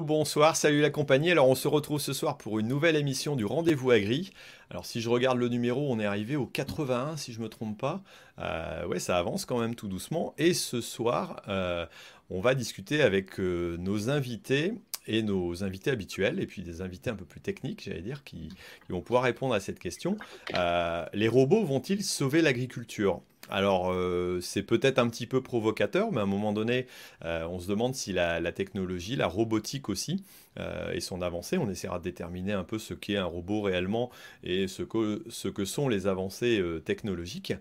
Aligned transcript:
bonsoir, 0.00 0.56
salut 0.56 0.80
la 0.80 0.90
compagnie. 0.90 1.30
Alors 1.30 1.48
on 1.48 1.54
se 1.54 1.68
retrouve 1.68 2.00
ce 2.00 2.12
soir 2.12 2.36
pour 2.36 2.58
une 2.58 2.68
nouvelle 2.68 2.96
émission 2.96 3.36
du 3.36 3.44
Rendez-vous 3.44 3.90
Agri. 3.90 4.30
Alors 4.70 4.84
si 4.84 5.00
je 5.00 5.08
regarde 5.08 5.38
le 5.38 5.48
numéro, 5.48 5.90
on 5.90 5.98
est 5.98 6.04
arrivé 6.04 6.36
au 6.36 6.46
81 6.46 7.16
si 7.16 7.32
je 7.32 7.40
me 7.40 7.48
trompe 7.48 7.78
pas. 7.78 8.02
Euh, 8.38 8.86
ouais, 8.86 8.98
ça 8.98 9.16
avance 9.16 9.44
quand 9.44 9.58
même 9.58 9.74
tout 9.74 9.88
doucement. 9.88 10.34
Et 10.38 10.54
ce 10.54 10.80
soir, 10.80 11.42
euh, 11.48 11.86
on 12.30 12.40
va 12.40 12.54
discuter 12.54 13.02
avec 13.02 13.38
euh, 13.40 13.76
nos 13.78 14.10
invités 14.10 14.74
et 15.06 15.22
nos 15.22 15.62
invités 15.62 15.92
habituels, 15.92 16.40
et 16.40 16.46
puis 16.46 16.62
des 16.62 16.80
invités 16.80 17.10
un 17.10 17.14
peu 17.14 17.24
plus 17.24 17.40
techniques, 17.40 17.84
j'allais 17.84 18.02
dire, 18.02 18.24
qui, 18.24 18.48
vont 18.88 19.00
pouvoir 19.00 19.22
répondre 19.22 19.54
à 19.54 19.60
cette 19.60 19.78
question. 19.78 20.16
les 20.52 21.28
robots 21.28 21.64
vont-ils 21.64 22.02
sauver 22.02 22.42
l'agriculture? 22.42 23.20
Alors, 23.48 23.92
euh, 23.92 24.40
c'est 24.40 24.62
peut-être 24.62 24.98
un 24.98 25.08
petit 25.08 25.26
peu 25.26 25.42
provocateur, 25.42 26.10
mais 26.12 26.20
à 26.20 26.22
un 26.22 26.26
moment 26.26 26.52
donné, 26.52 26.86
euh, 27.24 27.46
on 27.48 27.58
se 27.58 27.68
demande 27.68 27.94
si 27.94 28.12
la, 28.12 28.40
technologie, 28.52 29.16
la 29.16 29.26
robotique 29.26 29.88
aussi, 29.88 30.24
euh, 30.58 30.92
et 30.92 31.00
son 31.00 31.22
avancée, 31.22 31.58
on 31.58 31.68
essaiera 31.68 31.98
de 31.98 32.04
déterminer 32.04 32.52
un 32.52 32.64
peu 32.64 32.78
ce 32.78 32.94
qu'est 32.94 33.16
un 33.16 33.24
robot 33.24 33.62
réellement 33.62 34.10
et 34.42 34.68
ce 34.68 34.82
que, 34.82 35.22
ce 35.28 35.48
que 35.48 35.64
sont 35.64 35.88
les 35.88 36.06
avancées 36.06 36.62
technologiques 36.84 37.52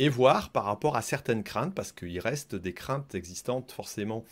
et 0.00 0.08
voir 0.08 0.50
par 0.50 0.64
rapport 0.64 0.96
à 0.96 1.02
certaines 1.02 1.44
craintes, 1.44 1.74
parce 1.74 1.92
qu'il 1.92 2.18
reste 2.18 2.56
des 2.56 2.72
craintes 2.72 3.14
existantes 3.14 3.70
forcément 3.70 4.24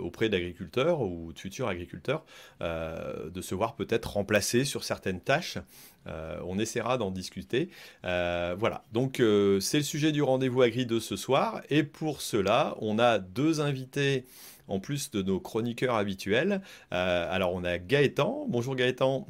auprès 0.00 0.30
d'agriculteurs 0.30 1.02
ou 1.02 1.32
de 1.32 1.38
futurs 1.38 1.68
agriculteurs, 1.68 2.24
de 2.60 3.40
se 3.42 3.54
voir 3.54 3.74
peut-être 3.74 4.12
remplacés 4.12 4.64
sur 4.64 4.82
certaines 4.82 5.20
tâches 5.20 5.58
euh, 6.06 6.38
on 6.44 6.58
essaiera 6.58 6.98
d'en 6.98 7.10
discuter. 7.10 7.70
Euh, 8.04 8.56
voilà, 8.58 8.82
donc 8.92 9.20
euh, 9.20 9.60
c'est 9.60 9.78
le 9.78 9.84
sujet 9.84 10.12
du 10.12 10.22
rendez-vous 10.22 10.62
agri 10.62 10.86
de 10.86 10.98
ce 10.98 11.16
soir. 11.16 11.62
Et 11.70 11.82
pour 11.82 12.22
cela, 12.22 12.76
on 12.80 12.98
a 12.98 13.18
deux 13.18 13.60
invités 13.60 14.24
en 14.68 14.80
plus 14.80 15.10
de 15.10 15.22
nos 15.22 15.40
chroniqueurs 15.40 15.94
habituels. 15.94 16.62
alors 16.90 17.54
on 17.54 17.64
a 17.64 17.78
Gaëtan. 17.78 18.46
Bonjour 18.48 18.74
Gaëtan. 18.74 19.26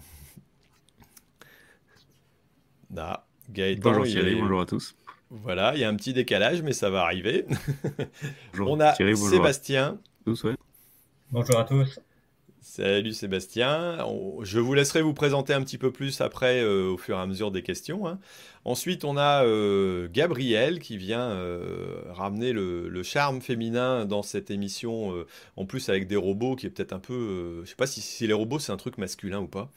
Ah, 2.97 3.27
Gaëtan 3.51 3.81
bonjour 3.83 4.05
Thierry, 4.05 4.35
bonjour 4.37 4.61
à 4.61 4.67
tous. 4.67 4.95
Voilà, 5.35 5.73
il 5.75 5.81
y 5.81 5.85
a 5.85 5.89
un 5.89 5.97
petit 5.97 6.13
décalage, 6.13 6.61
mais 6.61 6.75
ça 6.75 6.91
va 6.91 7.01
arriver. 7.01 7.47
on 8.61 8.79
a 8.81 8.95
Sébastien. 8.95 9.99
Bonjour 11.31 11.59
à 11.59 11.65
tous. 11.65 11.99
Salut 12.61 13.15
Sébastien. 13.15 14.07
Je 14.43 14.61
vous 14.61 14.75
laisserai 14.75 15.01
vous 15.01 15.15
présenter 15.15 15.55
un 15.55 15.63
petit 15.63 15.79
peu 15.79 15.91
plus 15.91 16.21
après 16.21 16.61
euh, 16.61 16.91
au 16.91 16.99
fur 16.99 17.17
et 17.17 17.21
à 17.21 17.27
mesure 17.27 17.51
des 17.51 17.63
questions. 17.63 18.07
Hein. 18.07 18.19
Ensuite, 18.67 19.07
on 19.07 19.17
a 19.17 19.43
euh, 19.47 20.07
Gabriel 20.13 20.81
qui 20.81 20.99
vient 20.99 21.31
euh, 21.31 22.03
ramener 22.11 22.53
le, 22.53 23.03
charme 23.03 23.41
féminin 23.41 24.05
dans 24.05 24.23
cette 24.23 24.51
émission, 24.51 25.15
en 25.57 25.65
plus 25.65 25.89
avec 25.89 26.09
des 26.09 26.17
robots 26.17 26.57
qui 26.57 26.67
est 26.67 26.71
peut-être 26.71 26.93
un 26.93 26.99
peu... 26.99 27.63
je 27.65 27.71
sais 27.71 27.75
pas 27.75 27.87
si, 27.87 28.03
si 28.03 28.27
les 28.27 28.35
robots 28.35 28.59
c'est 28.59 28.73
un 28.73 28.77
truc 28.77 28.99
masculin 28.99 29.41
ou 29.41 29.49
pas. 29.49 29.71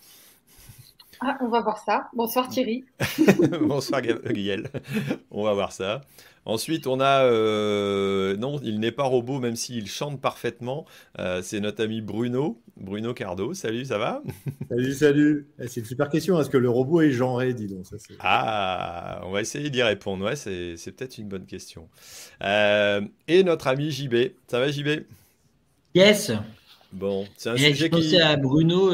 Ah, 1.21 1.37
on 1.41 1.47
va 1.47 1.61
voir 1.61 1.77
ça. 1.77 2.09
Bonsoir 2.13 2.49
Thierry. 2.49 2.83
Bonsoir 3.61 4.01
Gabriel. 4.01 4.69
on 5.31 5.43
va 5.43 5.53
voir 5.53 5.71
ça. 5.71 6.01
Ensuite, 6.45 6.85
on 6.85 6.99
a. 6.99 7.23
Euh, 7.23 8.37
non, 8.37 8.59
il 8.63 8.79
n'est 8.79 8.91
pas 8.91 9.03
robot, 9.03 9.39
même 9.39 9.55
s'il 9.55 9.87
chante 9.87 10.21
parfaitement. 10.21 10.85
Euh, 11.17 11.41
c'est 11.41 11.59
notre 11.59 11.83
ami 11.83 12.01
Bruno, 12.01 12.61
Bruno 12.77 13.15
Cardo. 13.15 13.55
Salut, 13.55 13.85
ça 13.85 13.97
va? 13.97 14.21
Salut, 14.69 14.93
salut. 14.93 15.47
Eh, 15.59 15.67
c'est 15.67 15.79
une 15.79 15.87
super 15.87 16.07
question. 16.09 16.39
Est-ce 16.39 16.51
que 16.51 16.57
le 16.57 16.69
robot 16.69 17.01
est 17.01 17.11
genré, 17.11 17.53
dis 17.55 17.67
donc 17.67 17.85
Ah, 18.19 19.21
on 19.23 19.31
va 19.31 19.41
essayer 19.41 19.71
d'y 19.71 19.81
répondre. 19.81 20.23
Ouais, 20.23 20.35
c'est, 20.35 20.75
peut-être 20.91 21.17
une 21.17 21.27
bonne 21.27 21.47
question. 21.47 21.89
Euh, 22.43 23.01
et 23.27 23.43
notre 23.43 23.67
ami 23.67 23.89
JB. 23.89 24.15
Ça 24.47 24.59
va, 24.59 24.69
JB 24.69 25.05
Yes. 25.95 26.31
Bon, 26.93 27.25
c'est 27.37 27.49
un 27.49 27.57
sujet 27.57 27.73
je 27.73 27.87
pensais 27.87 28.21
à 28.21 28.35
Bruno. 28.35 28.91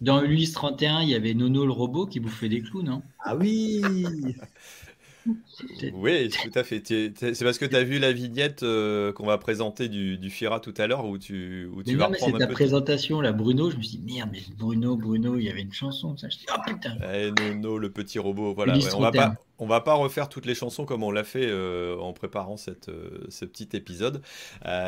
Dans 0.00 0.22
Ulysse 0.22 0.52
31, 0.52 1.02
il 1.02 1.08
y 1.08 1.14
avait 1.14 1.34
Nono 1.34 1.66
le 1.66 1.72
robot 1.72 2.06
qui 2.06 2.20
bouffait 2.20 2.48
des 2.48 2.60
clous, 2.60 2.82
non 2.82 3.02
Ah 3.20 3.36
oui 3.36 3.82
Oui, 5.94 6.28
tout 6.28 6.58
à 6.58 6.64
fait. 6.64 6.82
C'est 6.86 7.44
parce 7.44 7.58
que 7.58 7.64
tu 7.64 7.76
as 7.76 7.82
vu 7.82 7.98
la 7.98 8.12
vignette 8.12 8.62
euh, 8.62 9.12
qu'on 9.12 9.26
va 9.26 9.38
présenter 9.38 9.88
du, 9.88 10.16
du, 10.18 10.30
Fira 10.30 10.60
tout 10.60 10.74
à 10.78 10.86
l'heure 10.86 11.04
où 11.04 11.18
tu, 11.18 11.68
où 11.74 11.82
tu 11.82 11.96
vas 11.96 12.04
non, 12.04 12.12
mais 12.12 12.18
c'est 12.18 12.38
ta 12.38 12.46
présentation, 12.46 13.20
là, 13.20 13.32
Bruno. 13.32 13.70
Je 13.70 13.76
me 13.76 13.82
suis 13.82 13.98
dit, 13.98 14.14
merde, 14.14 14.30
mais 14.32 14.40
Bruno, 14.56 14.96
Bruno, 14.96 15.36
il 15.36 15.44
y 15.44 15.50
avait 15.50 15.62
une 15.62 15.72
chanson. 15.72 16.16
Ça. 16.16 16.28
Je 16.28 16.38
dis, 16.38 16.46
oh 16.54 16.60
putain 16.66 16.96
eh, 17.12 17.30
Nono, 17.32 17.78
le 17.78 17.90
petit 17.90 18.18
robot. 18.18 18.54
Voilà, 18.54 18.74
on 18.94 19.00
va 19.00 19.12
pas. 19.12 19.34
On 19.60 19.66
va 19.66 19.80
pas 19.80 19.94
refaire 19.94 20.28
toutes 20.28 20.46
les 20.46 20.54
chansons 20.54 20.84
comme 20.84 21.02
on 21.02 21.10
l'a 21.10 21.24
fait 21.24 21.48
euh, 21.48 21.98
en 21.98 22.12
préparant 22.12 22.56
cette, 22.56 22.90
euh, 22.90 23.26
ce 23.28 23.44
petit 23.44 23.68
épisode. 23.72 24.22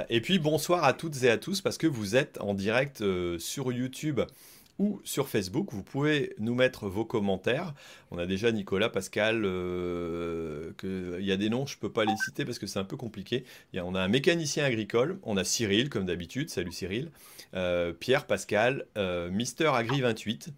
et 0.08 0.20
puis 0.20 0.38
bonsoir 0.38 0.84
à 0.84 0.92
toutes 0.92 1.24
et 1.24 1.28
à 1.28 1.38
tous 1.38 1.60
parce 1.60 1.76
que 1.76 1.88
vous 1.88 2.14
êtes 2.14 2.38
en 2.40 2.54
direct 2.54 3.02
sur 3.38 3.72
YouTube 3.72 4.20
ou 4.80 4.98
sur 5.04 5.28
Facebook. 5.28 5.68
Vous 5.72 5.82
pouvez 5.82 6.34
nous 6.38 6.54
mettre 6.54 6.88
vos 6.88 7.04
commentaires. 7.04 7.74
On 8.10 8.16
a 8.16 8.24
déjà 8.24 8.50
Nicolas, 8.50 8.88
Pascal, 8.88 9.42
euh, 9.44 10.72
il 10.82 11.24
y 11.24 11.32
a 11.32 11.36
des 11.36 11.50
noms, 11.50 11.66
je 11.66 11.76
ne 11.76 11.80
peux 11.80 11.92
pas 11.92 12.06
les 12.06 12.16
citer 12.24 12.46
parce 12.46 12.58
que 12.58 12.66
c'est 12.66 12.78
un 12.78 12.84
peu 12.84 12.96
compliqué. 12.96 13.44
On 13.74 13.94
a 13.94 14.00
un 14.00 14.08
mécanicien 14.08 14.64
agricole, 14.64 15.18
on 15.22 15.36
a 15.36 15.44
Cyril, 15.44 15.90
comme 15.90 16.06
d'habitude, 16.06 16.48
salut 16.48 16.72
Cyril, 16.72 17.10
euh, 17.52 17.92
Pierre, 17.92 18.26
Pascal, 18.26 18.86
euh, 18.96 19.30
Mister 19.30 19.66
Agri 19.66 20.00
28. 20.00 20.48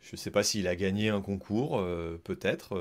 Je 0.00 0.10
ne 0.12 0.16
sais 0.16 0.30
pas 0.30 0.42
s'il 0.42 0.68
a 0.68 0.76
gagné 0.76 1.10
un 1.10 1.20
concours, 1.20 1.84
peut-être. 2.22 2.80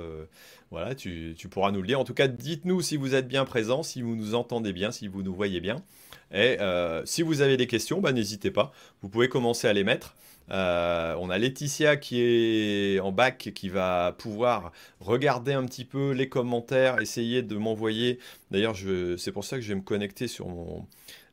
voilà, 0.69 0.93
tu, 0.93 1.35
pourras 1.49 1.71
nous 1.71 1.81
le 1.81 1.87
dire. 1.87 1.99
En 1.99 2.03
tout 2.03 2.13
cas, 2.13 2.27
dites-nous 2.27 2.81
si 2.81 2.97
vous 2.97 3.15
êtes 3.15 3.27
bien 3.27 3.43
présent, 3.45 3.81
si 3.81 4.03
vous 4.03 4.15
nous 4.15 4.35
entendez 4.35 4.71
bien, 4.71 4.91
si 4.91 5.07
vous 5.07 5.23
nous 5.23 5.33
voyez 5.33 5.59
bien. 5.59 5.83
Et 6.31 6.57
si 7.05 7.23
vous 7.23 7.41
avez 7.41 7.57
des 7.57 7.65
questions, 7.65 7.99
bah, 7.99 8.13
n'hésitez 8.13 8.51
pas. 8.51 8.71
Vous 9.01 9.09
pouvez 9.09 9.27
commencer 9.27 9.67
à 9.67 9.73
les 9.73 9.83
mettre. 9.83 10.15
Euh, 10.51 11.15
on 11.19 11.29
a 11.29 11.37
Laetitia 11.37 11.97
qui 11.97 12.21
est 12.21 12.99
en 12.99 13.11
bac, 13.11 13.51
qui 13.55 13.69
va 13.69 14.13
pouvoir 14.17 14.71
regarder 14.99 15.53
un 15.53 15.65
petit 15.65 15.85
peu 15.85 16.11
les 16.11 16.29
commentaires, 16.29 17.01
essayer 17.01 17.41
de 17.41 17.55
m'envoyer. 17.57 18.19
D'ailleurs, 18.51 18.75
c'est 19.17 19.31
pour 19.31 19.43
ça 19.43 19.57
que 19.57 19.61
je 19.61 19.69
vais 19.69 19.75
me 19.75 19.81
connecter 19.81 20.27
sur 20.27 20.47
mon, 20.47 20.85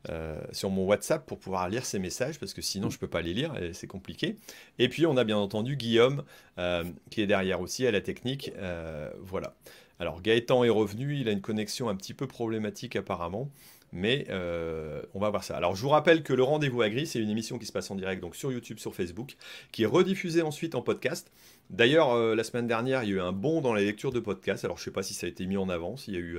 euh, 0.09 0.41
sur 0.53 0.71
mon 0.71 0.87
WhatsApp 0.87 1.27
pour 1.27 1.39
pouvoir 1.39 1.69
lire 1.69 1.85
ces 1.85 1.99
messages, 1.99 2.39
parce 2.39 2.55
que 2.55 2.63
sinon 2.63 2.91
je 2.91 2.97
ne 2.97 3.01
peux 3.01 3.09
pas 3.09 3.23
les 3.23 3.35
lire 3.35 3.57
et 3.57 3.73
c'est 3.73 3.87
compliqué. 3.87 4.37
Et 4.79 4.89
puis 4.89 5.07
on 5.07 5.17
a 5.17 5.25
bien 5.25 5.37
entendu 5.37 5.77
Guillaume 5.77 6.25
euh, 6.59 6.85
qui 7.11 7.23
est 7.23 7.27
derrière 7.27 7.61
aussi 7.61 7.87
à 7.87 7.91
la 7.91 8.01
technique. 8.01 8.53
voilà. 9.21 9.55
Alors 9.99 10.21
Gaëtan 10.21 10.65
est 10.65 10.69
revenu, 10.69 11.17
il 11.17 11.29
a 11.29 11.33
une 11.33 11.41
connexion 11.43 11.89
un 11.89 11.95
petit 11.95 12.15
peu 12.15 12.27
problématique 12.27 12.97
apparemment. 12.97 13.49
Mais 13.93 14.27
euh, 14.31 15.03
on 15.15 15.21
va 15.21 15.29
voir 15.29 15.45
ça. 15.45 15.57
Alors 15.57 15.77
je 15.77 15.83
vous 15.83 15.91
rappelle 15.91 16.23
que 16.23 16.33
le 16.33 16.43
Rendez-vous 16.43 16.81
Agri, 16.81 17.07
c'est 17.07 17.19
une 17.19 17.29
émission 17.29 17.59
qui 17.59 17.67
se 17.67 17.73
passe 17.73 17.91
en 17.91 17.95
direct 17.95 18.23
donc 18.23 18.35
sur 18.35 18.51
YouTube, 18.51 18.79
sur 18.79 18.95
Facebook, 18.95 19.37
qui 19.71 19.83
est 19.83 19.87
rediffusée 19.87 20.43
ensuite 20.43 20.75
en 20.75 20.81
podcast. 20.81 21.31
D'ailleurs, 21.69 22.13
euh, 22.13 22.35
la 22.35 22.43
semaine 22.43 22.67
dernière, 22.67 23.05
il 23.05 23.11
y 23.11 23.13
a 23.13 23.17
eu 23.17 23.21
un 23.21 23.33
bond 23.33 23.61
dans 23.61 23.75
la 23.75 23.83
lecture 23.83 24.11
de 24.11 24.21
podcasts. 24.21 24.65
Alors 24.65 24.79
je 24.79 24.83
ne 24.83 24.85
sais 24.87 24.91
pas 24.91 25.03
si 25.03 25.13
ça 25.13 25.27
a 25.27 25.29
été 25.29 25.45
mis 25.45 25.59
en 25.59 25.69
avant, 25.69 25.99
s'il 25.99 26.15
y 26.15 26.17
a 26.17 26.21
eu 26.21 26.39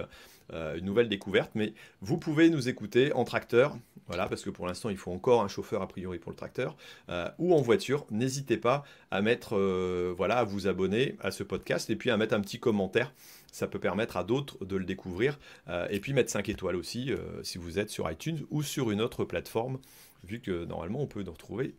euh, 0.52 0.76
une 0.76 0.86
nouvelle 0.86 1.10
découverte, 1.10 1.52
mais 1.54 1.74
vous 2.02 2.18
pouvez 2.18 2.50
nous 2.50 2.70
écouter 2.70 3.14
en 3.14 3.24
tracteur, 3.24 3.78
voilà, 4.08 4.28
parce 4.28 4.42
que 4.42 4.50
pour 4.50 4.66
l'instant, 4.66 4.90
il 4.90 4.98
faut 4.98 5.12
encore 5.12 5.44
un 5.44 5.48
chauffeur 5.48 5.84
a 5.84 5.88
priori 5.88 6.18
pour 6.18 6.32
le 6.32 6.36
tracteur, 6.36 6.76
ou 7.40 7.54
en 7.54 7.62
voiture. 7.62 8.06
N'hésitez 8.12 8.58
pas 8.58 8.84
à 9.12 9.22
mettre, 9.22 9.56
voilà, 10.18 10.40
à 10.40 10.44
vous 10.44 10.68
abonner 10.68 11.16
à 11.22 11.32
ce 11.32 11.44
podcast 11.44 11.90
et 11.90 11.96
puis 11.96 12.10
à 12.10 12.18
mettre 12.18 12.34
un 12.34 12.42
petit 12.42 12.60
commentaire 12.60 13.14
ça 13.54 13.68
peut 13.68 13.80
permettre 13.80 14.18
à 14.18 14.24
d'autres 14.26 14.66
de 14.66 14.76
le 14.76 14.84
découvrir. 14.84 15.40
Euh, 15.70 15.88
et 15.90 16.00
puis 16.00 16.12
mettre 16.12 16.32
5 16.32 16.50
étoiles 16.50 16.76
aussi 16.76 17.12
euh, 17.12 17.42
si 17.44 17.58
vous 17.58 17.80
êtes 17.80 17.90
sur 17.90 18.12
iTunes 18.12 18.42
ou 18.50 18.64
sur 18.64 18.92
une 18.92 19.00
autre 19.00 19.24
plateforme, 19.24 19.80
vu 20.26 20.42
que 20.42 20.66
normalement 20.66 21.00
on 21.00 21.08
peut 21.08 21.22
nous 21.22 21.32
retrouver 21.32 21.76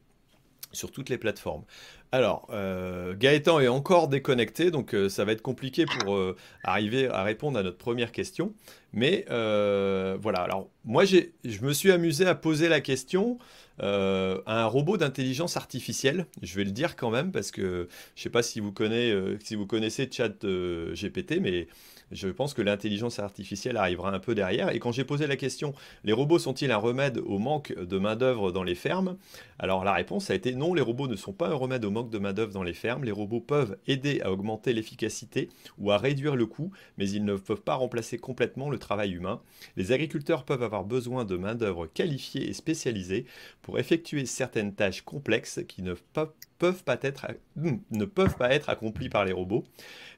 sur 0.72 0.90
toutes 0.90 1.08
les 1.08 1.18
plateformes. 1.18 1.64
Alors, 2.10 2.48
euh, 2.50 3.14
Gaëtan 3.16 3.60
est 3.60 3.68
encore 3.68 4.08
déconnecté, 4.08 4.70
donc 4.72 4.96
ça 5.08 5.24
va 5.24 5.32
être 5.32 5.42
compliqué 5.42 5.84
pour 5.84 6.18
arriver 6.64 7.08
à 7.08 7.22
répondre 7.22 7.58
à 7.58 7.62
notre 7.62 7.78
première 7.78 8.10
question. 8.10 8.54
Mais 8.92 9.24
voilà, 9.28 10.40
alors 10.40 10.68
moi 10.84 11.04
je 11.04 11.62
me 11.62 11.72
suis 11.72 11.92
amusé 11.92 12.26
à 12.26 12.34
poser 12.34 12.68
la 12.68 12.80
question 12.80 13.38
à 13.80 14.62
un 14.62 14.66
robot 14.66 14.96
d'intelligence 14.96 15.56
artificielle. 15.56 16.26
Je 16.42 16.54
vais 16.56 16.64
le 16.64 16.70
dire 16.70 16.96
quand 16.96 17.10
même 17.10 17.32
parce 17.32 17.50
que 17.50 17.88
je 18.14 18.20
ne 18.20 18.22
sais 18.22 18.30
pas 18.30 18.42
si 18.42 18.60
vous, 18.60 18.72
connaissez, 18.72 19.38
si 19.44 19.54
vous 19.54 19.66
connaissez 19.66 20.08
Chat 20.10 20.44
GPT, 20.44 21.40
mais 21.40 21.68
je 22.12 22.28
pense 22.28 22.54
que 22.54 22.62
l'intelligence 22.62 23.18
artificielle 23.18 23.76
arrivera 23.76 24.12
un 24.12 24.18
peu 24.18 24.34
derrière. 24.34 24.70
Et 24.70 24.78
quand 24.78 24.92
j'ai 24.92 25.04
posé 25.04 25.26
la 25.26 25.36
question, 25.36 25.74
les 26.04 26.12
robots 26.12 26.38
sont-ils 26.38 26.70
un 26.70 26.76
remède 26.76 27.18
au 27.18 27.38
manque 27.38 27.74
de 27.76 27.98
main-d'œuvre 27.98 28.52
dans 28.52 28.62
les 28.62 28.74
fermes? 28.74 29.16
Alors 29.58 29.84
la 29.84 29.92
réponse 29.92 30.30
a 30.30 30.34
été 30.34 30.54
non, 30.54 30.74
les 30.74 30.82
robots 30.82 31.08
ne 31.08 31.16
sont 31.16 31.32
pas 31.32 31.48
un 31.48 31.54
remède 31.54 31.84
au 31.84 31.90
manque 31.90 32.10
de 32.10 32.18
main-d'œuvre 32.18 32.52
dans 32.52 32.62
les 32.62 32.74
fermes. 32.74 33.04
Les 33.04 33.12
robots 33.12 33.40
peuvent 33.40 33.76
aider 33.86 34.20
à 34.22 34.32
augmenter 34.32 34.72
l'efficacité 34.72 35.48
ou 35.78 35.90
à 35.90 35.98
réduire 35.98 36.36
le 36.36 36.46
coût, 36.46 36.72
mais 36.98 37.08
ils 37.08 37.24
ne 37.24 37.36
peuvent 37.36 37.62
pas 37.62 37.74
remplacer 37.74 38.18
complètement 38.18 38.70
le 38.70 38.78
travail 38.78 39.12
humain. 39.12 39.40
Les 39.76 39.92
agriculteurs 39.92 40.44
peuvent 40.44 40.62
avoir 40.62 40.84
besoin 40.84 41.24
de 41.24 41.36
main-d'œuvre 41.36 41.86
qualifiée 41.86 42.48
et 42.48 42.52
spécialisée 42.52 43.26
pour 43.62 43.78
effectuer 43.78 44.26
certaines 44.26 44.74
tâches 44.74 45.02
complexes 45.02 45.60
qui 45.68 45.82
ne 45.82 45.94
peuvent 46.12 46.32
peuvent 46.64 46.84
pas 46.84 46.96
être, 47.02 47.26
hmm, 47.56 47.76
ne 47.90 48.04
peuvent 48.06 48.36
pas 48.36 48.54
être 48.54 48.70
accomplis 48.70 49.10
par 49.10 49.24
les 49.24 49.32
robots. 49.32 49.64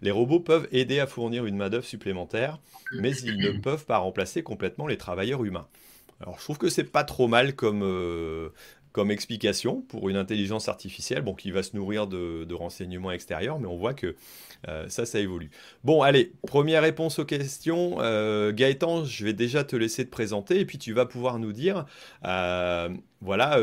Les 0.00 0.12
robots 0.12 0.40
peuvent 0.40 0.68
aider 0.70 1.00
à 1.00 1.06
fournir 1.06 1.44
une 1.46 1.56
main-d'œuvre 1.56 1.84
supplémentaire, 1.84 2.60
mais 2.92 3.10
ils 3.16 3.38
ne 3.38 3.50
peuvent 3.50 3.84
pas 3.84 3.98
remplacer 3.98 4.42
complètement 4.42 4.86
les 4.86 4.96
travailleurs 4.96 5.44
humains. 5.44 5.66
Alors 6.20 6.38
je 6.38 6.44
trouve 6.44 6.58
que 6.58 6.68
c'est 6.68 6.84
pas 6.84 7.04
trop 7.04 7.26
mal 7.26 7.54
comme, 7.56 7.82
comme 8.96 9.10
explication 9.10 9.82
pour 9.82 10.08
une 10.08 10.16
intelligence 10.16 10.70
artificielle, 10.70 11.20
bon, 11.20 11.34
qui 11.34 11.50
va 11.50 11.62
se 11.62 11.76
nourrir 11.76 12.06
de, 12.06 12.54
renseignements 12.54 13.10
extérieurs, 13.10 13.60
mais 13.60 13.66
on 13.66 13.76
voit 13.76 13.92
que 13.92 14.16
euh, 14.68 14.88
ça, 14.88 15.04
ça 15.04 15.20
évolue. 15.20 15.50
Bon, 15.84 16.00
allez, 16.00 16.32
première 16.46 16.80
réponse 16.80 17.18
aux 17.18 17.26
questions. 17.26 17.96
Euh, 18.00 18.52
Gaëtan, 18.52 19.04
je 19.04 19.26
vais 19.26 19.34
déjà 19.34 19.64
te 19.64 19.76
laisser 19.76 20.06
te 20.06 20.10
présenter, 20.10 20.60
et 20.60 20.64
puis 20.64 20.78
tu 20.78 20.94
vas 20.94 21.04
pouvoir 21.04 21.38
nous 21.38 21.52
dire, 21.52 21.84
euh, 22.24 22.88
voilà, 23.20 23.58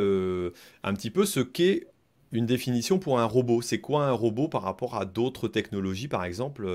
un 0.84 0.94
petit 0.94 1.10
peu 1.10 1.26
ce 1.26 1.40
qu'est 1.40 1.88
une 2.34 2.46
définition 2.46 3.00
pour 3.00 3.20
un 3.20 3.26
robot. 3.26 3.62
C'est 3.62 3.80
quoi 3.80 4.06
un 4.06 4.12
robot 4.12 4.50
par 4.50 4.64
rapport 4.64 4.96
à 4.96 5.06
d'autres 5.06 5.48
technologies, 5.48 6.08
par 6.08 6.26
exemple 6.26 6.68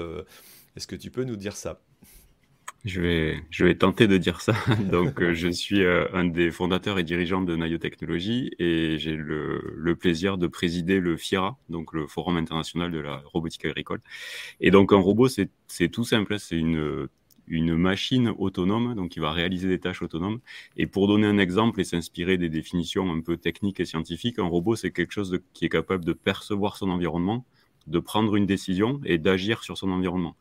Est-ce 0.77 0.87
que 0.87 0.97
tu 0.97 1.11
peux 1.11 1.25
nous 1.25 1.37
dire 1.37 1.57
ça? 1.57 1.81
Je 2.85 3.01
vais, 3.01 3.43
je 3.51 3.65
vais 3.65 3.75
tenter 3.75 4.07
de 4.07 4.17
dire 4.19 4.41
ça. 4.41 4.55
Donc, 4.91 5.21
euh, 5.21 5.35
je 5.35 5.49
suis 5.49 5.83
euh, 5.83 6.07
un 6.13 6.25
des 6.25 6.51
fondateurs 6.51 6.99
et 6.99 7.03
dirigeants 7.03 7.43
de 7.43 7.57
Nayo 7.57 7.79
Technologies 7.79 8.53
et 8.59 8.99
j'ai 8.99 9.17
le, 9.17 9.75
le, 9.77 9.97
plaisir 9.97 10.39
de 10.39 10.47
présider 10.47 11.01
le 11.01 11.17
FIRA, 11.17 11.59
donc 11.69 11.93
le 11.93 12.07
Forum 12.07 12.37
international 12.37 12.93
de 12.93 13.01
la 13.01 13.21
robotique 13.27 13.65
agricole. 13.65 14.01
Et 14.61 14.71
donc, 14.71 14.93
un 14.93 14.99
robot, 14.99 15.29
c'est 15.29 15.89
tout 15.89 16.05
simple. 16.05 16.35
Hein. 16.35 16.39
C'est 16.39 16.57
une, 16.57 17.09
une 17.51 17.77
machine 17.77 18.33
autonome, 18.39 18.95
donc 18.95 19.11
qui 19.11 19.21
va 19.21 19.33
réaliser 19.33 19.69
des 19.69 19.79
tâches 19.79 20.03
autonomes. 20.03 20.41
Et 20.77 20.87
pour 20.87 21.09
donner 21.09 21.27
un 21.27 21.39
exemple 21.39 21.81
et 21.81 21.85
s'inspirer 21.85 22.39
des 22.39 22.49
définitions 22.49 23.11
un 23.11 23.21
peu 23.21 23.37
techniques 23.37 23.81
et 23.81 23.85
scientifiques, 23.85 24.39
un 24.39 24.47
robot, 24.47 24.77
c'est 24.77 24.91
quelque 24.91 25.13
chose 25.13 25.41
qui 25.53 25.65
est 25.65 25.69
capable 25.69 26.05
de 26.05 26.13
percevoir 26.13 26.77
son 26.77 26.91
environnement, 26.91 27.45
de 27.89 27.99
prendre 27.99 28.37
une 28.37 28.47
décision 28.47 29.01
et 29.05 29.19
d'agir 29.19 29.63
sur 29.63 29.79
son 29.79 29.91
environnement. 29.91 30.37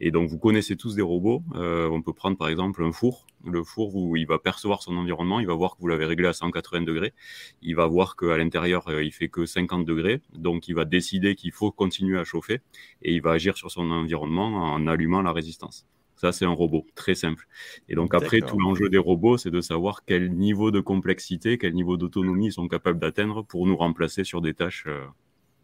Et 0.00 0.10
donc, 0.10 0.28
vous 0.28 0.38
connaissez 0.38 0.76
tous 0.76 0.94
des 0.94 1.02
robots. 1.02 1.42
Euh, 1.54 1.88
on 1.88 2.00
peut 2.00 2.12
prendre 2.12 2.36
par 2.36 2.48
exemple 2.48 2.82
un 2.82 2.92
four. 2.92 3.26
Le 3.44 3.64
four, 3.64 3.96
où 3.96 4.16
il 4.16 4.26
va 4.26 4.38
percevoir 4.38 4.82
son 4.82 4.96
environnement, 4.96 5.40
il 5.40 5.46
va 5.46 5.54
voir 5.54 5.74
que 5.74 5.80
vous 5.80 5.88
l'avez 5.88 6.06
réglé 6.06 6.28
à 6.28 6.32
180 6.32 6.82
degrés. 6.82 7.12
Il 7.60 7.74
va 7.74 7.86
voir 7.86 8.14
qu'à 8.14 8.36
l'intérieur, 8.36 8.86
euh, 8.88 9.02
il 9.02 9.12
fait 9.12 9.28
que 9.28 9.46
50 9.46 9.84
degrés. 9.84 10.20
Donc, 10.32 10.68
il 10.68 10.74
va 10.74 10.84
décider 10.84 11.34
qu'il 11.34 11.52
faut 11.52 11.72
continuer 11.72 12.18
à 12.18 12.24
chauffer 12.24 12.60
et 13.02 13.12
il 13.12 13.20
va 13.20 13.32
agir 13.32 13.56
sur 13.56 13.70
son 13.70 13.90
environnement 13.90 14.72
en 14.72 14.86
allumant 14.86 15.22
la 15.22 15.32
résistance. 15.32 15.86
Ça, 16.22 16.30
c'est 16.30 16.44
un 16.44 16.52
robot, 16.52 16.86
très 16.94 17.16
simple. 17.16 17.48
Et 17.88 17.96
donc 17.96 18.14
après, 18.14 18.42
tout 18.42 18.56
l'enjeu 18.56 18.88
des 18.88 18.96
robots, 18.96 19.38
c'est 19.38 19.50
de 19.50 19.60
savoir 19.60 20.04
quel 20.04 20.32
niveau 20.32 20.70
de 20.70 20.78
complexité, 20.78 21.58
quel 21.58 21.74
niveau 21.74 21.96
d'autonomie 21.96 22.46
ils 22.46 22.52
sont 22.52 22.68
capables 22.68 23.00
d'atteindre 23.00 23.42
pour 23.42 23.66
nous 23.66 23.76
remplacer 23.76 24.22
sur 24.22 24.40
des 24.40 24.54
tâches 24.54 24.84
euh, 24.86 25.04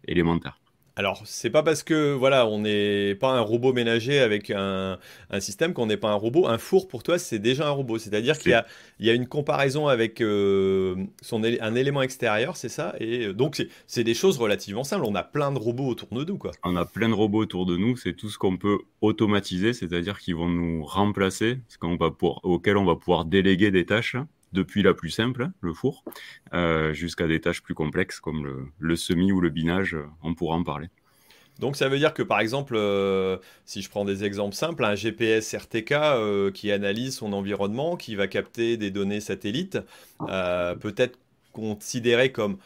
élémentaires. 0.08 0.60
Alors, 0.98 1.22
c'est 1.26 1.50
pas 1.50 1.62
parce 1.62 1.84
que 1.84 2.12
voilà, 2.12 2.48
on 2.48 2.58
n'est 2.58 3.14
pas 3.14 3.30
un 3.30 3.40
robot 3.40 3.72
ménager 3.72 4.18
avec 4.18 4.50
un, 4.50 4.98
système 5.38 5.72
qu'on 5.72 5.86
n'est 5.86 5.96
pas 5.96 6.10
un 6.10 6.16
robot. 6.16 6.48
Un 6.48 6.58
four, 6.58 6.88
pour 6.88 7.04
toi, 7.04 7.20
c'est 7.20 7.38
déjà 7.38 7.68
un 7.68 7.70
robot. 7.70 7.98
C'est-à-dire 7.98 8.36
qu'il 8.36 8.60
y 8.98 9.10
a, 9.10 9.14
une 9.14 9.28
comparaison 9.28 9.86
avec 9.86 10.20
euh, 10.20 10.96
un 11.60 11.74
élément 11.76 12.02
extérieur, 12.02 12.56
c'est 12.56 12.68
ça? 12.68 12.96
Et 12.98 13.26
euh, 13.26 13.32
donc, 13.32 13.64
c'est 13.86 14.02
des 14.02 14.14
choses 14.14 14.38
relativement 14.38 14.82
simples. 14.82 15.04
On 15.06 15.14
a 15.14 15.22
plein 15.22 15.52
de 15.52 15.58
robots 15.60 15.86
autour 15.86 16.08
de 16.08 16.24
nous, 16.24 16.36
quoi. 16.36 16.50
On 16.64 16.74
a 16.74 16.84
plein 16.84 17.08
de 17.08 17.14
robots 17.14 17.42
autour 17.42 17.64
de 17.64 17.76
nous. 17.76 17.96
C'est 17.96 18.14
tout 18.14 18.28
ce 18.28 18.36
qu'on 18.36 18.56
peut 18.56 18.78
automatiser, 19.00 19.74
c'est-à-dire 19.74 20.18
qu'ils 20.18 20.34
vont 20.34 20.48
nous 20.48 20.82
remplacer, 20.84 21.60
ce 21.68 21.76
auquel 22.42 22.76
on 22.76 22.84
va 22.84 22.96
pouvoir 22.96 23.24
déléguer 23.24 23.70
des 23.70 23.86
tâches 23.86 24.16
depuis 24.52 24.82
la 24.82 24.94
plus 24.94 25.10
simple, 25.10 25.50
le 25.60 25.72
four, 25.72 26.04
euh, 26.54 26.92
jusqu'à 26.92 27.26
des 27.26 27.40
tâches 27.40 27.62
plus 27.62 27.74
complexes 27.74 28.20
comme 28.20 28.44
le, 28.44 28.66
le, 28.78 28.96
semi 28.96 29.32
ou 29.32 29.40
le 29.40 29.50
binage, 29.50 29.96
on 30.22 30.34
pourra 30.34 30.56
en 30.56 30.64
parler. 30.64 30.88
Donc 31.58 31.76
ça 31.76 31.88
veut 31.88 31.98
dire 31.98 32.14
que 32.14 32.22
par 32.22 32.40
exemple, 32.40 32.74
euh, 32.76 33.38
si 33.64 33.82
je 33.82 33.90
prends 33.90 34.04
des 34.04 34.24
exemples 34.24 34.54
simples, 34.54 34.84
un 34.84 34.94
GPS 34.94 35.54
RTK 35.54 35.92
euh, 35.92 36.50
qui 36.52 36.70
analyse 36.70 37.16
son 37.16 37.32
environnement, 37.32 37.96
qui 37.96 38.14
va 38.14 38.28
capter 38.28 38.76
des 38.76 38.90
données 38.90 39.20
satellites, 39.20 39.78
peut 40.20 40.94
être 40.96 41.18
considéré 41.52 42.30
comme 42.30 42.58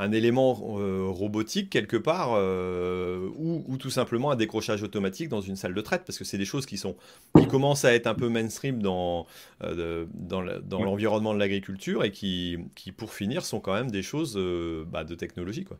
un 0.00 0.12
élément 0.12 0.78
euh, 0.78 1.08
robotique 1.08 1.68
quelque 1.68 1.98
part 1.98 2.30
euh, 2.32 3.28
ou, 3.36 3.76
tout 3.76 3.90
simplement 3.90 4.30
un 4.30 4.36
décrochage 4.36 4.82
automatique 4.82 5.28
dans 5.28 5.42
une 5.42 5.56
salle 5.56 5.74
de 5.74 5.80
traite 5.82 6.04
parce 6.06 6.18
que 6.18 6.24
c'est 6.24 6.38
des 6.38 6.46
choses 6.46 6.64
qui 6.64 6.78
sont 6.78 6.96
qui 7.38 7.46
commencent 7.46 7.84
à 7.84 7.92
être 7.92 8.06
un 8.06 8.14
peu 8.14 8.30
mainstream 8.30 8.80
dans 8.80 9.26
euh, 9.62 10.06
dans 10.14 10.40
l'environnement 10.40 11.34
de 11.34 11.38
l'agriculture 11.38 12.02
et 12.02 12.10
qui, 12.10 12.56
qui 12.74 12.92
pour 12.92 13.12
finir 13.12 13.44
sont 13.44 13.60
quand 13.60 13.74
même 13.74 13.90
des 13.90 14.02
choses 14.02 14.40
bah, 14.90 15.04
de 15.04 15.14
technologie 15.14 15.64
quoi. 15.64 15.78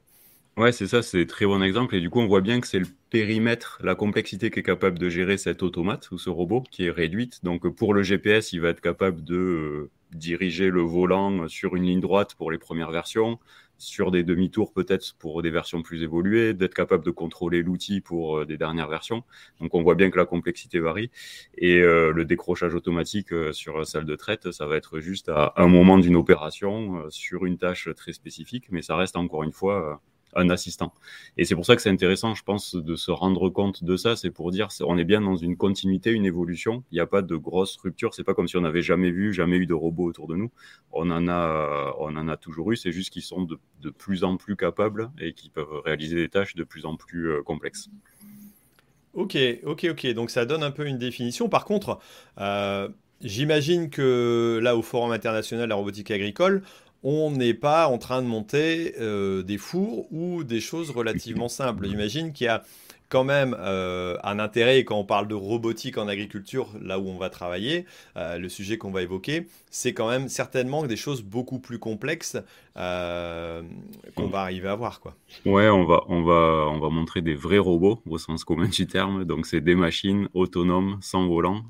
Ouais, 0.56 0.72
c'est 0.72 0.88
ça, 0.88 1.00
c'est 1.00 1.25
très 1.26 1.46
bon 1.46 1.62
exemple. 1.62 1.94
Et 1.94 2.00
du 2.00 2.11
coup, 2.11 2.20
on 2.20 2.26
voit 2.26 2.43
bien 2.43 2.61
que 2.61 2.67
c'est 2.67 2.81
le 2.81 2.87
périmètre, 3.08 3.78
la 3.82 3.94
complexité 3.94 4.50
qu'est 4.50 4.64
capable 4.64 4.99
de 4.99 5.08
gérer 5.08 5.38
cet 5.38 5.62
automate 5.62 6.11
ou 6.11 6.19
ce 6.19 6.28
robot 6.28 6.64
qui 6.70 6.84
est 6.84 6.90
réduite. 6.90 7.43
Donc, 7.44 7.67
pour 7.69 7.94
le 7.94 8.02
GPS, 8.02 8.52
il 8.52 8.61
va 8.61 8.70
être 8.70 8.82
capable 8.82 9.25
de 9.25 9.88
diriger 10.12 10.69
le 10.69 10.82
volant 10.82 11.49
sur 11.49 11.76
une 11.76 11.84
ligne 11.84 12.00
droite 12.00 12.34
pour 12.34 12.50
les 12.50 12.58
premières 12.58 12.90
versions, 12.90 13.38
sur 13.81 14.11
des 14.11 14.23
demi-tours 14.23 14.73
peut-être 14.73 15.17
pour 15.19 15.43
des 15.43 15.50
versions 15.50 15.82
plus 15.82 16.03
évoluées, 16.03 16.55
d'être 16.55 16.75
capable 16.75 17.05
de 17.05 17.11
contrôler 17.11 17.62
l'outil 17.62 18.00
pour 18.00 18.38
euh, 18.38 18.47
des 18.47 18.56
dernières 18.56 18.88
versions. 18.88 19.25
Donc 19.61 19.75
on 19.75 19.82
voit 19.82 19.94
bien 19.94 20.11
que 20.11 20.19
la 20.19 20.27
complexité 20.27 20.79
varie. 20.79 21.11
Et 21.56 21.79
euh, 21.81 22.12
le 22.12 22.25
décrochage 22.25 22.75
automatique 22.75 23.32
euh, 23.32 23.53
sur 23.53 23.87
salle 23.87 24.05
de 24.05 24.17
traite, 24.17 24.53
ça 24.53 24.67
va 24.67 24.77
être 24.77 25.00
juste 25.00 25.29
à 25.31 25.55
un 25.56 25.67
moment 25.67 25.99
d'une 25.99 26.17
opération 26.17 27.05
sur 27.09 27.47
une 27.47 27.56
tâche 27.56 27.88
très 27.97 28.12
spécifique, 28.12 28.67
mais 28.71 28.82
ça 28.82 28.97
reste 28.97 29.17
encore 29.17 29.43
une 29.43 29.53
fois 29.53 30.00
un 30.35 30.50
assistant. 30.50 30.93
Et 31.37 31.44
c'est 31.44 31.55
pour 31.55 31.67
ça 31.67 31.77
que 31.77 31.82
c'est 31.82 31.91
intéressant, 31.91 32.35
je 32.35 32.43
pense, 32.43 32.75
de 32.75 32.97
se 32.97 33.11
rendre 33.11 33.49
compte 33.50 33.85
de 33.85 33.97
ça. 33.97 34.17
C'est 34.17 34.31
pour 34.31 34.50
dire, 34.50 34.69
on 34.82 34.99
est 34.99 35.05
bien 35.05 35.21
dans 35.21 35.37
une 35.37 35.56
continuité, 35.56 36.11
une 36.11 36.27
évolution. 36.27 36.85
Il 36.91 36.97
n'y 36.97 37.00
a 37.00 37.06
pas 37.06 37.23
de 37.23 37.37
grosse 37.37 37.77
rupture. 37.77 38.15
C'est 38.15 38.25
pas 38.25 38.35
comme 38.35 38.49
si 38.49 38.56
on 38.56 38.62
n'avait 38.62 38.82
jamais 38.82 39.11
vu, 39.11 39.32
jamais 39.32 39.56
eu 39.56 39.67
de 39.67 39.75
robots 39.75 40.05
autour 40.05 40.27
de 40.29 40.37
nous. 40.37 40.50
On 40.93 41.11
en 41.11 41.29
a, 41.29 41.94
on 41.99 42.17
en 42.17 42.29
a 42.29 42.37
toujours 42.37 42.73
eu. 42.73 42.77
C'est 42.77 42.93
juste 42.93 43.11
qu'ils 43.11 43.23
sont 43.23 43.43
de, 43.43 43.91
plus 43.91 44.25
en 44.25 44.37
plus 44.37 44.56
capables 44.56 45.11
et 45.21 45.32
qui 45.32 45.50
peuvent 45.50 45.81
réaliser 45.85 46.17
des 46.17 46.29
tâches 46.29 46.55
de 46.55 46.65
plus 46.65 46.87
en 46.87 46.97
plus 46.97 47.31
euh, 47.31 47.43
complexes. 47.43 47.88
Ok, 49.15 49.37
ok, 49.65 49.87
ok. 49.91 50.06
Donc 50.15 50.31
ça 50.31 50.44
donne 50.47 50.62
un 50.62 50.71
peu 50.71 50.87
une 50.87 50.99
définition. 50.99 51.49
Par 51.49 51.65
contre, 51.65 51.99
euh, 52.38 52.88
j'imagine 53.21 53.91
que 53.91 54.61
là, 54.62 54.77
au 54.77 54.82
Forum 54.82 55.11
international 55.11 55.65
de 55.65 55.69
la 55.69 55.75
robotique 55.75 56.11
agricole, 56.11 56.62
on 57.02 57.31
n'est 57.31 57.55
pas 57.55 57.87
en 57.87 57.99
train 57.99 58.23
de 58.23 58.26
monter 58.26 58.94
euh, 59.00 59.43
des 59.43 59.58
fours 59.58 60.12
ou 60.12 60.44
des 60.44 60.61
choses 60.61 60.91
relativement 60.91 61.49
simples. 61.49 61.88
J'imagine 61.88 62.32
qu'il 62.32 62.47
y 62.47 62.49
a 62.49 62.62
quand 63.10 63.24
même 63.24 63.56
euh, 63.58 64.16
un 64.22 64.38
intérêt 64.38 64.84
quand 64.84 64.96
on 64.96 65.05
parle 65.05 65.29
de 65.29 65.34
robotique 65.34 65.98
en 65.98 66.08
agriculture, 66.08 66.69
là 66.81 66.98
où 66.98 67.08
on 67.08 67.19
va 67.19 67.29
travailler, 67.29 67.84
euh, 68.17 68.38
le 68.38 68.48
sujet 68.48 68.79
qu'on 68.79 68.93
va 68.93 69.02
évoquer, 69.02 69.48
c'est 69.69 69.93
quand 69.93 70.08
même 70.08 70.29
certainement 70.29 70.86
des 70.86 70.96
choses 70.96 71.22
beaucoup 71.22 71.58
plus 71.58 71.79
complexes 71.79 72.38
euh, 72.76 73.62
qu'on 74.14 74.29
va 74.29 74.43
arriver 74.43 74.69
à 74.69 74.76
voir. 74.76 75.00
Quoi. 75.00 75.17
Ouais, 75.44 75.69
on 75.69 75.84
va, 75.84 76.05
on, 76.06 76.22
va, 76.22 76.69
on 76.70 76.79
va 76.79 76.88
montrer 76.88 77.20
des 77.20 77.34
vrais 77.34 77.58
robots 77.58 78.00
au 78.08 78.17
sens 78.17 78.44
commun 78.44 78.69
du 78.69 78.86
terme. 78.86 79.24
Donc, 79.24 79.44
c'est 79.44 79.60
des 79.60 79.74
machines 79.74 80.29
autonomes, 80.32 80.98
sans 81.02 81.26
volant, 81.26 81.64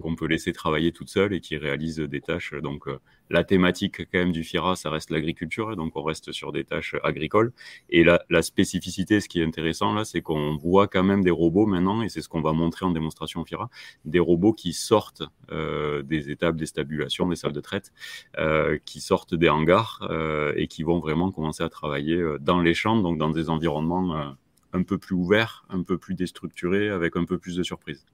qu'on 0.00 0.16
peut 0.16 0.26
laisser 0.26 0.52
travailler 0.52 0.92
toutes 0.92 1.10
seules 1.10 1.34
et 1.34 1.40
qui 1.40 1.58
réalisent 1.58 1.98
des 1.98 2.22
tâches. 2.22 2.54
Donc, 2.62 2.86
la 3.28 3.44
thématique 3.44 3.98
quand 4.10 4.18
même 4.18 4.32
du 4.32 4.42
FIRA, 4.42 4.76
ça 4.76 4.90
reste 4.90 5.10
l'agriculture. 5.10 5.76
Donc, 5.76 5.92
on 5.94 6.02
reste 6.02 6.32
sur 6.32 6.52
des 6.52 6.64
tâches 6.64 6.96
agricoles. 7.04 7.52
Et 7.90 8.02
la, 8.02 8.22
la 8.30 8.42
spécificité, 8.42 9.20
ce 9.20 9.28
qui 9.28 9.40
est 9.40 9.44
intéressant 9.44 9.92
là, 9.92 10.04
c'est 10.04 10.22
qu'on 10.22 10.56
voit 10.70 10.88
quand 10.88 11.02
même 11.02 11.22
des 11.22 11.30
robots 11.30 11.66
maintenant, 11.66 12.02
et 12.02 12.08
c'est 12.08 12.22
ce 12.22 12.28
qu'on 12.28 12.40
va 12.40 12.52
montrer 12.52 12.86
en 12.86 12.90
démonstration 12.90 13.44
FIRA, 13.44 13.68
des 14.04 14.18
robots 14.18 14.52
qui 14.52 14.72
sortent 14.72 15.22
euh, 15.52 16.02
des 16.02 16.30
étapes 16.30 16.56
des 16.56 16.66
stabulations, 16.66 17.28
des 17.28 17.36
salles 17.36 17.52
de 17.52 17.60
traite, 17.60 17.92
euh, 18.38 18.78
qui 18.84 19.00
sortent 19.00 19.34
des 19.34 19.48
hangars 19.48 20.06
euh, 20.08 20.52
et 20.56 20.66
qui 20.68 20.82
vont 20.82 21.00
vraiment 21.00 21.30
commencer 21.30 21.62
à 21.62 21.68
travailler 21.68 22.22
dans 22.40 22.60
les 22.60 22.74
champs, 22.74 22.96
donc 22.96 23.18
dans 23.18 23.30
des 23.30 23.50
environnements 23.50 24.34
un 24.72 24.82
peu 24.82 24.98
plus 24.98 25.16
ouverts, 25.16 25.64
un 25.68 25.82
peu 25.82 25.98
plus 25.98 26.14
déstructurés, 26.14 26.88
avec 26.88 27.16
un 27.16 27.24
peu 27.24 27.38
plus 27.38 27.56
de 27.56 27.62
surprises. 27.62 28.06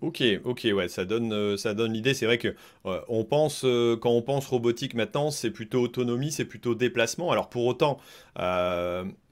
Ok, 0.00 0.22
ok, 0.44 0.68
ouais, 0.74 0.88
ça 0.88 1.04
donne, 1.04 1.58
ça 1.58 1.74
donne 1.74 1.92
l'idée. 1.92 2.14
C'est 2.14 2.24
vrai 2.24 2.38
que 2.38 2.54
on 2.84 3.24
pense, 3.24 3.66
quand 4.00 4.10
on 4.10 4.22
pense 4.22 4.46
robotique 4.46 4.94
maintenant, 4.94 5.30
c'est 5.30 5.50
plutôt 5.50 5.82
autonomie, 5.82 6.32
c'est 6.32 6.46
plutôt 6.46 6.74
déplacement. 6.74 7.30
Alors 7.32 7.50
pour 7.50 7.66
autant, 7.66 7.98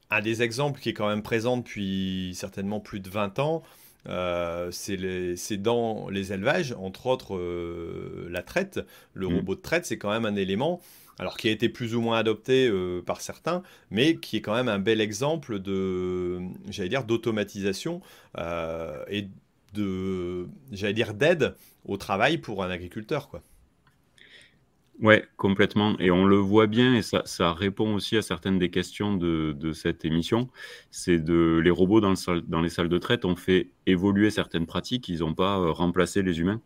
un 0.09 0.21
des 0.21 0.41
exemples 0.41 0.79
qui 0.79 0.89
est 0.89 0.93
quand 0.93 1.07
même 1.07 1.21
présent 1.21 1.57
depuis 1.57 2.31
certainement 2.35 2.79
plus 2.79 2.99
de 2.99 3.09
20 3.09 3.39
ans, 3.39 3.63
euh, 4.07 4.69
c'est 4.71 5.57
dans 5.57 6.09
les 6.09 6.33
élevages, 6.33 6.73
entre 6.77 7.07
autres 7.07 7.35
euh, 7.35 8.27
la 8.31 8.41
traite. 8.41 8.79
Le 9.13 9.27
mm. 9.27 9.35
robot 9.35 9.55
de 9.55 9.61
traite, 9.61 9.85
c'est 9.85 9.97
quand 9.97 10.11
même 10.11 10.25
un 10.25 10.35
élément, 10.35 10.81
alors 11.19 11.37
qui 11.37 11.47
a 11.47 11.51
été 11.51 11.69
plus 11.69 11.95
ou 11.95 12.01
moins 12.01 12.17
adopté 12.17 12.67
euh, 12.67 13.01
par 13.01 13.21
certains, 13.21 13.61
mais 13.91 14.15
qui 14.15 14.37
est 14.37 14.41
quand 14.41 14.55
même 14.55 14.69
un 14.69 14.79
bel 14.79 15.01
exemple 15.01 15.59
de, 15.59 16.39
j'allais 16.69 16.89
dire, 16.89 17.03
d'automatisation 17.03 18.01
et 18.37 19.27
de, 19.73 20.47
j'allais 20.71 20.93
dire, 20.93 21.13
d'aide 21.13 21.55
au 21.85 21.97
travail 21.97 22.37
pour 22.37 22.63
un 22.63 22.69
agriculteur, 22.69 23.29
quoi. 23.29 23.43
Ouais, 25.01 25.25
complètement. 25.37 25.97
Et 25.99 26.11
on 26.11 26.25
le 26.25 26.35
voit 26.35 26.67
bien, 26.67 26.93
et 26.93 27.01
ça, 27.01 27.21
ça 27.23 27.53
répond 27.53 27.95
aussi 27.95 28.17
à 28.17 28.21
certaines 28.21 28.59
des 28.59 28.69
questions 28.69 29.15
de, 29.15 29.53
de 29.57 29.71
cette 29.71 30.03
émission. 30.03 30.49
C'est 30.91 31.19
de 31.19 31.61
les 31.63 31.69
robots 31.69 32.01
dans, 32.01 32.09
le 32.09 32.41
dans, 32.41 32.59
les 32.59 32.67
salles 32.67 32.89
de 32.89 32.97
traite 32.97 33.23
ont 33.23 33.37
fait 33.37 33.69
évoluer 33.85 34.29
certaines 34.29 34.65
pratiques, 34.65 35.07
ils 35.07 35.19
n'ont 35.19 35.33
pas 35.33 35.57
euh, 35.57 35.71
remplacé 35.71 36.21
les 36.21 36.41
humains. 36.41 36.61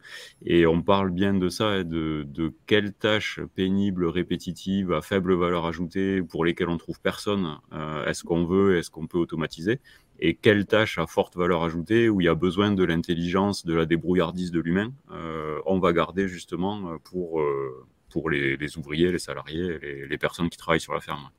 Et 0.47 0.65
on 0.65 0.81
parle 0.81 1.11
bien 1.11 1.35
de 1.35 1.47
ça, 1.47 1.83
de, 1.83 2.25
de 2.27 2.51
quelles 2.65 2.93
tâches 2.93 3.39
pénibles, 3.53 4.05
répétitives, 4.07 4.91
à 4.93 5.01
faible 5.03 5.35
valeur 5.35 5.67
ajoutée, 5.67 6.23
pour 6.23 6.43
lesquelles 6.43 6.69
on 6.69 6.77
trouve 6.77 6.99
personne, 7.01 7.59
euh, 7.71 8.03
est-ce 8.07 8.23
qu'on 8.23 8.45
veut, 8.45 8.77
est-ce 8.79 8.89
qu'on 8.89 9.05
peut 9.05 9.19
automatiser? 9.19 9.79
Et 10.19 10.33
quelles 10.35 10.65
tâches 10.65 10.97
à 10.97 11.05
forte 11.05 11.35
valeur 11.35 11.63
ajoutée, 11.63 12.09
où 12.09 12.19
il 12.19 12.25
y 12.25 12.27
a 12.29 12.35
besoin 12.35 12.71
de 12.71 12.83
l'intelligence, 12.83 13.63
de 13.63 13.75
la 13.75 13.85
débrouillardise 13.85 14.49
de 14.51 14.59
l'humain, 14.59 14.91
euh, 15.11 15.59
on 15.67 15.77
va 15.79 15.93
garder 15.93 16.27
justement 16.27 16.97
pour, 17.03 17.39
euh, 17.41 17.85
pour 18.13 18.29
les, 18.29 18.77
ouvriers, 18.77 19.11
les 19.11 19.17
salariés, 19.17 19.79
les, 20.07 20.17
personnes 20.19 20.51
qui 20.51 20.57
travaillent 20.57 20.79
sur 20.79 20.93
la 20.93 21.01
ferme. 21.01 21.29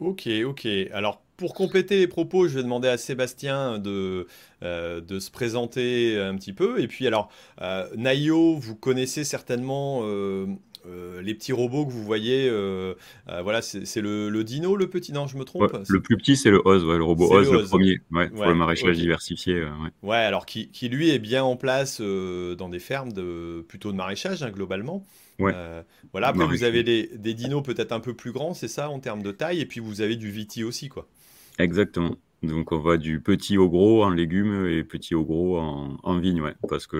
Ok, 0.00 0.28
ok. 0.44 0.66
Alors 0.92 1.22
pour 1.36 1.54
compléter 1.54 1.98
les 1.98 2.08
propos, 2.08 2.48
je 2.48 2.56
vais 2.56 2.64
demander 2.64 2.88
à 2.88 2.98
Sébastien 2.98 3.78
de, 3.78 4.26
euh, 4.64 5.20
se 5.20 5.30
présenter 5.30 6.18
un 6.20 6.34
petit 6.34 6.52
peu. 6.52 6.80
Et 6.80 6.88
puis 6.88 7.06
alors, 7.06 7.30
euh, 7.60 7.88
Nayo, 7.96 8.56
vous 8.56 8.74
connaissez 8.74 9.22
certainement 9.22 10.02
euh, 10.86 11.22
les 11.22 11.34
petits 11.34 11.52
robots 11.52 11.86
que 11.86 11.92
vous 11.92 12.02
voyez. 12.02 12.50
voilà, 13.26 13.62
c'est 13.62 14.00
le, 14.00 14.42
dino, 14.42 14.76
le 14.76 14.88
petit 14.88 15.12
Non, 15.12 15.26
je 15.26 15.36
me 15.36 15.44
trompe. 15.44 15.72
le 15.88 16.00
plus 16.00 16.16
petit, 16.16 16.36
c'est 16.36 16.50
le 16.50 16.60
Oz, 16.64 16.84
le 16.84 17.02
robot 17.02 17.32
Oz, 17.32 17.50
le, 17.50 17.64
premier, 17.64 17.98
pour 18.08 18.46
le 18.46 18.54
maraîchage 18.54 18.96
diversifié. 18.96 19.64
Ouais. 20.02 20.16
alors 20.16 20.46
qui, 20.46 20.70
qui, 20.70 20.88
lui 20.88 21.10
est 21.10 21.18
bien 21.18 21.44
en 21.44 21.56
place 21.56 22.00
dans 22.00 22.68
des 22.68 22.78
fermes 22.80 23.12
de, 23.12 23.64
plutôt 23.68 23.92
de 23.92 23.96
maraîchage, 23.96 24.42
hein, 24.42 24.50
globalement. 24.50 25.04
Euh, 25.40 25.82
voilà, 26.12 26.28
après, 26.28 26.46
vous 26.46 26.64
avez 26.64 26.82
des, 26.82 27.34
dinos 27.34 27.62
peut-être 27.62 27.92
un 27.92 28.00
peu 28.00 28.14
plus 28.14 28.32
grands, 28.32 28.54
c'est 28.54 28.68
ça, 28.68 28.90
en 28.90 29.00
termes 29.00 29.22
de 29.22 29.32
taille, 29.32 29.60
et 29.60 29.66
puis 29.66 29.80
vous 29.80 30.00
avez 30.00 30.16
du 30.16 30.30
viti 30.30 30.64
aussi, 30.64 30.88
quoi. 30.88 31.08
Exactement. 31.58 32.16
Donc, 32.42 32.72
on 32.72 32.78
va 32.78 32.96
du 32.96 33.20
petit 33.20 33.56
au 33.56 33.68
gros 33.68 34.04
en 34.04 34.10
légumes 34.10 34.66
et 34.66 34.82
petit 34.82 35.14
au 35.14 35.24
gros 35.24 35.58
en, 35.58 35.96
en 36.02 36.18
vigne, 36.18 36.40
ouais, 36.40 36.54
parce 36.68 36.86
que 36.86 36.96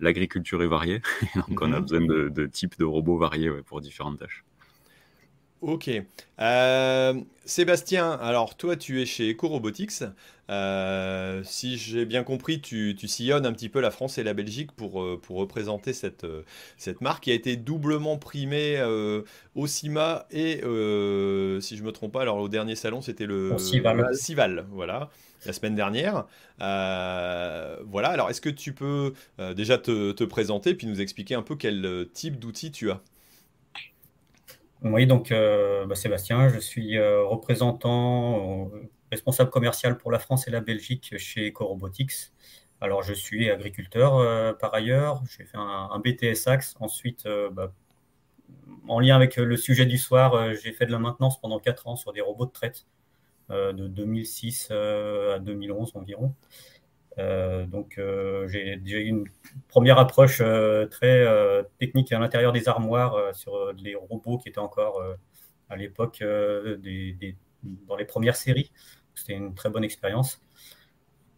l'agriculture 0.00 0.62
est 0.62 0.68
variée, 0.68 1.02
donc 1.48 1.60
on 1.60 1.72
a 1.72 1.80
mhm. 1.80 1.82
besoin 1.82 2.00
de, 2.00 2.46
types 2.46 2.78
de 2.78 2.84
robots 2.84 3.18
variés 3.18 3.50
pour 3.66 3.80
différentes 3.80 4.18
tâches. 4.18 4.44
Ok. 5.60 5.90
Euh, 6.40 7.14
Sébastien, 7.44 8.12
alors 8.12 8.56
toi 8.56 8.76
tu 8.76 9.02
es 9.02 9.06
chez 9.06 9.32
EcoRobotics. 9.32 10.04
Euh, 10.48 11.42
si 11.44 11.76
j'ai 11.76 12.06
bien 12.06 12.24
compris, 12.24 12.60
tu, 12.60 12.96
sillonnes 13.06 13.44
un 13.44 13.52
petit 13.52 13.68
peu 13.68 13.80
la 13.80 13.90
France 13.90 14.16
et 14.18 14.24
la 14.24 14.32
Belgique 14.32 14.72
pour, 14.72 15.02
euh, 15.02 15.20
pour 15.22 15.36
représenter 15.36 15.92
cette, 15.92 16.26
cette 16.76 17.02
marque 17.02 17.24
qui 17.24 17.30
a 17.30 17.34
été 17.34 17.56
doublement 17.56 18.16
primée 18.16 18.82
au 19.54 19.66
CIMA 19.66 20.26
et, 20.30 20.60
si 20.62 21.76
je 21.76 21.82
ne 21.82 21.86
me 21.86 21.92
trompe 21.92 22.12
pas, 22.12 22.22
alors 22.22 22.38
au 22.38 22.48
dernier 22.48 22.74
salon 22.74 23.02
c'était 23.02 23.26
le 23.26 23.56
Cival. 23.58 24.66
voilà, 24.70 25.10
la 25.46 25.52
semaine 25.52 25.74
dernière. 25.74 26.26
voilà, 26.58 28.08
alors 28.08 28.30
est-ce 28.30 28.40
que 28.40 28.50
tu 28.50 28.72
peux 28.72 29.14
déjà 29.56 29.78
te, 29.78 30.12
te 30.12 30.24
présenter 30.24 30.74
puis 30.74 30.86
nous 30.86 31.00
expliquer 31.00 31.34
un 31.34 31.42
peu 31.42 31.56
quel 31.56 32.06
type 32.12 32.38
d'outils 32.38 32.72
tu 32.72 32.90
as? 32.90 33.00
Oui, 34.82 35.06
donc 35.06 35.30
euh, 35.30 35.84
bah, 35.86 35.94
Sébastien, 35.94 36.48
je 36.48 36.58
suis 36.58 36.96
euh, 36.96 37.22
représentant, 37.24 38.70
euh, 38.72 38.88
responsable 39.10 39.50
commercial 39.50 39.98
pour 39.98 40.10
la 40.10 40.18
France 40.18 40.48
et 40.48 40.50
la 40.50 40.60
Belgique 40.60 41.14
chez 41.18 41.48
EcoRobotics. 41.50 42.32
Alors, 42.80 43.02
je 43.02 43.12
suis 43.12 43.50
agriculteur 43.50 44.56
par 44.58 44.72
ailleurs, 44.72 45.22
j'ai 45.36 45.44
fait 45.44 45.58
un, 45.58 45.98
BTS 45.98 46.46
Axe. 46.48 46.76
Ensuite, 46.80 47.28
bah, 47.52 47.74
en 48.88 49.00
lien 49.00 49.16
avec 49.16 49.36
le 49.36 49.56
sujet 49.58 49.84
du 49.84 49.98
soir, 49.98 50.54
j'ai 50.54 50.72
fait 50.72 50.86
de 50.86 50.92
la 50.92 50.98
maintenance 50.98 51.38
pendant 51.38 51.58
4 51.58 51.88
ans 51.88 51.96
sur 51.96 52.14
des 52.14 52.22
robots 52.22 52.46
de 52.46 52.52
traite 52.52 52.86
de 53.50 53.88
2006 53.88 54.70
à 54.70 55.38
2011 55.40 55.92
environ. 55.94 56.34
Euh, 57.18 57.66
donc 57.66 57.98
euh, 57.98 58.48
j'ai 58.48 58.76
déjà 58.76 58.98
eu 58.98 59.06
une 59.06 59.24
première 59.68 59.98
approche 59.98 60.40
euh, 60.40 60.86
très 60.86 61.26
technique 61.78 62.12
à 62.12 62.18
l'intérieur 62.18 62.52
des 62.52 62.68
armoires 62.68 63.34
sur 63.34 63.72
les 63.72 63.94
robots 63.94 64.38
qui 64.38 64.48
étaient 64.48 64.58
encore 64.58 65.02
à 65.68 65.76
l'époque 65.76 66.22
dans 67.62 67.96
les 67.96 68.04
premières 68.04 68.36
séries. 68.36 68.72
C'était 69.14 69.34
une 69.34 69.54
très 69.54 69.70
bonne 69.70 69.84
expérience. 69.84 70.40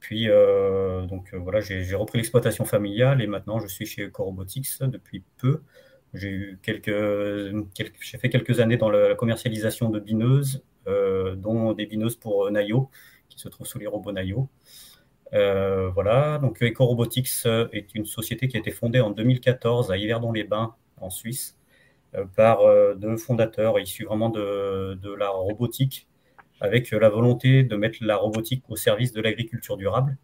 Puis 0.00 0.28
donc 1.08 1.34
voilà, 1.34 1.60
j'ai 1.60 1.94
repris 1.94 2.18
l'exploitation 2.18 2.64
familiale 2.64 3.22
et 3.22 3.26
maintenant 3.26 3.60
je 3.60 3.66
suis 3.66 3.86
chez 3.86 4.10
Corobotics 4.10 4.68
depuis 4.82 5.24
peu. 5.38 5.62
J'ai 6.14 6.28
eu 6.28 6.58
quelques, 6.62 6.92
j'ai 8.00 8.18
fait 8.18 8.28
quelques 8.28 8.60
années 8.60 8.76
dans 8.76 8.90
la 8.90 9.14
commercialisation 9.14 9.88
de 9.88 9.98
bineuses, 9.98 10.62
dont 10.86 11.72
des 11.72 11.86
bineuses 11.86 12.16
pour 12.16 12.50
Nayo, 12.50 12.90
qui 13.28 13.38
se 13.38 13.48
trouvent 13.48 13.66
sous 13.66 13.78
les 13.78 13.86
robots 13.86 14.12
Nayo. 14.12 14.48
Euh, 15.34 15.88
voilà, 15.90 16.38
donc 16.38 16.62
EcoRobotics 16.62 17.46
euh, 17.46 17.66
est 17.72 17.94
une 17.94 18.04
société 18.04 18.48
qui 18.48 18.56
a 18.58 18.60
été 18.60 18.70
fondée 18.70 19.00
en 19.00 19.10
2014 19.10 19.90
à 19.90 19.96
Yverdon-les-Bains, 19.96 20.74
en 21.00 21.10
Suisse, 21.10 21.56
euh, 22.14 22.26
par 22.36 22.60
deux 22.96 23.16
fondateurs 23.16 23.80
issus 23.80 24.04
vraiment 24.04 24.28
de, 24.28 25.14
la 25.18 25.30
robotique, 25.30 26.06
avec 26.60 26.90
la 26.90 27.08
volonté 27.08 27.64
de 27.64 27.76
mettre 27.76 27.98
la 28.02 28.16
robotique 28.16 28.64
au 28.68 28.76
service 28.76 29.12
de 29.12 29.20
l'agriculture 29.22 29.76
durable. 29.76 30.16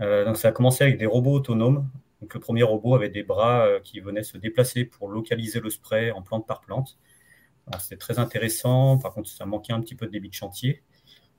donc 0.00 0.36
ça 0.36 0.48
a 0.48 0.52
commencé 0.52 0.84
avec 0.84 0.98
des 0.98 1.06
robots 1.06 1.32
autonomes. 1.32 1.88
Donc 2.20 2.34
le 2.34 2.40
premier 2.40 2.64
robot 2.64 2.96
avait 2.96 3.08
des 3.08 3.22
bras 3.22 3.66
qui 3.84 4.00
venaient 4.00 4.24
se 4.24 4.36
déplacer 4.36 4.84
pour 4.84 5.08
localiser 5.08 5.60
le 5.60 5.70
spray 5.70 6.10
en 6.10 6.22
plante 6.22 6.46
par 6.46 6.60
plante. 6.60 6.98
C'était 7.80 7.96
très 7.96 8.18
intéressant. 8.18 8.98
Par 8.98 9.12
contre, 9.12 9.28
ça 9.28 9.46
manquait 9.46 9.72
un 9.72 9.80
petit 9.80 9.94
peu 9.94 10.06
de 10.06 10.12
débit 10.12 10.28
de 10.28 10.34
chantier. 10.34 10.82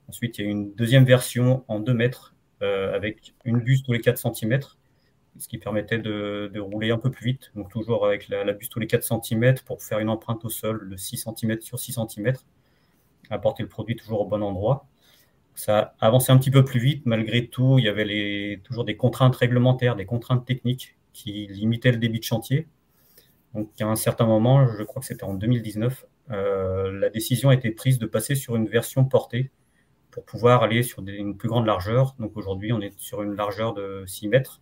Ensuite, 0.08 0.38
il 0.38 0.44
y 0.44 0.48
a 0.48 0.50
une 0.50 0.74
deuxième 0.74 1.04
version 1.04 1.64
en 1.68 1.80
2 1.80 1.94
mètres 1.94 2.34
euh, 2.62 2.94
avec 2.94 3.34
une 3.44 3.60
buse 3.60 3.82
tous 3.82 3.92
les 3.92 4.00
4 4.00 4.18
cm, 4.34 4.60
ce 5.38 5.48
qui 5.48 5.56
permettait 5.56 5.98
de, 5.98 6.58
rouler 6.58 6.90
un 6.90 6.98
peu 6.98 7.10
plus 7.10 7.24
vite. 7.24 7.52
Donc 7.54 7.70
toujours 7.70 8.04
avec 8.06 8.28
la, 8.28 8.52
buse 8.52 8.68
tous 8.68 8.80
les 8.80 8.86
4 8.86 9.02
cm 9.02 9.54
pour 9.64 9.82
faire 9.82 9.98
une 9.98 10.08
empreinte 10.08 10.44
au 10.44 10.50
sol 10.50 10.90
de 10.90 10.96
6 10.96 11.26
cm 11.36 11.60
sur 11.60 11.78
6 11.78 11.98
cm, 12.08 12.34
apporter 13.30 13.62
le 13.62 13.68
produit 13.68 13.96
toujours 13.96 14.20
au 14.20 14.26
bon 14.26 14.42
endroit. 14.42 14.86
Ça 15.54 15.94
avançait 16.00 16.32
un 16.32 16.38
petit 16.38 16.50
peu 16.50 16.64
plus 16.64 16.80
vite, 16.80 17.06
malgré 17.06 17.46
tout, 17.46 17.78
il 17.78 17.84
y 17.84 17.88
avait 17.88 18.60
toujours 18.64 18.84
des 18.84 18.96
contraintes 18.96 19.36
réglementaires, 19.36 19.96
des 19.96 20.06
contraintes 20.06 20.44
techniques 20.44 20.96
qui 21.12 21.46
limitaient 21.46 21.92
le 21.92 21.98
débit 21.98 22.18
de 22.18 22.24
chantier. 22.24 22.68
Donc 23.54 23.68
à 23.80 23.86
un 23.86 23.96
certain 23.96 24.26
moment, 24.26 24.66
je 24.66 24.82
crois 24.82 25.00
que 25.00 25.06
c'était 25.06 25.24
en 25.24 25.34
2019, 25.34 26.06
euh, 26.30 26.92
la 26.92 27.10
décision 27.10 27.50
a 27.50 27.54
été 27.54 27.70
prise 27.70 27.98
de 27.98 28.06
passer 28.06 28.34
sur 28.34 28.56
une 28.56 28.66
version 28.66 29.04
portée 29.04 29.50
pour 30.10 30.24
pouvoir 30.24 30.62
aller 30.62 30.82
sur 30.82 31.02
une 31.06 31.36
plus 31.36 31.48
grande 31.48 31.66
largeur. 31.66 32.14
Donc 32.18 32.36
aujourd'hui, 32.36 32.72
on 32.72 32.80
est 32.80 32.98
sur 32.98 33.22
une 33.22 33.34
largeur 33.34 33.74
de 33.74 34.04
6 34.06 34.28
mètres 34.28 34.60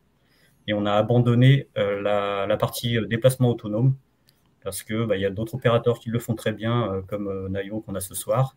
et 0.66 0.74
on 0.74 0.86
a 0.86 0.92
abandonné 0.92 1.68
euh, 1.78 2.00
la, 2.00 2.56
partie 2.56 2.98
euh, 2.98 3.06
déplacement 3.06 3.50
autonome 3.50 3.96
parce 4.62 4.82
qu'il 4.82 5.04
bah, 5.04 5.16
y 5.16 5.24
a 5.24 5.30
d'autres 5.30 5.54
opérateurs 5.54 5.98
qui 5.98 6.10
le 6.10 6.18
font 6.18 6.34
très 6.34 6.52
bien, 6.52 7.02
comme 7.08 7.48
Nayo 7.48 7.80
qu'on 7.80 7.94
a 7.94 8.00
ce 8.00 8.14
soir. 8.14 8.56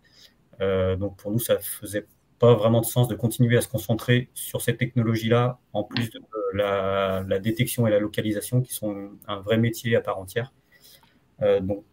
donc 0.59 1.15
pour 1.17 1.31
nous, 1.31 1.39
ça 1.39 1.59
faisait 1.59 2.07
pas 2.41 2.55
vraiment 2.55 2.81
de 2.81 2.87
sens 2.87 3.07
de 3.07 3.13
continuer 3.13 3.55
à 3.55 3.61
se 3.61 3.67
concentrer 3.67 4.29
sur 4.33 4.61
cette 4.61 4.79
technologie-là, 4.79 5.59
en 5.73 5.83
plus 5.83 6.09
de 6.09 6.19
la, 6.53 7.23
détection 7.39 7.85
et 7.85 7.91
la 7.91 7.99
localisation, 7.99 8.61
qui 8.61 8.73
sont 8.73 9.11
un 9.27 9.39
vrai 9.41 9.59
métier 9.59 9.95
à 9.95 10.01
part 10.01 10.17
entière. 10.17 10.51
Donc 11.41 11.83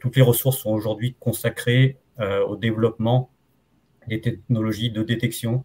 toutes 0.00 0.16
les 0.16 0.22
ressources 0.22 0.58
sont 0.58 0.70
aujourd'hui 0.70 1.16
consacrées 1.18 1.98
au 2.18 2.56
développement 2.56 3.30
des 4.08 4.20
technologies 4.20 4.90
de 4.90 5.02
détection 5.02 5.64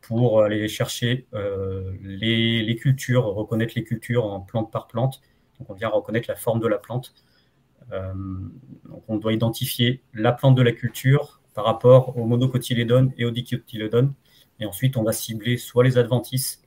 pour 0.00 0.42
aller 0.42 0.68
chercher 0.68 1.26
euh, 1.34 1.92
les, 2.02 2.76
cultures, 2.76 3.24
reconnaître 3.24 3.74
les 3.76 3.84
cultures 3.84 4.24
en 4.24 4.40
plante 4.40 4.70
par 4.70 4.86
plante. 4.86 5.20
On 5.68 5.74
vient 5.74 5.88
reconnaître 5.88 6.28
la 6.28 6.36
forme 6.36 6.60
de 6.60 6.68
la 6.68 6.78
plante. 6.78 7.14
Euh, 7.92 8.12
on 9.08 9.16
doit 9.16 9.32
identifier 9.32 10.02
la 10.14 10.32
plante 10.32 10.54
de 10.54 10.62
la 10.62 10.72
culture 10.72 11.40
par 11.54 11.64
rapport 11.64 12.16
au 12.16 12.24
monocotylédone 12.26 13.12
et 13.16 13.24
au 13.24 13.30
dicotylédone. 13.30 14.14
Et 14.60 14.66
ensuite, 14.66 14.96
on 14.96 15.02
va 15.02 15.12
cibler 15.12 15.56
soit 15.56 15.84
les 15.84 15.98
adventices, 15.98 16.62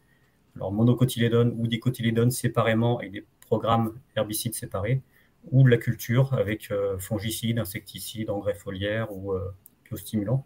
alors 0.56 0.72
monocotylédone 0.72 1.56
ou 1.58 1.68
dicotylédone 1.68 2.32
séparément 2.32 3.00
avec 3.00 3.12
des 3.12 3.26
programmes 3.48 3.94
herbicides 4.16 4.54
séparés, 4.54 5.02
ou 5.50 5.66
la 5.66 5.78
culture 5.78 6.34
avec 6.34 6.72
euh, 6.72 6.98
fongicides, 7.00 7.60
insecticides, 7.60 8.30
engrais 8.30 8.56
foliaires 8.56 9.12
ou 9.12 9.34
biostimulants. 9.86 10.46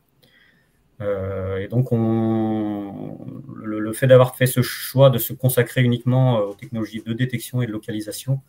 Euh, 1.02 1.58
et 1.58 1.68
donc, 1.68 1.92
on, 1.92 3.18
le, 3.56 3.94
fait 3.94 4.08
d'avoir 4.08 4.36
fait 4.36 4.48
ce 4.48 4.62
choix 4.62 5.10
de 5.10 5.18
se 5.18 5.34
consacrer 5.34 5.84
uniquement 5.84 6.40
euh, 6.40 6.46
aux 6.46 6.54
technologies 6.54 7.02
de 7.02 7.14
détection 7.14 7.62
et 7.62 7.68
de 7.68 7.72
localisation 7.72 8.42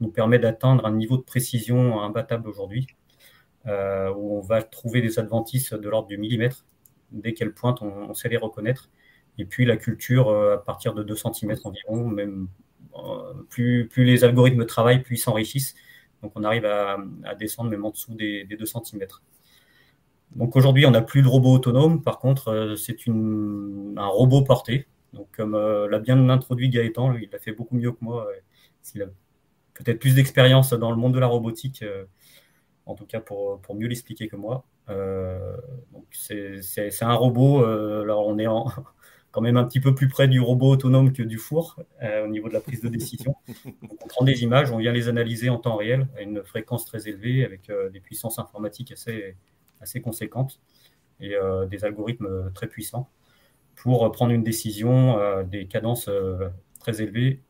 nous 0.00 0.10
permet 0.10 0.38
d'atteindre 0.38 0.86
un 0.86 0.92
niveau 0.92 1.16
de 1.16 1.22
précision 1.22 2.00
imbattable 2.00 2.48
aujourd'hui, 2.48 2.88
euh, 3.66 4.12
où 4.14 4.36
on 4.36 4.40
va 4.40 4.62
trouver 4.62 5.00
des 5.00 5.18
adventices 5.18 5.72
de 5.72 5.88
l'ordre 5.88 6.08
du 6.08 6.18
millimètre. 6.18 6.66
Dès 7.12 7.34
qu'elles 7.34 7.52
pointent, 7.52 7.82
on, 7.82 8.14
sait 8.14 8.28
les 8.28 8.36
reconnaître. 8.36 8.90
Et 9.38 9.44
puis 9.44 9.64
la 9.64 9.76
culture, 9.76 10.30
à 10.30 10.62
partir 10.62 10.94
de 10.94 11.02
2 11.02 11.14
cm 11.14 11.56
environ, 11.64 12.06
même 12.06 12.48
plus, 13.48 13.86
plus 13.88 14.04
les 14.04 14.24
algorithmes 14.24 14.66
travaillent, 14.66 15.02
plus 15.02 15.16
ils 15.16 15.20
s'enrichissent. 15.20 15.74
Donc 16.22 16.32
on 16.36 16.44
arrive 16.44 16.64
à, 16.64 16.98
descendre 17.38 17.70
même 17.70 17.84
en 17.84 17.90
dessous 17.90 18.14
des, 18.14 18.44
2 18.44 18.64
cm. 18.64 19.06
Donc 20.36 20.56
aujourd'hui, 20.56 20.86
on 20.86 20.92
n'a 20.92 21.02
plus 21.02 21.22
de 21.22 21.28
robot 21.28 21.54
autonome. 21.54 22.02
Par 22.02 22.18
contre, 22.18 22.74
c'est 22.78 22.96
un 23.08 24.06
robot 24.06 24.42
porté. 24.42 24.86
Donc 25.12 25.28
comme 25.36 25.52
l'a 25.54 25.98
bien 25.98 26.28
introduit 26.28 26.70
Gaëtan, 26.70 27.14
il 27.14 27.28
l'a 27.30 27.38
fait 27.38 27.52
beaucoup 27.52 27.76
mieux 27.76 27.92
que 27.92 27.98
moi. 28.00 28.28
S'il 28.82 29.02
a 29.02 29.06
peut-être 29.74 29.98
plus 29.98 30.14
d'expérience 30.14 30.72
dans 30.72 30.90
le 30.90 30.96
monde 30.96 31.14
de 31.14 31.18
la 31.18 31.26
robotique, 31.26 31.84
en 32.86 32.94
tout 32.94 33.06
cas 33.06 33.20
pour, 33.20 33.60
pour 33.60 33.74
mieux 33.74 33.88
l'expliquer 33.88 34.28
que 34.28 34.36
moi. 34.36 34.64
c'est 36.10 37.02
un 37.02 37.14
robot. 37.14 37.64
alors 37.64 38.26
on 38.26 38.38
est 38.38 38.46
en, 38.46 38.66
quand 39.32 39.40
même 39.40 39.56
un 39.56 39.64
petit 39.64 39.80
peu 39.80 39.94
plus 39.94 40.08
près 40.08 40.28
du 40.28 40.38
robot 40.40 40.68
autonome 40.68 41.12
que 41.12 41.22
du 41.22 41.38
four 41.38 41.80
euh, 42.02 42.24
au 42.24 42.28
niveau 42.28 42.48
de 42.48 42.52
la 42.52 42.60
prise 42.60 42.82
de 42.82 42.88
décision. 42.88 43.34
on 43.64 44.06
prend 44.06 44.24
des 44.24 44.42
images, 44.42 44.70
on 44.70 44.76
vient 44.76 44.92
les 44.92 45.08
analyser 45.08 45.48
en 45.48 45.56
temps 45.58 45.76
réel 45.76 46.06
à 46.16 46.20
une 46.20 46.44
fréquence 46.44 46.84
très 46.84 47.08
élevée 47.08 47.44
avec 47.44 47.70
euh, 47.70 47.88
des 47.88 47.98
puissances 47.98 48.38
informatiques 48.38 48.92
assez, 48.92 49.34
assez 49.80 50.00
conséquentes 50.02 50.60
et 51.18 51.34
euh, 51.34 51.64
des 51.66 51.84
algorithmes 51.84 52.52
très 52.54 52.66
puissants 52.68 53.08
pour 53.74 54.12
prendre 54.12 54.32
une 54.32 54.44
décision 54.44 55.16
à 55.18 55.44
des 55.44 55.66
cadences 55.66 56.10
très 56.78 57.00
élevées 57.00 57.40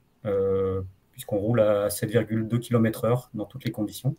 puisqu'on 1.10 1.38
roule 1.38 1.60
à 1.60 1.88
7,2 1.88 2.60
km/h 2.60 3.28
dans 3.34 3.44
toutes 3.44 3.64
les 3.64 3.72
conditions. 3.72 4.14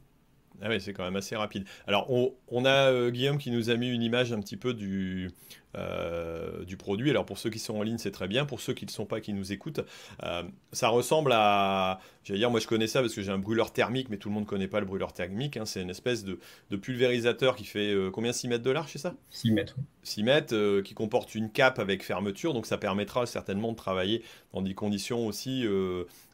Ah 0.62 0.68
oui, 0.70 0.82
c'est 0.82 0.92
quand 0.92 1.06
même 1.06 1.16
assez 1.16 1.36
rapide. 1.38 1.64
Alors, 1.88 2.12
on, 2.12 2.66
a 2.66 3.10
Guillaume 3.10 3.38
qui 3.38 3.52
nous 3.52 3.70
a 3.70 3.78
mis 3.78 3.90
une 3.90 4.04
image 4.04 4.34
un 4.34 4.42
petit 4.42 4.58
peu 4.58 4.74
du, 4.74 5.32
euh, 5.76 6.64
du 6.66 6.78
produit. 6.78 7.10
Alors 7.10 7.26
pour 7.26 7.40
ceux 7.40 7.50
qui 7.50 7.58
sont 7.58 7.76
en 7.76 7.82
ligne, 7.82 7.98
c'est 7.98 8.12
très 8.12 8.28
bien. 8.28 8.46
Pour 8.46 8.62
ceux 8.62 8.74
qui 8.74 8.86
ne 8.86 8.90
le 8.90 8.94
sont 8.94 9.08
pas, 9.08 9.20
qui 9.22 9.34
nous 9.34 9.52
écoutent, 9.52 9.82
euh, 10.24 10.44
ça 10.72 10.90
ressemble 10.90 11.32
à... 11.34 12.00
J'allais 12.24 12.40
dire, 12.40 12.52
moi 12.52 12.60
je 12.60 12.68
connais 12.68 12.86
ça 12.86 13.02
parce 13.02 13.16
que 13.16 13.24
j'ai 13.24 13.32
un 13.32 13.40
brûleur 13.40 13.74
thermique, 13.74 14.10
mais 14.10 14.18
tout 14.18 14.30
le 14.30 14.36
monde 14.36 14.44
ne 14.44 14.50
connaît 14.50 14.68
pas 14.68 14.80
le 14.80 14.86
brûleur 14.86 15.14
thermique. 15.14 15.58
Hein. 15.58 15.66
C'est 15.66 15.82
une 15.82 15.90
espèce 15.90 16.24
de, 16.24 16.38
pulvérisateur 16.78 17.56
qui 17.56 17.66
fait 17.66 17.92
euh, 17.92 18.12
combien? 18.12 18.34
6 18.34 18.50
mètres 18.50 18.64
de 18.64 18.70
large, 18.70 18.92
c'est 18.92 19.00
ça? 19.00 19.16
6 19.32 19.52
mètres. 19.52 19.76
6 20.04 20.24
mètres, 20.24 20.82
qui 20.82 20.94
comporte 20.94 21.34
une 21.34 21.50
cape 21.50 21.80
avec 21.80 22.04
fermeture. 22.04 22.54
Donc 22.54 22.68
ça 22.68 22.78
permettra 22.78 23.26
certainement 23.26 23.72
de 23.72 23.78
travailler 23.78 24.22
dans 24.54 24.62
des 24.62 24.76
conditions 24.76 25.26
aussi 25.26 25.66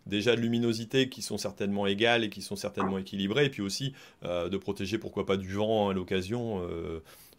déjà 0.05 0.35
de 0.35 0.41
luminosité 0.41 1.07
qui 1.07 1.21
sont 1.21 1.37
certainement 1.37 1.87
égales 1.87 2.23
et 2.23 2.29
qui 2.29 2.41
sont 2.41 2.55
certainement 2.55 2.97
équilibrées, 2.97 3.45
et 3.45 3.49
puis 3.49 3.61
aussi 3.61 3.93
de 4.23 4.57
protéger 4.57 4.97
pourquoi 4.97 5.25
pas 5.25 5.37
du 5.37 5.53
vent 5.53 5.87
hein, 5.87 5.91
à 5.91 5.93
l'occasion. 5.93 6.61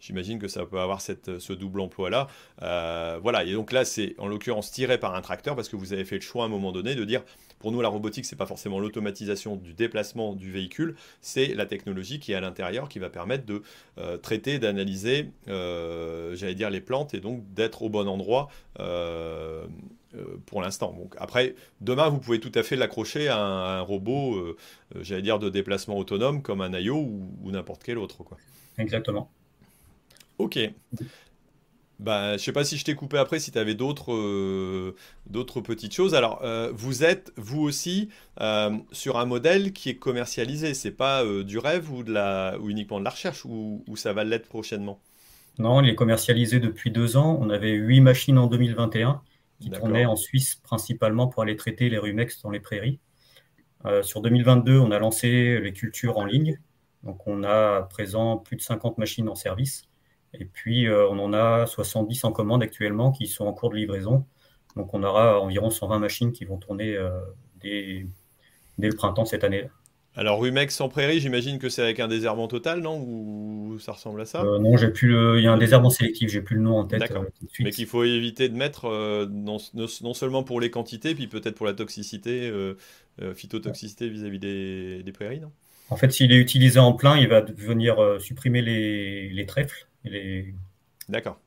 J'imagine 0.01 0.39
que 0.39 0.47
ça 0.47 0.65
peut 0.65 0.79
avoir 0.79 0.99
cette, 0.99 1.37
ce 1.37 1.53
double 1.53 1.79
emploi-là. 1.79 2.27
Euh, 2.63 3.19
voilà, 3.21 3.43
et 3.43 3.53
donc 3.53 3.71
là, 3.71 3.85
c'est 3.85 4.15
en 4.17 4.27
l'occurrence 4.27 4.71
tiré 4.71 4.97
par 4.97 5.13
un 5.13 5.21
tracteur 5.21 5.55
parce 5.55 5.69
que 5.69 5.75
vous 5.75 5.93
avez 5.93 6.05
fait 6.05 6.15
le 6.15 6.21
choix 6.21 6.43
à 6.43 6.47
un 6.47 6.49
moment 6.49 6.71
donné 6.71 6.95
de 6.95 7.05
dire 7.05 7.21
pour 7.59 7.71
nous, 7.71 7.81
la 7.81 7.89
robotique, 7.89 8.25
c'est 8.25 8.35
pas 8.35 8.47
forcément 8.47 8.79
l'automatisation 8.79 9.55
du 9.55 9.75
déplacement 9.75 10.33
du 10.33 10.51
véhicule, 10.51 10.95
c'est 11.21 11.53
la 11.53 11.67
technologie 11.67 12.19
qui 12.19 12.31
est 12.31 12.35
à 12.35 12.41
l'intérieur 12.41 12.89
qui 12.89 12.97
va 12.97 13.11
permettre 13.11 13.45
de 13.45 13.61
euh, 13.99 14.17
traiter, 14.17 14.57
d'analyser, 14.57 15.29
euh, 15.47 16.35
j'allais 16.35 16.55
dire, 16.55 16.71
les 16.71 16.81
plantes 16.81 17.13
et 17.13 17.19
donc 17.19 17.43
d'être 17.53 17.83
au 17.83 17.89
bon 17.89 18.07
endroit 18.07 18.49
pour 20.47 20.61
l'instant. 20.61 20.93
Donc 20.93 21.13
après, 21.19 21.53
demain, 21.79 22.09
vous 22.09 22.17
pouvez 22.17 22.39
tout 22.39 22.51
à 22.55 22.63
fait 22.63 22.75
l'accrocher 22.75 23.27
à, 23.27 23.37
un, 23.37 23.81
robot, 23.81 24.57
j'allais 24.99 25.21
dire, 25.21 25.37
de 25.37 25.49
déplacement 25.49 25.95
autonome 25.95 26.41
comme 26.41 26.61
un 26.61 26.73
IO 26.73 26.95
ou, 26.95 27.29
ou 27.43 27.51
n'importe 27.51 27.83
quel 27.83 27.99
autre. 27.99 28.23
Quoi. 28.23 28.37
Exactement. 28.79 29.29
Ok. 30.41 30.59
Bah, 32.01 32.35
je 32.35 32.43
sais 32.43 32.51
pas 32.51 32.63
si 32.63 32.77
je 32.77 32.83
t'ai 32.83 32.95
coupé 32.95 33.19
après, 33.19 33.37
si 33.39 33.51
tu 33.51 33.59
avais 33.59 33.75
d'autres 33.75 34.11
euh, 34.11 34.95
d'autres 35.27 35.61
petites 35.61 35.93
choses. 35.93 36.15
Alors, 36.15 36.41
euh, 36.43 36.71
vous 36.73 37.03
êtes, 37.03 37.31
vous 37.37 37.61
aussi, 37.61 38.09
euh, 38.41 38.75
sur 38.91 39.19
un 39.19 39.25
modèle 39.25 39.71
qui 39.71 39.89
est 39.89 39.97
commercialisé. 39.97 40.73
C'est 40.73 40.91
pas 40.91 41.23
du 41.43 41.59
rêve 41.59 41.91
ou, 41.93 42.01
de 42.01 42.11
la, 42.11 42.57
ou 42.59 42.71
uniquement 42.71 42.99
de 42.99 43.05
la 43.05 43.11
recherche, 43.11 43.45
ou, 43.45 43.83
ça 43.95 44.13
va 44.13 44.23
l'être 44.23 44.47
prochainement? 44.47 44.99
Non, 45.59 45.79
il 45.83 45.89
est 45.89 45.95
commercialisé 45.95 46.59
depuis 46.59 46.89
deux 46.89 47.17
ans. 47.17 47.37
On 47.39 47.51
avait 47.51 47.73
huit 47.73 48.01
machines 48.01 48.39
en 48.39 48.47
2021 48.47 49.21
qui 49.59 49.69
tournaient 49.69 50.05
en 50.05 50.15
Suisse 50.15 50.55
principalement 50.55 51.27
pour 51.27 51.43
aller 51.43 51.55
traiter 51.55 51.87
les 51.89 51.99
rumex 51.99 52.41
dans 52.41 52.49
les 52.49 52.59
prairies. 52.59 52.99
sur 54.01 54.21
2022, 54.21 54.79
on 54.79 54.89
a 54.89 54.97
lancé 54.97 55.59
les 55.59 55.73
cultures 55.73 56.17
en 56.17 56.25
ligne. 56.25 56.59
Donc, 57.03 57.27
on 57.27 57.43
a 57.43 57.77
à 57.77 57.81
présent 57.83 58.37
plus 58.37 58.55
de 58.55 58.61
50 58.61 58.97
machines 58.97 59.29
en 59.29 59.35
service. 59.35 59.83
Et 60.33 60.45
puis, 60.45 60.87
euh, 60.87 61.07
on 61.09 61.19
en 61.19 61.33
a 61.33 61.65
70 61.65 62.23
en 62.23 62.31
commande 62.31 62.63
actuellement 62.63 63.11
qui 63.11 63.27
sont 63.27 63.45
en 63.45 63.53
cours 63.53 63.69
de 63.69 63.75
livraison. 63.75 64.25
Donc, 64.75 64.93
on 64.93 65.03
aura 65.03 65.39
environ 65.39 65.69
120 65.69 65.99
machines 65.99 66.31
qui 66.31 66.45
vont 66.45 66.57
tourner 66.57 66.95
euh, 66.95 67.09
dès, 67.61 68.05
le 68.77 68.95
printemps 68.95 69.25
cette 69.25 69.43
année. 69.43 69.67
Alors, 70.15 70.41
Rumex 70.41 70.79
en 70.81 70.89
prairie, 70.89 71.21
j'imagine 71.21 71.57
que 71.57 71.69
c'est 71.69 71.81
avec 71.81 71.99
un 72.01 72.09
désherbant 72.09 72.47
total, 72.47 72.81
non? 72.81 73.01
Ou 73.01 73.77
ça 73.79 73.93
ressemble 73.93 74.19
à 74.21 74.25
ça? 74.25 74.41
Euh, 74.43 74.59
Non, 74.59 74.75
j'ai 74.75 74.89
plus 74.89 75.37
il 75.37 75.43
y 75.43 75.47
a 75.47 75.53
un 75.53 75.57
désherbant 75.57 75.89
sélectif, 75.89 76.29
j'ai 76.29 76.41
plus 76.41 76.57
le 76.57 76.63
nom 76.63 76.79
en 76.79 76.85
tête. 76.85 77.13
Mais 77.59 77.71
qu'il 77.71 77.85
faut 77.85 78.03
éviter 78.03 78.49
de 78.49 78.55
mettre, 78.55 78.89
non, 79.29 79.57
seulement 80.13 80.43
pour 80.43 80.59
les 80.59 80.69
quantités, 80.69 81.15
puis 81.15 81.27
peut-être 81.27 81.55
pour 81.55 81.65
la 81.65 81.73
toxicité, 81.73 82.51
phytotoxicité 83.35 84.09
vis-à-vis 84.09 84.39
des, 84.39 85.11
prairies, 85.13 85.39
non? 85.39 85.51
En 85.89 85.97
fait, 85.97 86.11
s'il 86.11 86.31
est 86.31 86.37
utilisé 86.37 86.79
en 86.79 86.93
plein, 86.93 87.17
il 87.17 87.27
va 87.27 87.41
venir 87.41 87.97
supprimer 88.19 88.61
les, 88.61 89.29
les 89.29 89.45
trèfles 89.45 89.87
les, 90.03 90.53
D'accord. 91.11 91.39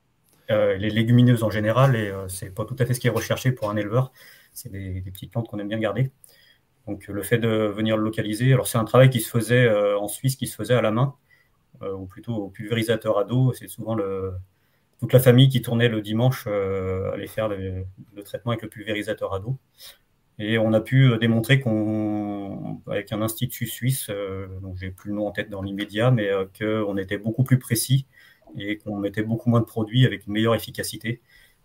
Euh, 0.50 0.76
les 0.76 0.90
légumineuses 0.90 1.42
en 1.42 1.48
général, 1.48 1.96
et 1.96 2.10
euh, 2.10 2.28
c'est 2.28 2.54
pas 2.54 2.66
tout 2.66 2.76
à 2.78 2.84
fait 2.84 2.92
ce 2.92 3.00
qui 3.00 3.06
est 3.06 3.10
recherché 3.10 3.50
pour 3.50 3.70
un 3.70 3.76
éleveur. 3.76 4.12
C'est 4.52 4.70
des, 4.70 5.00
petites 5.00 5.32
plantes 5.32 5.48
qu'on 5.48 5.58
aime 5.58 5.68
bien 5.68 5.78
garder. 5.78 6.10
Donc 6.86 7.06
le 7.08 7.22
fait 7.22 7.38
de 7.38 7.48
venir 7.48 7.96
le 7.96 8.04
localiser, 8.04 8.52
alors 8.52 8.66
c'est 8.66 8.76
un 8.76 8.84
travail 8.84 9.08
qui 9.08 9.20
se 9.20 9.30
faisait 9.30 9.64
euh, 9.64 9.98
en 9.98 10.06
Suisse, 10.06 10.36
qui 10.36 10.46
se 10.46 10.54
faisait 10.54 10.74
à 10.74 10.82
la 10.82 10.90
main, 10.90 11.14
ou 11.82 12.06
plutôt 12.06 12.34
au 12.36 12.48
pulvérisateur 12.48 13.18
à 13.18 13.24
dos. 13.24 13.52
C'est 13.54 13.68
souvent 13.68 13.94
le, 13.94 14.34
toute 15.00 15.12
la 15.12 15.18
famille 15.18 15.48
qui 15.48 15.62
tournait 15.62 15.88
le 15.88 16.02
dimanche 16.02 16.46
aller 16.46 17.26
faire 17.26 17.48
le, 17.48 17.84
traitement 18.24 18.52
avec 18.52 18.62
le 18.62 18.68
pulvérisateur 18.68 19.34
à 19.34 19.40
dos. 19.40 19.58
Et 20.38 20.56
on 20.58 20.72
a 20.72 20.80
pu 20.80 21.16
démontrer 21.18 21.60
qu'on, 21.60 22.80
avec 22.86 23.12
un 23.12 23.22
institut 23.22 23.66
suisse, 23.66 24.10
donc 24.62 24.76
j'ai 24.76 24.90
plus 24.90 25.10
le 25.10 25.16
nom 25.16 25.26
en 25.26 25.32
tête 25.32 25.50
dans 25.50 25.62
l'immédiat, 25.62 26.10
mais 26.10 26.30
qu'on 26.58 26.96
était 26.96 27.18
beaucoup 27.18 27.44
plus 27.44 27.58
précis 27.58 28.06
et 28.58 28.78
qu'on 28.78 28.96
mettait 28.96 29.22
beaucoup 29.22 29.50
moins 29.50 29.60
de 29.60 29.66
produits 29.66 30.06
avec 30.06 30.26
une 30.26 30.32
meilleure 30.32 30.54
efficacité 30.54 31.20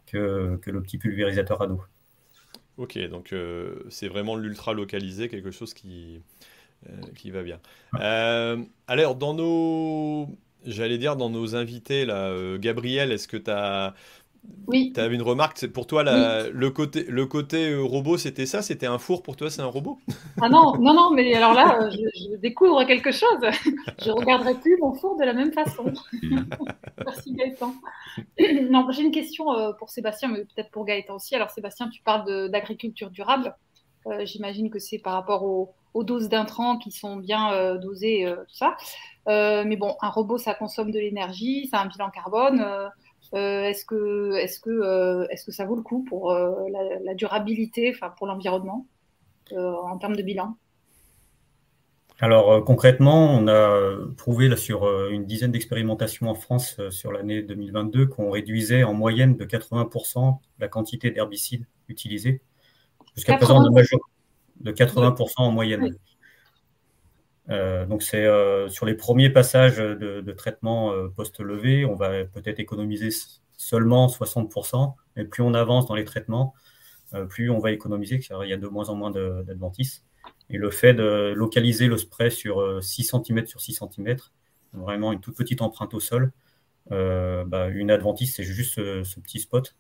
que, 0.06 0.60
le 0.66 0.82
petit 0.82 0.98
pulvérisateur 0.98 1.62
à 1.62 1.68
dos. 1.68 1.82
Ok, 2.78 2.98
donc 3.10 3.34
euh, 3.34 3.84
c'est 3.90 4.08
vraiment 4.08 4.36
l'ultra 4.36 4.74
localisé, 4.74 5.28
quelque 5.28 5.52
chose 5.52 5.74
qui, 5.74 6.22
euh, 6.90 7.02
qui 7.16 7.30
va 7.32 7.44
bien. 7.44 7.60
Euh, 8.00 8.58
alors, 8.88 9.16
dans 9.16 9.34
nos, 9.34 10.30
j'allais 10.66 10.98
dire, 10.98 11.16
dans 11.16 11.30
nos 11.30 11.56
invités, 11.56 12.06
là, 12.06 12.58
Gabriel, 12.58 13.12
est-ce 13.12 13.28
que 13.28 13.38
tu 13.38 13.52
as 13.52 13.94
oui. 14.70 14.92
Tu 14.94 15.00
avais 15.00 15.16
une 15.16 15.24
remarque, 15.24 15.66
pour 15.68 15.88
toi, 15.88 16.04
le 16.04 16.70
côté, 16.70 17.04
le 17.04 17.26
côté 17.26 17.72
euh, 17.72 17.82
robot, 17.82 18.18
c'était 18.18 18.46
ça? 18.46 18.62
C'était 18.62 18.86
un 18.86 19.00
four 19.00 19.24
pour 19.24 19.36
toi, 19.36 19.50
c'est 19.50 19.62
un 19.62 19.68
robot? 19.68 19.98
Ah 20.42 20.48
non, 20.48 20.76
non, 20.80 20.94
non, 20.94 21.12
mais 21.12 21.34
alors 21.34 21.54
là, 21.54 21.80
euh, 21.82 21.90
je, 21.90 22.36
découvre 22.38 22.84
quelque 22.84 23.12
chose. 23.12 23.40
Je 24.00 24.10
ne 24.10 24.14
regarderai 24.14 24.54
plus 24.56 24.78
mon 24.80 24.94
four 24.94 25.18
de 25.18 25.26
la 25.26 25.34
même 25.34 25.52
façon? 25.52 25.92
Merci 27.06 27.34
Gaëtan. 27.34 27.74
Non, 28.70 28.88
j'ai 28.92 29.04
une 29.04 29.12
question 29.12 29.52
euh, 29.54 29.72
pour 29.74 29.90
Sébastien, 29.90 30.30
mais 30.30 30.42
peut-être 30.42 30.70
pour 30.70 30.86
Gaëtan 30.86 31.16
aussi. 31.16 31.36
Alors 31.36 31.50
Sébastien, 31.50 31.90
tu 31.90 32.02
parles 32.04 32.50
d'agriculture 32.50 33.10
durable. 33.10 33.56
J'imagine 34.24 34.70
que 34.70 34.80
c'est 34.80 34.98
par 34.98 35.14
rapport 35.14 35.44
aux, 35.44 36.04
doses 36.04 36.30
d'intrants 36.30 36.78
qui 36.78 36.92
sont 36.92 37.18
bien 37.18 37.76
dosées, 37.76 38.26
tout 38.48 38.56
ça. 38.56 38.76
mais 39.28 39.76
bon, 39.76 39.96
un 40.02 40.10
robot, 40.10 40.38
ça 40.38 40.54
consomme 40.54 40.92
de 40.92 41.00
l'énergie, 41.00 41.68
ça 41.68 41.80
a 41.80 41.84
un 41.84 41.88
bilan 41.88 42.10
carbone. 42.10 42.90
Euh, 43.34 43.64
est-ce 43.64 43.86
que, 43.86 44.36
est 44.36 44.62
que, 44.62 44.70
euh, 44.70 45.28
est 45.30 45.46
que 45.46 45.52
ça 45.52 45.66
vaut 45.66 45.76
le 45.76 45.82
coup 45.82 46.04
pour 46.04 46.32
euh, 46.32 46.54
la, 47.04 47.14
durabilité, 47.14 47.92
enfin 47.94 48.14
pour 48.18 48.28
l'environnement, 48.28 48.88
en 49.56 49.98
termes 49.98 50.16
de 50.16 50.22
bilan? 50.22 50.56
Alors 52.22 52.64
concrètement, 52.66 53.34
on 53.34 53.48
a 53.48 53.98
prouvé 54.18 54.50
là, 54.50 54.58
sur 54.58 54.86
une 55.10 55.26
dizaine 55.26 55.52
d'expérimentations 55.52 56.28
en 56.28 56.36
France 56.36 56.80
sur 56.90 57.14
l'année 57.14 57.42
2022 57.42 58.08
qu'on 58.08 58.30
réduisait 58.32 58.84
en 58.84 58.94
moyenne 58.94 59.38
de 59.38 59.46
80% 59.46 60.38
la 60.60 60.68
quantité 60.68 61.12
d'herbicides 61.12 61.66
utilisés. 61.88 62.42
Jusqu'à 63.16 63.38
présent, 63.38 63.64
de, 63.64 63.70
de 64.60 64.72
80% 64.72 65.34
en 65.38 65.52
moyenne. 65.52 65.96
Euh, 67.50 67.86
donc 67.86 68.04
c'est 68.04 68.26
euh, 68.26 68.70
sur 68.70 68.86
les 68.86 68.94
premiers 68.94 69.30
passages 69.30 69.78
de, 69.78 70.32
traitement 70.34 70.92
euh, 70.94 71.10
post-levé, 71.10 71.86
on 71.86 71.96
va 71.96 72.24
peut-être 72.26 72.60
économiser 72.60 73.10
seulement 73.58 74.08
60%, 74.08 74.94
mais 75.16 75.26
plus 75.26 75.44
on 75.44 75.54
avance 75.54 75.88
dans 75.88 75.96
les 75.96 76.06
traitements, 76.06 76.54
plus 77.30 77.50
on 77.50 77.58
va 77.60 77.72
économiser, 77.72 78.20
car 78.20 78.46
il 78.46 78.50
y 78.50 78.54
a 78.54 78.58
de 78.58 78.68
moins 78.68 78.90
en 78.90 78.96
moins 78.96 79.12
d'adventices. 79.12 80.06
Et 80.50 80.58
le 80.58 80.70
fait 80.70 80.94
de 80.94 81.34
localiser 81.36 81.88
le 81.88 81.98
spray 81.98 82.30
sur 82.30 82.84
6 82.84 83.04
cm 83.04 83.48
sur 83.48 83.60
6 83.60 83.82
cm, 83.96 84.18
vraiment 84.74 85.12
une 85.12 85.20
toute 85.20 85.36
petite 85.36 85.62
empreinte 85.62 85.94
au 85.94 86.00
sol, 86.00 86.32
bah, 86.90 87.68
une 87.70 87.92
adventice, 87.92 88.36
c'est 88.36 88.44
juste 88.44 88.76
ce, 88.76 89.20
petit 89.20 89.40
spot. 89.40 89.76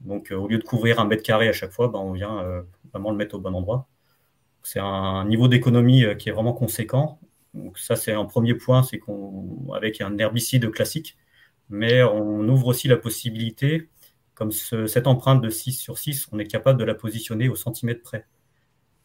Donc 0.00 0.30
au 0.30 0.46
lieu 0.46 0.58
de 0.58 0.64
couvrir 0.64 1.00
un 1.00 1.04
mètre 1.04 1.24
carré 1.24 1.48
à 1.48 1.52
chaque 1.52 1.72
fois, 1.72 1.88
bah, 1.88 1.98
on 1.98 2.12
vient 2.12 2.64
vraiment 2.92 3.10
le 3.10 3.16
mettre 3.16 3.34
au 3.34 3.40
bon 3.40 3.54
endroit 3.54 3.88
C'est 4.70 4.80
un 4.80 5.24
niveau 5.24 5.48
d'économie 5.48 6.04
qui 6.18 6.28
est 6.28 6.32
vraiment 6.32 6.52
conséquent. 6.52 7.18
Donc 7.54 7.78
ça, 7.78 7.96
c'est 7.96 8.12
un 8.12 8.26
premier 8.26 8.52
point, 8.52 8.82
c'est 8.82 8.98
qu'on 8.98 9.72
avec 9.74 10.02
un 10.02 10.18
herbicide 10.18 10.70
classique, 10.70 11.16
mais 11.70 12.02
on 12.02 12.46
ouvre 12.46 12.66
aussi 12.66 12.86
la 12.86 12.98
possibilité, 12.98 13.88
comme 14.34 14.52
cette 14.52 15.06
empreinte 15.06 15.40
de 15.40 15.48
6 15.48 15.72
sur 15.72 15.96
6, 15.96 16.28
on 16.32 16.38
est 16.38 16.46
capable 16.46 16.78
de 16.78 16.84
la 16.84 16.94
positionner 16.94 17.48
au 17.48 17.56
centimètre 17.56 18.02
près. 18.02 18.26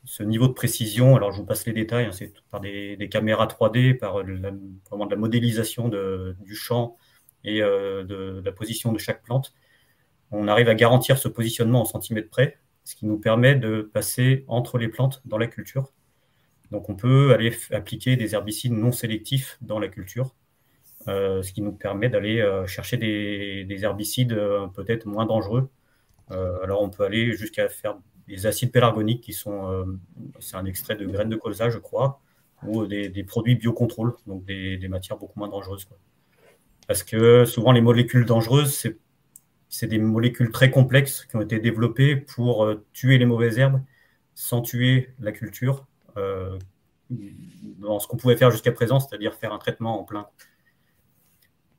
Ce 0.04 0.22
niveau 0.22 0.50
de 0.50 0.54
précision, 0.54 1.16
alors 1.16 1.32
je 1.32 1.38
vous 1.38 1.46
passe 1.46 1.66
les 1.66 1.72
détails, 1.72 2.08
hein, 2.08 2.12
c'est 2.12 2.34
par 2.52 2.60
des, 2.60 3.08
caméras 3.10 3.48
3D, 3.48 3.98
par 3.98 4.22
la, 4.22 4.52
vraiment 4.90 5.06
de 5.06 5.12
la 5.12 5.18
modélisation 5.18 5.88
du 5.88 6.56
champ 6.56 6.98
et 7.46 7.62
euh, 7.62 8.04
de, 8.04 8.42
la 8.44 8.52
position 8.52 8.92
de 8.92 8.98
chaque 8.98 9.24
plante. 9.24 9.54
On 10.32 10.50
arrive 10.50 10.68
à 10.68 10.76
garantir 10.76 11.18
ce 11.18 11.30
positionnement 11.30 11.84
au 11.84 11.86
centimètre 11.86 12.30
près, 12.30 12.60
ce 12.84 12.96
qui 12.96 13.06
nous 13.06 13.18
permet 13.18 13.56
de 13.56 13.82
passer 13.82 14.44
entre 14.48 14.78
les 14.78 14.88
plantes 14.88 15.22
dans 15.26 15.38
la 15.38 15.48
culture 15.48 15.94
donc 16.74 16.90
on 16.90 16.96
peut 16.96 17.34
aller 17.34 17.56
appliquer 17.72 18.16
des 18.16 18.34
herbicides 18.34 18.74
non 18.74 18.92
sélectifs 18.92 19.60
dans 19.62 19.78
la 19.80 19.88
culture, 19.88 20.36
euh, 21.08 21.44
ce 21.44 21.54
qui 21.54 21.62
nous 21.62 21.72
permet 21.72 22.10
d'aller 22.10 22.42
euh, 22.42 22.66
chercher 22.66 22.98
des, 22.98 23.84
herbicides 23.84 24.34
euh, 24.34 24.66
peut-être 24.68 25.06
moins 25.06 25.28
dangereux. 25.28 25.70
alors 26.30 26.82
on 26.82 26.90
peut 26.90 27.04
aller 27.04 27.38
jusqu'à 27.38 27.70
faire 27.70 27.96
des 28.28 28.48
acides 28.48 28.72
pélargoniques 28.72 29.22
qui 29.22 29.34
sont, 29.34 29.86
c'est 30.40 30.56
un 30.56 30.66
extrait 30.66 30.96
de 30.96 31.06
graines 31.06 31.30
de 31.30 31.36
colza 31.36 31.70
je 31.70 31.78
crois, 31.78 32.22
ou 32.66 32.88
des, 32.88 33.24
produits 33.24 33.56
biocontrôle, 33.56 34.16
donc 34.26 34.44
des, 34.46 34.88
matières 34.88 35.18
beaucoup 35.20 35.38
moins 35.38 35.50
dangereuses. 35.50 35.88
Parce 36.88 37.04
que 37.04 37.46
souvent 37.46 37.72
les 37.72 37.82
molécules 37.82 38.26
dangereuses, 38.26 38.74
c'est 38.74 38.98
des 39.82 39.98
molécules 39.98 40.52
très 40.52 40.70
complexes 40.72 41.26
qui 41.30 41.36
ont 41.36 41.42
été 41.42 41.60
développées 41.60 42.16
pour 42.16 42.68
tuer 42.94 43.18
les 43.18 43.26
mauvaises 43.26 43.60
herbes 43.60 43.82
sans 44.36 44.62
tuer 44.62 45.10
la 45.20 45.32
culture 45.32 45.86
euh, 46.18 46.58
dans 47.80 48.00
ce 48.00 48.08
qu'on 48.08 48.18
pouvait 48.18 48.38
faire 48.38 48.52
jusqu'à 48.52 48.72
présent, 48.72 49.00
c'est-à-dire 49.00 49.36
faire 49.36 49.54
un 49.54 49.60
traitement 49.60 50.00
en 50.00 50.04
plein. 50.04 50.28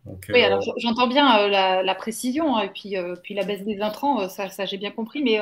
oui, 0.06 0.42
alors 0.42 0.60
euh, 0.60 0.72
j'entends 0.76 1.08
bien 1.08 1.38
euh, 1.40 1.48
la, 1.48 1.94
précision 1.94 2.56
hein, 2.56 2.62
et 2.62 2.68
puis, 2.68 2.94
puis 3.22 3.34
la 3.34 3.44
baisse 3.44 3.64
des 3.64 3.80
intrants, 3.80 4.28
ça, 4.28 4.48
ça 4.50 4.64
j'ai 4.64 4.76
bien 4.76 4.90
compris, 4.90 5.22
mais 5.22 5.40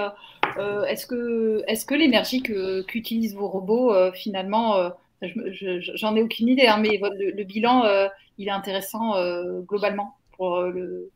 est-ce 0.89 1.07
que, 1.07 1.63
est 1.67 1.87
que 1.87 1.95
l'énergie 1.95 2.43
qu'utilisent 2.43 3.35
vos 3.35 3.49
robots, 3.49 4.13
finalement, 4.13 4.93
j'en 5.21 6.17
ai 6.17 6.23
aucune 6.23 6.49
idée, 6.49 6.67
hein, 6.67 6.79
mais 6.79 7.01
le, 7.03 7.45
bilan, 7.45 8.09
il 8.39 8.49
est 8.49 8.53
intéressant 8.53 9.15
globalement 9.63 10.17
pour, 10.37 10.63
le, 10.63 11.11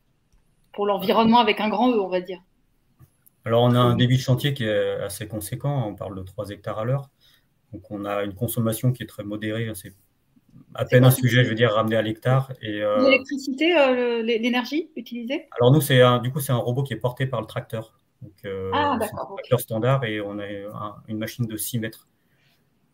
pour 0.76 0.86
l'environnement 0.86 1.38
avec 1.38 1.58
un 1.60 1.68
grand 1.68 1.90
E, 1.90 1.98
on 1.98 2.08
va 2.08 2.20
dire. 2.20 2.38
Alors 3.44 3.62
on 3.62 3.74
a 3.74 3.78
un 3.78 3.96
débit 3.96 4.16
de 4.16 4.22
chantier 4.22 4.54
qui 4.54 4.64
est 4.64 4.90
assez 5.00 5.26
conséquent, 5.26 5.88
on 5.88 5.94
parle 5.94 6.16
de 6.16 6.22
3 6.22 6.50
hectares 6.50 6.78
à 6.78 6.84
l'heure. 6.84 7.10
Donc 7.72 7.90
on 7.90 8.04
a 8.04 8.22
une 8.22 8.34
consommation 8.34 8.92
qui 8.92 9.02
est 9.02 9.06
très 9.06 9.24
modérée. 9.24 9.70
C'est 9.74 9.94
à 10.74 10.84
peine 10.84 11.04
un 11.04 11.10
sujet, 11.10 11.44
je 11.44 11.48
veux 11.48 11.54
dire, 11.54 11.72
ramené 11.72 11.96
à 11.96 12.02
l'hectare. 12.02 12.52
Et, 12.60 12.82
euh, 12.82 13.02
L'électricité, 13.02 13.76
euh, 13.78 14.22
l'énergie 14.22 14.90
utilisée? 14.96 15.48
Alors 15.58 15.72
nous, 15.72 15.80
c'est 15.80 16.02
du 16.20 16.30
coup, 16.30 16.40
c'est 16.40 16.52
un 16.52 16.56
robot 16.56 16.82
qui 16.82 16.92
est 16.92 16.98
porté 16.98 17.26
par 17.26 17.40
le 17.40 17.46
tracteur. 17.46 17.98
Donc, 18.22 18.32
euh, 18.44 18.70
ah, 18.72 18.96
d'accord. 18.98 19.30
Un 19.30 19.34
tracteur 19.34 19.60
standard 19.60 20.04
et 20.04 20.20
on 20.20 20.38
a 20.38 20.46
une 21.08 21.18
machine 21.18 21.46
de 21.46 21.56
6 21.56 21.78
mètres. 21.78 22.08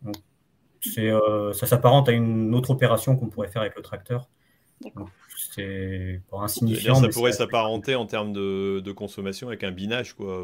Donc, 0.01 0.15
c'est, 0.81 1.11
ça 1.53 1.65
s'apparente 1.65 2.09
à 2.09 2.11
une 2.11 2.53
autre 2.55 2.71
opération 2.71 3.15
qu'on 3.15 3.29
pourrait 3.29 3.47
faire 3.47 3.61
avec 3.61 3.75
le 3.75 3.81
tracteur. 3.81 4.29
C'est 5.55 6.21
pour 6.29 6.43
insignifiant. 6.43 6.95
ça 6.95 7.09
pourrait 7.09 7.31
s'apparenter 7.31 7.95
en 7.95 8.05
termes 8.05 8.33
de, 8.33 8.79
de, 8.79 8.91
consommation 8.91 9.47
avec 9.47 9.63
un 9.63 9.71
binage, 9.71 10.13
quoi. 10.13 10.43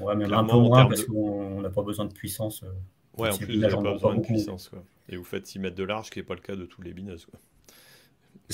ouais, 0.00 0.16
même 0.16 0.32
un 0.32 0.44
peu 0.44 0.56
moins 0.56 0.86
parce 0.86 1.04
qu'on 1.04 1.60
n'a 1.60 1.70
pas 1.70 1.82
besoin 1.82 2.04
de 2.04 2.12
puissance. 2.12 2.64
Ouais, 3.16 3.30
en 3.30 3.36
plus, 3.36 3.54
vous 3.54 3.60
n'avez 3.60 3.74
pas 3.74 3.92
besoin 3.92 4.14
de 4.14 4.20
puissance. 4.20 4.68
Quoi. 4.68 4.82
Et 5.08 5.16
vous 5.16 5.24
faites 5.24 5.46
6 5.46 5.58
mètres 5.58 5.76
de 5.76 5.84
large, 5.84 6.06
ce 6.06 6.10
qui 6.10 6.20
n'est 6.20 6.24
pas 6.24 6.34
le 6.34 6.40
cas 6.40 6.54
de 6.54 6.64
tous 6.64 6.82
les 6.82 6.92
bineuses. 6.92 7.26
Quoi. 7.26 7.40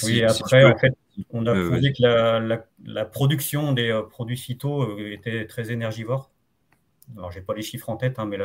Oui, 0.02 0.22
après, 0.22 0.64
en 0.64 0.76
fait, 0.76 0.96
on 1.30 1.46
a 1.46 1.54
euh, 1.54 1.70
prouvé 1.70 1.92
que 1.92 2.02
la, 2.02 2.64
la, 2.84 3.04
production 3.04 3.72
des 3.72 3.90
euh, 3.90 4.02
produits 4.02 4.36
phyto 4.36 4.82
euh, 4.82 5.12
était 5.12 5.46
très 5.46 5.70
énergivore. 5.70 6.30
Alors, 7.16 7.30
je 7.30 7.38
n'ai 7.38 7.44
pas 7.44 7.54
les 7.54 7.62
chiffres 7.62 7.90
en 7.90 7.96
tête, 7.96 8.18
hein, 8.18 8.26
mais 8.26 8.38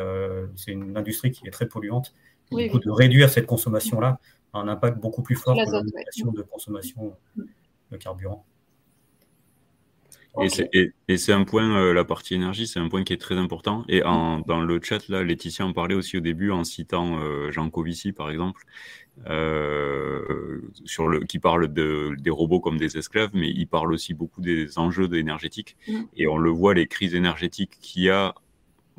c'est 0.54 0.72
une 0.72 0.96
industrie 0.96 1.30
qui 1.30 1.46
est 1.46 1.50
très 1.50 1.66
polluante. 1.66 2.14
du 2.52 2.68
coup, 2.68 2.78
de 2.78 2.90
réduire 2.90 3.30
cette 3.30 3.46
consommation-là 3.46 4.20
un 4.52 4.68
impact 4.68 4.98
beaucoup 4.98 5.22
plus 5.22 5.36
fort 5.36 5.54
que 5.54 5.70
la 5.70 6.32
de 6.32 6.42
consommation 6.42 7.16
de 7.36 7.96
carburant. 7.96 8.44
Et 11.08 11.16
c'est 11.16 11.32
un 11.32 11.44
point, 11.44 11.76
euh, 11.76 11.92
la 11.92 12.04
partie 12.04 12.34
énergie, 12.34 12.66
c'est 12.66 12.78
un 12.78 12.88
point 12.88 13.02
qui 13.02 13.12
est 13.12 13.20
très 13.20 13.36
important. 13.36 13.84
Et 13.88 14.04
en, 14.04 14.38
dans 14.38 14.60
le 14.60 14.80
chat, 14.80 15.08
là, 15.08 15.24
Laetitia 15.24 15.66
en 15.66 15.72
parlait 15.72 15.94
aussi 15.94 16.16
au 16.16 16.20
début 16.20 16.52
en 16.52 16.62
citant 16.62 17.18
euh, 17.20 17.50
Jean 17.50 17.68
Covici, 17.68 18.12
par 18.12 18.30
exemple, 18.30 18.64
euh, 19.26 20.60
sur 20.84 21.08
le, 21.08 21.20
qui 21.20 21.40
parle 21.40 21.72
de, 21.72 22.14
des 22.18 22.30
robots 22.30 22.60
comme 22.60 22.78
des 22.78 22.96
esclaves, 22.96 23.30
mais 23.34 23.50
il 23.50 23.66
parle 23.66 23.92
aussi 23.92 24.14
beaucoup 24.14 24.40
des 24.40 24.78
enjeux 24.78 25.12
énergétiques. 25.14 25.76
Mm. 25.88 26.02
Et 26.16 26.28
on 26.28 26.38
le 26.38 26.50
voit, 26.50 26.74
les 26.74 26.86
crises 26.86 27.14
énergétiques 27.14 27.78
qu'il 27.80 28.04
y 28.04 28.10
a 28.10 28.34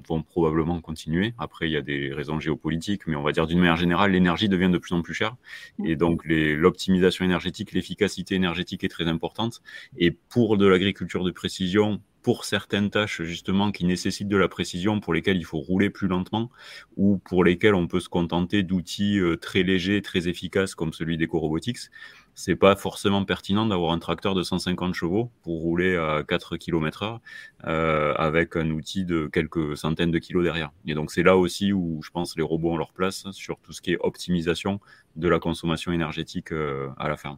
vont 0.08 0.24
probablement 0.24 0.82
continuer. 0.82 1.34
Après, 1.38 1.70
il 1.70 1.72
y 1.72 1.78
a 1.78 1.82
des 1.82 2.14
raisons 2.14 2.40
géopolitiques, 2.40 3.08
mais 3.08 3.16
on 3.16 3.24
va 3.24 3.32
dire 3.32 3.48
d'une 3.48 3.60
manière 3.60 3.78
générale, 3.78 4.12
l'énergie 4.12 4.50
devient 4.50 4.70
de 4.70 4.78
plus 4.78 4.94
en 4.94 5.02
plus 5.02 5.14
chère. 5.14 5.36
Mm. 5.78 5.86
Et 5.86 5.96
donc, 5.96 6.22
l'optimisation 6.26 7.26
énergétique, 7.26 7.72
l'efficacité 7.72 8.36
énergétique 8.36 8.84
est 8.84 8.90
très 8.90 9.08
importante. 9.08 9.62
Et 9.98 10.12
pour 10.12 10.58
de 10.58 10.66
l'agriculture 10.66 11.24
de 11.24 11.32
précision, 11.32 12.02
pour 12.22 12.46
certaines 12.46 12.90
tâches 12.90 13.22
justement 13.24 13.72
qui 13.72 13.86
nécessitent 13.86 14.28
de 14.28 14.38
la 14.38 14.48
précision, 14.48 15.00
pour 15.00 15.14
lesquelles 15.14 15.38
il 15.38 15.46
faut 15.46 15.60
rouler 15.60 15.90
plus 15.90 16.08
lentement, 16.08 16.52
ou 16.98 17.18
pour 17.18 17.44
lesquelles 17.44 17.76
on 17.76 17.88
peut 17.88 18.00
se 18.00 18.10
contenter 18.10 18.64
d'outils 18.64 19.20
euh, 19.20 19.38
très 19.38 19.64
légers, 19.64 20.02
très 20.02 20.28
efficaces 20.28 20.76
comme 20.76 20.94
celui 20.94 21.18
d'EcoRobotics, 21.18 21.90
c'est 22.36 22.56
pas 22.56 22.76
forcément 22.76 23.24
pertinent 23.26 23.66
d'avoir 23.66 23.92
un 23.92 24.00
tracteur 24.00 24.34
de 24.34 24.44
150 24.44 24.94
chevaux 24.94 25.30
pour 25.44 25.62
rouler 25.62 25.96
à 25.98 26.24
4 26.28 26.58
km/h 26.58 27.20
euh, 27.66 28.14
avec 28.16 28.56
un 28.56 28.70
outil 28.72 29.06
de 29.06 29.28
quelques 29.28 29.78
centaines 29.78 30.12
de 30.12 30.20
kilos 30.20 30.44
derrière. 30.44 30.72
Et 30.86 30.94
donc 30.94 31.12
c'est 31.12 31.24
là 31.24 31.38
aussi 31.38 31.74
où 31.74 32.02
je 32.04 32.10
pense 32.10 32.36
les 32.38 32.44
robots 32.44 32.72
ont 32.72 32.78
leur 32.78 32.94
place 32.94 33.30
sur 33.32 33.60
tout 33.60 33.74
ce 33.74 33.82
qui 33.82 33.94
est 33.94 33.98
optimisation 34.00 34.80
de 35.16 35.28
la 35.28 35.40
consommation 35.40 35.92
énergétique 35.92 36.52
euh, 36.52 36.90
à 36.98 37.10
la 37.10 37.18
ferme. 37.18 37.38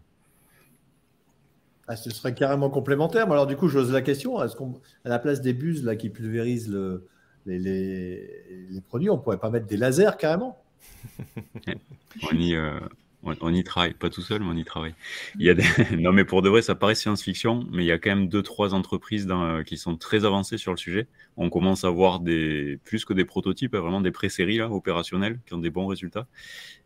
Ah, 1.87 1.95
ce 1.97 2.09
serait 2.11 2.33
carrément 2.33 2.69
complémentaire. 2.69 3.27
Mais 3.27 3.33
alors, 3.33 3.47
du 3.47 3.57
coup, 3.57 3.67
j'ose 3.67 3.91
la 3.91 4.01
question 4.01 4.41
est-ce 4.41 4.55
qu'à 4.55 4.63
la 5.03 5.19
place 5.19 5.41
des 5.41 5.53
buses 5.53 5.83
là, 5.83 5.97
qui 5.97 6.09
pulvérisent 6.09 6.73
les, 7.45 8.81
produits, 8.87 9.09
on 9.09 9.17
pourrait 9.17 9.37
pas 9.37 9.49
mettre 9.49 9.67
des 9.67 9.75
lasers 9.75 10.17
carrément? 10.17 10.63
On, 12.31 12.35
y, 12.35 12.55
euh, 12.55 12.79
on, 13.23 13.53
y 13.53 13.63
travaille, 13.63 13.93
pas 13.93 14.09
tout 14.09 14.21
seul, 14.21 14.41
mais 14.41 14.49
on 14.49 14.57
y 14.57 14.65
travaille. 14.65 14.95
Il 15.39 15.45
y 15.45 15.49
a 15.49 15.55
non, 15.97 16.11
mais 16.11 16.25
pour 16.25 16.41
de 16.41 16.49
vrai, 16.49 16.61
ça 16.61 16.75
paraît 16.75 16.95
science-fiction, 16.95 17.65
mais 17.71 17.83
il 17.83 17.87
y 17.87 17.91
a 17.91 17.97
quand 17.97 18.09
même 18.09 18.27
deux, 18.27 18.43
trois 18.43 18.73
entreprises 18.73 19.27
qui 19.65 19.77
sont 19.77 19.95
très 19.95 20.25
avancées 20.25 20.57
sur 20.57 20.71
le 20.71 20.77
sujet. 20.77 21.07
On 21.37 21.49
commence 21.49 21.83
à 21.83 21.89
voir 21.89 22.19
des, 22.19 22.79
plus 22.83 23.05
que 23.05 23.13
des 23.13 23.25
prototypes, 23.25 23.75
vraiment 23.75 24.01
des 24.01 24.11
pré-séries 24.11 24.61
opérationnelles 24.61 25.39
qui 25.45 25.53
ont 25.53 25.59
des 25.59 25.69
bons 25.69 25.87
résultats. 25.87 26.27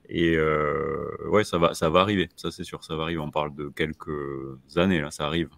Et 0.10 0.36
euh, 0.36 1.28
ouais, 1.30 1.44
ça 1.44 1.58
va, 1.58 1.74
ça 1.74 1.90
va 1.90 2.00
arriver, 2.00 2.30
ça 2.36 2.52
c'est 2.52 2.64
sûr, 2.64 2.84
ça 2.84 2.96
va 2.96 3.04
arriver. 3.04 3.20
On 3.20 3.32
parle 3.32 3.54
de 3.56 3.70
quelques 3.70 4.58
années, 4.76 5.02
là, 5.02 5.12
ça 5.12 5.26
arrive. 5.26 5.50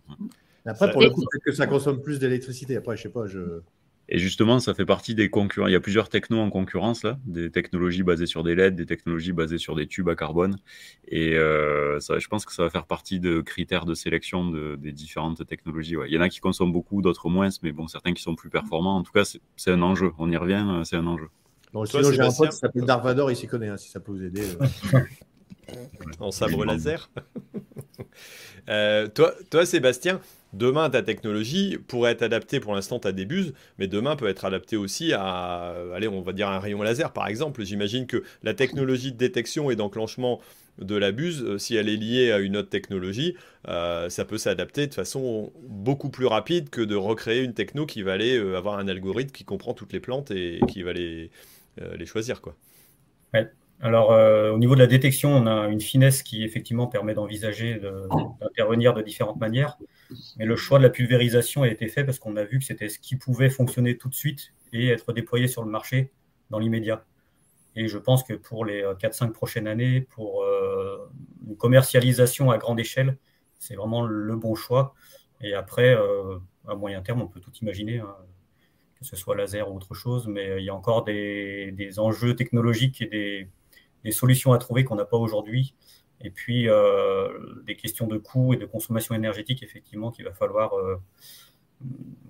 Après, 0.66 0.92
pour 0.92 1.02
le 1.02 1.10
coup, 1.10 1.22
peut-être 1.22 1.44
que 1.44 1.52
ça 1.52 1.68
consomme 1.68 2.02
plus 2.02 2.20
d'électricité. 2.20 2.76
Après, 2.76 2.98
je 2.98 3.04
sais 3.04 3.10
pas, 3.10 3.28
je. 3.28 3.62
Et 4.12 4.18
justement, 4.18 4.60
ça 4.60 4.74
fait 4.74 4.88
partie 4.88 5.14
des 5.14 5.30
concurrents. 5.30 5.68
Il 5.68 5.72
y 5.72 5.76
a 5.76 5.80
plusieurs 5.80 6.10
technos 6.10 6.40
en 6.40 6.50
concurrence, 6.50 7.04
là, 7.04 7.20
des 7.26 7.52
technologies 7.52 8.02
basées 8.02 8.26
sur 8.26 8.44
des 8.44 8.56
LED, 8.56 8.76
des 8.76 8.88
technologies 8.88 9.34
basées 9.34 9.60
sur 9.60 9.76
des 9.76 9.86
tubes 9.86 10.10
à 10.10 10.16
carbone. 10.16 10.58
Et 11.08 11.36
euh, 11.36 12.00
ça, 12.00 12.18
je 12.18 12.28
pense 12.28 12.44
que 12.44 12.52
ça 12.52 12.64
va 12.64 12.72
faire 12.72 12.88
partie 12.88 13.20
de 13.20 13.42
critères 13.42 13.86
de 13.86 13.94
sélection 13.94 14.50
de, 14.50 14.76
des 14.78 14.94
différentes 14.94 15.46
technologies. 15.46 15.96
Ouais. 15.96 16.10
Il 16.10 16.16
y 16.16 16.18
en 16.18 16.22
a 16.22 16.30
qui 16.30 16.40
consomment 16.40 16.72
beaucoup, 16.72 17.04
d'autres 17.04 17.30
moins, 17.30 17.50
mais 17.62 17.72
bon, 17.72 17.88
certains 17.88 18.14
qui 18.14 18.24
sont 18.24 18.34
plus 18.34 18.50
performants. 18.50 18.98
En 18.98 19.04
tout 19.04 19.12
cas, 19.12 19.32
c'est 19.56 19.72
un 19.72 19.82
enjeu. 19.84 20.12
On 20.18 20.32
y 20.32 20.38
revient, 20.38 20.66
euh, 20.68 20.84
c'est 20.84 20.96
un 20.96 21.06
enjeu. 21.06 21.30
Bon, 21.72 21.86
sinon, 21.86 22.12
j'ai 22.12 22.20
un 22.20 22.32
pote 22.32 22.50
qui 22.50 22.58
s'appelle 22.58 22.86
Darvador, 22.86 23.30
il 23.30 23.38
s'y 23.38 23.46
connaît, 23.46 23.68
hein, 23.68 23.78
si 23.78 23.92
ça 23.92 24.00
peut 24.00 24.12
vous 24.12 24.24
aider. 24.24 24.42
Euh. 24.96 25.00
en 26.20 26.32
sabre 26.32 26.66
laser. 26.66 27.12
toi, 29.14 29.36
toi, 29.52 29.66
Sébastien, 29.68 30.20
Demain, 30.54 30.90
ta 30.90 31.04
technologie 31.04 31.78
pourrait 31.88 32.12
être 32.12 32.24
adaptée, 32.24 32.60
pour 32.60 32.74
l'instant, 32.74 32.98
à 33.00 33.12
des 33.12 33.26
buses, 33.26 33.54
mais 33.78 33.88
demain 33.88 34.16
peut 34.16 34.28
être 34.28 34.46
adaptée 34.46 34.78
aussi 34.78 35.14
à, 35.14 35.76
allez, 35.94 36.08
on 36.08 36.22
va 36.22 36.34
dire 36.34 36.50
un 36.50 36.60
rayon 36.60 36.82
laser, 36.82 37.14
par 37.14 37.28
exemple. 37.28 37.64
J'imagine 37.64 38.08
que 38.08 38.24
la 38.42 38.54
technologie 38.56 39.12
de 39.12 39.18
détection 39.18 39.70
et 39.70 39.76
d'enclenchement 39.76 40.40
de 40.80 40.96
la 40.96 41.12
buse, 41.12 41.44
euh, 41.44 41.58
si 41.58 41.76
elle 41.76 41.90
est 41.90 41.98
liée 41.98 42.32
à 42.32 42.40
une 42.40 42.58
autre 42.58 42.70
technologie, 42.70 43.36
euh, 43.68 44.10
ça 44.10 44.26
peut 44.26 44.38
s'adapter 44.38 44.88
de 44.88 44.94
façon 44.94 45.52
beaucoup 45.62 46.10
plus 46.10 46.26
rapide 46.26 46.70
que 46.70 46.82
de 46.82 46.96
recréer 46.96 47.44
une 47.44 47.54
techno 47.54 47.86
qui 47.86 48.02
va 48.02 48.14
aller 48.14 48.38
euh, 48.38 48.58
avoir 48.58 48.80
un 48.80 48.88
algorithme 48.88 49.32
qui 49.32 49.44
comprend 49.44 49.74
toutes 49.74 49.94
les 49.94 50.00
plantes 50.00 50.32
et 50.32 50.60
qui 50.68 50.84
va 50.84 50.94
les, 50.94 51.32
les 51.78 52.06
choisir. 52.06 52.42
Quoi. 52.42 52.56
Alors, 53.82 54.10
au 54.10 54.58
niveau 54.58 54.76
de 54.76 54.80
la 54.80 54.88
détection, 54.88 55.32
on 55.32 55.48
a 55.48 55.68
une 55.68 55.80
finesse 55.80 56.22
qui 56.22 56.44
effectivement 56.44 56.88
permet 56.88 57.14
d'envisager 57.14 57.80
d'intervenir 58.42 58.94
de 58.94 59.02
différentes 59.02 59.40
manières. 59.40 59.78
Mais 60.38 60.46
le 60.46 60.56
choix 60.58 60.80
de 60.80 60.84
la 60.84 60.90
pulvérisation 60.90 61.64
a 61.64 61.68
été 61.70 61.88
fait 61.88 62.04
parce 62.04 62.20
qu'on 62.20 62.36
a 62.36 62.44
vu 62.44 62.60
que 62.60 62.66
c'était 62.66 62.90
ce 62.90 63.00
qui 63.00 63.16
pouvait 63.16 63.50
fonctionner 63.50 63.98
tout 63.98 64.10
de 64.10 64.16
suite 64.16 64.54
et 64.74 64.90
être 64.90 65.14
déployé 65.14 65.48
sur 65.48 65.64
le 65.64 65.70
marché 65.70 66.12
dans 66.50 66.60
l'immédiat. 66.60 67.06
Et 67.76 67.88
je 67.88 67.98
pense 67.98 68.24
que 68.24 68.34
pour 68.34 68.66
les 68.66 68.84
4-5 68.84 69.32
prochaines 69.32 69.68
années, 69.68 70.02
pour 70.02 70.44
une 71.48 71.56
commercialisation 71.56 72.52
à 72.52 72.58
grande 72.58 72.80
échelle, 72.82 73.18
c'est 73.60 73.76
vraiment 73.76 74.06
le 74.06 74.36
bon 74.36 74.56
choix. 74.56 74.94
Et 75.42 75.54
après, 75.54 75.96
à 76.68 76.76
moyen 76.76 77.02
terme, 77.02 77.22
on 77.22 77.28
peut 77.28 77.40
tout 77.40 77.54
imaginer, 77.62 78.00
hein, 78.00 78.16
que 79.00 79.06
ce 79.06 79.16
soit 79.16 79.36
laser 79.36 79.72
ou 79.72 79.76
autre 79.76 79.94
chose, 79.94 80.28
mais 80.28 80.58
il 80.60 80.66
y 80.66 80.70
a 80.70 80.76
encore 80.76 81.04
des, 81.04 82.00
enjeux 82.00 82.36
technologiques 82.36 83.02
et 83.02 83.08
des, 83.08 83.48
solutions 84.12 84.54
à 84.54 84.58
trouver 84.58 84.84
qu'on 84.84 84.96
n'a 84.96 85.06
pas 85.06 85.18
aujourd'hui. 85.18 85.76
Et 86.22 86.30
puis, 86.30 86.68
euh, 86.68 87.30
des 87.66 87.76
questions 87.76 88.08
de 88.08 88.18
coût 88.18 88.54
et 88.54 88.58
de 88.58 88.66
consommation 88.66 89.16
énergétique, 89.16 89.64
effectivement, 89.64 90.12
qu'il 90.12 90.26
va 90.26 90.34
falloir 90.34 90.74
euh, 90.74 90.98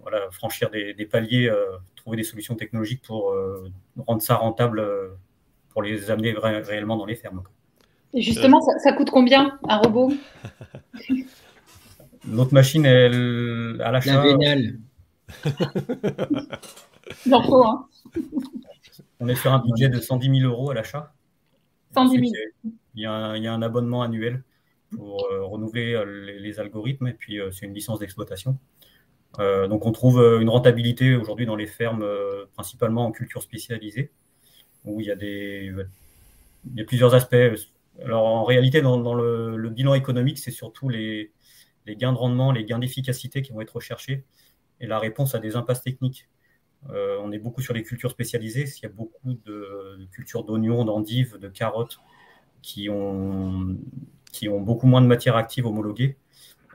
voilà, 0.02 0.30
franchir 0.32 0.70
des, 0.70 0.94
paliers, 1.06 1.50
euh, 1.50 1.66
trouver 1.96 2.18
des 2.18 2.24
solutions 2.24 2.56
technologiques 2.56 3.02
pour 3.02 3.36
rendre 4.06 4.22
ça 4.22 4.36
rentable, 4.36 4.86
pour 5.70 5.82
les 5.82 6.12
amener 6.12 6.34
réellement 6.34 6.98
dans 6.98 7.06
les 7.06 7.16
fermes. 7.16 7.44
Et 8.14 8.22
justement, 8.22 8.60
ça, 8.62 8.94
coûte 8.94 9.10
combien 9.10 9.58
un 9.68 9.78
robot? 9.78 10.14
Notre 12.26 12.54
machine, 12.54 12.86
elle, 12.86 13.82
à 13.84 13.92
l'achat. 13.92 14.24
La 17.26 17.38
hein. 17.38 17.86
On 19.20 19.28
est 19.28 19.36
sur 19.36 19.54
un 19.54 19.60
budget 19.60 19.90
de 19.90 20.00
110 20.00 20.42
000 20.42 20.52
euros 20.52 20.72
à 20.72 20.74
l'achat. 20.74 21.14
110 21.94 22.20
000. 22.20 22.24
Il 22.96 23.04
y, 23.04 23.06
a 23.06 23.14
un, 23.14 23.62
abonnement 23.62 24.02
annuel 24.02 24.44
pour 24.92 25.26
euh, 25.26 25.44
renouveler 25.44 25.94
euh, 25.94 26.40
les, 26.40 26.60
algorithmes 26.60 27.08
et 27.08 27.14
puis 27.14 27.40
euh, 27.40 27.52
c'est 27.52 27.66
une 27.66 27.74
licence 27.74 28.00
d'exploitation. 28.00 28.58
donc 29.38 29.86
on 29.86 29.92
trouve 29.92 30.20
une 30.42 30.50
rentabilité 30.50 31.16
aujourd'hui 31.16 31.46
dans 31.46 31.56
les 31.56 31.68
fermes, 31.68 32.06
principalement 32.56 33.06
en 33.06 33.12
culture 33.12 33.42
spécialisée, 33.42 34.12
où 34.86 35.00
il 35.02 35.08
y 35.08 35.12
a, 35.12 35.16
des, 35.16 35.72
il 36.66 36.78
y 36.78 36.82
a 36.82 36.86
plusieurs 36.86 37.14
aspects. 37.14 37.36
Alors 38.04 38.26
en 38.26 38.44
réalité, 38.44 38.82
dans, 38.82 39.14
le, 39.14 39.70
bilan 39.70 39.94
économique, 39.94 40.40
c'est 40.40 40.52
surtout 40.52 40.90
les, 40.90 41.32
les 41.86 41.96
gains 41.96 42.12
de 42.12 42.18
rendement, 42.18 42.52
les 42.52 42.66
gains 42.66 42.80
d'efficacité 42.80 43.42
qui 43.42 43.52
vont 43.52 43.62
être 43.62 43.76
recherchés 43.76 44.26
et 44.82 44.88
la 44.88 45.00
réponse 45.00 45.36
à 45.36 45.40
des 45.40 45.56
impasses 45.56 45.84
techniques. 45.84 46.28
Euh, 46.90 47.18
on 47.22 47.32
est 47.32 47.40
beaucoup 47.40 47.62
sur 47.62 47.74
les 47.74 47.84
cultures 47.84 48.12
spécialisées. 48.12 48.66
Il 48.78 48.84
y 48.84 48.86
a 48.86 48.90
beaucoup 48.90 49.34
de, 49.46 50.08
cultures 50.12 50.44
d'oignons, 50.44 50.86
d'endives, 50.86 51.38
de 51.38 51.50
carottes 51.50 52.00
qui 52.62 52.90
ont, 52.90 53.78
beaucoup 54.60 54.88
moins 54.88 55.02
de 55.02 55.08
matière 55.08 55.36
active 55.36 55.66
homologuée. 55.66 56.18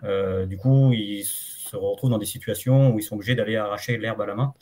Euh, 0.02 0.46
du 0.46 0.56
coup, 0.56 0.92
ils 0.92 1.24
se 1.24 1.76
retrouvent 1.76 2.10
dans 2.10 2.18
des 2.18 2.26
situations 2.26 2.92
où 2.94 2.98
ils 2.98 3.02
sont 3.02 3.14
obligés 3.16 3.34
d'aller 3.34 3.56
arracher 3.56 3.96
l'herbe 3.96 4.20
à 4.20 4.26
la 4.26 4.34
main 4.34 4.54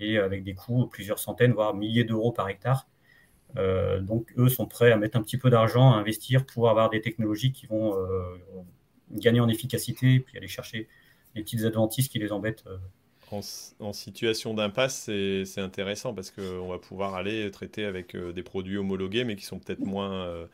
et 0.00 0.18
avec 0.18 0.44
des 0.44 0.54
coûts 0.54 0.86
plusieurs 0.86 1.18
centaines, 1.18 1.52
voire 1.52 1.74
milliers 1.74 2.04
d'euros 2.04 2.32
par 2.32 2.48
hectare. 2.48 2.86
Euh, 3.56 4.00
donc, 4.00 4.32
eux 4.36 4.48
sont 4.48 4.66
prêts 4.66 4.92
à 4.92 4.96
mettre 4.96 5.16
un 5.16 5.22
petit 5.22 5.38
peu 5.38 5.50
d'argent, 5.50 5.92
à 5.92 5.96
investir 5.96 6.46
pour 6.46 6.68
avoir 6.70 6.90
des 6.90 7.00
technologies 7.00 7.52
qui 7.52 7.66
vont 7.66 7.94
gagner 9.12 9.40
en 9.40 9.48
efficacité, 9.48 10.20
puis 10.20 10.36
aller 10.36 10.48
chercher 10.48 10.88
les 11.34 11.42
petites 11.42 11.64
adventices 11.64 12.08
qui 12.08 12.18
les 12.18 12.32
embêtent. 12.32 12.64
Euh. 13.32 13.40
En, 13.80 13.92
situation 13.92 14.54
d'impasse, 14.54 15.04
c'est 15.04 15.60
intéressant 15.60 16.14
parce 16.14 16.30
qu'on 16.30 16.68
va 16.68 16.78
pouvoir 16.78 17.14
aller 17.14 17.50
traiter 17.50 17.84
avec 17.84 18.14
euh, 18.14 18.32
des 18.32 18.42
produits 18.42 18.76
homologués, 18.76 19.24
mais 19.24 19.36
qui 19.36 19.44
sont 19.44 19.58
peut-être 19.58 19.80
moins, 19.80 20.26
euh, 20.26 20.46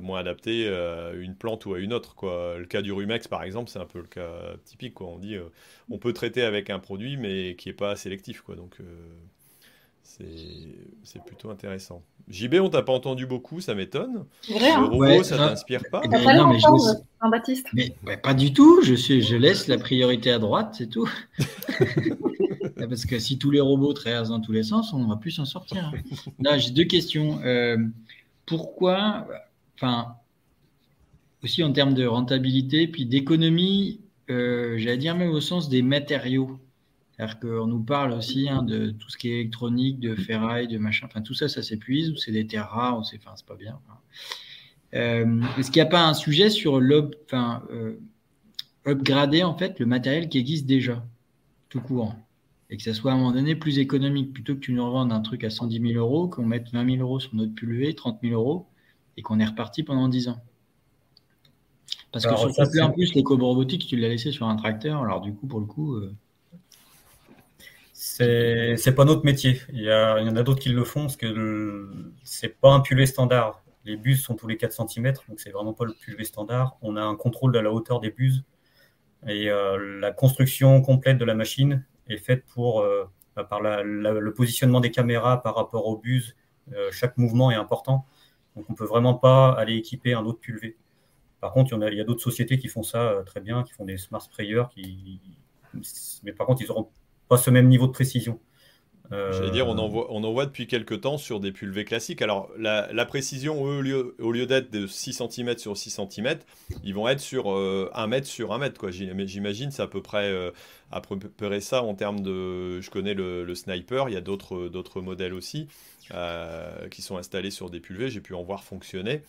moins 0.00 0.20
adaptés 0.20 0.68
à 0.68 1.12
une 1.12 1.34
plante 1.34 1.66
ou 1.66 1.74
à 1.74 1.78
une 1.78 1.92
autre. 1.92 2.14
Le 2.58 2.64
cas 2.66 2.82
du 2.82 2.92
Rumex, 2.92 3.28
par 3.28 3.42
exemple, 3.42 3.70
c'est 3.70 3.78
un 3.78 3.86
peu 3.86 4.00
le 4.00 4.06
cas 4.06 4.54
typique. 4.64 5.00
On 5.00 5.18
dit 5.18 5.36
on 5.90 5.98
peut 5.98 6.12
traiter 6.12 6.42
avec 6.42 6.70
un 6.70 6.78
produit, 6.78 7.16
mais 7.16 7.56
qui 7.56 7.68
n'est 7.68 7.74
pas 7.74 7.96
sélectif. 7.96 8.40
Quoi. 8.42 8.56
Donc, 8.56 8.78
c'est 10.04 11.24
plutôt 11.24 11.50
intéressant. 11.50 12.02
JB, 12.28 12.54
on 12.60 12.68
t'a 12.68 12.82
pas 12.82 12.92
entendu 12.92 13.26
beaucoup, 13.26 13.60
ça 13.60 13.74
m'étonne. 13.74 14.24
Le 14.48 14.62
hein. 14.62 14.86
robot, 14.86 15.22
ça 15.22 15.36
t'inspire 15.36 15.82
pas 15.90 16.02
mais 16.08 16.36
non, 16.36 16.48
mais 16.48 16.58
je 16.58 17.28
Baptiste. 17.30 17.68
Mais 17.72 17.94
pas 18.22 18.34
du 18.34 18.52
tout. 18.52 18.82
Je, 18.82 18.94
suis, 18.94 19.22
je 19.22 19.36
laisse 19.36 19.66
la 19.66 19.78
priorité 19.78 20.30
à 20.30 20.38
droite, 20.38 20.74
c'est 20.76 20.88
tout. 20.88 21.08
Parce 22.76 23.06
que 23.06 23.18
si 23.18 23.38
tous 23.38 23.50
les 23.50 23.60
robots 23.60 23.94
traversent 23.94 24.28
dans 24.28 24.40
tous 24.40 24.52
les 24.52 24.62
sens, 24.62 24.92
on 24.92 24.98
ne 24.98 25.08
va 25.08 25.16
plus 25.16 25.30
s'en 25.30 25.46
sortir. 25.46 25.90
Là, 26.40 26.58
j'ai 26.58 26.70
deux 26.70 26.84
questions. 26.84 27.40
Euh, 27.44 27.78
pourquoi, 28.44 29.26
enfin, 29.76 30.16
aussi 31.42 31.62
en 31.62 31.72
termes 31.72 31.94
de 31.94 32.04
rentabilité, 32.04 32.86
puis 32.88 33.06
d'économie, 33.06 34.00
euh, 34.30 34.76
j'allais 34.78 34.98
dire 34.98 35.14
même 35.14 35.30
au 35.30 35.40
sens 35.40 35.68
des 35.68 35.82
matériaux. 35.82 36.58
C'est-à-dire 37.16 37.38
qu'on 37.38 37.66
nous 37.66 37.82
parle 37.82 38.12
aussi 38.12 38.48
hein, 38.48 38.62
de 38.62 38.90
tout 38.90 39.08
ce 39.08 39.16
qui 39.16 39.28
est 39.28 39.40
électronique, 39.40 40.00
de 40.00 40.16
ferraille, 40.16 40.66
de 40.66 40.78
machin. 40.78 41.06
Enfin, 41.06 41.22
tout 41.22 41.34
ça, 41.34 41.48
ça 41.48 41.62
s'épuise, 41.62 42.10
ou 42.10 42.16
c'est 42.16 42.32
des 42.32 42.46
terres 42.46 42.68
rares, 42.70 42.98
ou 42.98 43.04
c'est 43.04 43.18
enfin, 43.24 43.34
pas 43.46 43.54
bien. 43.54 43.78
Euh, 44.94 45.42
est-ce 45.56 45.70
qu'il 45.70 45.80
n'y 45.80 45.86
a 45.86 45.90
pas 45.90 46.04
un 46.04 46.14
sujet 46.14 46.50
sur 46.50 46.80
l'upgrader 46.80 47.16
enfin, 47.26 47.62
euh, 47.70 49.44
en 49.44 49.56
fait, 49.56 49.78
le 49.78 49.86
matériel 49.86 50.28
qui 50.28 50.38
existe 50.38 50.66
déjà, 50.66 51.04
tout 51.68 51.80
court? 51.80 52.16
Et 52.70 52.76
que 52.76 52.82
ça 52.82 52.94
soit 52.94 53.12
à 53.12 53.14
un 53.14 53.18
moment 53.18 53.32
donné 53.32 53.54
plus 53.54 53.78
économique, 53.78 54.32
plutôt 54.32 54.54
que 54.54 54.60
tu 54.60 54.72
nous 54.72 54.84
revendes 54.84 55.12
un 55.12 55.20
truc 55.20 55.44
à 55.44 55.50
110 55.50 55.92
000 55.92 56.04
euros, 56.04 56.26
qu'on 56.26 56.44
mette 56.44 56.72
20 56.72 56.96
000 56.96 57.02
euros 57.02 57.20
sur 57.20 57.34
notre 57.36 57.54
pulvé, 57.54 57.94
30 57.94 58.18
000 58.22 58.34
euros, 58.34 58.66
et 59.16 59.22
qu'on 59.22 59.38
est 59.38 59.44
reparti 59.44 59.84
pendant 59.84 60.08
10 60.08 60.30
ans. 60.30 60.42
Parce 62.10 62.26
que 62.26 62.36
sur 62.36 62.48
le 62.48 62.82
en 62.82 62.90
plus, 62.90 63.14
l'éco 63.14 63.36
robotique, 63.36 63.86
tu 63.86 63.96
l'as 63.96 64.08
laissé 64.08 64.32
sur 64.32 64.46
un 64.48 64.56
tracteur, 64.56 65.02
alors 65.02 65.20
du 65.20 65.32
coup, 65.32 65.46
pour 65.46 65.60
le 65.60 65.66
coup. 65.66 65.94
Euh, 65.94 66.12
c'est 68.06 68.76
c'est 68.76 68.94
pas 68.94 69.06
notre 69.06 69.24
métier. 69.24 69.62
Il 69.72 69.80
y, 69.80 69.90
a, 69.90 70.20
il 70.20 70.26
y 70.26 70.30
en 70.30 70.36
a 70.36 70.42
d'autres 70.42 70.60
qui 70.60 70.68
le 70.68 70.84
font 70.84 71.02
parce 71.02 71.16
que 71.16 71.90
c'est 72.22 72.60
pas 72.60 72.70
un 72.70 72.80
pulvé 72.80 73.06
standard. 73.06 73.62
Les 73.86 73.96
buses 73.96 74.22
sont 74.22 74.34
tous 74.34 74.46
les 74.46 74.58
4 74.58 74.72
cm, 74.88 75.14
donc 75.26 75.40
c'est 75.40 75.50
vraiment 75.50 75.72
pas 75.72 75.86
le 75.86 75.94
pulvé 75.94 76.24
standard. 76.24 76.76
On 76.82 76.96
a 76.96 77.02
un 77.02 77.16
contrôle 77.16 77.52
de 77.52 77.58
la 77.58 77.72
hauteur 77.72 78.00
des 78.00 78.10
buses 78.10 78.44
et 79.26 79.50
euh, 79.50 80.00
la 80.00 80.12
construction 80.12 80.82
complète 80.82 81.16
de 81.16 81.24
la 81.24 81.34
machine 81.34 81.82
est 82.08 82.18
faite 82.18 82.44
pour 82.44 82.82
euh, 82.82 83.04
bah, 83.36 83.44
par 83.44 83.62
le 83.62 84.34
positionnement 84.34 84.80
des 84.80 84.90
caméras 84.90 85.42
par 85.42 85.54
rapport 85.56 85.86
aux 85.86 85.96
buses. 85.96 86.36
Euh, 86.74 86.90
chaque 86.92 87.16
mouvement 87.16 87.50
est 87.50 87.56
important, 87.56 88.04
donc 88.54 88.66
on 88.68 88.74
peut 88.74 88.84
vraiment 88.84 89.14
pas 89.14 89.52
aller 89.52 89.76
équiper 89.76 90.12
un 90.12 90.26
autre 90.26 90.40
pulvé. 90.40 90.76
Par 91.40 91.52
contre, 91.52 91.74
il 91.74 91.94
y, 91.94 92.00
a, 92.00 92.04
d'autres 92.04 92.22
sociétés 92.22 92.58
qui 92.58 92.68
font 92.68 92.82
ça 92.82 93.22
très 93.24 93.40
bien, 93.40 93.62
qui 93.62 93.72
font 93.72 93.86
des 93.86 93.96
smart 93.96 94.20
sprayers, 94.20 94.64
qui, 94.70 95.20
mais 96.22 96.32
par 96.32 96.46
contre, 96.46 96.62
ils 96.62 96.70
auront 96.70 96.90
pas 97.28 97.36
ce 97.36 97.50
même 97.50 97.68
niveau 97.68 97.86
de 97.86 97.92
précision. 97.92 98.38
Euh, 99.12 99.32
J'allais 99.32 99.50
dire, 99.50 99.68
on 99.68 99.76
en, 99.76 99.86
voit, 99.86 100.06
on 100.10 100.24
en 100.24 100.32
voit 100.32 100.46
depuis 100.46 100.66
quelques 100.66 101.02
temps 101.02 101.18
sur 101.18 101.38
des 101.38 101.52
pulvés 101.52 101.84
classiques. 101.84 102.22
Alors, 102.22 102.50
la, 102.56 103.06
précision, 103.06 103.60
au 103.60 103.82
lieu, 103.82 104.16
au 104.18 104.32
lieu 104.32 104.46
d'être 104.46 104.72
de 104.72 104.86
6 104.86 105.22
cm 105.30 105.58
sur 105.58 105.76
6 105.76 106.00
cm, 106.10 106.38
ils 106.82 106.94
vont 106.94 107.06
être 107.08 107.20
sur 107.20 107.48
1 107.48 107.50
euh, 107.50 108.06
mètre 108.06 108.26
sur 108.26 108.52
1 108.52 108.58
mètre. 108.58 108.90
J'imagine 108.90 109.70
c'est 109.70 109.82
à 109.82 109.86
peu 109.86 110.00
près 110.00 110.30
euh, 110.30 110.50
à 110.90 111.00
peu 111.00 111.18
près 111.18 111.60
ça 111.60 111.82
en 111.82 111.94
termes 111.94 112.20
de... 112.20 112.80
Je 112.80 112.90
connais 112.90 113.14
le, 113.14 113.54
sniper, 113.54 114.08
il 114.08 114.14
y 114.14 114.16
a 114.16 114.20
d'autres 114.20 115.00
modèles 115.00 115.34
aussi 115.34 115.68
qui 116.90 117.02
sont 117.02 117.18
installés 117.18 117.50
sur 117.50 117.68
des 117.68 117.80
pulvés. 117.80 118.08
J'ai 118.08 118.20
pu 118.20 118.34
en 118.34 118.42
voir 118.42 118.64
fonctionner. 118.64 119.22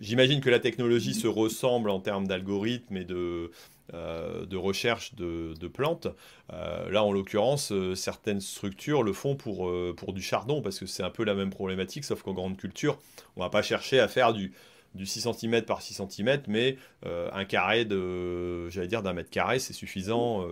J'imagine 0.00 0.40
que 0.40 0.50
la 0.50 0.58
technologie 0.58 1.14
se 1.14 1.26
ressemble 1.26 1.90
en 1.90 2.00
termes 2.00 2.26
d'algorithmes 2.26 2.96
et 2.96 3.04
de, 3.04 3.50
euh, 3.94 4.46
de 4.46 4.56
recherche 4.56 5.14
de, 5.16 5.68
plantes. 5.68 6.06
Euh, 6.52 6.88
là, 6.90 7.02
en 7.02 7.12
l'occurrence, 7.12 7.72
euh, 7.72 7.94
certaines 7.94 8.40
structures 8.40 9.02
le 9.02 9.12
font 9.12 9.34
pour, 9.34 9.70
pour 9.96 10.12
du 10.12 10.22
chardon, 10.22 10.62
parce 10.62 10.78
que 10.78 10.86
c'est 10.86 11.02
un 11.02 11.10
peu 11.10 11.24
la 11.24 11.34
même 11.34 11.50
problématique, 11.50 12.04
sauf 12.04 12.22
qu'en 12.22 12.32
grande 12.32 12.56
culture, 12.56 12.98
on 13.36 13.40
va 13.40 13.50
pas 13.50 13.60
chercher 13.60 14.00
à 14.00 14.08
faire 14.08 14.32
du, 14.32 14.52
du 14.94 15.04
6 15.04 15.28
cm 15.32 15.62
par 15.62 15.82
6 15.82 16.00
cm, 16.08 16.42
mais 16.46 16.78
un 17.04 17.44
carré 17.44 17.84
de, 17.84 18.68
j'allais 18.70 18.86
dire, 18.86 19.02
d'un 19.02 19.12
mètre 19.12 19.30
carré, 19.30 19.58
c'est 19.58 19.72
suffisant 19.72 20.46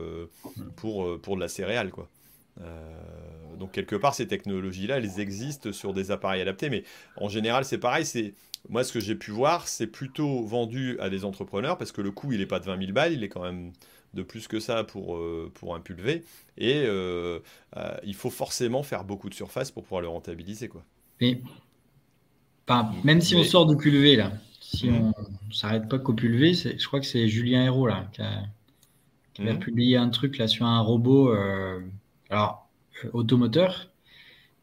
pour, 0.77 1.21
pour 1.21 1.37
de 1.37 1.41
la 1.41 1.49
céréale, 1.49 1.91
quoi. 1.91 2.09
donc 3.59 3.73
quelque 3.73 3.97
part, 3.97 4.15
ces 4.15 4.27
technologies-là, 4.27 4.99
elles 4.99 5.21
existent 5.21 5.73
sur 5.73 5.95
des 5.95 6.11
appareils 6.11 6.43
adaptés, 6.43 6.69
mais 6.69 6.85
en 7.17 7.29
général, 7.29 7.65
c'est 7.65 7.79
pareil, 7.79 8.05
c'est 8.05 8.35
moi, 8.69 8.85
ce 8.85 8.93
que 8.93 9.01
j'ai 9.01 9.15
pu 9.15 9.31
voir, 9.31 9.69
c'est 9.69 9.87
plutôt 9.87 10.45
vendu 10.45 10.99
à 11.01 11.09
des 11.11 11.25
entrepreneurs 11.25 11.79
parce 11.79 11.93
que 11.93 12.03
le 12.03 12.11
coût, 12.11 12.33
il 12.33 12.39
n'est 12.39 12.47
pas 12.47 12.61
de 12.61 12.67
20 12.67 12.79
000 12.79 12.93
balles, 12.93 13.13
il 13.13 13.25
est 13.25 13.29
quand 13.29 13.43
même 13.43 13.73
de 14.15 14.23
plus 14.23 14.49
que 14.49 14.61
ça 14.61 14.85
pour, 14.85 15.17
euh, 15.17 15.51
pour 15.55 15.75
un 15.75 15.81
pulvé. 15.81 16.25
Et 16.59 16.83
euh, 16.85 17.39
euh, 17.77 17.97
il 18.05 18.15
faut 18.15 18.31
forcément 18.31 18.83
faire 18.83 19.05
beaucoup 19.05 19.29
de 19.29 19.35
surface 19.35 19.71
pour 19.71 19.85
pouvoir 19.85 20.03
le 20.03 20.09
rentabiliser. 20.09 20.69
Quoi. 20.69 20.85
Mais, 21.21 21.41
même 23.03 23.21
si 23.21 23.35
on 23.35 23.45
sort 23.45 23.67
du 23.67 23.77
pulvé, 23.77 24.17
là, 24.17 24.33
si 24.61 24.89
on 24.91 25.09
ne 25.09 25.53
s'arrête 25.53 25.89
pas 25.89 25.99
qu'au 25.99 26.13
pulvé, 26.13 26.55
je 26.55 26.87
crois 26.87 27.01
que 27.01 27.07
c'est 27.07 27.29
Julien 27.29 27.65
Hérault 27.65 27.87
là, 27.87 28.09
qui 28.13 28.23
a, 28.23 29.55
mmh. 29.55 29.59
publié 29.59 29.97
un 29.97 30.09
truc 30.11 30.39
là, 30.39 30.47
sur 30.47 30.67
un 30.67 30.81
robot 30.81 31.33
alors, 32.29 32.69
automoteur. 33.13 33.91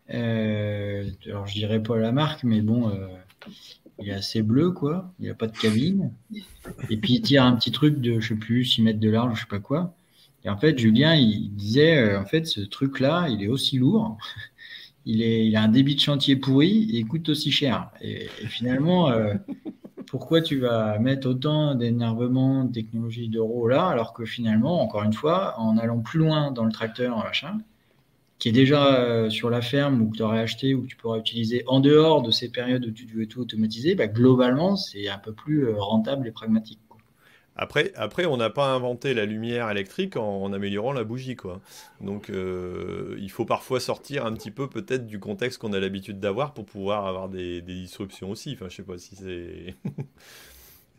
alors, 0.08 1.48
je 1.48 1.54
dirais 1.54 1.84
pas 1.84 1.98
la 1.98 2.14
marque, 2.14 2.46
mais 2.46 2.62
bon 2.62 2.94
il 4.00 4.10
est 4.10 4.14
assez 4.14 4.42
bleu, 4.42 4.72
quoi. 4.72 5.12
Il 5.20 5.24
n'y 5.24 5.32
a 5.32 5.36
pas 5.36 5.48
de 5.48 5.58
cabine. 5.58 6.12
Et 6.90 6.98
puis 6.98 7.16
il 7.16 7.22
tire 7.22 7.44
un 7.44 7.56
petit 7.56 7.72
truc 7.72 8.00
de, 8.00 8.20
je 8.20 8.30
sais 8.30 8.36
plus, 8.36 8.66
6 8.66 8.82
mètres 8.84 9.00
de 9.00 9.10
large, 9.10 9.36
je 9.36 9.42
sais 9.42 9.48
pas 9.48 9.60
quoi. 9.60 9.96
Et 10.46 10.50
en 10.50 10.58
fait, 10.58 10.78
Julien, 10.78 11.16
il 11.16 11.54
disait, 11.56 11.98
euh, 11.98 12.22
en 12.22 12.26
fait, 12.26 12.46
ce 12.46 12.62
truc-là, 12.62 13.28
il 13.30 13.44
est 13.44 13.48
aussi 13.48 13.78
lourd. 13.80 14.18
il, 15.06 15.22
est, 15.22 15.56
a 15.56 15.62
un 15.62 15.68
débit 15.68 15.96
de 15.96 16.00
chantier 16.00 16.36
pourri 16.36 16.90
et 16.92 17.00
il 17.00 17.08
coûte 17.08 17.30
aussi 17.30 17.52
cher. 17.52 17.90
Et, 18.02 18.28
finalement, 18.48 19.10
euh, 19.10 19.34
pourquoi 20.08 20.42
tu 20.42 20.60
vas 20.60 21.00
mettre 21.00 21.28
autant 21.28 21.76
d'énervement, 21.76 22.66
de 22.66 22.72
technologie 22.72 23.30
d'euros 23.30 23.68
là, 23.68 23.88
alors 23.88 24.14
que 24.14 24.26
finalement, 24.26 24.82
encore 24.82 25.04
une 25.04 25.14
fois, 25.14 25.60
en 25.60 25.78
allant 25.78 26.00
plus 26.00 26.20
loin 26.20 26.52
dans 26.52 26.66
le 26.66 26.72
tracteur, 26.72 27.18
machin, 27.18 27.60
qui 28.40 28.50
est 28.50 28.54
déjà 28.54 28.96
euh, 29.00 29.30
sur 29.30 29.50
la 29.50 29.62
ferme 29.62 30.02
ou 30.02 30.10
que 30.12 30.18
tu 30.18 30.24
aurais 30.24 30.40
acheté 30.40 30.76
ou 30.76 30.84
que 30.84 30.88
tu 30.88 30.96
pourras 30.96 31.18
utiliser 31.18 31.64
en 31.68 31.80
dehors 31.80 32.22
de 32.22 32.32
ces 32.32 32.50
périodes 32.50 32.86
où 32.86 32.92
tu 32.92 33.06
veux 33.06 33.26
tout 33.26 33.42
automatiser, 33.42 33.96
bah, 33.96 34.08
globalement, 34.08 34.76
c'est 34.76 35.08
un 35.08 35.18
peu 35.18 35.34
plus 35.34 35.68
euh, 35.68 35.76
rentable 35.78 36.28
et 36.28 36.32
pragmatique. 36.32 36.80
Après, 37.60 37.92
après, 37.96 38.28
on 38.28 38.38
n'a 38.38 38.52
pas 38.52 38.68
inventé 38.68 39.16
la 39.16 39.26
lumière 39.26 39.72
électrique 39.72 40.16
en, 40.16 40.54
améliorant 40.54 40.94
la 40.94 41.04
bougie, 41.04 41.36
quoi. 41.36 41.60
Donc, 42.02 42.30
euh, 42.30 43.18
il 43.20 43.32
faut 43.32 43.46
parfois 43.46 43.80
sortir 43.80 44.28
un 44.28 44.34
petit 44.34 44.52
peu 44.52 44.70
peut-être 44.70 45.08
du 45.08 45.20
contexte 45.20 45.58
qu'on 45.58 45.74
a 45.74 45.80
l'habitude 45.80 46.20
d'avoir 46.20 46.54
pour 46.54 46.66
pouvoir 46.66 47.08
avoir 47.08 47.30
des, 47.30 47.64
des 47.64 47.74
disruptions 47.74 48.30
aussi. 48.30 48.54
Enfin, 48.54 48.68
je 48.70 48.76
sais 48.76 48.84
pas 48.84 49.00
si 49.00 49.16
c'est 49.16 49.74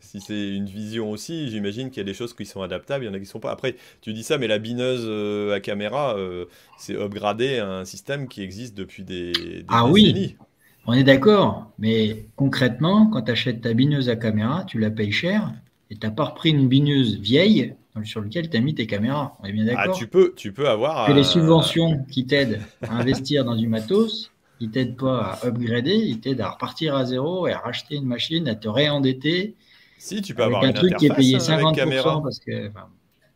si 0.09 0.21
c'est 0.21 0.55
une 0.55 0.65
vision 0.65 1.11
aussi, 1.11 1.49
j'imagine 1.51 1.91
qu'il 1.91 1.97
y 1.97 2.01
a 2.01 2.03
des 2.03 2.15
choses 2.15 2.33
qui 2.33 2.47
sont 2.47 2.63
adaptables, 2.63 3.03
il 3.03 3.07
y 3.07 3.09
en 3.11 3.13
a 3.13 3.17
qui 3.17 3.25
ne 3.25 3.27
sont 3.27 3.39
pas. 3.39 3.51
Après, 3.51 3.75
tu 4.01 4.11
dis 4.11 4.23
ça, 4.23 4.39
mais 4.39 4.47
la 4.47 4.57
bineuse 4.57 5.03
euh, 5.05 5.53
à 5.53 5.59
caméra, 5.59 6.15
euh, 6.17 6.45
c'est 6.79 6.95
upgradé 6.95 7.59
à 7.59 7.69
un 7.69 7.85
système 7.85 8.27
qui 8.27 8.41
existe 8.41 8.75
depuis 8.75 9.03
des, 9.03 9.33
des 9.33 9.65
ah 9.67 9.85
oui, 9.87 10.35
on 10.87 10.93
est 10.93 11.03
d'accord. 11.03 11.71
Mais 11.77 12.25
concrètement, 12.35 13.05
quand 13.05 13.21
tu 13.21 13.31
achètes 13.31 13.61
ta 13.61 13.73
bineuse 13.73 14.09
à 14.09 14.15
caméra, 14.15 14.63
tu 14.65 14.79
la 14.79 14.89
payes 14.89 15.11
cher 15.11 15.53
et 15.91 15.95
tu 15.95 16.07
n'as 16.07 16.11
pas 16.11 16.25
repris 16.25 16.49
une 16.49 16.67
bineuse 16.67 17.19
vieille 17.19 17.75
sur 18.03 18.21
laquelle 18.21 18.49
tu 18.49 18.57
as 18.57 18.61
mis 18.61 18.73
tes 18.73 18.87
caméras. 18.87 19.37
On 19.43 19.45
est 19.45 19.51
bien 19.51 19.65
d'accord 19.65 19.93
Ah, 19.93 19.95
tu 19.95 20.07
peux, 20.07 20.33
tu 20.35 20.53
peux 20.53 20.67
avoir. 20.67 21.05
Que 21.05 21.13
les 21.13 21.23
subventions 21.23 22.03
qui 22.09 22.25
t'aident 22.25 22.61
à 22.81 22.95
investir 22.95 23.45
dans 23.45 23.55
du 23.55 23.67
matos, 23.67 24.31
ils 24.59 24.69
ne 24.69 24.73
t'aident 24.73 24.97
pas 24.97 25.33
à 25.33 25.45
upgrader, 25.45 25.93
ils 25.93 26.19
t'aident 26.19 26.41
à 26.41 26.49
repartir 26.49 26.95
à 26.95 27.05
zéro 27.05 27.45
et 27.47 27.51
à 27.51 27.59
racheter 27.59 27.97
une 27.97 28.05
machine, 28.07 28.47
à 28.47 28.55
te 28.55 28.67
réendetter 28.67 29.55
si, 29.99 30.21
tu 30.21 30.33
peux 30.33 30.43
avoir 30.43 30.63
un 30.63 30.71
truc 30.71 30.95
qui 30.95 31.05
est 31.07 31.13
payé 31.13 31.37
50% 31.37 31.75
caméra. 31.75 32.21
parce 32.23 32.39
que. 32.39 32.71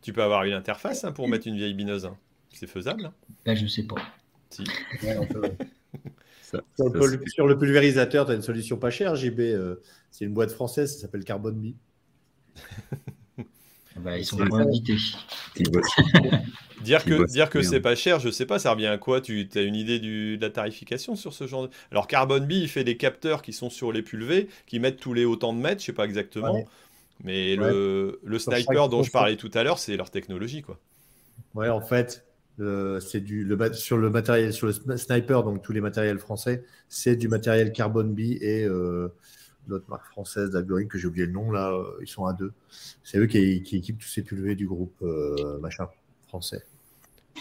Tu 0.02 0.12
peux 0.12 0.24
avoir 0.24 0.44
une 0.44 0.54
interface 0.54 1.04
hein, 1.04 1.12
pour 1.12 1.28
mettre 1.28 1.48
une 1.48 1.56
vieille 1.56 1.74
bineuse. 1.74 2.06
Hein. 2.06 2.18
C'est 2.54 2.68
faisable. 2.68 3.06
Hein. 3.06 3.14
Là, 3.46 3.56
je 3.56 3.68
sais 3.68 3.84
pas. 3.84 3.96
Si. 4.50 4.64
sur, 7.26 7.48
le, 7.48 7.58
pulvérisateur, 7.58 8.26
tu 8.26 8.32
as 8.32 8.36
une 8.36 8.42
solution 8.42 8.78
pas 8.78 8.90
chère, 8.90 9.16
JB. 9.16 9.40
Euh, 9.40 9.82
c'est 10.12 10.26
une 10.26 10.34
boîte 10.34 10.52
française, 10.52 10.94
ça 10.94 11.02
s'appelle 11.02 11.24
Carbon 11.24 11.52
Bee. 11.52 11.76
Ah 13.96 14.00
bah, 14.00 14.18
ils 14.18 14.26
sont 14.26 14.38
pas 14.38 14.58
invités. 14.58 14.98
dire 16.82 17.04
que, 17.04 17.26
dire 17.26 17.50
que 17.50 17.62
c'est 17.62 17.80
pas 17.80 17.96
cher, 17.96 18.20
je 18.20 18.30
sais 18.30 18.46
pas, 18.46 18.60
ça 18.60 18.72
revient 18.72 18.88
à 18.88 18.98
quoi? 18.98 19.22
Tu 19.22 19.48
as 19.56 19.62
une 19.62 19.76
idée 19.76 20.00
du, 20.00 20.38
de 20.38 20.42
la 20.42 20.50
tarification 20.50 21.16
sur 21.16 21.34
ce 21.34 21.48
genre 21.48 21.68
de... 21.68 21.74
Alors 21.92 22.08
Carbon 22.08 22.40
Bee, 22.40 22.62
il 22.62 22.70
fait 22.70 22.84
des 22.84 22.98
capteurs 22.98 23.42
qui 23.42 23.54
sont 23.54 23.70
sur 23.70 23.92
les 23.92 24.02
pulvés, 24.02 24.48
qui 24.66 24.80
mettent 24.80 25.00
tous 25.00 25.14
les 25.14 25.26
autant 25.26 25.54
de 25.54 25.60
mètres, 25.60 25.82
je 25.82 25.88
sais 25.88 25.94
pas 25.94 26.06
exactement. 26.06 26.66
Mais 27.24 27.56
le, 27.56 28.20
le 28.24 28.40
sniper 28.40 28.90
dont 28.90 29.04
je 29.04 29.12
parlais 29.12 29.38
tout 29.38 29.52
à 29.54 29.64
l'heure, 29.64 29.80
c'est 29.80 29.96
leur 29.96 30.10
technologie, 30.10 30.62
quoi. 30.62 30.80
Ouais, 31.54 31.70
en 31.70 31.82
fait, 31.82 32.26
c'est 32.58 33.22
du 33.22 33.44
le, 33.44 33.74
sur 33.74 33.98
le 33.98 34.10
matériel, 34.10 34.54
sur 34.54 34.68
le 34.68 34.98
sniper, 34.98 35.44
donc 35.44 35.62
tous 35.62 35.74
les 35.74 35.82
matériels 35.82 36.20
français, 36.20 36.64
c'est 36.90 37.16
du 37.16 37.28
matériel 37.28 37.72
Carbon 37.72 38.04
Bee 38.04 38.38
et 38.42 38.64
euh, 38.64 39.10
l'autre 39.68 39.86
marque 39.90 40.08
française 40.08 40.52
d'Algorithme 40.52 40.90
que 40.90 40.98
j'ai 40.98 41.08
oublié 41.08 41.26
le 41.26 41.32
nom 41.32 41.52
là, 41.52 41.72
euh, 41.72 41.98
ils 42.02 42.08
sont 42.08 42.26
à 42.26 42.34
deux. 42.34 42.52
C'est 43.04 43.18
eux 43.18 43.28
qui, 43.28 43.38
équipent 43.38 44.00
tous 44.00 44.08
ces 44.08 44.24
pulvés 44.24 44.56
du 44.56 44.68
groupe 44.68 44.96
euh, 45.02 45.60
machin 45.60 45.88
français. 46.28 46.64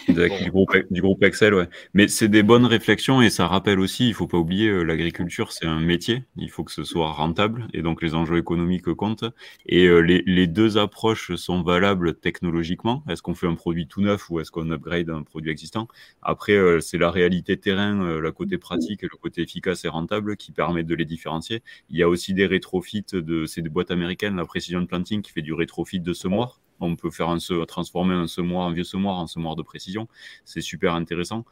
Du, 0.07 0.51
groupe, 0.51 0.75
du 0.91 1.01
groupe 1.01 1.23
Excel, 1.23 1.53
ouais. 1.53 1.67
Mais 1.93 2.07
c'est 2.07 2.27
des 2.27 2.43
bonnes 2.43 2.65
réflexions 2.65 3.21
et 3.21 3.29
ça 3.29 3.47
rappelle 3.47 3.79
aussi, 3.79 4.07
il 4.07 4.13
faut 4.13 4.27
pas 4.27 4.37
oublier, 4.37 4.67
euh, 4.67 4.83
l'agriculture, 4.83 5.51
c'est 5.51 5.65
un 5.65 5.79
métier. 5.79 6.23
Il 6.35 6.49
faut 6.49 6.63
que 6.63 6.71
ce 6.71 6.83
soit 6.83 7.11
rentable 7.11 7.67
et 7.73 7.81
donc 7.81 8.01
les 8.01 8.15
enjeux 8.15 8.37
économiques 8.37 8.91
comptent. 8.93 9.25
Et 9.65 9.85
euh, 9.85 9.99
les, 9.99 10.23
les, 10.25 10.47
deux 10.47 10.77
approches 10.77 11.35
sont 11.35 11.61
valables 11.61 12.15
technologiquement. 12.15 13.03
Est-ce 13.07 13.21
qu'on 13.21 13.35
fait 13.35 13.47
un 13.47 13.55
produit 13.55 13.87
tout 13.87 14.01
neuf 14.01 14.29
ou 14.29 14.39
est-ce 14.39 14.51
qu'on 14.51 14.69
upgrade 14.71 15.09
un 15.09 15.23
produit 15.23 15.51
existant? 15.51 15.87
Après, 16.21 16.53
euh, 16.53 16.79
c'est 16.81 16.97
la 16.97 17.11
réalité 17.11 17.57
terrain, 17.57 18.19
la 18.19 18.31
côté 18.31 18.57
pratique 18.57 19.03
et 19.03 19.07
le 19.09 19.17
côté 19.17 19.41
efficace 19.41 19.85
et 19.85 19.89
rentable 19.89 20.37
qui 20.37 20.51
permettent 20.51 20.87
de 20.87 20.95
les 20.95 21.05
différencier. 21.05 21.61
Il 21.89 21.97
y 21.97 22.03
a 22.03 22.09
aussi 22.09 22.33
des 22.33 22.45
rétrofits 22.45 23.05
de, 23.13 23.45
c'est 23.45 23.61
des 23.61 23.69
boîtes 23.69 23.91
américaines, 23.91 24.35
la 24.35 24.45
Precision 24.45 24.85
Planting 24.85 25.21
qui 25.21 25.31
fait 25.31 25.41
du 25.41 25.53
rétrofit 25.53 25.99
de 25.99 26.13
semoir 26.13 26.59
on 26.79 26.95
peut 26.95 27.11
faire 27.11 27.29
un 27.29 27.37
transformer 27.67 28.15
un 28.15 28.27
semoir, 28.27 28.67
un 28.67 28.73
vieux 28.73 28.83
semoir 28.83 29.17
en 29.17 29.27
semoir 29.27 29.55
de 29.55 29.63
précision. 29.63 30.07
C'est 30.45 30.61
super 30.61 30.93
intéressant. 30.93 31.45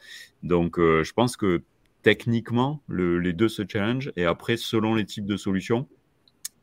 Donc, 0.43 0.79
euh, 0.79 1.03
je 1.03 1.13
pense 1.13 1.37
que 1.37 1.63
techniquement, 2.01 2.81
les 2.89 3.33
deux 3.33 3.49
se 3.49 3.63
challenge. 3.67 4.11
Et 4.15 4.25
après, 4.25 4.57
selon 4.57 4.95
les 4.95 5.05
types 5.05 5.25
de 5.25 5.37
solutions, 5.37 5.87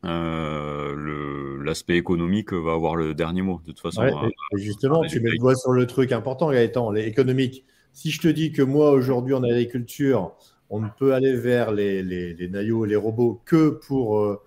euh, 0.04 1.62
l'aspect 1.62 1.96
économique 1.96 2.52
va 2.52 2.72
avoir 2.72 2.96
le 2.96 3.14
dernier 3.14 3.42
mot. 3.42 3.60
De 3.64 3.72
toute 3.72 3.80
façon, 3.80 4.02
euh, 4.02 4.28
justement, 4.56 5.02
tu 5.04 5.20
mets 5.20 5.30
le 5.30 5.38
doigt 5.38 5.54
sur 5.54 5.72
le 5.72 5.86
truc 5.86 6.12
important, 6.12 6.50
Gaëtan, 6.50 6.90
l'économique. 6.90 7.64
Si 7.92 8.10
je 8.10 8.20
te 8.20 8.28
dis 8.28 8.52
que 8.52 8.62
moi, 8.62 8.92
aujourd'hui, 8.92 9.34
en 9.34 9.42
agriculture, 9.42 10.36
on 10.70 10.80
ne 10.80 10.88
peut 10.88 11.14
aller 11.14 11.34
vers 11.34 11.72
les, 11.72 12.02
les, 12.02 12.34
les 12.34 12.48
naillots 12.48 12.84
et 12.84 12.88
les 12.88 12.96
robots 12.96 13.40
que 13.44 13.70
pour 13.70 14.38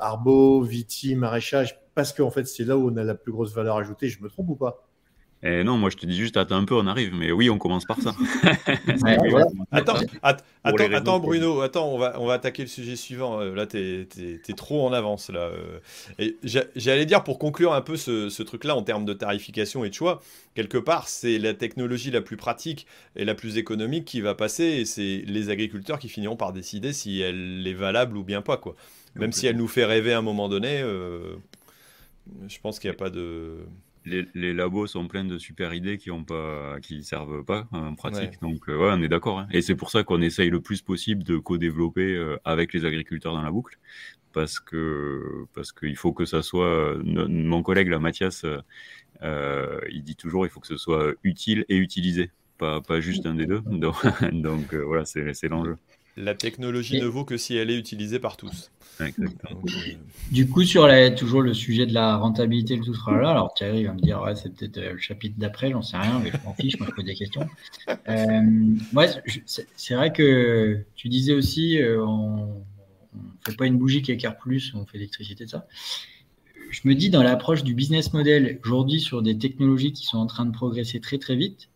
arbo, 0.00 0.62
viti, 0.62 1.14
maraîchage, 1.14 1.80
parce 1.94 2.12
qu'en 2.12 2.30
fait, 2.30 2.44
c'est 2.44 2.64
là 2.64 2.76
où 2.76 2.90
on 2.90 2.96
a 2.96 3.04
la 3.04 3.14
plus 3.14 3.32
grosse 3.32 3.54
valeur 3.54 3.76
ajoutée. 3.76 4.08
Je 4.08 4.22
me 4.22 4.28
trompe 4.28 4.50
ou 4.50 4.56
pas? 4.56 4.86
Eh 5.42 5.64
non, 5.64 5.78
moi 5.78 5.88
je 5.88 5.96
te 5.96 6.04
dis 6.04 6.16
juste 6.16 6.36
attends 6.36 6.56
un 6.56 6.64
peu, 6.66 6.74
on 6.74 6.86
arrive. 6.86 7.14
Mais 7.14 7.32
oui, 7.32 7.48
on 7.48 7.56
commence 7.56 7.86
par 7.86 7.98
ça. 7.98 8.14
attends, 9.72 9.96
attends, 10.62 11.18
Bruno, 11.18 11.62
attends, 11.62 11.88
on 11.88 11.96
va, 11.96 12.20
on 12.20 12.26
va 12.26 12.34
attaquer 12.34 12.60
le 12.60 12.68
sujet 12.68 12.94
suivant. 12.94 13.40
Euh, 13.40 13.54
là, 13.54 13.66
tu 13.66 13.78
es, 13.78 14.52
trop 14.54 14.86
en 14.86 14.92
avance. 14.92 15.30
là. 15.30 15.50
Euh. 16.18 16.32
J'allais 16.76 17.06
dire, 17.06 17.24
pour 17.24 17.38
conclure 17.38 17.72
un 17.72 17.80
peu 17.80 17.96
ce, 17.96 18.28
ce 18.28 18.42
truc-là 18.42 18.76
en 18.76 18.82
termes 18.82 19.06
de 19.06 19.14
tarification 19.14 19.82
et 19.82 19.88
de 19.88 19.94
choix, 19.94 20.20
quelque 20.54 20.76
part, 20.76 21.08
c'est 21.08 21.38
la 21.38 21.54
technologie 21.54 22.10
la 22.10 22.20
plus 22.20 22.36
pratique 22.36 22.86
et 23.16 23.24
la 23.24 23.34
plus 23.34 23.56
économique 23.56 24.04
qui 24.04 24.20
va 24.20 24.34
passer. 24.34 24.64
Et 24.64 24.84
c'est 24.84 25.24
les 25.26 25.48
agriculteurs 25.48 25.98
qui 25.98 26.10
finiront 26.10 26.36
par 26.36 26.52
décider 26.52 26.92
si 26.92 27.22
elle 27.22 27.66
est 27.66 27.72
valable 27.72 28.18
ou 28.18 28.24
bien 28.24 28.42
pas. 28.42 28.58
quoi. 28.58 28.76
Même 29.14 29.32
si 29.32 29.46
elle 29.46 29.56
nous 29.56 29.68
fait 29.68 29.86
rêver 29.86 30.12
à 30.12 30.18
un 30.18 30.22
moment 30.22 30.50
donné. 30.50 30.82
Euh, 30.82 31.36
je 32.48 32.58
pense 32.60 32.78
qu'il 32.78 32.90
n'y 32.90 32.94
a 32.94 32.98
pas 32.98 33.10
de. 33.10 33.58
Les, 34.06 34.54
labos 34.54 34.86
sont 34.86 35.06
pleins 35.08 35.26
de 35.26 35.36
super 35.36 35.74
idées 35.74 35.98
qui 35.98 36.10
ont 36.10 36.24
pas, 36.24 36.80
qui 36.80 37.04
servent 37.04 37.44
pas 37.44 37.68
en 37.70 37.94
pratique. 37.94 38.40
Donc, 38.40 38.68
euh, 38.68 38.78
ouais, 38.78 38.90
on 38.92 39.02
est 39.02 39.08
d'accord. 39.08 39.40
Hein. 39.40 39.48
Et 39.52 39.60
c'est 39.60 39.74
pour 39.74 39.90
ça 39.90 40.04
qu'on 40.04 40.22
essaye 40.22 40.48
le 40.48 40.62
plus 40.62 40.80
possible 40.80 41.22
de 41.22 41.36
co-développer 41.36 42.16
euh, 42.16 42.38
avec 42.44 42.72
les 42.72 42.86
agriculteurs 42.86 43.34
dans 43.34 43.42
la 43.42 43.50
boucle, 43.50 43.78
parce 44.32 44.58
que 44.58 45.44
parce 45.54 45.72
qu'il 45.72 45.96
faut 45.96 46.14
que 46.14 46.24
ça 46.24 46.42
soit. 46.42 46.96
mon 47.04 47.62
collègue 47.62 47.88
là, 47.88 47.98
Mathias, 47.98 48.46
euh, 49.22 49.80
il 49.90 50.02
dit 50.02 50.16
toujours, 50.16 50.46
il 50.46 50.48
faut 50.48 50.60
que 50.60 50.66
ce 50.66 50.78
soit 50.78 51.12
utile 51.22 51.66
et 51.68 51.76
utilisé, 51.76 52.30
pas, 52.56 52.80
pas 52.80 53.00
juste 53.00 53.26
un 53.26 53.34
des 53.34 53.46
deux. 53.46 53.60
Donc, 53.66 53.96
donc 54.32 54.74
voilà, 54.74 55.04
c'est 55.04 55.48
l'enjeu. 55.48 55.76
La 56.20 56.34
technologie 56.34 57.00
ne 57.00 57.06
vaut 57.06 57.24
que 57.24 57.36
si 57.36 57.56
elle 57.56 57.70
est 57.70 57.78
utilisée 57.78 58.18
par 58.18 58.36
tous. 58.36 58.70
Euh, 59.00 59.08
du 60.30 60.48
coup, 60.48 60.64
sur 60.64 60.86
la, 60.86 61.10
toujours 61.10 61.40
le 61.40 61.54
sujet 61.54 61.86
de 61.86 61.94
la 61.94 62.16
rentabilité, 62.16 62.76
le 62.76 62.84
tout 62.84 62.94
là, 63.10 63.30
alors 63.30 63.54
Thierry 63.54 63.84
va 63.84 63.94
me 63.94 64.00
dire, 64.00 64.20
ouais, 64.20 64.36
c'est 64.36 64.54
peut-être 64.54 64.76
euh, 64.78 64.92
le 64.92 64.98
chapitre 64.98 65.36
d'après, 65.38 65.70
j'en 65.70 65.82
sais 65.82 65.96
rien, 65.96 66.20
mais 66.22 66.30
je 66.30 66.36
m'en 66.44 66.54
fiche, 66.54 66.78
moi 66.78 66.88
je 66.90 66.94
pose 66.94 67.04
des 67.04 67.14
questions. 67.14 67.46
Euh, 68.08 68.40
moi, 68.92 69.06
c'est 69.46 69.94
vrai 69.94 70.12
que 70.12 70.84
tu 70.94 71.08
disais 71.08 71.32
aussi, 71.32 71.78
on 71.82 72.62
ne 73.14 73.20
fait 73.46 73.56
pas 73.56 73.66
une 73.66 73.78
bougie 73.78 74.02
qui 74.02 74.12
éclaire 74.12 74.36
plus, 74.36 74.72
on 74.74 74.84
fait 74.84 74.98
l'électricité, 74.98 75.44
de 75.44 75.50
ça. 75.50 75.66
Je 76.70 76.80
me 76.84 76.94
dis, 76.94 77.10
dans 77.10 77.22
l'approche 77.22 77.64
du 77.64 77.74
business 77.74 78.12
model, 78.12 78.60
aujourd'hui, 78.64 79.00
sur 79.00 79.22
des 79.22 79.38
technologies 79.38 79.92
qui 79.92 80.04
sont 80.04 80.18
en 80.18 80.26
train 80.26 80.44
de 80.44 80.52
progresser 80.52 81.00
très 81.00 81.18
très 81.18 81.36
vite, 81.36 81.68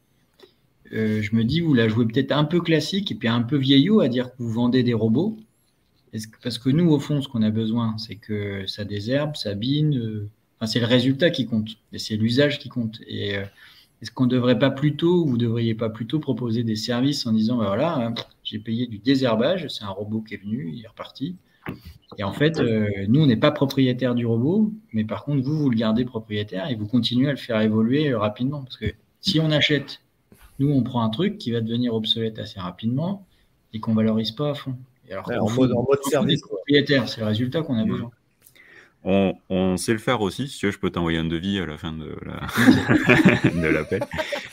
euh, 0.94 1.22
je 1.22 1.34
me 1.34 1.44
dis, 1.44 1.60
vous 1.60 1.74
la 1.74 1.88
jouez 1.88 2.06
peut-être 2.06 2.32
un 2.32 2.44
peu 2.44 2.60
classique 2.60 3.10
et 3.10 3.14
puis 3.14 3.28
un 3.28 3.42
peu 3.42 3.56
vieillot 3.56 4.00
à 4.00 4.08
dire 4.08 4.30
que 4.30 4.36
vous 4.38 4.50
vendez 4.50 4.82
des 4.82 4.94
robots. 4.94 5.36
Parce 6.42 6.58
que 6.58 6.70
nous, 6.70 6.90
au 6.90 7.00
fond, 7.00 7.20
ce 7.20 7.28
qu'on 7.28 7.42
a 7.42 7.50
besoin, 7.50 7.98
c'est 7.98 8.14
que 8.14 8.66
ça 8.66 8.84
désherbe, 8.84 9.34
ça 9.34 9.54
bine. 9.54 9.98
Euh, 9.98 10.30
c'est 10.66 10.80
le 10.80 10.86
résultat 10.86 11.30
qui 11.30 11.46
compte 11.46 11.76
et 11.92 11.98
c'est 11.98 12.16
l'usage 12.16 12.58
qui 12.58 12.68
compte. 12.68 13.00
Et 13.06 13.36
euh, 13.36 13.44
est-ce 14.00 14.12
qu'on 14.12 14.24
ne 14.24 14.30
devrait 14.30 14.58
pas 14.58 14.70
plutôt, 14.70 15.26
vous 15.26 15.36
devriez 15.36 15.74
pas 15.74 15.90
plutôt 15.90 16.20
proposer 16.20 16.62
des 16.62 16.76
services 16.76 17.26
en 17.26 17.32
disant, 17.32 17.58
ben 17.58 17.66
voilà, 17.66 17.96
hein, 17.98 18.14
j'ai 18.44 18.60
payé 18.60 18.86
du 18.86 18.98
désherbage, 18.98 19.66
c'est 19.68 19.84
un 19.84 19.88
robot 19.88 20.20
qui 20.20 20.34
est 20.34 20.42
venu, 20.42 20.72
il 20.72 20.84
est 20.84 20.88
reparti. 20.88 21.36
Et 22.18 22.22
en 22.22 22.32
fait, 22.32 22.60
nous, 23.08 23.22
on 23.22 23.26
n'est 23.26 23.36
pas 23.36 23.50
propriétaire 23.50 24.14
du 24.14 24.26
robot, 24.26 24.72
mais 24.92 25.04
par 25.04 25.24
contre, 25.24 25.42
vous, 25.42 25.58
vous 25.58 25.70
le 25.70 25.76
gardez 25.76 26.04
propriétaire 26.04 26.70
et 26.70 26.74
vous 26.76 26.86
continuez 26.86 27.28
à 27.28 27.32
le 27.32 27.38
faire 27.38 27.60
évoluer 27.60 28.14
rapidement. 28.14 28.62
Parce 28.62 28.76
que 28.76 28.86
si 29.20 29.40
on 29.40 29.50
achète 29.50 30.00
nous, 30.58 30.70
on 30.70 30.82
prend 30.82 31.02
un 31.02 31.10
truc 31.10 31.38
qui 31.38 31.50
va 31.52 31.60
devenir 31.60 31.94
obsolète 31.94 32.38
assez 32.38 32.60
rapidement 32.60 33.26
et 33.72 33.80
qu'on 33.80 33.94
valorise 33.94 34.30
pas 34.30 34.50
à 34.50 34.54
fond. 34.54 34.76
alors, 35.10 35.46
en, 35.46 35.50
mode, 35.50 36.02
service. 36.08 36.42
Propriétaire, 36.42 37.08
c'est 37.08 37.20
le 37.20 37.26
résultat 37.26 37.62
qu'on 37.62 37.78
a 37.78 37.84
besoin. 37.84 38.10
On, 39.06 39.76
sait 39.76 39.92
le 39.92 39.98
faire 39.98 40.22
aussi. 40.22 40.48
Si 40.48 40.58
tu 40.58 40.66
veux, 40.66 40.72
je 40.72 40.78
peux 40.78 40.90
t'envoyer 40.90 41.18
un 41.18 41.24
devis 41.24 41.58
à 41.58 41.66
la 41.66 41.76
fin 41.76 41.92
de 41.92 43.66
l'appel. 43.66 44.02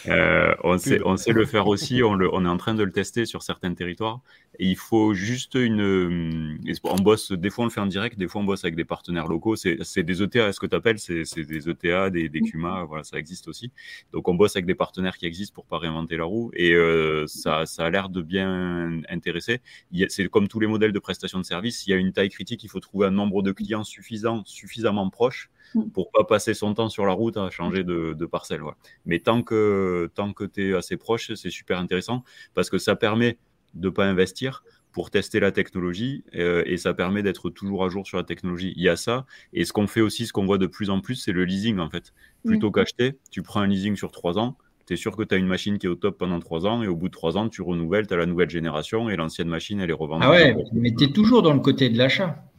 Euh, 0.08 0.54
on, 0.64 0.78
sait, 0.78 1.00
on 1.06 1.16
sait 1.16 1.32
le 1.32 1.46
faire 1.46 1.68
aussi, 1.68 2.04
on, 2.04 2.16
le, 2.16 2.34
on, 2.34 2.44
est 2.44 2.50
en 2.50 2.58
train 2.58 2.74
de 2.74 2.84
le 2.84 2.92
tester 2.92 3.26
sur 3.26 3.44
certains 3.44 3.74
territoires. 3.74 4.20
Et 4.60 4.68
il 4.68 4.76
faut 4.76 5.14
juste 5.14 5.56
une. 5.56 6.60
On 6.84 6.96
bosse, 6.96 7.32
des 7.32 7.50
fois 7.50 7.64
on 7.64 7.68
le 7.68 7.72
fait 7.72 7.80
en 7.80 7.86
direct, 7.86 8.18
des 8.18 8.28
fois 8.28 8.42
on 8.42 8.44
bosse 8.44 8.64
avec 8.66 8.76
des 8.76 8.84
partenaires 8.84 9.28
locaux. 9.28 9.56
C'est 9.56 10.04
des 10.04 10.22
ETA, 10.22 10.52
ce 10.52 10.60
que 10.60 10.66
tu 10.66 10.76
appelles, 10.76 11.00
c'est 11.00 11.24
des 11.36 11.70
ETA, 11.70 12.10
des, 12.10 12.28
des 12.28 12.42
CUMA, 12.42 12.84
voilà, 12.84 13.04
ça 13.04 13.18
existe 13.18 13.48
aussi. 13.48 13.72
Donc 14.12 14.28
on 14.28 14.36
bosse 14.36 14.56
avec 14.56 14.66
des 14.66 14.76
partenaires 14.76 15.18
qui 15.18 15.26
existent 15.26 15.56
pour 15.56 15.66
pas 15.66 15.78
réinventer 15.78 16.18
la 16.18 16.26
roue. 16.26 16.52
Et 16.54 16.74
euh, 16.74 17.26
ça, 17.28 17.66
ça 17.66 17.86
a 17.86 17.90
l'air 17.90 18.10
de 18.10 18.22
bien 18.22 19.02
intéresser. 19.10 19.62
C'est 20.10 20.28
comme 20.28 20.48
tous 20.48 20.60
les 20.60 20.68
modèles 20.68 20.92
de 20.92 21.00
prestation 21.00 21.40
de 21.40 21.46
service, 21.46 21.88
il 21.88 21.92
y 21.92 21.94
a 21.94 21.98
une 21.98 22.12
taille 22.12 22.30
critique, 22.30 22.64
il 22.64 22.70
faut 22.70 22.82
trouver 22.82 23.08
un 23.08 23.12
nombre 23.12 23.42
de 23.42 23.52
clients 23.52 23.84
suffisant, 23.84 24.41
suffisamment 24.46 25.10
proche 25.10 25.50
Mm. 25.76 25.90
pour 25.92 26.12
pas 26.12 26.24
passer 26.24 26.54
son 26.54 26.74
temps 26.74 26.90
sur 26.90 27.06
la 27.06 27.14
route 27.14 27.38
à 27.38 27.50
changer 27.50 27.84
de, 27.84 28.26
parcelle. 28.26 28.62
Mais 29.06 29.20
tant 29.20 29.42
que, 29.42 30.10
tant 30.16 30.34
que 30.34 30.44
tu 30.44 30.70
es 30.70 30.74
assez 30.74 30.98
proche, 30.98 31.34
c'est 31.34 31.50
super 31.50 31.80
intéressant 31.80 32.24
parce 32.54 32.70
que 32.70 32.78
ça 32.78 32.96
permet 32.96 33.38
de 33.74 33.90
pas 33.90 34.06
investir 34.06 34.64
pour 34.92 35.10
tester 35.10 35.40
la 35.40 35.52
technologie 35.52 36.24
euh, 36.36 36.64
et 36.66 36.76
ça 36.76 36.94
permet 36.94 37.24
d'être 37.24 37.50
toujours 37.50 37.86
à 37.86 37.90
jour 37.90 38.06
sur 38.06 38.18
la 38.18 38.24
technologie. 38.24 38.74
Il 38.76 38.84
y 38.84 38.90
a 38.90 38.98
ça. 38.98 39.26
Et 39.54 39.64
ce 39.64 39.72
qu'on 39.72 39.88
fait 39.88 40.02
aussi, 40.02 40.26
ce 40.26 40.34
qu'on 40.34 40.46
voit 40.46 40.58
de 40.58 40.68
plus 40.68 40.90
en 40.90 41.00
plus, 41.00 41.16
c'est 41.16 41.32
le 41.32 41.46
leasing 41.46 41.80
en 41.80 41.90
fait. 41.90 42.14
Plutôt 42.46 42.70
mm. 42.70 42.74
qu'acheter, 42.74 43.18
tu 43.30 43.42
prends 43.42 43.62
un 43.62 43.68
leasing 43.68 43.96
sur 43.96 44.12
trois 44.12 44.38
ans. 44.38 44.58
Tu 44.88 44.94
es 44.94 44.98
sûr 44.98 45.16
que 45.16 45.24
tu 45.24 45.34
as 45.34 45.38
une 45.38 45.48
machine 45.48 45.78
qui 45.78 45.86
est 45.86 45.90
au 45.90 45.96
top 45.96 46.18
pendant 46.18 46.40
trois 46.40 46.66
ans 46.66 46.84
et 46.84 46.88
au 46.88 46.96
bout 46.96 47.08
de 47.08 47.14
trois 47.14 47.38
ans, 47.38 47.48
tu 47.48 47.62
renouvelles, 47.62 48.08
tu 48.08 48.14
as 48.14 48.18
la 48.18 48.26
nouvelle 48.26 48.50
génération 48.50 49.10
et 49.10 49.16
l'ancienne 49.16 49.48
machine, 49.48 49.80
elle 49.80 49.90
est 49.90 49.94
revendue. 49.94 50.26
Ah 50.26 50.32
ouais, 50.32 50.56
mais 50.74 50.94
tu 50.94 51.06
es 51.06 51.12
toujours 51.12 51.42
dans 51.44 51.54
le 51.54 51.60
côté 51.60 51.90
de 51.90 51.98
l'achat. 51.98 52.51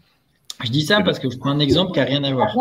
Je 0.63 0.71
dis 0.71 0.83
ça 0.83 1.01
parce 1.03 1.19
que 1.19 1.31
je 1.31 1.39
prends 1.39 1.51
un 1.51 1.59
exemple 1.59 1.93
qui 1.93 1.99
n'a 1.99 2.05
rien 2.05 2.25
à 2.25 2.33
voir. 2.33 2.55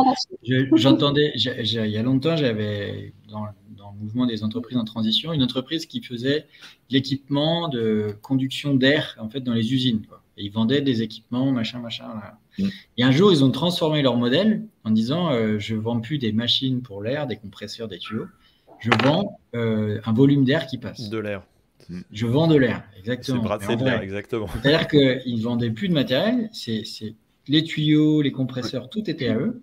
J'entendais, 0.74 1.32
il 1.36 1.66
y 1.66 1.98
a 1.98 2.04
longtemps, 2.04 2.36
j'avais 2.36 3.14
dans, 3.30 3.46
le 3.46 4.00
mouvement 4.00 4.26
des 4.26 4.44
entreprises 4.44 4.78
en 4.78 4.84
transition, 4.84 5.34
une 5.34 5.44
entreprise 5.44 5.86
qui 5.86 6.02
faisait 6.02 6.48
l'équipement 6.90 7.68
de 7.68 8.16
conduction 8.22 8.74
d'air 8.74 9.16
en 9.20 9.30
fait 9.30 9.42
dans 9.42 9.54
les 9.54 9.74
usines. 9.74 10.02
Et 10.38 10.46
ils 10.46 10.52
vendaient 10.52 10.82
des 10.82 11.02
équipements, 11.04 11.52
machin, 11.52 11.80
machin. 11.80 12.06
Mm. 12.58 12.68
Et 12.98 13.04
un 13.04 13.12
jour, 13.12 13.32
ils 13.32 13.44
ont 13.44 13.52
transformé 13.52 14.02
leur 14.02 14.18
modèle 14.18 14.64
en 14.84 14.92
disant 14.92 15.30
euh, 15.32 15.60
je 15.60 15.76
vends 15.76 16.00
plus 16.00 16.18
des 16.18 16.32
machines 16.32 16.82
pour 16.82 17.04
l'air, 17.04 17.28
des 17.28 17.36
compresseurs, 17.36 17.88
des 17.88 18.00
tuyaux. 18.00 18.28
Je 18.80 18.90
vends 19.04 19.40
euh, 19.54 20.00
un 20.06 20.14
volume 20.14 20.44
d'air 20.44 20.66
qui 20.66 20.78
passe. 20.78 21.10
De 21.10 21.18
l'air. 21.20 21.44
Je 22.12 22.26
vends 22.26 22.48
de 22.48 22.56
l'air, 22.56 22.84
exactement. 22.98 23.44
C'est 23.60 23.76
de 23.76 23.84
l'air, 23.84 24.02
exactement. 24.02 24.48
C'est-à-dire 24.48 24.88
qu'ils 24.88 25.36
ne 25.36 25.42
vendaient 25.42 25.72
plus 25.72 25.90
de 25.90 25.94
matériel, 25.94 26.50
c'est 26.54 26.84
les 27.48 27.64
tuyaux, 27.64 28.22
les 28.22 28.32
compresseurs, 28.32 28.90
tout 28.90 29.10
était 29.10 29.30
à 29.30 29.36
eux. 29.36 29.62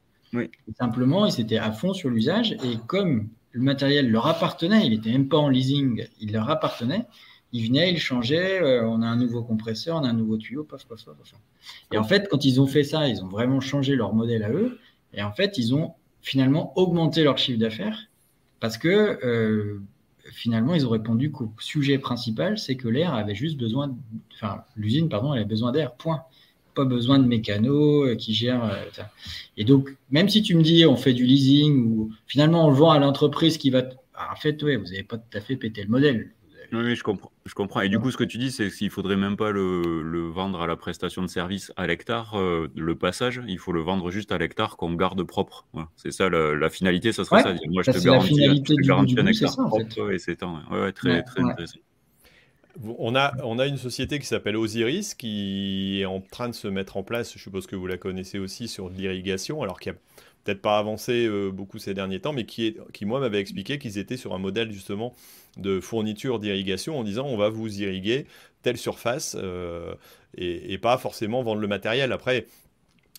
Simplement, 0.78 1.26
ils 1.26 1.40
étaient 1.40 1.58
à 1.58 1.72
fond 1.72 1.94
sur 1.94 2.10
l'usage. 2.10 2.52
Et 2.52 2.76
comme 2.86 3.28
le 3.52 3.62
matériel 3.62 4.10
leur 4.10 4.26
appartenait, 4.26 4.86
il 4.86 4.90
n'était 4.90 5.12
même 5.12 5.28
pas 5.28 5.38
en 5.38 5.48
leasing, 5.48 6.06
il 6.20 6.32
leur 6.32 6.50
appartenait, 6.50 7.06
ils 7.52 7.66
venaient, 7.66 7.92
ils 7.92 7.98
changeaient, 7.98 8.60
euh, 8.60 8.86
on 8.86 9.00
a 9.00 9.06
un 9.06 9.16
nouveau 9.16 9.42
compresseur, 9.42 9.96
on 9.96 10.04
a 10.04 10.08
un 10.08 10.12
nouveau 10.12 10.36
tuyau, 10.36 10.64
paf, 10.64 10.86
paf, 10.86 11.04
paf, 11.04 11.16
Et 11.92 11.98
en 11.98 12.04
fait, 12.04 12.28
quand 12.28 12.44
ils 12.44 12.60
ont 12.60 12.66
fait 12.66 12.84
ça, 12.84 13.08
ils 13.08 13.22
ont 13.24 13.28
vraiment 13.28 13.60
changé 13.60 13.96
leur 13.96 14.14
modèle 14.14 14.42
à 14.42 14.50
eux. 14.50 14.78
Et 15.14 15.22
en 15.22 15.32
fait, 15.32 15.56
ils 15.56 15.74
ont 15.74 15.94
finalement 16.20 16.76
augmenté 16.78 17.24
leur 17.24 17.38
chiffre 17.38 17.58
d'affaires 17.58 18.08
parce 18.60 18.76
que 18.76 19.18
euh, 19.24 19.80
finalement, 20.32 20.74
ils 20.74 20.86
ont 20.86 20.90
répondu 20.90 21.30
qu'au 21.30 21.52
sujet 21.58 21.98
principal, 21.98 22.58
c'est 22.58 22.76
que 22.76 22.88
l'air 22.88 23.14
avait 23.14 23.34
juste 23.34 23.56
besoin, 23.56 23.96
enfin, 24.34 24.62
l'usine, 24.76 25.08
pardon, 25.08 25.32
elle 25.32 25.40
avait 25.40 25.48
besoin 25.48 25.72
d'air, 25.72 25.94
point 25.94 26.24
pas 26.78 26.84
besoin 26.84 27.18
de 27.18 27.26
mécanos 27.26 28.06
euh, 28.06 28.14
qui 28.14 28.34
gèrent. 28.34 28.64
Euh, 28.64 29.02
et 29.56 29.64
donc, 29.64 29.96
même 30.10 30.28
si 30.28 30.42
tu 30.42 30.54
me 30.54 30.62
dis 30.62 30.86
on 30.86 30.96
fait 30.96 31.12
du 31.12 31.24
leasing 31.24 31.88
ou 31.88 32.12
finalement 32.28 32.66
on 32.66 32.70
le 32.70 32.76
vend 32.76 32.92
à 32.92 33.00
l'entreprise 33.00 33.58
qui 33.58 33.70
va. 33.70 33.82
Ah, 34.14 34.30
en 34.32 34.36
fait, 34.36 34.62
ouais, 34.62 34.76
vous 34.76 34.84
n'avez 34.84 35.02
pas 35.02 35.16
tout 35.16 35.36
à 35.36 35.40
fait 35.40 35.56
pété 35.56 35.82
le 35.82 35.88
modèle. 35.88 36.30
Oui, 36.72 36.94
je 36.94 37.02
comprends. 37.02 37.32
Je 37.46 37.54
comprends. 37.54 37.80
Et 37.80 37.88
du 37.88 37.98
coup, 37.98 38.10
ce 38.10 38.16
que 38.16 38.24
tu 38.24 38.36
dis, 38.36 38.50
c'est 38.50 38.68
qu'il 38.68 38.90
faudrait 38.90 39.16
même 39.16 39.36
pas 39.36 39.50
le, 39.50 40.28
vendre 40.28 40.60
à 40.60 40.66
la 40.66 40.76
prestation 40.76 41.22
de 41.22 41.28
service 41.28 41.72
à 41.76 41.86
l'hectare, 41.86 42.38
euh, 42.38 42.68
le 42.76 42.94
passage, 42.94 43.40
il 43.48 43.58
faut 43.58 43.72
le 43.72 43.80
vendre 43.80 44.10
juste 44.10 44.32
à 44.32 44.38
l'hectare 44.38 44.76
qu'on 44.76 44.92
garde 44.92 45.22
propre. 45.24 45.66
C'est 45.96 46.12
ça 46.12 46.28
la, 46.28 46.70
finalité, 46.70 47.12
ça 47.12 47.24
serait 47.24 47.42
ça. 47.42 47.54
Moi, 47.68 47.82
je 47.82 47.90
te 47.90 47.98
garantis, 48.86 49.18
un 49.18 49.26
hectare 49.26 49.56
propre 49.56 50.12
et 50.12 50.18
c'est 50.18 50.38
ouais, 50.44 50.92
très, 50.92 51.22
très 51.22 51.42
intéressant. 51.42 51.78
On 52.98 53.14
a, 53.16 53.66
une 53.66 53.76
société 53.76 54.18
qui 54.18 54.26
s'appelle 54.26 54.56
Osiris 54.56 55.14
qui 55.14 56.00
est 56.00 56.04
en 56.04 56.20
train 56.20 56.48
de 56.48 56.54
se 56.54 56.68
mettre 56.68 56.96
en 56.96 57.02
place, 57.02 57.32
je 57.32 57.38
suppose 57.38 57.66
que 57.66 57.74
vous 57.74 57.86
la 57.86 57.96
connaissez 57.96 58.38
aussi, 58.38 58.68
sur 58.68 58.88
l'irrigation, 58.88 59.62
alors 59.62 59.80
qui 59.80 59.90
a 59.90 59.94
peut-être 60.44 60.62
pas 60.62 60.78
avancé 60.78 61.26
euh, 61.26 61.50
beaucoup 61.50 61.78
ces 61.78 61.92
derniers 61.92 62.20
temps, 62.20 62.32
mais 62.32 62.44
qui, 62.44 62.66
est, 62.66 62.76
qui 62.92 63.04
moi, 63.04 63.20
m'avait 63.20 63.40
expliqué 63.40 63.78
qu'ils 63.78 63.98
étaient 63.98 64.16
sur 64.16 64.34
un 64.34 64.38
modèle 64.38 64.70
justement 64.70 65.14
de 65.56 65.80
fourniture 65.80 66.38
d'irrigation 66.38 66.98
en 66.98 67.04
disant 67.04 67.26
on 67.26 67.36
va 67.36 67.48
vous 67.48 67.82
irriguer 67.82 68.26
telle 68.62 68.76
surface 68.76 69.36
euh, 69.38 69.94
et, 70.36 70.78
pas 70.78 70.98
forcément 70.98 71.42
vendre 71.42 71.60
le 71.60 71.68
matériel. 71.68 72.12
Après, 72.12 72.46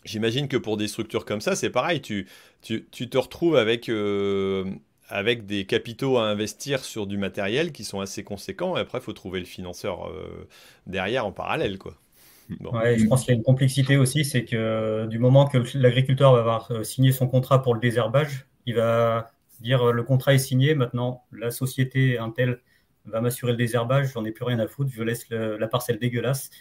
j'imagine 0.06 0.48
que 0.48 0.58
pour 0.58 0.78
des 0.78 0.88
structures 0.88 1.26
comme 1.26 1.42
ça, 1.42 1.56
c'est 1.56 1.70
pareil, 1.70 2.02
tu, 2.02 2.28
tu, 2.62 2.84
te 2.90 3.18
retrouves 3.18 3.58
avec... 3.58 3.90
Euh, 3.90 4.66
avec 5.10 5.46
des 5.46 5.66
capitaux 5.66 6.18
à 6.18 6.26
investir 6.26 6.84
sur 6.84 7.08
du 7.08 7.18
matériel 7.18 7.72
qui 7.72 7.84
sont 7.84 8.00
assez 8.00 8.24
conséquents. 8.24 8.78
Et 8.78 8.80
après, 8.80 9.00
il 9.00 9.02
faut 9.02 9.14
trouver 9.14 9.40
le 9.40 9.46
financeur 9.46 10.08
euh, 10.08 10.48
derrière 10.86 11.26
en 11.26 11.32
parallèle. 11.32 11.78
Quoi. 11.78 11.96
je 12.50 13.08
pense 13.08 13.26
qu'il 13.26 13.34
y 13.34 13.36
a 13.36 13.38
une 13.38 13.44
complexité 13.44 13.98
aussi, 13.98 14.24
c'est 14.24 14.46
que 14.46 15.08
du 15.08 15.18
moment 15.18 15.48
que 15.48 15.58
l'agriculteur 15.78 16.34
va 16.34 16.40
avoir 16.40 16.72
euh, 16.72 16.84
signé 16.84 17.12
son 17.12 17.28
contrat 17.28 17.62
pour 17.62 17.74
le 17.74 17.80
désherbage, 17.80 18.48
il 18.66 18.76
va 18.76 19.32
dire 19.62 19.90
euh, 19.90 19.92
le 19.92 20.04
contrat 20.04 20.36
est 20.36 20.40
signé, 20.40 20.76
maintenant 20.76 21.24
la 21.32 21.50
société 21.50 22.20
Intel 22.20 22.62
va 23.06 23.20
m'assurer 23.20 23.54
le 23.54 23.58
désherbage, 23.58 24.12
j'en 24.14 24.24
ai 24.26 24.32
plus 24.32 24.46
rien 24.46 24.60
à 24.60 24.68
foutre, 24.68 24.92
je 24.94 25.02
laisse 25.02 25.28
la 25.30 25.68
parcelle 25.68 25.98
dégueulasse, 25.98 26.52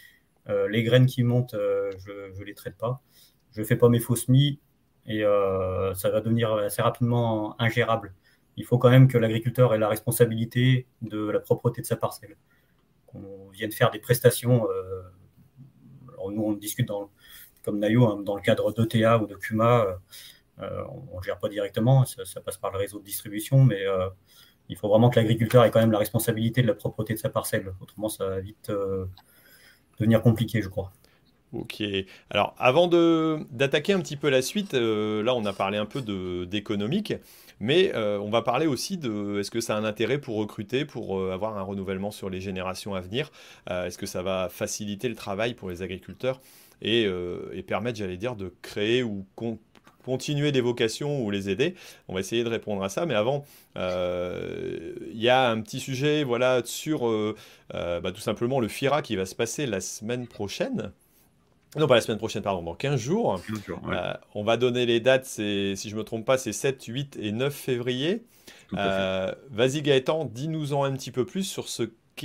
les 0.47 0.81
graines 0.81 1.05
qui 1.05 1.21
montent, 1.21 1.53
je 1.55 2.39
ne 2.39 2.43
les 2.43 2.55
traite 2.55 2.75
pas, 2.75 3.03
je 3.51 3.61
ne 3.61 3.65
fais 3.65 3.75
pas 3.75 3.87
mes 3.87 3.99
fausses 3.99 4.25
semis 4.25 4.59
et 5.05 5.21
ça 5.93 6.09
va 6.09 6.21
devenir 6.21 6.53
assez 6.53 6.81
rapidement 6.81 7.61
ingérable 7.61 8.15
il 8.59 8.65
faut 8.65 8.77
quand 8.77 8.89
même 8.89 9.07
que 9.07 9.17
l'agriculteur 9.17 9.73
ait 9.73 9.77
la 9.77 9.87
responsabilité 9.87 10.85
de 11.01 11.29
la 11.29 11.39
propreté 11.39 11.81
de 11.81 11.87
sa 11.87 11.95
parcelle. 11.95 12.35
Qu'on 13.07 13.49
vienne 13.51 13.71
faire 13.71 13.89
des 13.89 13.99
prestations. 13.99 14.69
Euh, 14.69 15.01
nous, 16.29 16.43
on 16.43 16.51
discute 16.53 16.89
dans, 16.89 17.09
comme 17.63 17.79
Nayo, 17.79 18.05
hein, 18.05 18.21
dans 18.21 18.35
le 18.35 18.41
cadre 18.41 18.73
d'ETA 18.73 19.17
ou 19.17 19.27
de 19.27 19.35
CUMA. 19.35 20.01
Euh, 20.59 20.83
on 21.11 21.17
ne 21.17 21.23
gère 21.23 21.39
pas 21.39 21.47
directement, 21.47 22.03
ça, 22.05 22.41
passe 22.41 22.57
par 22.57 22.71
le 22.73 22.77
réseau 22.77 22.99
de 22.99 23.05
distribution, 23.05 23.63
mais 23.63 23.85
euh, 23.85 24.09
il 24.67 24.75
faut 24.75 24.89
vraiment 24.89 25.09
que 25.09 25.17
l'agriculteur 25.17 25.63
ait 25.63 25.71
quand 25.71 25.79
même 25.79 25.93
la 25.93 25.97
responsabilité 25.97 26.61
de 26.61 26.67
la 26.67 26.73
propreté 26.73 27.13
de 27.13 27.19
sa 27.19 27.29
parcelle. 27.29 27.73
Autrement, 27.79 28.09
ça 28.09 28.27
va 28.27 28.39
vite 28.41 28.69
devenir 29.97 30.21
compliqué, 30.21 30.61
je 30.61 30.67
crois. 30.67 30.91
Ok. 31.51 31.81
Alors, 32.29 32.53
avant 32.59 32.87
d'attaquer 32.87 33.93
un 33.93 33.99
petit 34.01 34.17
peu 34.17 34.29
la 34.29 34.41
suite, 34.41 34.73
là, 34.73 35.33
on 35.33 35.45
a 35.45 35.53
parlé 35.53 35.77
un 35.77 35.85
peu 35.85 36.01
d'économique. 36.45 37.13
Mais 37.59 37.91
euh, 37.93 38.17
on 38.19 38.29
va 38.29 38.41
parler 38.41 38.67
aussi 38.67 38.97
de 38.97 39.39
est-ce 39.39 39.51
que 39.51 39.59
ça 39.59 39.75
a 39.75 39.79
un 39.79 39.83
intérêt 39.83 40.17
pour 40.17 40.37
recruter, 40.37 40.85
pour 40.85 41.19
euh, 41.19 41.33
avoir 41.33 41.57
un 41.57 41.61
renouvellement 41.61 42.11
sur 42.11 42.29
les 42.29 42.39
générations 42.39 42.95
à 42.95 43.01
venir? 43.01 43.31
Euh, 43.69 43.85
Est-ce 43.85 43.97
que 43.97 44.05
ça 44.05 44.21
va 44.21 44.49
faciliter 44.49 45.09
le 45.09 45.15
travail 45.15 45.53
pour 45.53 45.69
les 45.69 45.81
agriculteurs 45.81 46.39
et, 46.81 47.05
permettre, 47.67 47.99
j'allais 47.99 48.17
dire, 48.17 48.35
de 48.37 48.53
créer 48.61 49.03
ou 49.03 49.25
continuer 50.05 50.53
des 50.53 50.61
vocations 50.61 51.21
ou 51.21 51.29
les 51.29 51.49
aider? 51.49 51.75
On 52.07 52.13
va 52.13 52.21
essayer 52.21 52.45
de 52.45 52.49
répondre 52.49 52.81
à 52.81 52.87
ça. 52.87 53.05
Mais 53.05 53.15
avant, 53.15 53.43
il 53.75 55.21
y 55.21 55.27
a 55.27 55.49
un 55.49 55.59
petit 55.59 55.81
sujet 55.81 56.23
voilà, 56.23 56.61
sur 56.63 57.01
bah, 57.73 58.11
tout 58.13 58.21
simplement 58.21 58.61
le 58.61 58.69
FIRA 58.69 59.01
qui 59.01 59.17
va 59.17 59.25
se 59.25 59.35
passer 59.35 59.65
la 59.65 59.81
semaine 59.81 60.25
prochaine. 60.25 60.93
Non, 61.77 61.87
pas 61.87 61.95
la 61.95 62.01
semaine 62.01 62.17
prochaine, 62.17 62.41
pardon, 62.41 62.63
dans 62.63 62.73
15 62.73 62.99
jours. 62.99 63.39
Euh, 63.91 64.13
on 64.33 64.43
va 64.43 64.57
donner 64.57 64.85
les 64.85 64.99
dates, 64.99 65.25
si 65.25 65.75
je 65.75 65.93
ne 65.93 65.99
me 65.99 66.03
trompe 66.03 66.25
pas, 66.25 66.37
c'est 66.37 66.53
7, 66.53 66.83
8 66.83 67.17
et 67.21 67.31
9 67.31 67.53
février. 67.53 68.23
Euh, 68.75 69.33
vas-y 69.51 69.81
Gaëtan, 69.81 70.25
dis-nous-en 70.25 70.83
un 70.83 70.93
petit 70.93 71.11
peu 71.11 71.25
plus 71.25 71.43
sur 71.43 71.69
ce 71.69 71.83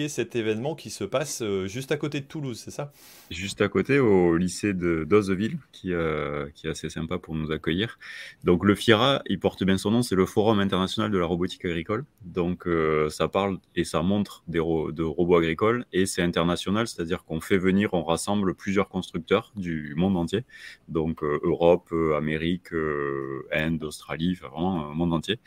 cet 0.08 0.34
événement 0.36 0.74
qui 0.74 0.90
se 0.90 1.04
passe 1.04 1.40
euh, 1.42 1.66
juste 1.66 1.92
à 1.92 1.96
côté 1.96 2.20
de 2.20 2.26
Toulouse, 2.26 2.60
c'est 2.62 2.70
ça? 2.70 2.92
Juste 3.30 3.60
à 3.60 3.68
côté, 3.68 3.98
au 3.98 4.36
lycée 4.36 4.74
d'Ozeville, 4.74 5.58
qui, 5.72 5.92
euh, 5.92 6.48
qui 6.54 6.66
est 6.66 6.70
assez 6.70 6.90
sympa 6.90 7.18
pour 7.18 7.34
nous 7.34 7.52
accueillir. 7.52 7.98
Donc 8.42 8.64
le 8.64 8.74
FIRA, 8.74 9.22
il 9.26 9.38
porte 9.38 9.62
bien 9.64 9.78
son 9.78 9.92
nom, 9.92 10.02
c'est 10.02 10.16
le 10.16 10.26
Forum 10.26 10.58
international 10.58 11.10
de 11.10 11.18
la 11.18 11.26
robotique 11.26 11.64
agricole. 11.64 12.04
Donc 12.24 12.66
euh, 12.66 13.08
ça 13.08 13.28
parle 13.28 13.58
et 13.76 13.84
ça 13.84 14.02
montre 14.02 14.42
des 14.48 14.58
de 14.58 15.02
robots 15.02 15.36
agricoles 15.36 15.84
et 15.92 16.06
c'est 16.06 16.22
international, 16.22 16.88
c'est-à-dire 16.88 17.24
qu'on 17.24 17.40
fait 17.40 17.58
venir, 17.58 17.90
on 17.92 18.02
rassemble 18.02 18.54
plusieurs 18.54 18.88
constructeurs 18.88 19.52
du 19.56 19.94
monde 19.96 20.16
entier, 20.16 20.44
donc 20.88 21.22
Europe, 21.22 21.92
Amérique, 22.16 22.72
Inde, 23.52 23.84
Australie, 23.84 24.36
enfin 24.38 24.48
vraiment 24.48 24.94
monde 24.94 25.12
entier. 25.12 25.38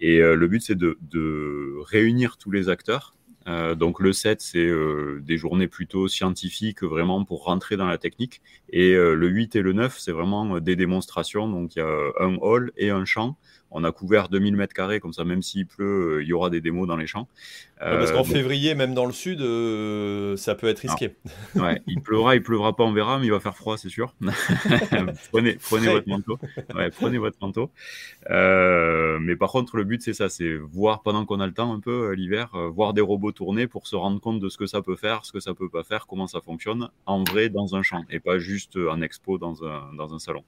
Et 0.00 0.18
le 0.18 0.46
but 0.48 0.60
c'est 0.60 0.76
de 0.76 1.78
réunir 1.84 2.36
tous 2.36 2.50
les 2.50 2.68
acteurs 2.68 3.14
euh, 3.46 3.74
donc 3.74 4.00
le 4.00 4.12
7, 4.12 4.40
c'est 4.40 4.58
euh, 4.58 5.20
des 5.22 5.36
journées 5.36 5.68
plutôt 5.68 6.08
scientifiques, 6.08 6.82
vraiment 6.82 7.24
pour 7.24 7.44
rentrer 7.44 7.76
dans 7.76 7.86
la 7.86 7.98
technique. 7.98 8.40
Et 8.70 8.92
euh, 8.94 9.14
le 9.14 9.28
8 9.28 9.56
et 9.56 9.62
le 9.62 9.72
9, 9.72 9.98
c'est 9.98 10.12
vraiment 10.12 10.60
des 10.60 10.76
démonstrations. 10.76 11.48
Donc 11.48 11.76
il 11.76 11.80
y 11.80 11.82
a 11.82 12.12
un 12.20 12.36
hall 12.40 12.72
et 12.76 12.90
un 12.90 13.04
champ. 13.04 13.36
On 13.74 13.82
a 13.82 13.90
couvert 13.90 14.28
2000 14.28 14.56
mètres 14.56 14.72
carrés, 14.72 15.00
comme 15.00 15.12
ça, 15.12 15.24
même 15.24 15.42
s'il 15.42 15.66
pleut, 15.66 16.20
il 16.22 16.28
y 16.28 16.32
aura 16.32 16.48
des 16.48 16.60
démos 16.60 16.86
dans 16.86 16.96
les 16.96 17.08
champs. 17.08 17.28
parce 17.78 18.12
qu'en 18.12 18.22
février, 18.22 18.74
même 18.76 18.94
dans 18.94 19.04
le 19.04 19.12
sud, 19.12 19.40
ça 20.38 20.54
peut 20.54 20.68
être 20.68 20.78
risqué. 20.78 21.16
ouais, 21.56 21.82
il 21.88 22.00
pleuvra, 22.00 22.36
il 22.36 22.42
pleuvra 22.42 22.76
pas, 22.76 22.84
on 22.84 22.92
verra, 22.92 23.18
mais 23.18 23.26
il 23.26 23.32
va 23.32 23.40
faire 23.40 23.56
froid, 23.56 23.76
c'est 23.76 23.88
sûr. 23.88 24.14
prenez, 25.32 25.54
prenez 25.60 25.88
votre 25.88 26.08
manteau. 26.08 26.38
Ouais, 26.74 26.90
prenez 26.90 27.18
votre 27.18 27.36
manteau. 27.40 27.70
mais 28.30 29.36
par 29.36 29.50
contre, 29.50 29.76
le 29.76 29.84
but, 29.84 30.00
c'est 30.02 30.14
ça, 30.14 30.28
c'est 30.28 30.54
voir 30.54 31.02
pendant 31.02 31.26
qu'on 31.26 31.40
a 31.40 31.46
le 31.46 31.52
temps 31.52 31.74
un 31.74 31.80
peu 31.80 32.12
l'hiver, 32.12 32.56
voir 32.72 32.94
des 32.94 33.02
robots 33.02 33.32
tourner 33.32 33.66
pour 33.66 33.88
se 33.88 33.96
rendre 33.96 34.20
compte 34.20 34.38
de 34.38 34.48
ce 34.48 34.56
que 34.56 34.66
ça 34.66 34.82
peut 34.82 34.96
faire, 34.96 35.24
ce 35.24 35.32
que 35.32 35.40
ça 35.40 35.52
peut 35.52 35.68
pas 35.68 35.82
faire, 35.82 36.06
comment 36.06 36.28
ça 36.28 36.40
fonctionne 36.40 36.88
en 37.06 37.24
vrai 37.24 37.48
dans 37.48 37.74
un 37.74 37.82
champ 37.82 38.04
et 38.08 38.20
pas 38.20 38.38
juste 38.38 38.76
en 38.76 39.00
expo 39.02 39.36
dans 39.36 39.64
un, 39.64 39.92
dans 39.94 40.14
un 40.14 40.20
salon. 40.20 40.44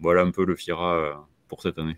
Voilà 0.00 0.22
un 0.22 0.32
peu 0.32 0.44
le 0.44 0.56
FIRA 0.56 1.24
pour 1.48 1.62
cette 1.62 1.78
année. 1.78 1.96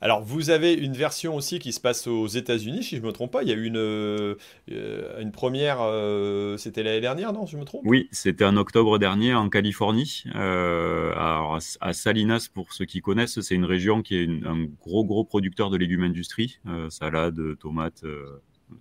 Alors, 0.00 0.22
vous 0.22 0.50
avez 0.50 0.74
une 0.74 0.92
version 0.92 1.34
aussi 1.34 1.58
qui 1.58 1.72
se 1.72 1.80
passe 1.80 2.06
aux 2.06 2.26
États-Unis, 2.26 2.84
si 2.84 2.96
je 2.96 3.02
ne 3.02 3.06
me 3.06 3.12
trompe 3.12 3.32
pas. 3.32 3.42
Il 3.42 3.48
y 3.48 3.52
a 3.52 3.56
eu 3.56 3.64
une, 3.64 3.76
euh, 3.76 4.36
une 4.68 5.32
première, 5.32 5.78
euh, 5.80 6.56
c'était 6.56 6.82
l'année 6.82 7.00
dernière, 7.00 7.32
non, 7.32 7.46
je 7.46 7.56
me 7.56 7.64
trompe? 7.64 7.82
Oui, 7.84 8.08
c'était 8.12 8.44
en 8.44 8.56
octobre 8.56 8.98
dernier 8.98 9.34
en 9.34 9.48
Californie, 9.48 10.24
euh, 10.36 11.12
à, 11.16 11.92
Salinas, 11.92 12.48
pour 12.52 12.72
ceux 12.72 12.84
qui 12.84 13.00
connaissent. 13.00 13.40
C'est 13.40 13.56
une 13.56 13.64
région 13.64 14.02
qui 14.02 14.16
est 14.16 14.28
un 14.46 14.66
gros, 14.80 15.04
gros 15.04 15.24
producteur 15.24 15.70
de 15.70 15.76
légumes 15.76 16.04
industrie, 16.04 16.60
salades, 16.90 17.58
tomates, 17.58 18.04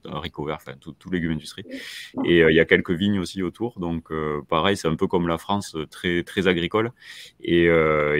haricots 0.05 0.45
verts, 0.45 0.57
enfin 0.57 0.73
tout, 0.79 0.95
légumes 1.11 1.31
industrie. 1.31 1.63
Et 2.25 2.43
euh, 2.43 2.51
il 2.51 2.55
y 2.55 2.59
a 2.59 2.65
quelques 2.65 2.91
vignes 2.91 3.19
aussi 3.19 3.41
autour. 3.43 3.79
Donc 3.79 4.11
euh, 4.11 4.41
pareil, 4.47 4.77
c'est 4.77 4.87
un 4.87 4.95
peu 4.95 5.07
comme 5.07 5.27
la 5.27 5.37
France, 5.37 5.75
euh, 5.75 5.85
très 5.85 6.23
très 6.23 6.47
agricole. 6.47 6.91
Et, 7.41 7.67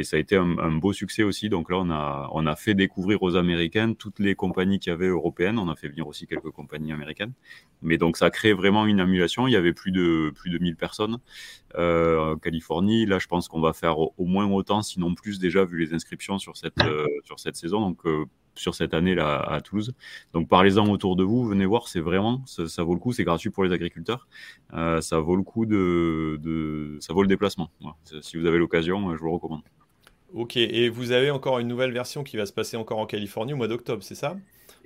ça 0.03 0.15
a 0.15 0.20
été 0.20 0.36
un, 0.36 0.72
beau 0.72 0.93
succès 0.93 1.24
aussi. 1.24 1.49
Donc 1.49 1.70
là, 1.70 1.78
on 1.80 1.89
a 1.89 2.30
on 2.32 2.45
a 2.45 2.55
fait 2.55 2.74
découvrir 2.74 3.24
aux 3.24 3.36
Américains 3.36 3.93
toutes 3.93 4.20
les 4.20 4.36
compagnies 4.36 4.80
qu'il 4.80 4.91
y 4.91 4.93
avait 4.93 5.07
européennes. 5.07 5.59
On 5.59 5.70
a 5.70 5.76
fait 5.76 5.89
venir 5.89 6.07
aussi 6.07 6.28
quelques 6.28 6.51
compagnies 6.51 6.93
américaines. 6.93 7.34
Mais 7.82 7.97
donc 7.97 8.18
ça 8.18 8.30
crée 8.30 8.53
vraiment 8.53 8.86
une 8.86 8.99
émulation. 8.99 9.47
Il 9.47 9.51
y 9.51 9.55
avait 9.55 9.74
plus 9.74 9.91
de 9.91 10.32
plus 10.36 10.49
de 10.49 10.57
1000 10.59 10.76
personnes 10.76 11.18
en 11.76 12.38
Californie. 12.38 13.05
Là, 13.05 13.20
je 13.20 13.28
pense 13.28 13.47
qu'on 13.47 13.61
va 13.61 13.74
faire 13.74 13.99
au, 13.99 14.26
moins 14.26 14.45
autant, 14.45 14.82
sinon 14.82 15.13
plus 15.13 15.39
déjà 15.39 15.65
vu 15.65 15.78
les 15.78 15.93
inscriptions 15.93 16.38
sur 16.39 16.57
cette 16.57 16.82
sur 17.26 17.39
cette 17.39 17.55
saison. 17.55 17.82
Donc 17.82 18.03
sur 18.58 18.76
cette 18.76 18.93
année-là 18.93 19.39
à 19.39 19.62
Toulouse. 19.62 19.93
Donc 20.34 20.47
parlez-en 20.47 20.88
autour 20.89 21.16
de 21.16 21.24
vous, 21.24 21.45
venez 21.45 21.66
voir, 21.66 21.88
c'est 21.88 21.99
vraiment, 21.99 22.43
ça, 22.45 22.84
vaut 22.84 22.93
le 22.93 22.99
coup, 22.99 23.14
c'est 23.14 23.24
gratuit 23.24 23.49
pour 23.49 23.64
les 23.64 23.72
agriculteurs, 23.72 24.28
euh, 24.74 25.01
ça 25.01 25.20
vaut 25.20 25.36
le 25.36 25.43
coup 25.43 25.66
de, 25.66 26.97
ça 26.99 27.14
vaut 27.14 27.22
le 27.22 27.28
déplacement. 27.28 27.70
Si 28.22 28.38
vous 28.38 28.45
avez 28.45 28.58
l'occasion, 28.58 29.16
je 29.16 29.20
vous 29.20 29.32
recommande. 29.32 29.62
Ok, 30.34 30.58
et 30.58 30.89
vous 30.89 31.12
avez 31.12 31.32
encore 31.32 31.60
une 31.60 31.68
nouvelle 31.68 31.91
version 31.91 32.24
qui 32.24 32.36
va 32.36 32.45
se 32.45 32.53
passer 32.53 32.76
encore 32.76 32.99
en 32.99 33.05
Californie 33.05 33.53
au 33.53 33.58
mois 33.58 33.70
d'octobre, 33.70 34.03
c'est 34.03 34.16
ça? 34.16 34.36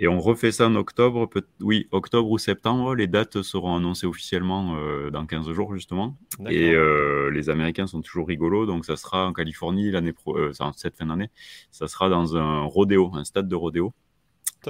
Et 0.02 0.08
on 0.08 0.20
refait 0.20 0.52
ça 0.52 0.66
en 0.66 0.74
octobre, 0.74 1.30
oui, 1.60 1.88
octobre 1.92 2.32
ou 2.32 2.40
septembre. 2.40 2.96
Les 2.96 3.06
dates 3.06 3.44
seront 3.44 3.76
annoncées 3.76 4.08
officiellement 4.08 4.76
euh, 4.76 5.12
dans 5.12 5.28
15 5.28 5.52
jours, 5.52 5.76
justement. 5.76 6.18
Et 6.50 6.74
euh, 6.74 7.30
les 7.30 7.52
Américains 7.52 7.86
sont 7.86 8.02
toujours 8.02 8.28
rigolos. 8.28 8.66
Donc, 8.66 8.84
ça 8.84 8.96
sera 8.96 9.28
en 9.28 9.32
Californie 9.32 9.92
l'année 9.92 10.12
pro 10.12 10.36
euh, 10.36 10.54
cette 10.76 10.98
fin 10.98 11.06
d'année. 11.06 11.30
Ça 11.70 11.88
sera 11.88 12.10
dans 12.10 12.36
un 12.36 12.64
rodéo, 12.64 13.12
un 13.14 13.24
stade 13.24 13.48
de 13.48 13.54
rodéo 13.54 13.94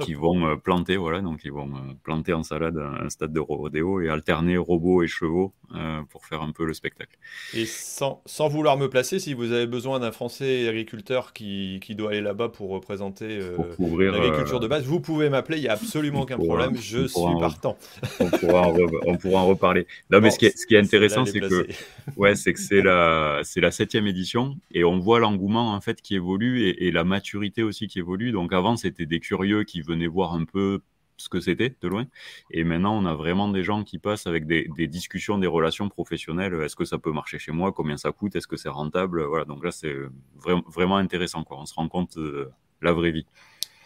qui 0.00 0.14
vont 0.14 0.46
euh, 0.46 0.56
planter, 0.56 0.96
voilà, 0.96 1.20
donc 1.20 1.40
ils 1.44 1.52
vont 1.52 1.68
euh, 1.68 1.92
planter 2.02 2.32
en 2.32 2.42
salade 2.42 2.78
un, 2.78 3.10
stade 3.10 3.32
de 3.32 3.40
rodéo 3.40 4.00
et 4.00 4.08
alterner 4.08 4.56
robots 4.56 5.02
et 5.02 5.06
chevaux 5.06 5.52
euh, 5.74 6.00
pour 6.10 6.24
faire 6.24 6.40
un 6.42 6.50
peu 6.50 6.64
le 6.64 6.72
spectacle. 6.72 7.18
Et 7.52 7.66
sans, 7.66 8.22
sans, 8.24 8.48
vouloir 8.48 8.78
me 8.78 8.88
placer, 8.88 9.18
si 9.18 9.34
vous 9.34 9.52
avez 9.52 9.66
besoin 9.66 10.00
d'un 10.00 10.12
Français 10.12 10.66
agriculteur 10.68 11.32
qui, 11.32 11.80
qui 11.82 11.94
doit 11.94 12.10
aller 12.10 12.20
là-bas 12.20 12.48
pour 12.48 12.70
représenter 12.70 13.40
l'agriculture 13.78 14.60
de 14.60 14.66
base, 14.66 14.84
vous 14.84 15.00
pouvez 15.00 15.28
m'appeler, 15.28 15.58
il 15.58 15.62
n'y 15.62 15.68
a 15.68 15.74
absolument 15.74 16.22
aucun 16.22 16.38
problème, 16.38 16.76
je 16.76 17.06
suis 17.06 17.38
partant. 17.38 17.76
On 18.20 18.30
pourra, 18.30 18.68
en, 18.68 18.76
on 19.06 19.16
pourra 19.16 19.40
en 19.42 19.46
reparler. 19.46 19.86
Non, 20.10 20.20
mais 20.20 20.30
ce 20.30 20.38
qui 20.38 20.46
est, 20.46 20.56
ce 20.56 20.66
qui 20.66 20.74
est 20.74 20.80
intéressant, 20.80 21.26
c'est 21.26 21.40
que 21.40 21.66
ouais, 22.16 22.34
c'est 22.34 22.52
que 22.54 22.60
c'est 22.60 22.82
la, 22.82 23.40
c'est 23.42 23.60
la 23.60 23.70
septième 23.70 24.06
édition 24.06 24.56
et 24.72 24.84
on 24.84 24.98
voit 24.98 25.20
l'engouement 25.20 25.74
en 25.74 25.80
fait 25.80 26.00
qui 26.00 26.14
évolue 26.14 26.62
et, 26.62 26.86
et 26.86 26.90
la 26.90 27.04
maturité 27.04 27.62
aussi 27.62 27.88
qui 27.88 27.98
évolue. 27.98 28.32
Donc 28.32 28.52
avant, 28.52 28.76
c'était 28.76 29.06
des 29.06 29.20
curieux 29.20 29.64
qui 29.64 29.81
venaient 29.84 30.06
voir 30.06 30.34
un 30.34 30.44
peu 30.44 30.80
ce 31.16 31.28
que 31.28 31.40
c'était 31.40 31.74
de 31.80 31.88
loin. 31.88 32.06
Et 32.50 32.64
maintenant, 32.64 32.96
on 32.96 33.06
a 33.06 33.14
vraiment 33.14 33.48
des 33.48 33.62
gens 33.62 33.84
qui 33.84 33.98
passent 33.98 34.26
avec 34.26 34.46
des, 34.46 34.66
discussions, 34.88 35.38
des 35.38 35.46
relations 35.46 35.88
professionnelles. 35.88 36.54
Est-ce 36.62 36.76
que 36.76 36.84
ça 36.84 36.98
peut 36.98 37.12
marcher 37.12 37.38
chez 37.38 37.52
moi? 37.52 37.72
Combien 37.72 37.96
ça 37.96 38.12
coûte? 38.12 38.34
Est-ce 38.36 38.48
que 38.48 38.56
c'est 38.56 38.68
rentable? 38.68 39.22
Voilà, 39.24 39.44
donc 39.44 39.64
là, 39.64 39.70
c'est 39.70 39.94
vraiment 40.34 40.96
intéressant. 40.96 41.44
Quoi. 41.44 41.58
On 41.60 41.66
se 41.66 41.74
rend 41.74 41.88
compte 41.88 42.18
de 42.18 42.50
la 42.80 42.92
vraie 42.92 43.12
vie. 43.12 43.26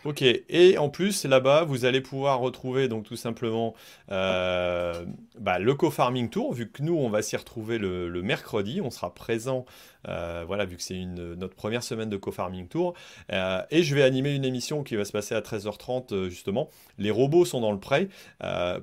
Ok, 0.05 0.23
et 0.23 0.79
en 0.79 0.89
plus 0.89 1.25
là-bas, 1.25 1.65
vous 1.65 1.85
allez 1.85 2.01
pouvoir 2.01 2.39
retrouver 2.39 2.87
donc 2.87 3.05
tout 3.05 3.17
simplement 3.17 3.75
euh, 4.13 5.05
bah, 5.41 5.59
le 5.59 5.75
co-farming 5.75 6.31
tour, 6.31 6.53
vu 6.53 6.71
que 6.71 6.83
nous 6.83 6.95
on 6.95 7.09
va 7.09 7.23
s'y 7.23 7.37
retrouver 7.37 7.79
le, 7.79 8.23
mercredi, 8.23 8.81
on 8.81 8.91
sera 8.91 9.13
présent, 9.13 9.65
euh, 10.07 10.45
voilà, 10.47 10.65
vu 10.65 10.77
que 10.77 10.83
c'est 10.83 10.95
notre 11.05 11.57
première 11.57 11.83
semaine 11.83 12.09
de 12.09 12.17
co-farming 12.17 12.69
tour, 12.69 12.95
euh, 13.33 13.63
et 13.71 13.83
je 13.83 13.95
vais 13.97 14.03
animer 14.03 14.33
une 14.35 14.45
émission 14.45 14.85
qui 14.85 14.95
va 14.95 15.05
se 15.05 15.13
passer 15.13 15.35
à 15.35 15.41
13h30 15.41 16.29
justement. 16.29 16.69
Les 16.99 17.11
robots 17.11 17.45
sont 17.45 17.61
dans 17.61 17.73
le 17.73 17.81
prêt 17.81 18.09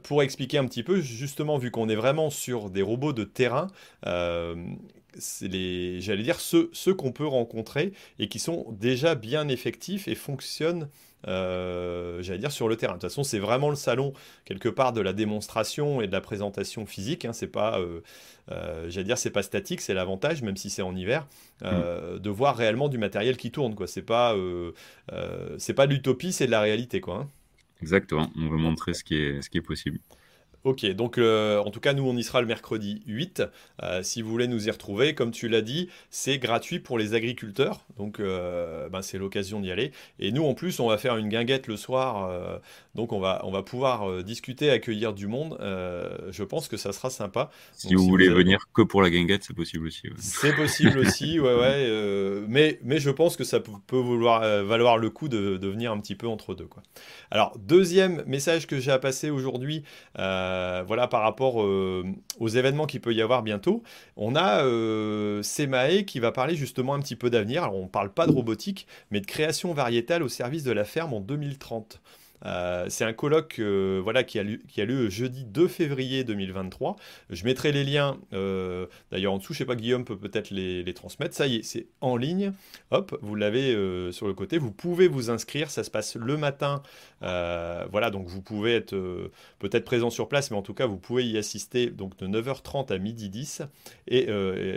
pour 0.03 0.23
expliquer 0.23 0.57
un 0.57 0.65
petit 0.65 0.83
peu, 0.83 0.99
justement, 0.99 1.57
vu 1.57 1.71
qu'on 1.71 1.87
est 1.87 1.95
vraiment 1.95 2.31
sur 2.31 2.69
des 2.69 2.81
robots 2.81 3.13
de 3.13 3.23
terrain 3.23 3.67
les, 5.41 6.01
j'allais 6.01 6.23
dire, 6.23 6.39
ceux, 6.39 6.69
ceux 6.73 6.93
qu'on 6.93 7.11
peut 7.11 7.27
rencontrer 7.27 7.93
et 8.19 8.27
qui 8.27 8.39
sont 8.39 8.65
déjà 8.71 9.15
bien 9.15 9.47
effectifs 9.47 10.07
et 10.07 10.15
fonctionnent 10.15 10.89
euh, 11.27 12.21
j'allais 12.21 12.39
dire, 12.39 12.51
sur 12.51 12.67
le 12.67 12.75
terrain. 12.75 12.93
De 12.93 12.99
toute 12.99 13.09
façon, 13.09 13.23
c'est 13.23 13.39
vraiment 13.39 13.69
le 13.69 13.75
salon, 13.75 14.13
quelque 14.45 14.69
part, 14.69 14.93
de 14.93 15.01
la 15.01 15.13
démonstration 15.13 16.01
et 16.01 16.07
de 16.07 16.11
la 16.11 16.21
présentation 16.21 16.85
physique. 16.85 17.25
Hein. 17.25 17.33
C'est 17.33 17.47
pas, 17.47 17.79
euh, 17.79 18.01
euh, 18.51 18.89
j'allais 18.89 19.05
dire, 19.05 19.17
c'est 19.17 19.31
pas 19.31 19.43
statique, 19.43 19.81
c'est 19.81 19.93
l'avantage, 19.93 20.41
même 20.41 20.57
si 20.57 20.69
c'est 20.69 20.81
en 20.81 20.95
hiver, 20.95 21.27
mm. 21.61 22.19
de 22.19 22.29
voir 22.29 22.57
réellement 22.57 22.89
du 22.89 22.97
matériel 22.97 23.37
qui 23.37 23.51
tourne. 23.51 23.75
Quoi. 23.75 23.87
C'est 23.87 24.01
pas, 24.01 24.35
c'est 25.57 25.73
pas 25.73 25.87
de 25.87 25.93
l'utopie, 25.93 26.33
c'est 26.33 26.45
de 26.45 26.51
la 26.51 26.61
réalité. 26.61 26.99
Quoi, 27.01 27.15
hein. 27.15 27.29
Exactement. 27.81 28.29
On 28.37 28.49
veut 28.49 28.57
montrer 28.57 28.93
ce 28.93 29.03
qui 29.03 29.15
est, 29.15 29.41
ce 29.41 29.49
qui 29.49 29.57
est 29.57 29.61
possible. 29.61 29.99
Ok, 30.63 30.85
donc 30.93 31.17
euh, 31.17 31.59
en 31.59 31.71
tout 31.71 31.81
cas, 31.81 31.91
nous, 31.91 32.07
on 32.07 32.15
y 32.15 32.23
sera 32.23 32.39
le 32.39 32.47
mercredi 32.47 33.03
8. 33.05 33.43
Euh, 33.81 34.01
si 34.01 34.21
vous 34.21 34.29
voulez 34.29 34.47
nous 34.47 34.69
y 34.69 34.71
retrouver, 34.71 35.13
comme 35.13 35.31
tu 35.31 35.49
l'as 35.49 35.61
dit, 35.61 35.89
c'est 36.09 36.37
gratuit 36.37 36.79
pour 36.79 36.97
les 36.97 37.15
agriculteurs. 37.15 37.81
Donc, 37.97 38.21
euh, 38.21 38.87
ben, 38.87 39.01
c'est 39.01 39.17
l'occasion 39.17 39.59
d'y 39.59 39.71
aller. 39.71 39.91
Et 40.19 40.31
nous, 40.31 40.45
en 40.45 40.53
plus, 40.53 40.79
on 40.79 40.87
va 40.87 40.97
faire 40.97 41.17
une 41.17 41.27
guinguette 41.27 41.67
le 41.67 41.75
soir. 41.75 42.61
Donc, 42.95 43.13
on 43.13 43.19
va, 43.19 43.41
on 43.43 43.51
va 43.51 43.63
pouvoir 43.63 44.23
discuter, 44.23 44.69
accueillir 44.69 45.13
du 45.13 45.27
monde. 45.27 45.57
je 45.59 46.43
pense 46.43 46.67
que 46.67 46.77
ça 46.77 46.93
sera 46.93 47.09
sympa. 47.09 47.49
Si 47.73 47.93
vous 47.95 48.07
voulez 48.07 48.29
venir 48.29 48.65
que 48.73 48.81
pour 48.81 49.01
la 49.01 49.09
guinguette, 49.09 49.43
c'est 49.43 49.55
possible 49.55 49.87
aussi. 49.87 50.09
C'est 50.17 50.55
possible 50.55 50.99
aussi, 50.99 51.39
ouais, 51.39 51.55
ouais. 51.55 52.43
mais, 52.47 52.79
mais 52.83 52.99
je 52.99 53.09
pense 53.09 53.35
que 53.35 53.43
ça 53.43 53.59
peut 53.59 53.97
vouloir, 53.97 54.41
valoir 54.63 54.97
le 54.97 55.09
coup 55.09 55.27
de, 55.27 55.57
de, 55.57 55.67
venir 55.67 55.91
un 55.91 55.99
petit 55.99 56.15
peu 56.15 56.27
entre 56.27 56.53
deux. 56.53 56.67
Quoi. 56.67 56.83
Alors, 57.31 57.57
deuxième 57.57 58.23
message 58.27 58.67
que 58.67 58.79
j'ai 58.79 58.91
à 58.91 58.99
passer 58.99 59.29
aujourd'hui. 59.29 59.83
Euh, 60.19 60.83
voilà, 60.85 61.07
par 61.07 61.21
rapport 61.21 61.61
euh, 61.61 62.03
aux 62.39 62.47
événements 62.47 62.85
qu'il 62.85 63.01
peut 63.01 63.13
y 63.13 63.21
avoir 63.21 63.43
bientôt, 63.43 63.83
on 64.15 64.35
a 64.35 64.63
euh, 64.63 65.41
Semae 65.43 66.03
qui 66.05 66.19
va 66.19 66.31
parler 66.31 66.55
justement 66.55 66.93
un 66.93 66.99
petit 66.99 67.15
peu 67.15 67.29
d'avenir. 67.29 67.63
Alors, 67.63 67.75
on 67.75 67.83
ne 67.83 67.89
parle 67.89 68.13
pas 68.13 68.27
de 68.27 68.31
robotique, 68.31 68.87
mais 69.11 69.21
de 69.21 69.25
création 69.25 69.73
variétale 69.73 70.23
au 70.23 70.29
service 70.29 70.63
de 70.63 70.71
la 70.71 70.85
ferme 70.85 71.13
en 71.13 71.21
2030. 71.21 72.01
Euh, 72.45 72.85
c'est 72.89 73.05
un 73.05 73.13
colloque 73.13 73.57
euh, 73.59 74.01
voilà, 74.03 74.23
qui, 74.23 74.39
a 74.39 74.43
lieu, 74.43 75.09
jeudi 75.09 75.45
2 75.45 75.67
février 75.67 76.23
2023. 76.23 76.95
Je 77.29 77.45
mettrai 77.45 77.71
les 77.71 77.83
liens 77.83 78.17
euh, 78.33 78.87
d'ailleurs 79.11 79.33
en 79.33 79.37
dessous. 79.37 79.53
Je 79.53 79.59
sais 79.59 79.65
pas, 79.65 79.75
Guillaume 79.75 80.05
peut 80.05 80.17
peut-être 80.17 80.49
les, 80.49 80.93
transmettre. 80.93 81.35
Ça 81.35 81.47
y 81.47 81.57
est, 81.57 81.63
c'est 81.63 81.87
en 82.01 82.17
ligne. 82.17 82.53
Hop, 82.91 83.17
vous 83.21 83.35
l'avez 83.35 83.71
sur 84.11 84.27
le 84.27 84.33
côté. 84.33 84.57
Vous 84.57 84.71
pouvez 84.71 85.07
vous 85.07 85.29
inscrire. 85.29 85.71
Ça 85.71 85.83
se 85.83 85.89
passe 85.89 86.15
le 86.15 86.37
matin. 86.37 86.83
voilà, 87.21 88.09
donc 88.11 88.27
vous 88.27 88.41
pouvez 88.41 88.75
être 88.75 88.95
peut-être 89.59 89.85
présent 89.85 90.09
sur 90.09 90.27
place, 90.27 90.51
mais 90.51 90.57
en 90.57 90.61
tout 90.61 90.73
cas, 90.73 90.85
vous 90.85 90.97
pouvez 90.97 91.25
y 91.25 91.37
assister 91.37 91.89
donc 91.89 92.17
de 92.17 92.27
9h30 92.27 92.93
à 92.93 92.97
midi 92.97 93.29
10 93.29 93.63
et, 94.07 94.27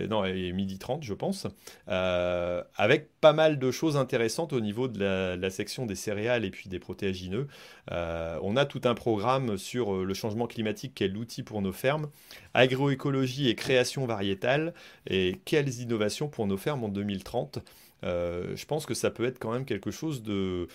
non, 0.08 0.24
et 0.24 0.52
midi 0.52 0.78
30, 0.78 1.02
je 1.02 1.14
pense, 1.14 1.46
avec 1.86 3.10
pas 3.20 3.32
mal 3.32 3.58
de 3.58 3.70
choses 3.70 3.96
intéressantes 3.96 4.52
au 4.52 4.60
niveau 4.60 4.88
de 4.88 5.00
la, 5.00 5.36
de 5.36 5.42
la 5.42 5.50
section 5.50 5.86
des 5.86 5.96
céréales 5.96 6.44
et 6.44 6.50
puis 6.50 6.68
des 6.68 6.78
protéagineux. 6.78 7.48
Euh, 7.92 8.38
on 8.42 8.56
a 8.56 8.64
tout 8.64 8.80
un 8.84 8.94
programme 8.94 9.56
sur 9.58 9.94
euh, 9.94 10.04
le 10.04 10.14
changement 10.14 10.46
climatique, 10.46 10.92
quel 10.94 11.12
l'outil 11.12 11.42
pour 11.42 11.62
nos 11.62 11.72
fermes, 11.72 12.08
agroécologie 12.54 13.48
et 13.48 13.54
création 13.54 14.06
variétale, 14.06 14.74
et 15.06 15.40
quelles 15.44 15.80
innovations 15.80 16.28
pour 16.28 16.46
nos 16.46 16.56
fermes 16.56 16.84
en 16.84 16.88
2030. 16.88 17.60
Euh, 18.04 18.54
je 18.54 18.66
pense 18.66 18.86
que 18.86 18.94
ça 18.94 19.10
peut 19.10 19.24
être 19.24 19.38
quand 19.38 19.52
même 19.52 19.64
quelque 19.64 19.90
chose 19.90 20.22
de, 20.22 20.68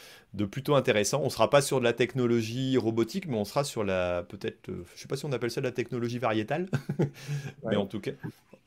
plutôt 0.50 0.76
intéressant. 0.76 1.22
On 1.22 1.26
ne 1.26 1.30
sera 1.30 1.50
pas 1.50 1.62
sur 1.62 1.80
de 1.80 1.84
la 1.84 1.94
technologie 1.94 2.78
robotique, 2.78 3.28
mais 3.28 3.38
on 3.38 3.46
sera 3.46 3.64
sur 3.64 3.84
la, 3.84 4.24
peut-être, 4.24 4.60
je 4.68 4.72
ne 4.72 4.84
sais 4.96 5.08
pas 5.08 5.18
si 5.18 5.26
on 5.26 5.32
appelle 5.32 5.52
ça 5.52 5.62
de 5.62 5.66
la 5.66 5.72
technologie 5.72 6.18
variétale, 6.18 6.68
mais 7.66 7.76
en 7.76 7.86
tout 7.86 8.00
cas... 8.00 8.12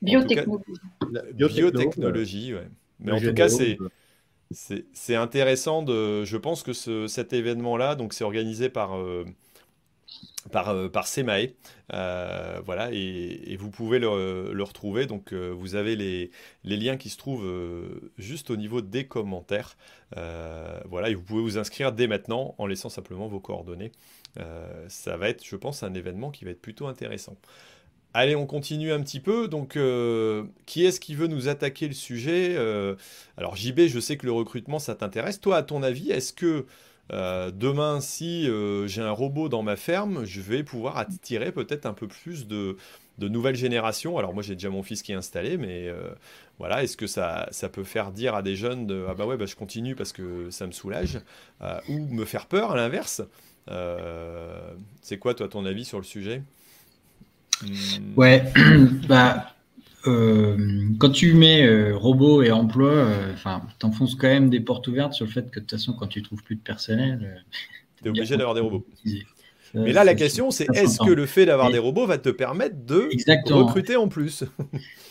Biotechnologie. 0.01 0.63
biotechnologie, 1.33 2.53
ouais. 2.53 2.67
Mais 2.99 3.11
en 3.11 3.19
tout 3.19 3.33
cas, 3.33 3.49
c'est... 3.49 3.77
C'est 4.51 5.15
intéressant. 5.15 5.85
Je 5.85 6.37
pense 6.37 6.63
que 6.63 6.73
ce, 6.73 7.07
cet 7.07 7.33
événement-là, 7.33 7.95
donc 7.95 8.13
c'est 8.13 8.23
organisé 8.23 8.69
par, 8.69 8.97
euh, 8.97 9.25
euh, 10.55 10.89
Semae. 11.03 11.53
Euh, 11.93 12.61
voilà, 12.65 12.89
et, 12.91 13.55
vous 13.57 13.69
pouvez 13.71 13.99
le, 13.99 14.61
retrouver. 14.63 15.07
Donc 15.07 15.33
vous 15.33 15.75
avez 15.75 15.95
les, 15.95 16.31
les, 16.63 16.77
liens 16.77 16.97
qui 16.97 17.09
se 17.09 17.17
trouvent 17.17 17.47
juste 18.17 18.49
au 18.51 18.55
niveau 18.55 18.81
des 18.81 19.07
commentaires. 19.07 19.77
voilà, 20.15 21.09
et 21.09 21.15
vous 21.15 21.23
pouvez 21.23 21.41
vous 21.41 21.57
inscrire 21.57 21.91
dès 21.91 22.07
maintenant 22.07 22.55
en 22.57 22.67
laissant 22.67 22.89
simplement 22.89 23.27
vos 23.27 23.39
coordonnées. 23.39 23.91
ça 24.89 25.17
va 25.17 25.29
être, 25.29 25.43
je 25.43 25.55
pense, 25.55 25.83
un 25.83 25.93
événement 25.93 26.31
qui 26.31 26.45
va 26.45 26.51
être 26.51 26.61
plutôt 26.61 26.87
intéressant. 26.87 27.35
Allez, 28.17 28.33
on 28.37 28.45
continue 28.45 28.93
un 28.93 29.01
petit 29.01 29.19
peu. 29.19 29.49
Donc, 29.49 29.75
euh, 29.75 30.45
qui 30.65 30.85
est-ce 30.85 31.01
qui 31.01 31.15
veut 31.15 31.27
nous 31.27 31.49
attaquer 31.49 31.85
le 31.89 31.93
sujet 31.93 32.55
euh, 32.55 32.95
Alors, 33.35 33.57
JB, 33.57 33.87
je 33.87 33.99
sais 33.99 34.15
que 34.15 34.25
le 34.25 34.31
recrutement, 34.31 34.79
ça 34.79 34.95
t'intéresse. 34.95 35.41
Toi, 35.41 35.57
à 35.57 35.63
ton 35.63 35.83
avis, 35.83 36.11
est-ce 36.11 36.31
que 36.31 36.65
euh, 37.11 37.51
demain, 37.51 37.99
si 37.99 38.49
j'ai 38.85 39.01
un 39.01 39.11
robot 39.11 39.49
dans 39.49 39.63
ma 39.63 39.75
ferme, 39.75 40.23
je 40.23 40.39
vais 40.39 40.63
pouvoir 40.63 40.97
attirer 40.97 41.51
peut-être 41.51 41.85
un 41.85 41.91
peu 41.91 42.07
plus 42.07 42.47
de, 42.47 42.77
nouvelles 43.19 43.57
générations? 43.57 44.17
Alors, 44.17 44.33
moi, 44.33 44.43
j'ai 44.43 44.53
déjà 44.53 44.69
mon 44.69 44.81
fils 44.81 45.01
qui 45.01 45.11
est 45.11 45.15
installé, 45.15 45.57
mais 45.57 45.89
voilà, 46.57 46.83
est-ce 46.83 46.95
que 46.95 47.07
ça, 47.07 47.49
peut 47.73 47.83
faire 47.83 48.13
dire 48.13 48.33
à 48.33 48.41
des 48.41 48.55
jeunes 48.55 48.87
de, 48.87 49.05
Ah 49.09 49.13
bah 49.13 49.25
ouais, 49.25 49.35
bah, 49.35 49.45
je 49.45 49.57
continue 49.57 49.93
parce 49.93 50.13
que 50.13 50.49
ça 50.51 50.65
me 50.67 50.71
soulage 50.71 51.19
Ou 51.89 51.99
me 52.07 52.23
faire 52.23 52.45
peur 52.45 52.71
à 52.71 52.77
l'inverse? 52.77 53.23
C'est 55.01 55.19
quoi, 55.19 55.33
toi, 55.33 55.49
ton 55.49 55.65
avis 55.65 55.83
sur 55.83 55.97
le 55.97 56.05
sujet? 56.05 56.43
Ouais, 58.15 58.43
bah, 59.07 59.55
euh, 60.07 60.57
quand 60.99 61.09
tu 61.09 61.33
mets 61.33 61.65
euh, 61.65 61.95
robot 61.95 62.43
et 62.43 62.51
emploi, 62.51 62.91
euh, 62.91 63.33
t'enfonces 63.79 64.15
quand 64.15 64.27
même 64.27 64.49
des 64.49 64.59
portes 64.59 64.87
ouvertes 64.87 65.13
sur 65.13 65.25
le 65.25 65.31
fait 65.31 65.49
que 65.49 65.59
de 65.59 65.65
toute 65.65 65.71
façon, 65.71 65.93
quand 65.93 66.07
tu 66.07 66.21
trouves 66.21 66.43
plus 66.43 66.55
de 66.55 66.61
personnel, 66.61 67.43
tu 67.97 68.05
es 68.05 68.09
obligé 68.09 68.37
d'avoir 68.37 68.55
des 68.55 68.61
robots. 68.61 68.85
Mais 69.73 69.91
là, 69.91 70.03
la 70.03 70.15
question, 70.15 70.51
c'est 70.51 70.67
est-ce 70.73 70.99
que 70.99 71.11
le 71.11 71.25
fait 71.25 71.45
d'avoir 71.45 71.71
des 71.71 71.79
robots 71.79 72.05
va 72.05 72.17
te 72.17 72.29
permettre 72.29 72.85
de 72.85 73.09
recruter 73.51 73.95
en 73.95 74.07
plus? 74.07 74.43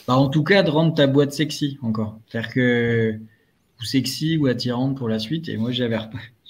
Bah, 0.06 0.16
En 0.16 0.28
tout 0.28 0.44
cas, 0.44 0.62
de 0.62 0.70
rendre 0.70 0.94
ta 0.94 1.06
boîte 1.06 1.32
sexy 1.32 1.78
encore. 1.82 2.18
C'est-à-dire 2.28 2.52
que 2.52 3.18
ou 3.80 3.84
sexy 3.84 4.36
ou 4.36 4.46
attirante 4.46 4.96
pour 4.96 5.08
la 5.08 5.18
suite. 5.18 5.48
Et 5.48 5.56
moi, 5.56 5.72
j'avais 5.72 5.98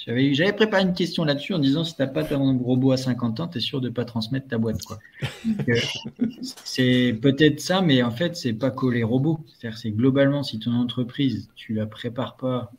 j'avais, 0.07 0.53
préparé 0.53 0.83
une 0.83 0.93
question 0.93 1.25
là-dessus 1.25 1.55
en 1.55 1.59
disant 1.59 1.83
si 1.83 1.97
tu 1.97 2.03
n'as 2.03 2.09
pas 2.09 2.25
ton 2.25 2.59
robot 2.59 2.93
à 2.93 2.99
50 2.99 3.41
ans, 3.41 3.49
tu 3.49 3.59
es 3.59 3.61
sûr 3.61 3.81
de 3.81 3.89
ne 3.89 3.95
pas 3.95 4.05
transmettre 4.05 4.49
ta 4.49 4.59
boîte. 4.59 4.83
Quoi. 4.83 4.99
Euh, 5.69 5.81
c'est 6.43 7.19
peut-être 7.23 7.61
ça, 7.61 7.81
mais 7.81 8.03
en 8.03 8.11
fait, 8.11 8.37
c'est 8.37 8.53
pas 8.53 8.71
que 8.71 8.87
les 8.87 9.03
robots. 9.03 9.41
C'est-à-dire 9.47 9.79
c'est 9.79 9.93
globalement, 9.93 10.43
si 10.43 10.59
ton 10.59 10.73
entreprise, 10.73 11.49
tu 11.55 11.73
la 11.73 11.87
prépares 11.87 12.37
pas 12.37 12.71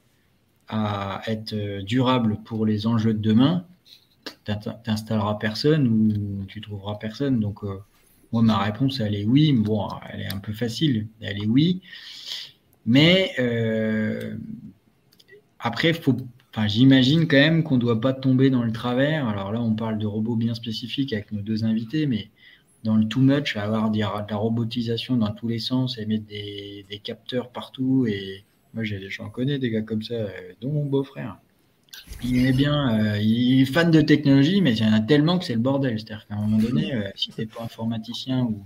à 0.67 1.21
être 1.27 1.53
euh, 1.53 1.81
durable 1.81 2.37
pour 2.45 2.65
les 2.65 2.85
enjeux 2.85 3.13
de 3.13 3.21
demain, 3.21 3.65
tu 4.45 4.51
n'installeras 4.87 5.35
personne 5.35 5.87
ou 5.87 6.45
tu 6.45 6.61
trouveras 6.61 6.95
personne. 6.95 7.39
Donc, 7.39 7.63
euh, 7.63 7.79
moi, 8.31 8.43
ma 8.43 8.59
réponse, 8.59 8.99
elle 8.99 9.15
est 9.15 9.25
oui. 9.25 9.51
Bon, 9.53 9.87
elle 10.11 10.21
est 10.21 10.33
un 10.33 10.39
peu 10.39 10.53
facile. 10.53 11.07
Elle 11.21 11.41
est 11.41 11.47
oui. 11.47 11.81
Mais 12.85 13.31
après, 15.59 15.89
il 15.89 15.95
faut 15.95 16.15
j'imagine 16.67 17.27
quand 17.27 17.37
même 17.37 17.63
qu'on 17.63 17.75
ne 17.75 17.81
doit 17.81 17.99
pas 17.99 18.13
tomber 18.13 18.49
dans 18.49 18.63
le 18.63 18.71
travers. 18.71 19.27
Alors 19.27 19.51
là, 19.51 19.61
on 19.61 19.73
parle 19.73 19.97
de 19.97 20.05
robots 20.05 20.35
bien 20.35 20.53
spécifiques 20.53 21.13
avec 21.13 21.31
nos 21.31 21.41
deux 21.41 21.65
invités, 21.65 22.07
mais 22.07 22.29
dans 22.83 22.95
le 22.95 23.07
too 23.07 23.19
much, 23.19 23.57
avoir 23.57 23.89
de 23.91 23.99
la 23.99 24.37
robotisation 24.37 25.17
dans 25.17 25.31
tous 25.31 25.47
les 25.47 25.59
sens 25.59 25.97
et 25.97 26.05
mettre 26.05 26.25
des, 26.27 26.85
capteurs 27.03 27.49
partout. 27.49 28.05
Et 28.07 28.45
moi, 28.73 28.83
j'en 28.83 29.29
connais 29.29 29.59
des 29.59 29.69
gars 29.69 29.81
comme 29.81 30.03
ça, 30.03 30.13
euh, 30.13 30.29
dont 30.61 30.71
mon 30.71 30.85
beau-frère. 30.85 31.37
Il 32.23 32.45
est 32.45 32.53
bien, 32.53 32.99
euh, 32.99 33.19
il 33.19 33.61
est 33.61 33.65
fan 33.65 33.89
de 33.89 34.01
technologie, 34.01 34.61
mais 34.61 34.73
il 34.73 34.83
y 34.83 34.85
en 34.85 34.93
a 34.93 34.99
tellement 34.99 35.39
que 35.39 35.45
c'est 35.45 35.53
le 35.53 35.59
bordel. 35.59 35.99
C'est-à-dire 35.99 36.27
qu'à 36.27 36.35
un 36.35 36.41
moment 36.41 36.57
donné, 36.57 36.93
euh, 36.93 37.09
si 37.15 37.31
tu 37.31 37.41
n'es 37.41 37.47
pas 37.47 37.63
informaticien 37.63 38.43
ou 38.43 38.63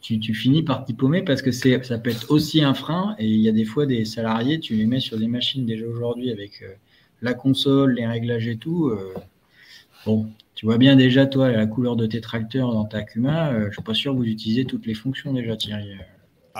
tu, 0.00 0.34
finis 0.34 0.62
par 0.62 0.84
t'y 0.84 0.94
paumer 0.94 1.22
parce 1.22 1.42
que 1.42 1.50
ça 1.50 1.98
peut 1.98 2.10
être 2.10 2.30
aussi 2.30 2.62
un 2.62 2.74
frein. 2.74 3.14
Et 3.18 3.26
il 3.26 3.40
y 3.40 3.48
a 3.48 3.52
des 3.52 3.64
fois 3.64 3.86
des 3.86 4.04
salariés, 4.04 4.60
tu 4.60 4.74
les 4.74 4.86
mets 4.86 5.00
sur 5.00 5.18
des 5.18 5.28
machines 5.28 5.66
déjà 5.66 5.86
aujourd'hui 5.86 6.30
avec 6.30 6.62
euh, 6.62 6.74
la 7.22 7.34
console, 7.34 7.94
les 7.94 8.06
réglages 8.06 8.48
et 8.48 8.56
tout. 8.56 8.88
Euh, 8.88 9.14
bon, 10.06 10.26
tu 10.54 10.66
vois 10.66 10.78
bien 10.78 10.96
déjà, 10.96 11.26
toi, 11.26 11.50
la 11.50 11.66
couleur 11.66 11.96
de 11.96 12.06
tes 12.06 12.20
tracteurs 12.20 12.72
dans 12.72 12.84
ta 12.84 13.02
Cuma. 13.02 13.52
Euh, 13.52 13.66
je 13.68 13.74
suis 13.74 13.82
pas 13.82 13.94
sûr 13.94 14.12
que 14.12 14.18
vous 14.18 14.24
utilisez 14.24 14.64
toutes 14.64 14.86
les 14.86 14.94
fonctions 14.94 15.32
déjà, 15.32 15.56
Thierry. 15.56 15.92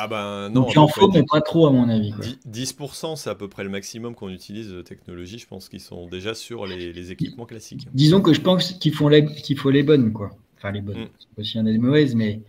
Ah 0.00 0.06
ben 0.06 0.48
non. 0.50 0.64
Tu 0.66 0.78
en 0.78 0.86
faut, 0.86 1.10
mais 1.10 1.24
pas 1.24 1.40
trop 1.40 1.66
à 1.66 1.72
mon 1.72 1.88
avis. 1.88 2.14
10%, 2.48 3.16
c'est 3.16 3.30
à 3.30 3.34
peu 3.34 3.48
près 3.48 3.64
le 3.64 3.68
maximum 3.68 4.14
qu'on 4.14 4.28
utilise 4.28 4.70
de 4.70 4.80
technologie. 4.80 5.38
Je 5.38 5.46
pense 5.48 5.68
qu'ils 5.68 5.80
sont 5.80 6.06
déjà 6.06 6.34
sur 6.34 6.66
les, 6.66 7.10
équipements 7.10 7.46
classiques. 7.46 7.88
Disons 7.92 8.20
que 8.20 8.32
je 8.32 8.40
pense 8.40 8.74
qu'il 8.74 8.94
faut 8.94 9.08
les, 9.08 9.26
qu'il 9.26 9.58
faut 9.58 9.70
les 9.70 9.82
bonnes, 9.82 10.12
quoi. 10.12 10.30
Enfin, 10.56 10.70
les 10.70 10.82
bonnes. 10.82 11.00
Mm. 11.00 11.08
C'est 11.18 11.40
aussi 11.40 11.58
un 11.58 11.64
des 11.64 11.78
mauvaises, 11.78 12.14
mais 12.14 12.40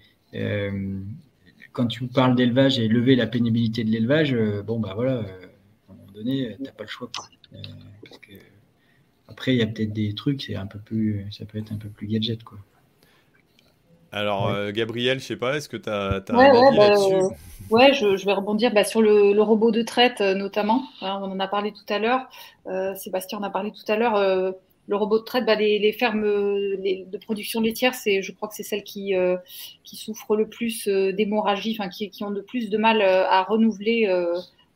quand 1.72 1.88
tu 1.88 2.08
parles 2.08 2.36
d'élevage 2.36 2.80
et 2.80 2.88
lever 2.88 3.16
la 3.16 3.28
pénibilité 3.28 3.84
de 3.84 3.90
l'élevage, 3.90 4.34
euh, 4.34 4.62
bon, 4.62 4.80
bah 4.80 4.94
voilà, 4.96 5.14
euh, 5.14 5.24
à 5.88 5.92
un 5.92 5.96
moment 5.96 6.12
donné, 6.14 6.56
tu 6.58 6.64
n'as 6.64 6.72
pas 6.72 6.84
le 6.84 6.90
choix. 6.90 7.10
après, 9.28 9.54
il 9.54 9.60
y 9.60 9.62
a 9.62 9.68
peut-être 9.68 9.94
des 9.94 10.14
trucs, 10.14 10.42
c'est 10.42 10.56
un 10.56 10.66
peu 10.66 10.80
plus, 10.80 11.26
ça 11.32 11.46
peut 11.46 11.58
être 11.58 11.72
un 11.72 11.78
peu 11.78 11.90
plus 11.90 12.08
gadget, 12.08 12.44
quoi. 12.44 12.58
Alors, 14.12 14.72
Gabriel, 14.72 15.20
je 15.20 15.26
sais 15.26 15.36
pas, 15.36 15.56
est-ce 15.56 15.70
que 15.70 15.78
tu 15.78 15.88
as, 15.88 16.24
un 16.30 16.36
avis 16.36 16.76
bah, 16.76 16.90
là-dessus? 16.90 17.36
Ouais, 17.70 17.94
je, 17.94 18.26
vais 18.26 18.34
rebondir 18.34 18.74
bah, 18.74 18.84
sur 18.84 19.04
le, 19.04 19.40
robot 19.40 19.70
de 19.70 19.84
traite, 19.84 20.20
notamment. 20.20 20.84
Hein, 21.02 21.20
on 21.22 21.32
en 21.32 21.40
a 21.40 21.48
parlé 21.48 21.72
tout 21.72 21.94
à 21.94 22.00
l'heure. 22.00 22.28
Sébastien 22.96 23.38
en 23.38 23.44
a 23.44 23.52
parlé 23.52 23.72
tout 23.72 23.90
à 23.92 23.98
l'heure 23.98 24.56
le 24.90 24.96
robot 24.96 25.20
de 25.20 25.24
traite, 25.24 25.46
bah, 25.46 25.54
les, 25.54 25.94
fermes 25.94 26.24
de 26.24 27.18
production 27.20 27.62
laitière, 27.62 27.94
c'est, 27.94 28.24
je 28.24 28.32
crois 28.32 28.50
que 28.50 28.56
c'est 28.56 28.64
celles 28.64 28.84
qui, 28.84 29.16
euh, 29.16 29.38
qui 29.84 29.96
souffrent 29.96 30.36
le 30.36 30.50
plus 30.50 30.88
euh, 30.88 31.14
d'hémorragie, 31.14 31.78
enfin, 31.80 31.90
qui, 31.90 32.12
ont 32.24 32.32
le 32.32 32.42
plus 32.42 32.72
de 32.72 32.78
mal 32.78 33.02
euh, 33.02 33.24
à 33.30 33.44
renouveler 33.44 34.12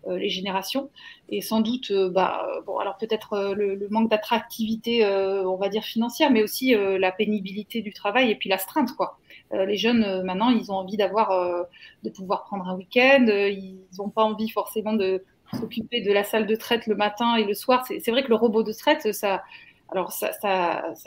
les 0.05 0.30
générations. 0.30 0.89
Et 1.30 1.41
sans 1.41 1.61
doute, 1.61 1.91
bah, 2.11 2.45
bon, 2.68 2.78
alors 2.78 2.97
peut-être 2.97 3.53
le, 3.55 3.88
manque 3.89 4.09
d'attractivité, 4.09 5.03
on 5.05 5.55
va 5.55 5.70
dire 5.70 5.84
financière, 5.84 6.30
mais 6.30 6.43
aussi 6.43 6.76
la 6.76 7.11
pénibilité 7.11 7.82
du 7.82 7.93
travail 7.93 8.30
et 8.30 8.36
puis 8.36 8.49
l'astreinte, 8.49 8.91
quoi. 8.97 9.18
les 9.51 9.78
jeunes, 9.78 10.22
maintenant, 10.24 10.49
ils 10.49 10.72
ont 10.72 10.76
envie 10.76 10.97
d'avoir, 10.97 11.66
de 12.03 12.09
pouvoir 12.09 12.43
prendre 12.43 12.68
un 12.68 12.76
week-end, 12.76 13.26
ils 13.30 13.80
n'ont 13.97 14.09
pas 14.09 14.24
envie 14.24 14.49
forcément 14.49 14.91
de 14.91 15.24
s'occuper 15.57 16.01
de 16.01 16.11
la 16.11 16.26
salle 16.26 16.47
de 16.47 16.55
traite 16.55 16.86
le 16.86 16.95
matin 16.95 17.38
et 17.38 17.45
le 17.45 17.53
soir. 17.53 17.86
C'est 17.88 18.11
vrai 18.11 18.24
que 18.24 18.30
le 18.30 18.36
robot 18.36 18.61
de 18.64 18.74
traite, 18.74 19.14
ça, 19.14 19.41
alors 19.89 20.11
ça, 20.11 20.31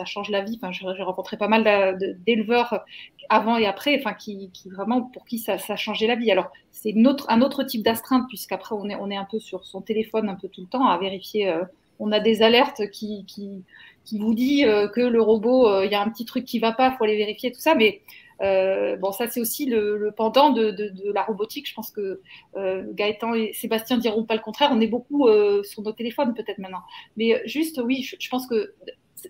change 0.04 0.30
la 0.30 0.42
vie. 0.42 0.58
Enfin, 0.62 0.72
j'ai 0.72 1.02
rencontré 1.02 1.36
pas 1.36 1.48
mal 1.48 1.98
d'éleveurs 2.26 2.84
avant 3.28 3.56
et 3.56 3.66
après, 3.66 3.98
enfin, 3.98 4.14
qui, 4.14 4.50
vraiment 4.66 5.02
pour 5.02 5.24
qui 5.24 5.38
ça, 5.38 5.56
a 5.68 5.76
changé 5.76 6.06
la 6.06 6.14
vie. 6.14 6.30
Alors 6.30 6.50
c'est 6.70 6.94
un 7.28 7.42
autre 7.42 7.64
type 7.64 7.82
d'astreinte 7.82 8.26
puisqu'après 8.28 8.74
on 8.74 8.88
est, 8.88 8.96
on 8.96 9.10
est 9.10 9.16
un 9.16 9.24
peu 9.24 9.38
sur 9.38 9.66
son 9.66 9.80
téléphone 9.80 10.28
un 10.28 10.34
peu 10.34 10.48
tout 10.48 10.60
le 10.60 10.66
temps 10.68 10.86
à 10.86 10.98
vérifier. 10.98 11.48
Euh, 11.48 11.64
on 11.98 12.12
a 12.12 12.20
des 12.20 12.42
alertes 12.42 12.90
qui, 12.90 13.24
qui, 13.26 14.18
vous 14.18 14.34
dit 14.34 14.64
euh, 14.64 14.88
que 14.88 15.00
le 15.00 15.20
robot, 15.20 15.68
euh, 15.68 15.86
il 15.86 15.90
y 15.90 15.94
a 15.94 16.02
un 16.02 16.08
petit 16.10 16.24
truc 16.24 16.44
qui 16.44 16.58
va 16.58 16.72
pas, 16.72 16.92
faut 16.92 17.04
aller 17.04 17.16
vérifier 17.16 17.50
tout 17.52 17.60
ça. 17.60 17.74
Mais 17.74 18.02
euh, 18.42 18.96
bon, 18.96 19.12
ça 19.12 19.28
c'est 19.28 19.40
aussi 19.40 19.66
le, 19.66 20.12
pendant 20.16 20.50
de, 20.50 21.12
la 21.12 21.22
robotique. 21.22 21.68
Je 21.68 21.74
pense 21.74 21.90
que 21.90 22.20
euh, 22.56 22.84
Gaëtan 22.92 23.34
et 23.34 23.52
Sébastien 23.52 23.98
diront 23.98 24.24
pas 24.24 24.34
le 24.34 24.40
contraire. 24.40 24.70
On 24.72 24.80
est 24.80 24.86
beaucoup 24.86 25.28
euh, 25.28 25.62
sur 25.62 25.82
nos 25.82 25.92
téléphones 25.92 26.34
peut-être 26.34 26.58
maintenant. 26.58 26.82
Mais 27.16 27.42
juste, 27.46 27.80
oui, 27.82 28.02
je, 28.02 28.28
pense 28.28 28.46
que 28.46 28.74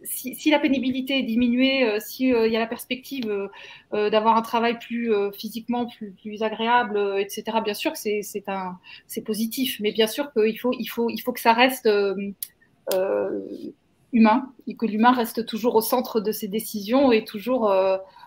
si, 0.05 0.51
la 0.51 0.59
pénibilité 0.59 1.19
est 1.19 1.23
diminuée, 1.23 2.01
s'il 2.01 2.29
il 2.29 2.53
y 2.53 2.57
a 2.57 2.61
la 2.61 2.67
perspective 2.67 3.49
d'avoir 3.93 4.37
un 4.37 4.43
travail 4.43 4.79
plus 4.79 5.13
physiquement 5.33 5.87
plus, 5.87 6.43
agréable, 6.43 6.99
etc. 7.19 7.59
Bien 7.65 7.75
sûr 7.75 7.93
que 7.93 7.99
c'est 7.99 9.23
positif. 9.25 9.79
Mais 9.81 9.93
bien 9.93 10.07
sûr 10.07 10.33
qu'il 10.33 10.59
faut 10.59 10.73
il 10.73 10.87
faut 10.87 11.09
il 11.09 11.19
faut 11.19 11.33
que 11.33 11.41
ça 11.41 11.53
reste 11.53 11.89
humain 14.13 14.53
et 14.67 14.75
que 14.77 14.87
l'humain 14.87 15.13
reste 15.13 15.47
toujours 15.47 15.77
au 15.77 15.81
centre 15.81 16.21
de 16.21 16.33
ses 16.33 16.49
décisions 16.49 17.13
et 17.13 17.25
toujours 17.25 17.71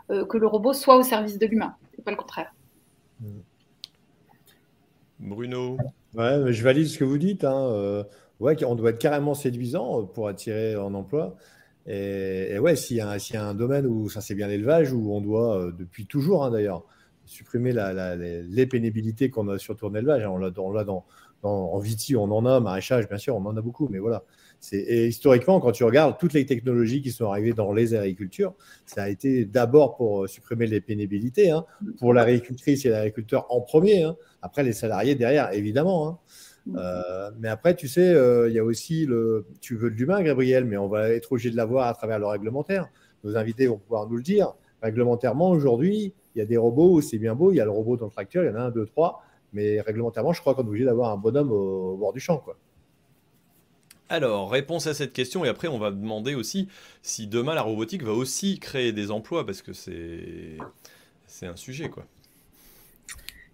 euh, 0.10 0.26
que 0.26 0.38
le 0.38 0.47
robot 0.47 0.74
soit 0.74 0.97
au 0.97 1.03
service 1.03 1.38
de 1.38 1.45
l'humain, 1.45 1.76
et 1.97 2.01
pas 2.01 2.12
le 2.12 2.18
contraire. 2.18 2.53
Bruno 5.20 5.78
ouais, 6.16 6.53
Je 6.53 6.64
valide 6.64 6.88
ce 6.88 6.97
que 6.97 7.03
vous 7.03 7.18
dites. 7.18 7.43
Hein. 7.43 7.68
Euh, 7.72 8.03
ouais, 8.39 8.64
on 8.64 8.76
doit 8.76 8.91
être 8.91 8.99
carrément 8.99 9.34
séduisant 9.34 10.05
pour 10.05 10.28
attirer 10.28 10.76
en 10.76 10.93
emploi. 10.93 11.36
Et, 11.86 12.60
ouais, 12.60 12.76
s'il 12.76 12.97
y, 12.97 12.99
y, 12.99 13.38
a 13.38 13.45
un 13.45 13.53
domaine 13.53 13.86
où 13.88 14.10
ça 14.10 14.22
c'est 14.22 14.36
bien 14.36 14.47
l'élevage, 14.47 14.93
où 14.93 15.12
on 15.12 15.22
doit, 15.22 15.57
euh, 15.57 15.72
depuis 15.72 16.05
toujours 16.05 16.43
hein, 16.43 16.51
d'ailleurs, 16.51 16.84
supprimer 17.26 17.72
la, 17.72 18.16
les, 18.16 18.66
pénibilités 18.68 19.30
qu'on 19.30 19.47
a 19.49 19.57
surtout 19.57 19.88
en 19.88 19.95
élevage. 19.95 20.26
On 20.26 20.38
l'a 20.38 20.51
dans, 20.51 20.74
dans, 20.84 21.05
en 21.43 21.80
Viti, 21.80 22.16
on 22.16 22.24
en 22.24 22.45
a, 22.45 22.60
maraîchage, 22.60 23.07
bien 23.07 23.18
sûr, 23.18 23.36
on 23.36 23.45
en 23.45 23.55
a 23.57 23.62
beaucoup, 23.62 23.88
mais 23.89 23.99
voilà. 23.99 24.24
Et 24.72 25.07
historiquement, 25.07 25.60
quand 25.60 25.72
tu 25.72 25.84
regardes 25.84 26.18
toutes 26.18 26.34
les 26.34 26.45
technologies 26.45 27.01
qui 27.01 27.12
sont 27.12 27.30
arrivées 27.32 27.53
dans 27.53 27.72
les 27.72 27.95
agricultures, 27.95 28.53
ça 28.86 29.03
a 29.03 29.10
été 29.10 29.45
d'abord 29.45 29.95
pour 29.95 30.24
euh, 30.24 30.28
supprimer 30.28 30.68
les 30.68 30.82
pénibilités, 30.82 31.49
hein, 31.49 31.66
pour 31.97 32.14
l'agricultrice 32.14 32.86
et 32.86 32.89
l'agriculteur 32.89 33.45
en 33.49 33.62
premier, 33.62 34.03
hein. 34.03 34.16
après 34.41 34.64
les 34.64 34.74
salariés 34.74 35.16
derrière, 35.16 35.53
évidemment. 35.53 36.20
Hein. 36.68 37.32
mais 37.39 37.47
après, 37.47 37.76
tu 37.76 37.88
sais, 37.88 38.14
il 38.47 38.53
y 38.53 38.60
a 38.60 38.64
aussi 38.64 39.05
le. 39.05 39.45
Tu 39.62 39.76
veux 39.76 39.89
de 39.89 39.95
l'humain, 39.95 40.22
Gabriel, 40.22 40.66
mais 40.66 40.78
on 40.78 40.88
va 40.88 41.10
être 41.10 41.32
obligé 41.32 41.51
de 41.51 41.55
l'avoir 41.55 41.88
à 41.88 41.93
travers 41.93 42.20
le 42.20 42.28
réglementaire. 42.28 42.89
Nos 43.24 43.38
invités 43.38 43.68
vont 43.68 43.78
pouvoir 43.78 44.07
nous 44.07 44.18
le 44.18 44.24
dire. 44.24 44.53
Réglementairement, 44.82 45.49
aujourd'hui, 45.49 46.14
il 46.36 46.39
y 46.39 46.41
a 46.41 46.45
des 46.45 46.57
robots 46.57 47.01
c'est 47.01 47.18
bien 47.18 47.36
beau. 47.36 47.51
Il 47.51 47.55
y 47.55 47.62
a 47.62 47.66
le 47.66 47.72
robot 47.72 47.97
dans 47.97 48.05
le 48.05 48.12
tracteur, 48.12 48.43
il 48.43 48.47
y 48.47 48.49
en 48.49 48.55
a 48.55 48.62
un, 48.62 48.72
deux, 48.72 48.86
trois. 48.86 49.24
Mais 49.51 49.82
réglementairement, 49.82 50.32
je 50.32 50.41
crois 50.41 50.53
qu'on 50.53 50.64
est 50.64 50.68
obligé 50.68 50.86
d'avoir 50.86 51.12
un 51.12 51.18
bonhomme 51.18 51.51
au, 51.51 51.97
bord 51.97 52.14
du 52.14 52.20
champ. 52.20 52.38
Quoi. 52.38 52.55
Alors, 54.10 54.49
réponse 54.49 54.88
à 54.88 54.95
cette 54.95 55.14
question, 55.14 55.45
et 55.45 55.49
après 55.49 55.68
on 55.68 55.78
va 55.78 55.91
demander 55.91 56.34
aussi 56.34 56.68
si 57.03 57.28
demain 57.28 57.53
la 57.53 57.62
robotique 57.62 58.03
va 58.03 58.14
aussi 58.14 58.60
créer 58.60 58.91
des 58.91 59.12
emplois, 59.12 59.45
parce 59.45 59.62
que 59.62 59.72
c'est, 59.74 60.57
un 61.43 61.55
sujet, 61.55 61.89
quoi. 61.89 62.05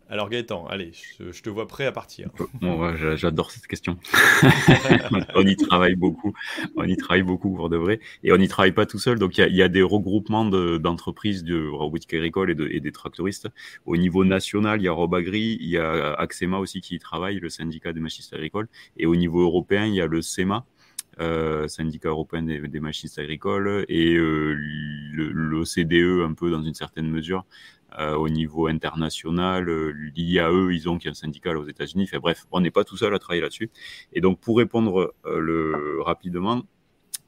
Alors 0.07 0.29
Gaëtan, 0.29 0.67
allez, 0.67 0.91
je, 1.19 1.41
te 1.41 1.49
vois 1.49 1.67
prêt 1.67 1.85
à 1.85 1.91
partir. 1.91 2.29
Bon, 2.61 2.95
j'adore 3.15 3.49
cette 3.49 3.65
question. 3.65 3.97
on 5.35 5.45
y 5.45 5.55
travaille 5.55 5.95
beaucoup, 5.95 6.33
on 6.75 6.83
y 6.83 6.95
travaille 6.95 7.23
beaucoup 7.23 7.55
pour 7.55 7.69
de 7.69 7.77
vrai, 7.77 7.99
et 8.23 8.31
on 8.31 8.37
n'y 8.37 8.47
travaille 8.47 8.71
pas 8.71 8.85
tout 8.85 8.99
seul. 8.99 9.17
Donc 9.17 9.37
il 9.37 9.55
y, 9.55 9.61
a, 9.63 9.67
des 9.67 9.81
regroupements 9.81 10.45
d'entreprises 10.45 11.43
de, 11.43 11.67
robotique 11.67 12.13
agricole 12.13 12.51
et, 12.51 12.79
des 12.79 12.91
tractoristes. 12.91 13.49
Au 13.85 13.97
niveau 13.97 14.23
national, 14.23 14.79
il 14.79 14.83
y 14.83 14.87
a 14.87 14.91
Robagri, 14.91 15.57
il 15.59 15.69
y 15.69 15.77
a 15.77 16.13
Axema 16.13 16.59
aussi 16.59 16.81
qui 16.81 16.95
y 16.95 16.99
travaille, 16.99 17.39
le 17.39 17.49
syndicat 17.49 17.91
des 17.91 17.99
machinistes 17.99 18.33
agricoles, 18.33 18.67
et 18.97 19.07
au 19.07 19.15
niveau 19.15 19.41
européen, 19.41 19.85
il 19.85 19.95
y 19.95 20.01
a 20.01 20.05
le 20.07 20.21
SEMA, 20.21 20.65
euh, 21.21 21.69
syndicat 21.69 22.09
européen 22.09 22.43
des, 22.43 22.79
machinistes 22.81 23.19
agricoles, 23.19 23.85
et 23.87 24.15
euh, 24.15 24.53
l'OCDE 25.13 26.25
un 26.25 26.33
peu 26.33 26.51
dans 26.51 26.61
une 26.61 26.73
certaine 26.73 27.09
mesure, 27.09 27.39
euh, 27.39 27.74
au 27.97 28.29
niveau 28.29 28.67
international, 28.67 29.69
euh, 29.69 29.91
l'IAE, 30.15 30.71
ils 30.71 30.89
ont 30.89 30.97
qui 30.97 31.07
est 31.07 31.11
un 31.11 31.13
syndicat 31.13 31.57
aux 31.57 31.67
États-Unis. 31.67 32.05
Enfin, 32.09 32.19
bref, 32.19 32.45
on 32.51 32.61
n'est 32.61 32.71
pas 32.71 32.83
tout 32.83 32.97
seul 32.97 33.13
à 33.13 33.19
travailler 33.19 33.41
là-dessus. 33.41 33.69
Et 34.13 34.21
donc, 34.21 34.39
pour 34.39 34.57
répondre 34.57 35.13
euh, 35.25 35.39
le, 35.39 36.01
rapidement, 36.01 36.63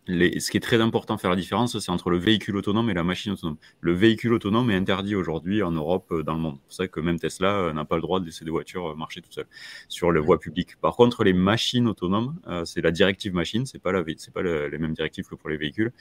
ce 0.07 0.51
qui 0.51 0.57
est 0.57 0.61
très 0.61 0.79
important 0.79 1.17
faire 1.17 1.29
la 1.29 1.35
différence, 1.35 1.77
c'est 1.79 1.91
entre 1.91 2.09
le 2.09 2.17
véhicule 2.17 2.55
autonome 2.55 2.89
et 2.89 2.93
la 2.93 3.03
machine 3.03 3.33
autonome. 3.33 3.57
Le 3.81 3.91
véhicule 3.91 4.33
autonome 4.33 4.71
est 4.71 4.75
interdit 4.75 5.15
aujourd'hui 5.15 5.61
en 5.63 5.71
Europe, 5.71 6.05
euh, 6.11 6.23
dans 6.23 6.33
le 6.33 6.39
monde. 6.39 6.55
C'est 6.55 6.65
pour 6.65 6.73
ça 6.73 6.87
que 6.87 6.99
même 7.01 7.19
Tesla 7.19 7.59
euh, 7.59 7.73
n'a 7.73 7.83
pas 7.83 7.95
le 7.95 8.01
droit 8.01 8.19
de 8.21 8.25
laisser 8.25 8.45
des 8.45 8.51
voitures 8.51 8.91
euh, 8.91 8.95
marcher 8.95 9.21
tout 9.21 9.31
seul 9.31 9.45
sur 9.89 10.11
les 10.13 10.21
voies 10.21 10.39
publiques. 10.39 10.77
Par 10.79 10.95
contre, 10.95 11.23
les 11.23 11.33
machines 11.33 11.87
autonomes, 11.87 12.35
c'est 12.65 12.81
la 12.81 12.91
directive 12.91 13.33
machine, 13.33 13.65
c'est 13.65 13.79
pas 13.79 13.91
la, 13.91 14.03
c'est 14.17 14.33
pas 14.33 14.41
les 14.41 14.77
mêmes 14.77 14.93
directives 14.93 15.25
que 15.27 15.35
pour 15.35 15.49
les 15.49 15.57
véhicules. 15.57 15.91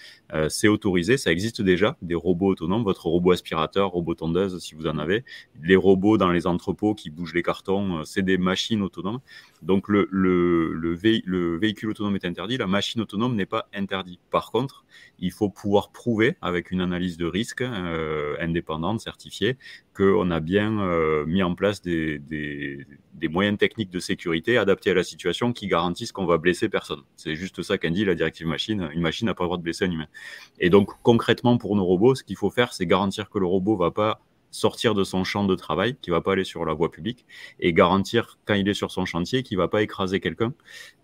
c'est 0.49 0.69
autorisé, 0.69 1.17
ça 1.17 1.33
existe 1.33 1.63
déjà, 1.63 1.97
des 2.03 2.15
robots 2.15 2.49
autonomes, 2.49 2.85
votre 2.85 3.07
robot 3.07 3.33
aspirateur, 3.33 3.91
robot 3.91 4.15
tondeuse, 4.15 4.59
si 4.59 4.75
vous 4.75 4.87
en 4.87 4.99
avez. 4.99 5.25
Les 5.63 5.77
robots 5.77 6.19
dans 6.19 6.31
les 6.31 6.47
entrepôts 6.47 6.95
qui 6.95 7.11
bougent 7.11 7.35
les 7.35 7.43
cartons, 7.43 8.05
c'est 8.05 8.23
des 8.23 8.39
machines 8.39 8.83
autonomes. 8.83 9.21
Donc 9.63 9.89
le, 9.89 10.09
le, 10.11 10.73
le, 10.73 10.97
le 11.25 11.59
véhicule 11.59 11.91
autonome 11.91 12.15
est 12.17 12.25
interdit, 12.25 12.57
la 12.57 12.67
machine 12.67 13.01
autonome 13.01 13.35
n'est 13.35 13.47
pas 13.47 13.69
interdite 13.75 13.96
par 14.31 14.51
contre, 14.51 14.85
il 15.19 15.33
faut 15.33 15.49
pouvoir 15.49 15.91
prouver 15.91 16.37
avec 16.43 16.71
une 16.71 16.81
analyse 16.81 17.17
de 17.17 17.27
risque 17.27 17.63
euh, 17.63 18.37
indépendante, 18.41 19.01
certifiée, 19.01 19.57
qu'on 19.95 20.31
a 20.31 20.41
bien 20.41 20.81
euh, 20.81 21.25
mis 21.27 21.43
en 21.43 21.55
place 21.55 21.83
des, 21.83 22.21
moyens 23.31 23.59
techniques 23.59 23.91
de 23.91 23.99
sécurité 23.99 24.57
adaptés 24.59 24.91
à 24.91 24.95
la 24.95 25.05
situation 25.05 25.53
qui 25.53 25.67
garantissent 25.67 26.13
qu'on 26.13 26.27
va 26.27 26.39
blesser 26.39 26.69
personne. 26.69 27.03
C'est 27.17 27.35
juste 27.35 27.63
ça 27.63 27.79
qu'indique 27.79 28.07
la 28.07 28.15
directive 28.15 28.47
machine. 28.47 28.89
Une 28.93 29.01
machine 29.01 29.27
n'a 29.27 29.35
pas 29.35 29.45
le 29.45 29.49
droit 29.49 29.59
de 29.59 29.63
blesser 29.63 29.87
un 29.87 29.91
humain. 29.91 30.09
Et 30.59 30.71
donc 30.71 30.91
concrètement 31.03 31.59
pour 31.59 31.77
nos 31.77 31.85
robots, 31.85 32.15
ce 32.15 32.25
qu'il 32.25 32.37
faut 32.37 32.51
faire, 32.51 32.73
c'est 32.73 32.87
garantir 32.87 33.31
que 33.31 33.39
le 33.39 33.47
robot 33.47 33.77
va 33.77 33.91
pas 33.91 34.21
sortir 34.51 34.95
de 34.95 35.05
son 35.05 35.25
champ 35.25 35.45
de 35.45 35.55
travail, 35.55 35.97
qui 36.01 36.11
va 36.11 36.21
pas 36.21 36.33
aller 36.33 36.45
sur 36.45 36.65
la 36.65 36.75
voie 36.75 36.91
publique, 36.91 37.25
et 37.61 37.73
garantir 37.73 38.39
quand 38.45 38.55
il 38.55 38.69
est 38.69 38.75
sur 38.75 38.91
son 38.91 39.05
chantier 39.05 39.43
qu'il 39.43 39.57
va 39.59 39.69
pas 39.69 39.83
écraser 39.83 40.21
quelqu'un 40.21 40.53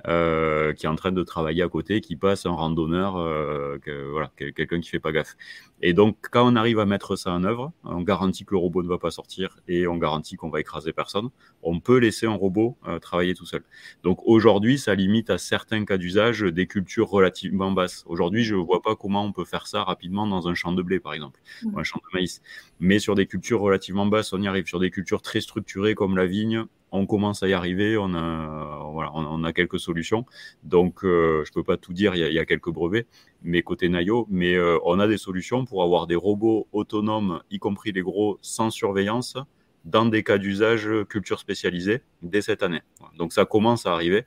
euh, 0.08 0.72
qui 0.72 0.86
est 0.86 0.88
en 0.88 0.96
train 0.96 1.12
de 1.12 1.22
travailler 1.22 1.62
à 1.62 1.68
côté, 1.68 2.00
qui 2.00 2.16
passe 2.16 2.46
un 2.46 2.52
randonneur, 2.52 3.16
euh, 3.16 3.78
que, 3.78 4.10
voilà, 4.10 4.32
quelqu'un 4.36 4.80
qui 4.80 4.88
fait 4.88 4.98
pas 4.98 5.12
gaffe. 5.12 5.36
Et 5.80 5.92
donc, 5.94 6.16
quand 6.30 6.50
on 6.50 6.56
arrive 6.56 6.78
à 6.78 6.86
mettre 6.86 7.16
ça 7.16 7.32
en 7.32 7.44
œuvre, 7.44 7.72
on 7.84 8.02
garantit 8.02 8.44
que 8.44 8.54
le 8.54 8.58
robot 8.58 8.82
ne 8.82 8.88
va 8.88 8.98
pas 8.98 9.10
sortir 9.10 9.58
et 9.68 9.86
on 9.86 9.96
garantit 9.96 10.36
qu'on 10.36 10.48
va 10.48 10.60
écraser 10.60 10.92
personne. 10.92 11.28
On 11.62 11.80
peut 11.80 11.98
laisser 11.98 12.26
un 12.26 12.34
robot 12.34 12.76
euh, 12.86 12.98
travailler 12.98 13.34
tout 13.34 13.46
seul. 13.46 13.62
Donc 14.02 14.20
aujourd'hui, 14.24 14.78
ça 14.78 14.94
limite 14.94 15.30
à 15.30 15.38
certains 15.38 15.84
cas 15.84 15.98
d'usage 15.98 16.40
des 16.40 16.66
cultures 16.66 17.08
relativement 17.08 17.70
basses. 17.70 18.04
Aujourd'hui, 18.06 18.44
je 18.44 18.54
ne 18.54 18.60
vois 18.60 18.82
pas 18.82 18.96
comment 18.96 19.24
on 19.24 19.32
peut 19.32 19.44
faire 19.44 19.66
ça 19.66 19.82
rapidement 19.82 20.26
dans 20.26 20.48
un 20.48 20.54
champ 20.54 20.72
de 20.72 20.82
blé, 20.82 21.00
par 21.00 21.14
exemple, 21.14 21.40
ou 21.64 21.78
un 21.78 21.84
champ 21.84 21.98
de 21.98 22.18
maïs. 22.18 22.42
Mais 22.80 22.98
sur 22.98 23.14
des 23.14 23.26
cultures 23.32 23.60
relativement 23.60 24.04
basses, 24.04 24.34
on 24.34 24.42
y 24.42 24.46
arrive. 24.46 24.66
Sur 24.66 24.78
des 24.78 24.90
cultures 24.90 25.22
très 25.22 25.40
structurées 25.40 25.94
comme 25.94 26.18
la 26.18 26.26
vigne, 26.26 26.66
on 26.90 27.06
commence 27.06 27.42
à 27.42 27.48
y 27.48 27.54
arriver, 27.54 27.96
on 27.96 28.12
a, 28.12 28.90
voilà, 28.92 29.10
on, 29.14 29.42
a 29.42 29.54
quelques 29.54 29.80
solutions. 29.80 30.26
Donc, 30.64 31.02
euh, 31.02 31.42
je 31.46 31.50
peux 31.50 31.62
pas 31.62 31.78
tout 31.78 31.94
dire, 31.94 32.14
il 32.14 32.30
y, 32.30 32.38
a, 32.38 32.44
quelques 32.44 32.68
brevets, 32.68 33.06
mais 33.42 33.62
côté 33.62 33.88
Nayo, 33.88 34.26
mais 34.28 34.54
euh, 34.54 34.76
on 34.84 34.98
a 35.00 35.08
des 35.08 35.16
solutions 35.16 35.64
pour 35.64 35.82
avoir 35.82 36.06
des 36.06 36.14
robots 36.14 36.68
autonomes, 36.72 37.40
y 37.50 37.58
compris 37.58 37.92
les 37.92 38.02
gros, 38.02 38.38
sans 38.42 38.68
surveillance, 38.68 39.38
dans 39.86 40.04
des 40.04 40.22
cas 40.22 40.36
d'usage 40.36 40.90
culture 41.08 41.38
spécialisée 41.38 42.02
dès 42.20 42.42
cette 42.42 42.62
année. 42.62 42.82
Donc, 43.16 43.32
ça 43.32 43.46
commence 43.46 43.86
à 43.86 43.94
arriver 43.94 44.26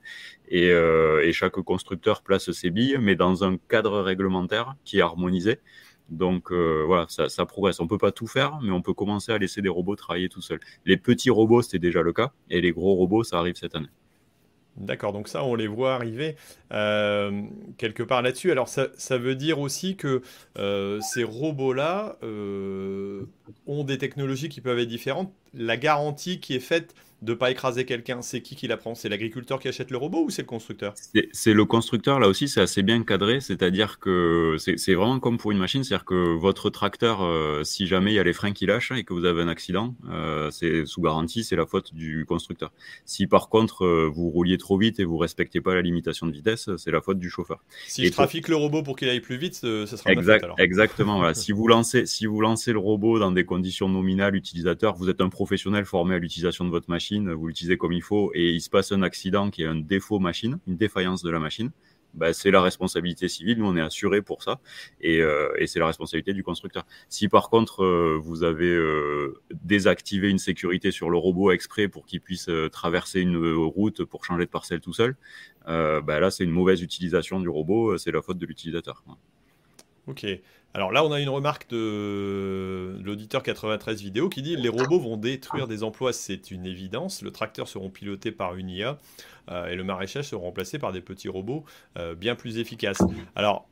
euh, 0.52 1.22
et 1.22 1.32
chaque 1.32 1.60
constructeur 1.60 2.22
place 2.22 2.50
ses 2.50 2.70
billes, 2.70 2.98
mais 3.00 3.14
dans 3.14 3.44
un 3.44 3.56
cadre 3.68 4.00
réglementaire 4.00 4.74
qui 4.84 4.98
est 4.98 5.02
harmonisé. 5.02 5.60
Donc 6.08 6.52
euh, 6.52 6.84
voilà, 6.86 7.06
ça, 7.08 7.46
progresse. 7.46 7.80
On 7.80 7.88
peut 7.88 7.98
pas 7.98 8.12
tout 8.12 8.26
faire, 8.26 8.60
mais 8.62 8.70
on 8.70 8.82
peut 8.82 8.94
commencer 8.94 9.32
à 9.32 9.38
laisser 9.38 9.62
des 9.62 9.68
robots 9.68 9.96
travailler 9.96 10.28
tout 10.28 10.40
seuls. 10.40 10.60
Les 10.84 10.96
petits 10.96 11.30
robots, 11.30 11.62
c'était 11.62 11.78
déjà 11.78 12.02
le 12.02 12.12
cas, 12.12 12.32
et 12.50 12.60
les 12.60 12.72
gros 12.72 12.94
robots, 12.94 13.24
ça 13.24 13.38
arrive 13.38 13.56
cette 13.56 13.74
année. 13.74 13.88
D'accord, 14.76 15.14
donc 15.14 15.26
ça, 15.26 15.42
on 15.42 15.54
les 15.54 15.66
voit 15.66 15.94
arriver 15.94 16.36
euh, 16.70 17.42
quelque 17.78 18.02
part 18.02 18.20
là-dessus. 18.20 18.52
Alors, 18.52 18.68
ça, 18.68 19.18
veut 19.18 19.34
dire 19.34 19.58
aussi 19.58 19.96
que 19.96 20.20
euh, 20.58 21.00
ces 21.00 21.24
robots-là 21.24 22.18
ont 22.22 23.84
des 23.84 23.96
technologies 23.96 24.50
qui 24.50 24.60
peuvent 24.60 24.78
être 24.78 24.88
différentes. 24.88 25.32
La 25.54 25.78
garantie 25.78 26.40
qui 26.40 26.54
est 26.54 26.60
faite 26.60 26.94
de 27.22 27.34
pas 27.34 27.50
écraser 27.50 27.84
quelqu'un, 27.84 28.20
c'est 28.22 28.42
qui 28.42 28.56
qui 28.56 28.68
la 28.68 28.76
prend 28.76 28.94
C'est 28.94 29.08
l'agriculteur 29.08 29.58
qui 29.58 29.68
achète 29.68 29.90
le 29.90 29.96
robot 29.96 30.24
ou 30.24 30.30
c'est 30.30 30.42
le 30.42 30.46
constructeur? 30.46 30.94
C'est 31.32 31.54
le 31.54 31.64
constructeur, 31.64 32.20
là 32.20 32.28
aussi, 32.28 32.48
c'est 32.48 32.60
assez 32.60 32.82
bien 32.82 33.02
cadré, 33.02 33.40
c'est-à-dire 33.40 33.98
que 33.98 34.56
c'est 34.58 34.94
vraiment 34.94 35.18
comme 35.18 35.38
pour 35.38 35.50
une 35.52 35.58
machine, 35.58 35.82
c'est-à-dire 35.82 36.04
que 36.04 36.36
votre 36.36 36.68
tracteur, 36.70 37.22
euh, 37.22 37.64
si 37.64 37.86
jamais 37.86 38.12
il 38.12 38.16
y 38.16 38.18
a 38.18 38.24
les 38.24 38.32
freins 38.32 38.52
qui 38.52 38.66
lâchent 38.66 38.92
et 38.92 39.04
que 39.04 39.14
vous 39.14 39.24
avez 39.24 39.42
un 39.42 39.48
accident, 39.48 39.94
euh, 40.10 40.50
c'est 40.50 40.84
sous 40.84 41.00
garantie, 41.00 41.42
c'est 41.42 41.56
la 41.56 41.66
faute 41.66 41.94
du 41.94 42.26
constructeur. 42.26 42.72
Si 43.06 43.26
par 43.26 43.48
contre 43.48 43.84
euh, 43.84 44.10
vous 44.12 44.28
rouliez 44.28 44.58
trop 44.58 44.76
vite 44.76 45.00
et 45.00 45.04
vous 45.04 45.16
respectez 45.16 45.60
pas 45.60 45.74
la 45.74 45.82
limitation 45.82 46.26
de 46.26 46.32
vitesse, 46.32 46.68
c'est 46.76 46.90
la 46.90 47.00
faute 47.00 47.18
du 47.18 47.30
chauffeur. 47.30 47.62
Si 47.86 48.04
je 48.04 48.12
trafique 48.12 48.48
le 48.48 48.56
robot 48.56 48.82
pour 48.82 48.96
qu'il 48.96 49.08
aille 49.08 49.20
plus 49.20 49.38
vite, 49.38 49.54
ce 49.54 49.86
sera 49.86 50.12
exact, 50.12 50.34
faute, 50.34 50.44
alors. 50.44 50.60
Exactement. 50.60 51.18
voilà. 51.18 51.34
si 51.46 51.52
vous 51.52 51.66
lancez, 51.66 52.04
si 52.04 52.26
vous 52.26 52.40
lancez 52.40 52.72
le 52.72 52.78
robot 52.78 53.18
dans 53.18 53.32
des 53.32 53.44
conditions 53.44 53.88
nominales 53.88 54.36
utilisateur, 54.36 54.94
vous 54.96 55.08
êtes 55.08 55.20
un 55.20 55.28
professionnel 55.28 55.84
formé 55.86 56.14
à 56.14 56.18
l'utilisation 56.18 56.64
de 56.64 56.70
votre 56.70 56.90
machine 56.90 57.05
vous 57.12 57.46
l'utilisez 57.48 57.76
comme 57.76 57.92
il 57.92 58.02
faut, 58.02 58.30
et 58.34 58.50
il 58.50 58.60
se 58.60 58.70
passe 58.70 58.92
un 58.92 59.02
accident 59.02 59.50
qui 59.50 59.62
est 59.62 59.66
un 59.66 59.76
défaut 59.76 60.18
machine, 60.18 60.58
une 60.66 60.76
défaillance 60.76 61.22
de 61.22 61.30
la 61.30 61.38
machine, 61.38 61.70
bah, 62.16 62.32
c'est 62.32 62.50
la 62.50 62.62
responsabilité 62.62 63.28
civile. 63.28 63.58
Nous, 63.58 63.66
on 63.66 63.76
est 63.76 63.80
assuré 63.80 64.22
pour 64.22 64.42
ça, 64.42 64.58
et, 65.00 65.20
euh, 65.20 65.48
c'est 65.66 65.78
la 65.78 65.86
responsabilité 65.86 66.32
du 66.32 66.42
constructeur. 66.42 66.86
Si 67.08 67.28
par 67.28 67.50
contre 67.50 67.84
euh, 67.84 68.18
vous 68.20 68.42
avez 68.42 68.70
euh, 68.70 69.40
désactivé 69.62 70.30
une 70.30 70.38
sécurité 70.38 70.90
sur 70.90 71.10
le 71.10 71.18
robot 71.18 71.50
exprès 71.50 71.88
pour 71.88 72.06
qu'il 72.06 72.20
puisse 72.20 72.50
traverser 72.72 73.20
une 73.20 73.54
route 73.54 74.04
pour 74.04 74.24
changer 74.24 74.46
de 74.46 74.50
parcelle 74.50 74.80
tout 74.80 74.94
seul, 74.94 75.16
bah, 75.66 76.20
là 76.20 76.30
c'est 76.30 76.44
une 76.44 76.50
mauvaise 76.50 76.80
utilisation 76.82 77.38
du 77.40 77.48
robot, 77.48 77.98
c'est 77.98 78.12
la 78.12 78.22
faute 78.22 78.38
de 78.38 78.46
l'utilisateur. 78.46 79.04
Ok. 80.06 80.24
Alors 80.76 80.92
là, 80.92 81.02
on 81.06 81.10
a 81.10 81.20
une 81.20 81.30
remarque 81.30 81.70
de 81.70 83.00
l'auditeur 83.02 83.42
93 83.42 84.02
vidéo 84.02 84.28
qui 84.28 84.42
dit 84.42 84.56
les 84.56 84.68
robots 84.68 85.00
vont 85.00 85.16
détruire 85.16 85.66
des 85.66 85.82
emplois, 85.82 86.12
c'est 86.12 86.50
une 86.50 86.66
évidence. 86.66 87.22
Le 87.22 87.30
tracteur 87.30 87.66
seront 87.66 87.88
pilotés 87.88 88.30
par 88.30 88.56
une 88.56 88.68
IA 88.68 88.98
euh, 89.50 89.68
et 89.68 89.74
le 89.74 89.84
maraîchage 89.84 90.26
sera 90.26 90.42
remplacé 90.42 90.78
par 90.78 90.92
des 90.92 91.00
petits 91.00 91.30
robots 91.30 91.64
euh, 91.96 92.14
bien 92.14 92.34
plus 92.34 92.58
efficaces. 92.58 92.98
Alors, 93.34 93.66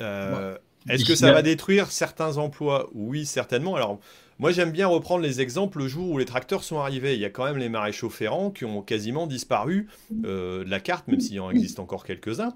euh, 0.00 0.56
est-ce 0.88 1.04
que 1.04 1.16
ça 1.16 1.32
va 1.32 1.42
détruire 1.42 1.90
certains 1.90 2.36
emplois? 2.36 2.90
Oui, 2.94 3.26
certainement. 3.26 3.74
Alors, 3.74 3.98
moi, 4.38 4.52
j'aime 4.52 4.70
bien 4.70 4.86
reprendre 4.86 5.24
les 5.24 5.40
exemples 5.40 5.78
le 5.78 5.88
jour 5.88 6.12
où 6.12 6.18
les 6.18 6.26
tracteurs 6.26 6.62
sont 6.62 6.78
arrivés. 6.78 7.14
Il 7.14 7.20
y 7.20 7.24
a 7.24 7.30
quand 7.30 7.44
même 7.44 7.58
les 7.58 7.68
maréchaux 7.68 8.08
ferrants 8.08 8.52
qui 8.52 8.64
ont 8.64 8.82
quasiment 8.82 9.26
disparu 9.26 9.88
de 10.12 10.64
la 10.64 10.78
carte, 10.78 11.08
même 11.08 11.18
s'il 11.18 11.40
en 11.40 11.50
existe 11.50 11.80
encore 11.80 12.04
quelques-uns. 12.04 12.54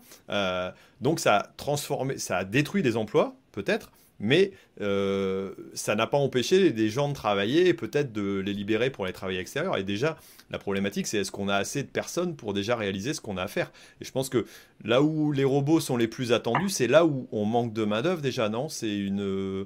donc, 1.01 1.19
ça 1.19 1.39
a 1.39 1.43
transformé, 1.57 2.19
ça 2.19 2.37
a 2.37 2.45
détruit 2.45 2.85
des 2.85 2.97
emplois 2.97 3.35
peut-être, 3.53 3.91
mais 4.21 4.53
euh, 4.83 5.53
ça 5.73 5.95
n'a 5.95 6.07
pas 6.07 6.19
empêché 6.19 6.73
des 6.73 6.91
gens 6.91 7.09
de 7.09 7.15
travailler 7.15 7.69
et 7.69 7.75
peut-être 7.75 8.13
de 8.13 8.41
les 8.41 8.53
libérer 8.53 8.91
pour 8.91 9.07
les 9.07 9.13
travailler 9.13 9.41
extérieurs. 9.41 9.79
Et 9.79 9.83
déjà, 9.83 10.19
la 10.51 10.59
problématique, 10.59 11.07
c'est 11.07 11.19
est-ce 11.19 11.33
qu'on 11.33 11.49
a 11.49 11.57
assez 11.57 11.83
de 11.83 11.89
personnes 11.89 12.37
pour 12.37 12.53
déjà 12.53 12.77
réaliser 12.77 13.15
ce 13.15 13.23
qu'on 13.23 13.39
a 13.39 13.43
à 13.43 13.49
faire? 13.49 13.73
Et 14.01 14.05
je 14.05 14.13
pense 14.13 14.29
que 14.29 14.45
là 14.85 15.03
où 15.03 15.33
les 15.33 15.45
robots 15.45 15.81
sont 15.81 15.97
les 15.97 16.07
plus 16.07 16.33
attendus, 16.33 16.69
c'est 16.69 16.87
là 16.87 17.07
où 17.07 17.29
on 17.33 17.47
manque 17.47 17.73
de 17.73 17.85
main-d'œuvre 17.85 18.21
déjà, 18.21 18.51
non? 18.51 18.69
C'est 18.69 18.95
une. 18.95 19.65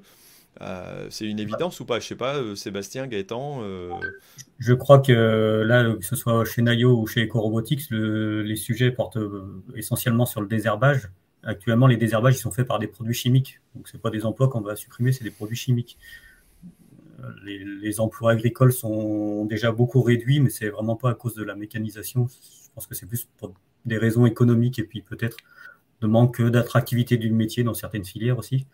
c'est 1.10 1.26
une 1.26 1.40
évidence 1.40 1.80
ou 1.80 1.84
pas? 1.84 1.98
Je 1.98 2.06
sais 2.06 2.14
pas, 2.14 2.40
Sébastien, 2.54 3.08
Gaëtan. 3.08 3.60
Je 4.60 4.72
crois 4.72 5.00
que 5.00 5.64
là, 5.66 5.96
que 5.96 6.04
ce 6.04 6.14
soit 6.14 6.44
chez 6.44 6.62
Nayo 6.62 6.96
ou 6.96 7.08
chez 7.08 7.24
EcoRobotics, 7.24 7.90
les 7.90 8.56
sujets 8.56 8.92
portent 8.92 9.18
essentiellement 9.74 10.26
sur 10.26 10.40
le 10.40 10.46
désherbage. 10.46 11.08
Actuellement, 11.44 11.86
les 11.86 11.96
désherbages 11.96 12.36
ils 12.36 12.38
sont 12.38 12.50
faits 12.50 12.66
par 12.66 12.78
des 12.78 12.86
produits 12.86 13.14
chimiques. 13.14 13.60
Donc, 13.74 13.88
ce 13.88 13.96
pas 13.96 14.10
des 14.10 14.24
emplois 14.24 14.48
qu'on 14.48 14.60
va 14.60 14.76
supprimer, 14.76 15.12
c'est 15.12 15.24
des 15.24 15.30
produits 15.30 15.56
chimiques. 15.56 15.98
Les, 17.44 18.00
emplois 18.00 18.32
agricoles 18.32 18.72
sont 18.72 19.46
déjà 19.46 19.72
beaucoup 19.72 20.02
réduits, 20.02 20.40
mais 20.40 20.50
c'est 20.50 20.68
vraiment 20.68 20.96
pas 20.96 21.10
à 21.10 21.14
cause 21.14 21.34
de 21.34 21.42
la 21.42 21.54
mécanisation. 21.54 22.26
Je 22.28 22.70
pense 22.74 22.86
que 22.86 22.94
c'est 22.94 23.06
plus 23.06 23.28
pour 23.38 23.54
des 23.86 23.96
raisons 23.96 24.26
économiques 24.26 24.78
et 24.78 24.84
puis 24.84 25.00
peut-être 25.00 25.36
de 26.00 26.06
manque 26.06 26.42
d'attractivité 26.42 27.16
du 27.16 27.30
métier 27.30 27.62
dans 27.62 27.74
certaines 27.74 28.04
filières 28.04 28.38
aussi. 28.38 28.66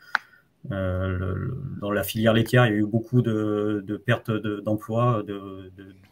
Euh, 0.73 1.53
dans 1.81 1.91
la 1.91 2.03
filière 2.03 2.35
laitière, 2.35 2.67
il 2.67 2.73
y 2.73 2.75
a 2.75 2.79
eu 2.79 2.87
beaucoup 2.87 3.23
de, 3.23 4.03
pertes 4.05 4.31
d'emplois, 4.31 5.23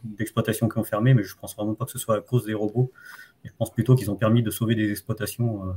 d'exploitations 0.05 0.69
qui 0.69 0.79
ont 0.79 0.85
fermé, 0.85 1.15
mais 1.15 1.23
je 1.23 1.35
pense 1.37 1.55
vraiment 1.55 1.75
pas 1.75 1.85
que 1.85 1.91
ce 1.91 1.99
soit 1.99 2.17
à 2.17 2.21
cause 2.21 2.45
des 2.45 2.55
robots. 2.55 2.91
Je 3.45 3.51
pense 3.57 3.73
plutôt 3.73 3.95
qu'ils 3.95 4.11
ont 4.11 4.17
permis 4.17 4.43
de 4.43 4.51
sauver 4.51 4.75
des 4.75 4.91
exploitations 4.91 5.69
euh, 5.69 5.73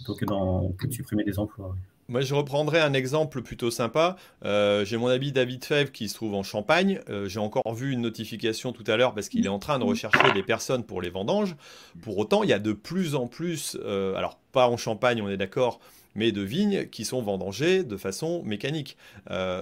plutôt 0.00 0.14
que, 0.14 0.86
de 0.86 0.92
supprimer 0.92 1.24
des 1.24 1.38
emplois. 1.38 1.74
Moi, 2.08 2.22
je 2.22 2.34
reprendrai 2.34 2.80
un 2.80 2.92
exemple 2.92 3.40
plutôt 3.40 3.70
sympa. 3.70 4.16
Euh, 4.44 4.84
j'ai 4.84 4.96
mon 4.96 5.06
ami 5.06 5.30
David 5.30 5.64
Fèvre 5.64 5.92
qui 5.92 6.08
se 6.08 6.14
trouve 6.14 6.34
en 6.34 6.42
Champagne. 6.42 7.00
Euh, 7.08 7.28
j'ai 7.28 7.38
encore 7.38 7.72
vu 7.72 7.92
une 7.92 8.00
notification 8.00 8.72
tout 8.72 8.82
à 8.88 8.96
l'heure 8.96 9.14
parce 9.14 9.28
qu'il 9.28 9.46
est 9.46 9.50
en 9.50 9.60
train 9.60 9.78
de 9.78 9.84
rechercher 9.84 10.32
des 10.32 10.42
personnes 10.42 10.82
pour 10.82 11.02
les 11.02 11.10
vendanges. 11.10 11.54
Pour 12.02 12.18
autant, 12.18 12.42
il 12.42 12.50
y 12.50 12.52
a 12.52 12.58
de 12.58 12.72
plus 12.72 13.14
en 13.14 13.28
plus, 13.28 13.78
euh, 13.84 14.16
alors 14.16 14.40
pas 14.50 14.68
en 14.68 14.76
Champagne, 14.76 15.22
on 15.22 15.28
est 15.28 15.36
d'accord, 15.36 15.78
mais 16.16 16.32
de 16.32 16.42
vignes 16.42 16.86
qui 16.86 17.04
sont 17.04 17.22
vendangées 17.22 17.84
de 17.84 17.96
façon 17.96 18.42
mécanique. 18.42 18.96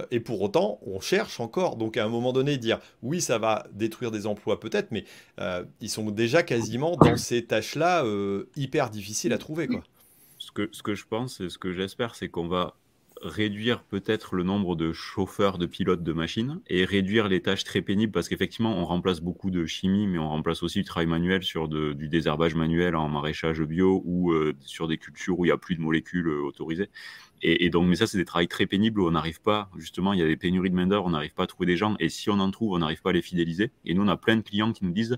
et 0.09 0.19
pour 0.19 0.41
autant, 0.41 0.79
on 0.87 0.99
cherche 0.99 1.39
encore. 1.39 1.75
Donc 1.75 1.97
à 1.97 2.03
un 2.03 2.09
moment 2.09 2.33
donné, 2.33 2.57
dire 2.57 2.79
oui, 3.03 3.21
ça 3.21 3.37
va 3.37 3.67
détruire 3.73 4.09
des 4.09 4.25
emplois 4.25 4.59
peut-être, 4.59 4.89
mais 4.89 5.03
ils 5.81 5.89
sont 5.91 6.09
déjà 6.09 6.41
quasiment 6.41 6.95
dans 6.95 7.15
ces 7.15 7.45
tâches-là 7.45 8.03
hyper 8.55 8.89
difficiles 8.89 9.33
à 9.33 9.37
trouver. 9.37 9.67
Quoi 9.67 9.83
ce 10.71 10.83
que, 10.83 10.95
je 10.95 11.05
pense 11.05 11.41
et 11.41 11.49
ce 11.49 11.57
que 11.57 11.71
j'espère, 11.71 12.15
c'est 12.15 12.29
qu'on 12.29 12.47
va 12.47 12.75
réduire 13.21 13.83
peut-être 13.83 14.35
le 14.35 14.43
nombre 14.43 14.77
de 14.77 14.93
chauffeurs, 14.93 15.57
de 15.57 15.65
pilotes 15.65 16.03
de 16.03 16.13
machines 16.13 16.61
et 16.67 16.85
réduire 16.85 17.27
les 17.27 17.41
tâches 17.41 17.65
très 17.65 17.81
pénibles 17.81 18.13
parce 18.13 18.29
qu'effectivement, 18.29 18.77
on 18.77 18.85
remplace 18.85 19.19
beaucoup 19.19 19.51
de 19.51 19.65
chimie, 19.65 20.07
mais 20.07 20.17
on 20.17 20.29
remplace 20.29 20.63
aussi 20.63 20.79
du 20.79 20.85
travail 20.85 21.07
manuel 21.07 21.43
sur 21.43 21.67
du 21.67 22.07
désherbage 22.07 22.55
manuel 22.55 22.95
en 22.95 23.09
maraîchage 23.09 23.61
bio 23.61 24.01
ou 24.05 24.31
euh, 24.31 24.55
sur 24.61 24.87
des 24.87 24.97
cultures 24.97 25.37
où 25.37 25.43
il 25.43 25.49
n'y 25.49 25.53
a 25.53 25.57
plus 25.57 25.75
de 25.75 25.81
molécules 25.81 26.29
euh, 26.29 26.41
autorisées. 26.41 26.89
Et, 27.41 27.69
donc, 27.69 27.87
mais 27.87 27.95
ça, 27.95 28.05
c'est 28.05 28.17
des 28.17 28.25
travails 28.25 28.49
très 28.49 28.65
pénibles 28.65 28.99
où 28.99 29.07
on 29.07 29.11
n'arrive 29.11 29.41
pas, 29.41 29.69
justement, 29.77 30.11
il 30.11 30.19
y 30.19 30.23
a 30.23 30.27
des 30.27 30.35
pénuries 30.35 30.69
de 30.69 30.75
main-d'œuvre, 30.75 31.05
on 31.05 31.11
n'arrive 31.11 31.33
pas 31.33 31.43
à 31.43 31.47
trouver 31.47 31.67
des 31.67 31.77
gens 31.77 31.95
et 31.99 32.09
si 32.09 32.29
on 32.29 32.39
en 32.39 32.51
trouve, 32.51 32.73
on 32.73 32.79
n'arrive 32.79 33.01
pas 33.01 33.11
à 33.11 33.13
les 33.13 33.21
fidéliser. 33.21 33.71
Et 33.85 33.93
nous, 33.93 34.03
on 34.03 34.09
a 34.09 34.17
plein 34.17 34.35
de 34.35 34.41
clients 34.41 34.73
qui 34.73 34.83
nous 34.83 34.91
disent 34.91 35.17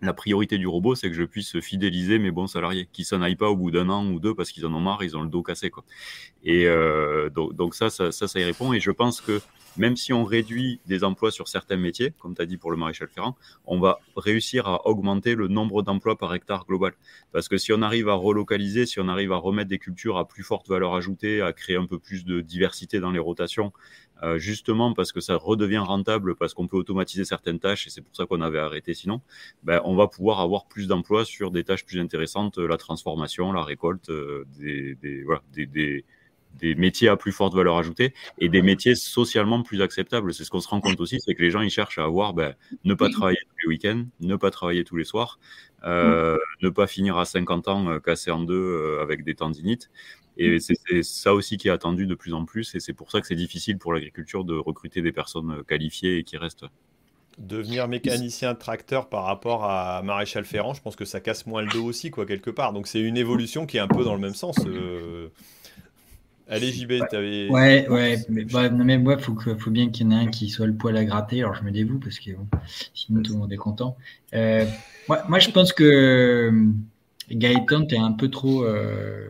la 0.00 0.12
priorité 0.12 0.58
du 0.58 0.66
robot, 0.66 0.94
c'est 0.94 1.08
que 1.08 1.14
je 1.14 1.24
puisse 1.24 1.58
fidéliser 1.60 2.18
mes 2.18 2.30
bons 2.30 2.46
salariés, 2.46 2.88
qui 2.92 3.04
s'en 3.04 3.20
aillent 3.20 3.36
pas 3.36 3.50
au 3.50 3.56
bout 3.56 3.70
d'un 3.70 3.88
an 3.88 4.06
ou 4.06 4.20
deux 4.20 4.34
parce 4.34 4.50
qu'ils 4.50 4.64
en 4.66 4.72
ont 4.74 4.80
marre, 4.80 5.02
ils 5.02 5.16
ont 5.16 5.22
le 5.22 5.28
dos 5.28 5.42
cassé. 5.42 5.70
Quoi. 5.70 5.84
Et 6.44 6.66
euh, 6.66 7.30
donc, 7.30 7.74
ça, 7.74 7.90
ça, 7.90 8.12
ça, 8.12 8.28
ça, 8.28 8.40
y 8.40 8.44
répond. 8.44 8.72
Et 8.72 8.80
je 8.80 8.90
pense 8.90 9.20
que 9.20 9.40
même 9.76 9.96
si 9.96 10.12
on 10.12 10.24
réduit 10.24 10.80
des 10.86 11.04
emplois 11.04 11.30
sur 11.30 11.46
certains 11.48 11.76
métiers, 11.76 12.12
comme 12.18 12.34
tu 12.34 12.42
as 12.42 12.46
dit 12.46 12.56
pour 12.56 12.70
le 12.70 12.76
maréchal 12.76 13.08
Ferrand, 13.08 13.36
on 13.64 13.78
va 13.78 14.00
réussir 14.16 14.66
à 14.66 14.86
augmenter 14.86 15.34
le 15.34 15.46
nombre 15.46 15.82
d'emplois 15.82 16.18
par 16.18 16.34
hectare 16.34 16.66
global. 16.66 16.94
Parce 17.32 17.48
que 17.48 17.56
si 17.58 17.72
on 17.72 17.82
arrive 17.82 18.08
à 18.08 18.14
relocaliser, 18.14 18.86
si 18.86 18.98
on 18.98 19.08
arrive 19.08 19.32
à 19.32 19.36
remettre 19.36 19.68
des 19.68 19.78
cultures 19.78 20.18
à 20.18 20.26
plus 20.26 20.42
forte 20.42 20.68
valeur 20.68 20.94
ajoutée, 20.94 21.40
à 21.40 21.52
créer 21.52 21.76
un 21.76 21.86
peu 21.86 21.98
plus 21.98 22.24
de 22.24 22.40
diversité 22.40 22.98
dans 22.98 23.12
les 23.12 23.20
rotations, 23.20 23.72
euh, 24.24 24.36
justement 24.38 24.94
parce 24.94 25.12
que 25.12 25.20
ça 25.20 25.36
redevient 25.36 25.78
rentable, 25.78 26.34
parce 26.34 26.54
qu'on 26.54 26.66
peut 26.66 26.76
automatiser 26.76 27.24
certaines 27.24 27.60
tâches, 27.60 27.86
et 27.86 27.90
c'est 27.90 28.02
pour 28.02 28.16
ça 28.16 28.26
qu'on 28.26 28.40
avait 28.40 28.58
arrêté 28.58 28.94
sinon, 28.94 29.20
ben, 29.62 29.80
on 29.84 29.94
va 29.94 30.08
pouvoir 30.08 30.40
avoir 30.40 30.66
plus 30.66 30.88
d'emplois 30.88 31.24
sur 31.24 31.52
des 31.52 31.62
tâches 31.62 31.86
plus 31.86 32.00
intéressantes, 32.00 32.58
la 32.58 32.76
transformation, 32.78 33.52
la 33.52 33.62
récolte, 33.62 34.10
euh, 34.10 34.44
des, 34.58 34.96
des, 34.96 35.22
voilà, 35.22 35.42
des 35.52 36.04
des 36.58 36.74
métiers 36.74 37.08
à 37.08 37.16
plus 37.16 37.32
forte 37.32 37.54
valeur 37.54 37.78
ajoutée 37.78 38.14
et 38.38 38.48
des 38.48 38.62
métiers 38.62 38.94
socialement 38.94 39.62
plus 39.62 39.82
acceptables. 39.82 40.34
C'est 40.34 40.44
ce 40.44 40.50
qu'on 40.50 40.60
se 40.60 40.68
rend 40.68 40.80
compte 40.80 41.00
aussi, 41.00 41.20
c'est 41.20 41.34
que 41.34 41.42
les 41.42 41.50
gens 41.50 41.60
ils 41.60 41.70
cherchent 41.70 41.98
à 41.98 42.04
avoir 42.04 42.34
ben, 42.34 42.54
ne 42.84 42.94
pas 42.94 43.08
travailler 43.08 43.38
tous 43.48 43.56
les 43.62 43.68
week-ends, 43.68 44.04
ne 44.20 44.36
pas 44.36 44.50
travailler 44.50 44.84
tous 44.84 44.96
les 44.96 45.04
soirs, 45.04 45.38
euh, 45.84 46.36
ne 46.62 46.68
pas 46.68 46.86
finir 46.86 47.18
à 47.18 47.24
50 47.24 47.68
ans 47.68 47.88
euh, 47.88 47.98
cassé 48.00 48.30
en 48.30 48.40
deux 48.40 48.54
euh, 48.54 49.02
avec 49.02 49.24
des 49.24 49.34
tendinites. 49.34 49.90
Et 50.36 50.60
c'est 50.60 51.02
ça 51.02 51.34
aussi 51.34 51.56
qui 51.56 51.66
est 51.66 51.72
attendu 51.72 52.06
de 52.06 52.14
plus 52.14 52.32
en 52.32 52.44
plus 52.44 52.76
et 52.76 52.80
c'est 52.80 52.92
pour 52.92 53.10
ça 53.10 53.20
que 53.20 53.26
c'est 53.26 53.34
difficile 53.34 53.76
pour 53.76 53.92
l'agriculture 53.92 54.44
de 54.44 54.54
recruter 54.54 55.02
des 55.02 55.10
personnes 55.10 55.64
qualifiées 55.66 56.18
et 56.18 56.22
qui 56.22 56.36
restent. 56.36 56.64
Devenir 57.38 57.88
mécanicien 57.88 58.54
tracteur 58.54 59.08
par 59.08 59.24
rapport 59.24 59.64
à 59.64 60.02
maréchal 60.02 60.44
Ferrand, 60.44 60.74
je 60.74 60.82
pense 60.82 60.96
que 60.96 61.04
ça 61.04 61.20
casse 61.20 61.46
moins 61.46 61.62
le 61.62 61.68
dos 61.68 61.84
aussi, 61.84 62.10
quoi, 62.10 62.24
quelque 62.24 62.50
part. 62.50 62.72
Donc 62.72 62.86
c'est 62.86 63.00
une 63.00 63.16
évolution 63.16 63.66
qui 63.66 63.78
est 63.78 63.80
un 63.80 63.88
peu 63.88 64.04
dans 64.04 64.14
le 64.14 64.20
même 64.20 64.34
sens. 64.34 64.56
Allez, 66.50 66.72
JB, 66.72 66.92
t'avais. 67.10 67.48
Ouais, 67.50 67.86
ouais, 67.88 68.18
mais, 68.30 68.44
bah, 68.44 68.70
mais 68.70 68.96
moi, 68.96 69.18
faut, 69.18 69.36
faut 69.36 69.70
bien 69.70 69.90
qu'il 69.90 70.06
y 70.06 70.08
en 70.08 70.12
ait 70.12 70.24
un 70.24 70.26
qui 70.28 70.48
soit 70.48 70.66
le 70.66 70.74
poil 70.74 70.96
à 70.96 71.04
gratter. 71.04 71.40
Alors, 71.40 71.54
je 71.54 71.62
me 71.62 71.70
dévoue 71.70 71.98
parce 71.98 72.18
que 72.18 72.30
sinon, 72.94 73.22
tout 73.22 73.34
le 73.34 73.38
monde 73.38 73.52
est 73.52 73.56
content. 73.56 73.96
Euh, 74.34 74.64
moi, 75.08 75.38
je 75.38 75.50
pense 75.50 75.72
que 75.72 75.84
euh, 75.84 76.64
Gaëtan, 77.30 77.84
t'es 77.84 77.98
un 77.98 78.12
peu 78.12 78.28
trop 78.28 78.64
euh, 78.64 79.28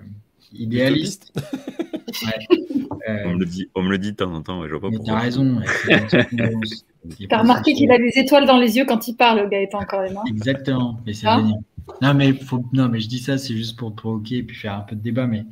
idéaliste. 0.52 1.32
on, 3.08 3.34
me 3.34 3.38
le 3.40 3.46
dit, 3.46 3.68
on 3.74 3.82
me 3.82 3.90
le 3.90 3.98
dit 3.98 4.12
de 4.12 4.16
temps 4.16 4.32
en 4.32 4.42
temps, 4.42 4.66
je 4.66 4.74
vois 4.74 4.80
pas 4.80 4.90
mais 4.90 5.04
T'as 5.04 5.18
raison. 5.18 5.60
T'as 7.28 7.38
remarqué 7.38 7.72
qu'il 7.74 7.90
a 7.90 7.98
des 7.98 8.12
étoiles 8.16 8.46
dans 8.46 8.58
les 8.58 8.76
yeux 8.76 8.84
quand 8.86 9.08
il 9.08 9.14
parle, 9.14 9.48
Gaëtan, 9.48 9.80
quand 9.88 10.02
même. 10.02 10.16
Hein 10.16 10.22
Exactement, 10.28 11.00
mais 11.04 11.14
c'est 11.14 11.26
ah. 11.26 11.42
Non 12.02 12.14
mais, 12.14 12.32
faut... 12.34 12.64
non, 12.72 12.88
mais 12.88 13.00
je 13.00 13.08
dis 13.08 13.18
ça, 13.18 13.38
c'est 13.38 13.54
juste 13.54 13.76
pour 13.76 13.94
provoquer 13.94 14.38
et 14.38 14.42
puis 14.42 14.56
faire 14.56 14.74
un 14.74 14.80
peu 14.80 14.94
de 14.94 15.00
débat. 15.00 15.26
Mais 15.26 15.44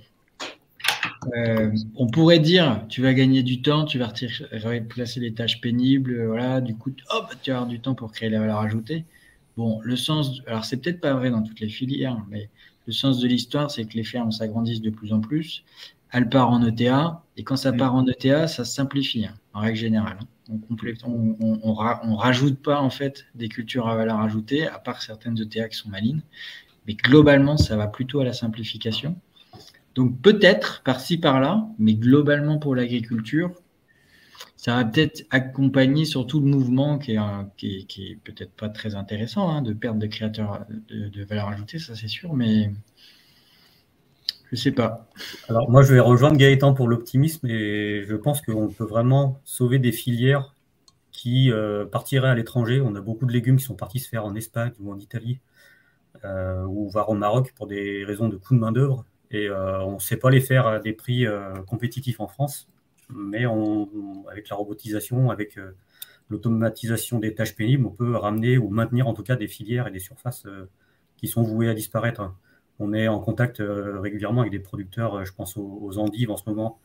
euh, 1.36 1.70
on 1.96 2.06
pourrait 2.06 2.38
dire, 2.38 2.84
tu 2.88 3.02
vas 3.02 3.14
gagner 3.14 3.42
du 3.42 3.62
temps, 3.62 3.84
tu 3.84 3.98
vas 3.98 4.12
replacer 4.52 5.20
les 5.20 5.34
tâches 5.34 5.60
pénibles, 5.60 6.12
euh, 6.12 6.26
voilà, 6.28 6.60
du 6.60 6.76
coup, 6.76 6.90
hop, 7.10 7.34
tu 7.42 7.50
vas 7.50 7.58
avoir 7.58 7.68
du 7.68 7.80
temps 7.80 7.94
pour 7.94 8.12
créer 8.12 8.28
la 8.30 8.40
valeur 8.40 8.58
ajoutée. 8.60 9.04
Bon, 9.56 9.80
le 9.82 9.96
sens, 9.96 10.42
alors 10.46 10.64
c'est 10.64 10.76
peut-être 10.78 11.00
pas 11.00 11.14
vrai 11.14 11.30
dans 11.30 11.42
toutes 11.42 11.60
les 11.60 11.68
filières, 11.68 12.22
mais 12.28 12.50
le 12.86 12.92
sens 12.92 13.20
de 13.20 13.26
l'histoire, 13.26 13.70
c'est 13.70 13.84
que 13.86 13.94
les 13.94 14.04
fermes 14.04 14.32
s'agrandissent 14.32 14.82
de 14.82 14.90
plus 14.90 15.12
en 15.12 15.20
plus. 15.20 15.64
Elles 16.12 16.28
partent 16.28 16.52
en 16.52 16.62
ETA, 16.62 17.24
et 17.36 17.42
quand 17.42 17.56
ça 17.56 17.72
part 17.72 17.94
en 17.94 18.06
ETA, 18.06 18.46
ça 18.48 18.64
se 18.64 18.74
simplifie, 18.74 19.26
hein, 19.26 19.34
en 19.54 19.60
règle 19.60 19.78
générale. 19.78 20.18
Hein. 20.20 20.58
On, 21.04 21.58
on, 21.64 22.14
rajoute 22.14 22.62
pas 22.62 22.80
en 22.80 22.90
fait 22.90 23.26
des 23.34 23.48
cultures 23.48 23.88
à 23.88 23.96
valeur 23.96 24.20
ajoutée, 24.20 24.68
à 24.68 24.78
part 24.78 25.02
certaines 25.02 25.40
ETA 25.40 25.68
qui 25.68 25.76
sont 25.76 25.88
malines, 25.88 26.22
mais 26.86 26.94
globalement, 26.94 27.56
ça 27.56 27.76
va 27.76 27.88
plutôt 27.88 28.20
à 28.20 28.24
la 28.24 28.32
simplification. 28.32 29.16
Donc 29.96 30.20
peut-être 30.20 30.82
par-ci 30.84 31.16
par-là, 31.16 31.66
mais 31.78 31.94
globalement 31.94 32.58
pour 32.58 32.74
l'agriculture, 32.74 33.50
ça 34.56 34.76
va 34.76 34.84
peut-être 34.84 35.24
accompagner 35.30 36.04
surtout 36.04 36.38
le 36.40 36.46
mouvement 36.46 36.98
qui 36.98 37.12
est, 37.12 38.18
peut-être 38.22 38.52
pas 38.52 38.68
très 38.68 38.94
intéressant 38.94 39.48
hein, 39.48 39.62
de 39.62 39.72
perte 39.72 39.98
de 39.98 40.06
créateurs 40.06 40.66
de, 40.90 41.24
valeur 41.24 41.48
ajoutée, 41.48 41.78
ça 41.78 41.94
c'est 41.94 42.08
sûr, 42.08 42.34
mais 42.34 42.70
je 44.52 44.56
sais 44.56 44.70
pas. 44.70 45.08
Alors 45.48 45.70
moi 45.70 45.82
je 45.82 45.94
vais 45.94 46.00
rejoindre 46.00 46.36
Gaëtan 46.36 46.74
pour 46.74 46.88
l'optimisme 46.88 47.46
et 47.46 48.04
je 48.06 48.14
pense 48.16 48.42
qu'on 48.42 48.68
peut 48.68 48.84
vraiment 48.84 49.40
sauver 49.44 49.78
des 49.78 49.92
filières 49.92 50.54
qui 51.10 51.50
euh, 51.50 51.86
partiraient 51.86 52.28
à 52.28 52.34
l'étranger. 52.34 52.82
On 52.82 52.94
a 52.96 53.00
beaucoup 53.00 53.24
de 53.24 53.32
légumes 53.32 53.56
qui 53.56 53.64
sont 53.64 53.76
partis 53.76 53.98
se 53.98 54.10
faire 54.10 54.26
en 54.26 54.34
Espagne 54.34 54.72
ou 54.78 54.92
en 54.92 54.98
Italie 54.98 55.40
euh, 56.24 56.64
ou 56.64 56.90
voire 56.90 57.08
au 57.08 57.14
Maroc 57.14 57.54
pour 57.56 57.66
des 57.66 58.04
raisons 58.04 58.28
de 58.28 58.36
coût 58.36 58.54
de 58.54 58.60
main 58.60 58.72
d'œuvre 58.72 59.06
et 59.36 59.48
euh, 59.48 59.82
on 59.82 59.94
ne 59.94 59.98
sait 59.98 60.16
pas 60.16 60.30
les 60.30 60.40
faire 60.40 60.66
à 60.66 60.78
des 60.78 60.92
prix 60.92 61.26
euh, 61.26 61.54
compétitifs 61.66 62.20
en 62.20 62.26
France, 62.26 62.68
mais 63.10 63.44
avec 64.30 64.48
la 64.48 64.56
robotisation, 64.56 65.30
avec 65.30 65.58
euh, 65.58 65.72
l'automatisation 66.30 67.18
des 67.18 67.34
tâches 67.34 67.54
pénibles, 67.54 67.86
on 67.86 67.90
peut 67.90 68.16
ramener 68.16 68.58
ou 68.58 68.68
maintenir 68.68 69.06
en 69.08 69.14
tout 69.14 69.22
cas 69.22 69.36
des 69.36 69.48
filières 69.48 69.86
et 69.88 69.90
des 69.90 70.00
surfaces 70.00 70.46
qui 71.16 71.28
sont 71.28 71.42
vouées 71.42 71.68
à 71.68 71.74
disparaître. 71.74 72.34
On 72.78 72.92
est 72.92 73.08
en 73.08 73.20
contact 73.20 73.62
régulièrement 73.62 74.40
avec 74.40 74.52
des 74.52 74.58
producteurs, 74.58 75.24
je 75.24 75.32
pense 75.32 75.56
aux, 75.56 75.98
endives 75.98 76.30
en 76.30 76.36
ce 76.36 76.42
moment, 76.48 76.80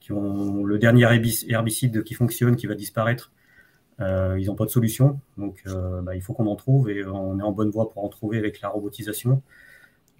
qui 0.00 0.12
ont 0.12 0.64
le 0.64 0.78
dernier 0.78 1.04
herbicide 1.48 2.04
qui 2.04 2.14
fonctionne, 2.14 2.56
qui 2.56 2.66
va 2.66 2.74
disparaître. 2.74 3.32
ils 4.00 4.44
n'ont 4.46 4.54
pas 4.54 4.66
de 4.66 4.70
solution, 4.70 5.18
donc 5.38 5.64
bah, 6.02 6.14
il 6.14 6.20
faut 6.20 6.34
qu'on 6.34 6.46
en 6.46 6.56
trouve 6.56 6.90
et 6.90 7.04
on 7.06 7.38
est 7.38 7.42
en 7.42 7.52
bonne 7.52 7.70
voie 7.70 7.88
pour 7.88 8.04
en 8.04 8.08
trouver 8.10 8.38
avec 8.38 8.60
la 8.60 8.68
robotisation. 8.68 9.42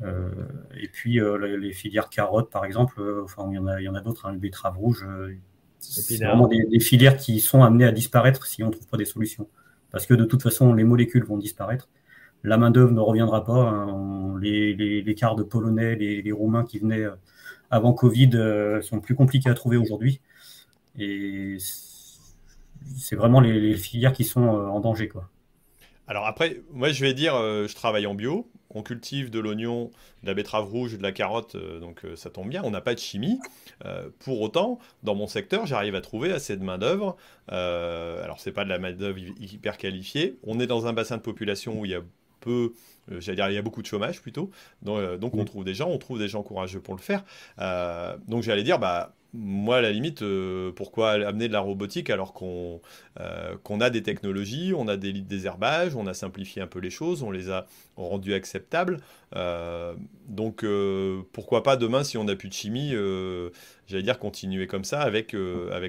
Euh, 0.03 0.31
et 0.77 0.89
puis 0.89 1.21
euh, 1.21 1.57
les, 1.57 1.73
filières 1.73 2.09
carottes, 2.09 2.51
par 2.51 2.65
exemple, 2.65 3.01
euh, 3.01 3.23
enfin, 3.25 3.47
il 3.51 3.55
y 3.55 3.59
en 3.59 3.67
a, 3.67 3.81
il 3.81 3.85
y 3.85 3.89
en 3.89 3.95
a 3.95 4.01
d'autres, 4.01 4.27
hein, 4.27 4.33
le 4.33 4.39
betterave 4.39 4.77
rouge. 4.77 5.07
c'est 5.79 6.17
vraiment 6.17 6.49
des, 6.49 6.81
filières 6.81 7.17
qui 7.17 7.41
sont 7.41 7.63
amenées 7.63 7.85
à 7.85 7.93
disparaître 7.93 8.47
si 8.47 8.63
on 8.63 8.69
ne 8.69 8.73
trouve 8.73 8.89
pas 8.89 8.97
des 8.97 9.05
solutions. 9.05 9.49
Parce 9.91 10.07
que 10.07 10.15
de 10.15 10.25
toute 10.25 10.43
façon, 10.43 10.75
les 10.75 10.85
molécules 10.85 11.25
vont 11.25 11.39
disparaître. 11.39 11.89
La 12.43 12.59
main-d'œuvre 12.59 12.93
ne 12.93 13.01
reviendra 13.01 13.45
pas. 13.45 13.69
Hein. 13.69 14.39
Les, 14.41 14.75
les, 14.75 15.03
les 15.03 15.15
de 15.15 15.43
polonais, 15.43 15.95
les, 15.95 16.21
les, 16.21 16.33
roumains 16.33 16.65
qui 16.65 16.79
venaient 16.79 17.07
avant 17.71 17.93
Covid 17.93 18.31
sont 18.83 19.01
plus 19.01 19.15
compliqués 19.15 19.49
à 19.49 19.55
trouver 19.55 19.77
aujourd'hui. 19.77 20.21
Et 20.99 21.57
c'est 22.97 23.17
vraiment 23.17 23.41
les, 23.41 23.77
filières 23.77 24.13
qui 24.13 24.25
sont 24.25 24.43
en 24.43 24.81
danger. 24.81 25.09
Quoi. 25.09 25.31
Alors 26.09 26.27
après, 26.27 26.61
moi 26.73 26.91
je 26.91 27.03
vais 27.05 27.15
dire, 27.15 27.35
je 27.35 27.75
travaille 27.75 28.07
en 28.07 28.15
bio, 28.15 28.51
on 28.75 28.83
cultive 28.83 29.31
de 29.31 29.39
l'oignon, 29.39 29.91
de 30.23 30.29
la 30.29 30.35
betterave 30.35 30.69
rouge, 30.69 30.97
de 30.97 31.03
la 31.03 31.13
carotte, 31.13 31.57
donc 31.57 32.03
ça 32.17 32.31
tombe 32.31 32.49
bien, 32.49 32.63
on 32.65 32.71
n'a 32.71 32.81
pas 32.81 32.95
de 32.95 32.99
chimie. 32.99 33.39
pour 34.21 34.41
autant, 34.41 34.79
dans 35.03 35.15
mon 35.15 35.27
secteur, 35.27 35.67
j'arrive 35.67 35.95
à 35.95 36.01
trouver 36.01 36.33
assez 36.33 36.57
de 36.57 36.65
main-d'œuvre. 36.65 37.17
alors, 37.49 38.41
c'est 38.41 38.53
pas 38.53 38.65
de 38.65 38.71
la 38.71 38.79
main-d'œuvre 38.79 39.19
hyper 39.19 39.79
qualifiée. 39.79 40.37
On 40.43 40.59
est 40.61 40.67
dans 40.67 40.87
un 40.87 40.93
bassin 40.93 41.17
de 41.17 41.23
population 41.23 41.81
où 41.81 41.85
il 41.85 41.93
y 41.93 41.95
a 41.95 42.03
peu, 42.45 42.75
euh, 43.11 43.21
j'allais 43.21 43.37
dire, 43.37 43.49
il 43.49 43.55
y 43.55 43.59
a 43.59 43.63
beaucoup 43.63 43.83
de 43.83 43.87
chômage 43.87 44.21
plutôt. 44.21 44.51
Donc, 44.83 44.99
euh, 44.99 45.19
on 45.33 45.45
trouve 45.45 45.65
des 45.65 45.75
gens, 45.75 45.89
on 45.89 45.99
trouve 45.99 46.19
des 46.19 46.29
gens 46.29 46.43
courageux 46.43 46.81
pour 46.81 46.95
le 46.95 47.01
faire. 47.01 47.25
Euh, 47.59 48.17
donc 48.29 48.43
j'allais 48.43 48.63
dire, 48.63 48.79
bah, 48.79 49.15
moi, 49.35 49.79
à 49.79 49.81
la 49.81 49.91
limite, 49.91 50.25
pourquoi 50.77 51.13
amener 51.13 51.49
de 51.49 51.53
la 51.53 51.61
robotique 51.61 52.09
alors 52.11 52.33
qu'on 52.33 52.81
qu'on 53.63 53.81
a 53.81 53.91
des 53.91 54.03
technologies, 54.03 54.73
on 54.77 54.89
a 54.89 54.97
des 54.97 55.13
lits 55.13 55.23
de 55.23 55.97
on 55.97 56.07
a 56.07 56.15
simplifié 56.15 56.63
un 56.63 56.67
peu 56.67 56.79
les 56.79 56.91
choses, 56.91 57.23
on 57.23 57.31
les 57.31 57.51
a 57.51 57.67
rendues 57.97 58.35
acceptables. 58.35 58.99
donc, 60.29 60.65
pourquoi 61.33 61.63
pas 61.63 61.77
demain, 61.77 62.05
si 62.05 62.17
on 62.17 62.25
n'a 62.25 62.37
plus 62.37 62.49
de 62.49 62.55
chimie, 62.55 62.95
j'allais 63.87 64.03
dire 64.03 64.19
continuer 64.19 64.67
comme 64.67 64.85
ça 64.85 65.01
avec, 65.01 65.35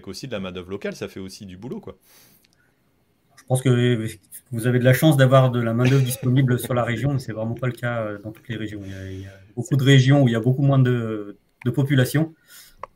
aussi 0.07 0.27
de 0.27 0.31
la 0.31 0.39
main-d'œuvre 0.39 0.71
locale, 0.71 0.95
ça 0.95 1.07
fait 1.07 1.19
aussi 1.19 1.45
du 1.45 1.57
boulot, 1.57 1.79
quoi. 1.79 1.97
Je 3.45 3.49
pense 3.49 3.61
que 3.61 4.07
vous 4.51 4.65
avez 4.65 4.79
de 4.79 4.83
la 4.83 4.93
chance 4.93 5.17
d'avoir 5.17 5.51
de 5.51 5.59
la 5.59 5.73
main-d'œuvre 5.73 6.03
disponible 6.03 6.57
sur 6.57 6.73
la 6.73 6.83
région, 6.83 7.13
mais 7.13 7.19
ce 7.19 7.27
n'est 7.27 7.33
vraiment 7.33 7.53
pas 7.53 7.67
le 7.67 7.73
cas 7.73 8.01
euh, 8.01 8.17
dans 8.23 8.31
toutes 8.31 8.47
les 8.47 8.55
régions. 8.55 8.81
Il 8.83 9.21
y, 9.21 9.25
a, 9.25 9.29
beaucoup 9.55 9.75
de 9.75 9.83
régions 9.83 10.23
où 10.23 10.27
il 10.27 10.31
y 10.31 10.35
a 10.35 10.39
beaucoup 10.39 10.63
moins 10.63 10.79
de, 10.79 11.37
population. 11.73 12.33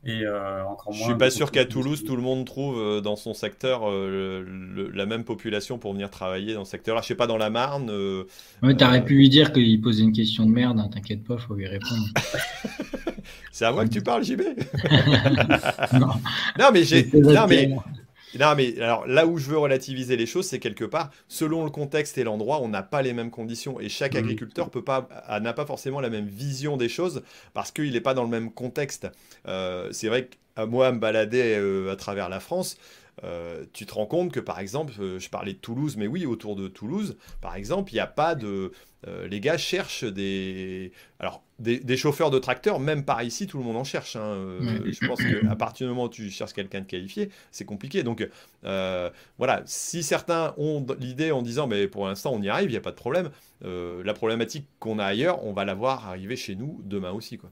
Et 0.04 0.22
euh, 0.24 0.64
encore 0.64 0.92
moins 0.92 1.00
Je 1.00 1.10
suis 1.10 1.18
pas 1.18 1.30
sûr 1.30 1.50
qu'à 1.50 1.66
Toulouse, 1.66 2.04
tout 2.04 2.16
le 2.16 2.22
monde 2.22 2.46
trouve 2.46 2.78
euh, 2.78 3.00
dans 3.02 3.16
son 3.16 3.34
secteur 3.34 3.82
la 3.90 5.06
même 5.06 5.24
population 5.24 5.78
pour 5.78 5.92
venir 5.92 6.10
travailler 6.10 6.54
dans 6.54 6.64
ce 6.64 6.70
secteur-là. 6.70 7.02
Je 7.02 7.08
sais 7.08 7.14
pas, 7.14 7.26
dans 7.26 7.36
la 7.36 7.50
Marne. 7.50 7.86
tu 8.62 8.84
aurais 8.84 9.04
pu 9.04 9.14
lui 9.14 9.28
dire 9.28 9.52
qu'il 9.52 9.80
posait 9.80 10.02
une 10.02 10.12
question 10.12 10.46
de 10.46 10.50
merde, 10.50 10.78
hein, 10.78 10.88
t'inquiète 10.92 11.24
pas, 11.24 11.34
il 11.34 11.40
faut 11.40 11.54
lui 11.54 11.66
répondre. 11.66 12.04
C'est 13.52 13.64
à 13.64 13.72
moi 13.72 13.84
que 13.84 13.90
tu 13.90 14.00
parles, 14.00 14.24
JB 14.24 14.40
non. 15.94 16.08
non. 16.58 16.70
mais 16.72 16.84
j'ai. 16.84 17.10
Non, 17.12 17.46
mais 17.48 17.70
non, 18.38 18.54
mais 18.56 18.80
alors 18.80 19.06
là 19.06 19.26
où 19.26 19.38
je 19.38 19.48
veux 19.48 19.58
relativiser 19.58 20.16
les 20.16 20.26
choses, 20.26 20.46
c'est 20.46 20.58
quelque 20.58 20.84
part, 20.84 21.10
selon 21.28 21.64
le 21.64 21.70
contexte 21.70 22.18
et 22.18 22.24
l'endroit, 22.24 22.60
on 22.60 22.68
n'a 22.68 22.82
pas 22.82 23.02
les 23.02 23.12
mêmes 23.12 23.30
conditions. 23.30 23.80
Et 23.80 23.88
chaque 23.88 24.14
agriculteur 24.14 24.70
peut 24.70 24.84
pas, 24.84 25.08
n'a 25.40 25.52
pas 25.52 25.66
forcément 25.66 26.00
la 26.00 26.10
même 26.10 26.26
vision 26.26 26.76
des 26.76 26.88
choses 26.88 27.22
parce 27.54 27.72
qu'il 27.72 27.92
n'est 27.92 28.00
pas 28.00 28.14
dans 28.14 28.22
le 28.22 28.28
même 28.28 28.52
contexte. 28.52 29.08
Euh, 29.48 29.88
c'est 29.92 30.08
vrai 30.08 30.26
que 30.26 30.64
moi, 30.66 30.92
me 30.92 30.98
balader 30.98 31.56
euh, 31.56 31.92
à 31.92 31.96
travers 31.96 32.28
la 32.28 32.40
France, 32.40 32.76
euh, 33.24 33.64
tu 33.72 33.86
te 33.86 33.94
rends 33.94 34.06
compte 34.06 34.32
que 34.32 34.40
par 34.40 34.60
exemple, 34.60 34.92
je 34.92 35.28
parlais 35.28 35.52
de 35.52 35.58
Toulouse, 35.58 35.96
mais 35.96 36.06
oui, 36.06 36.26
autour 36.26 36.56
de 36.56 36.68
Toulouse, 36.68 37.16
par 37.40 37.56
exemple, 37.56 37.92
il 37.92 37.96
n'y 37.96 38.00
a 38.00 38.06
pas 38.06 38.34
de. 38.34 38.72
les 39.06 39.40
gars 39.40 39.58
cherchent 39.58 40.04
des. 40.04 40.92
Alors, 41.18 41.42
des, 41.60 41.96
chauffeurs 41.96 42.30
de 42.30 42.38
tracteurs, 42.38 42.80
même 42.80 43.04
par 43.04 43.22
ici, 43.22 43.46
tout 43.46 43.58
le 43.58 43.64
monde 43.64 43.76
en 43.76 43.84
cherche. 43.84 44.16
Hein. 44.16 44.20
Euh, 44.20 44.92
je 44.92 45.06
pense 45.06 45.20
qu'à 45.20 45.56
partir 45.56 45.86
du 45.86 45.90
moment 45.90 46.04
où 46.04 46.08
tu 46.08 46.30
cherches 46.30 46.52
quelqu'un 46.52 46.80
de 46.80 46.86
qualifié, 46.86 47.30
c'est 47.50 47.64
compliqué. 47.64 48.02
Donc 48.02 48.26
euh, 48.64 49.10
voilà, 49.38 49.62
si 49.66 50.02
certains 50.02 50.54
ont 50.56 50.84
l'idée 50.98 51.32
en 51.32 51.42
disant, 51.42 51.66
mais 51.66 51.86
pour 51.88 52.06
l'instant 52.06 52.32
on 52.32 52.42
y 52.42 52.48
arrive, 52.48 52.70
il 52.70 52.72
n'y 52.72 52.78
a 52.78 52.82
pas 52.82 52.90
de 52.90 52.96
problème, 52.96 53.30
euh, 53.64 54.02
la 54.04 54.14
problématique 54.14 54.66
qu'on 54.78 54.98
a 54.98 55.04
ailleurs, 55.04 55.44
on 55.44 55.52
va 55.52 55.64
la 55.64 55.74
voir 55.74 56.08
arriver 56.08 56.36
chez 56.36 56.54
nous 56.54 56.80
demain 56.84 57.10
aussi. 57.10 57.38
Quoi. 57.38 57.50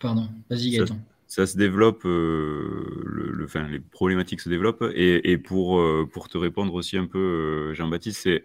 Pardon, 0.00 0.28
vas-y 0.50 0.70
Gaëtan. 0.70 0.94
Ça, 0.94 1.00
se 1.46 1.56
développe, 1.56 2.04
le, 2.04 3.42
enfin, 3.44 3.66
les 3.68 3.80
problématiques 3.80 4.40
se 4.40 4.48
développent. 4.48 4.84
Et, 4.94 5.32
et 5.32 5.38
pour, 5.38 5.82
pour 6.12 6.28
te 6.28 6.38
répondre 6.38 6.74
aussi 6.74 6.96
un 6.96 7.06
peu, 7.06 7.72
Jean-Baptiste, 7.74 8.20
c'est 8.22 8.44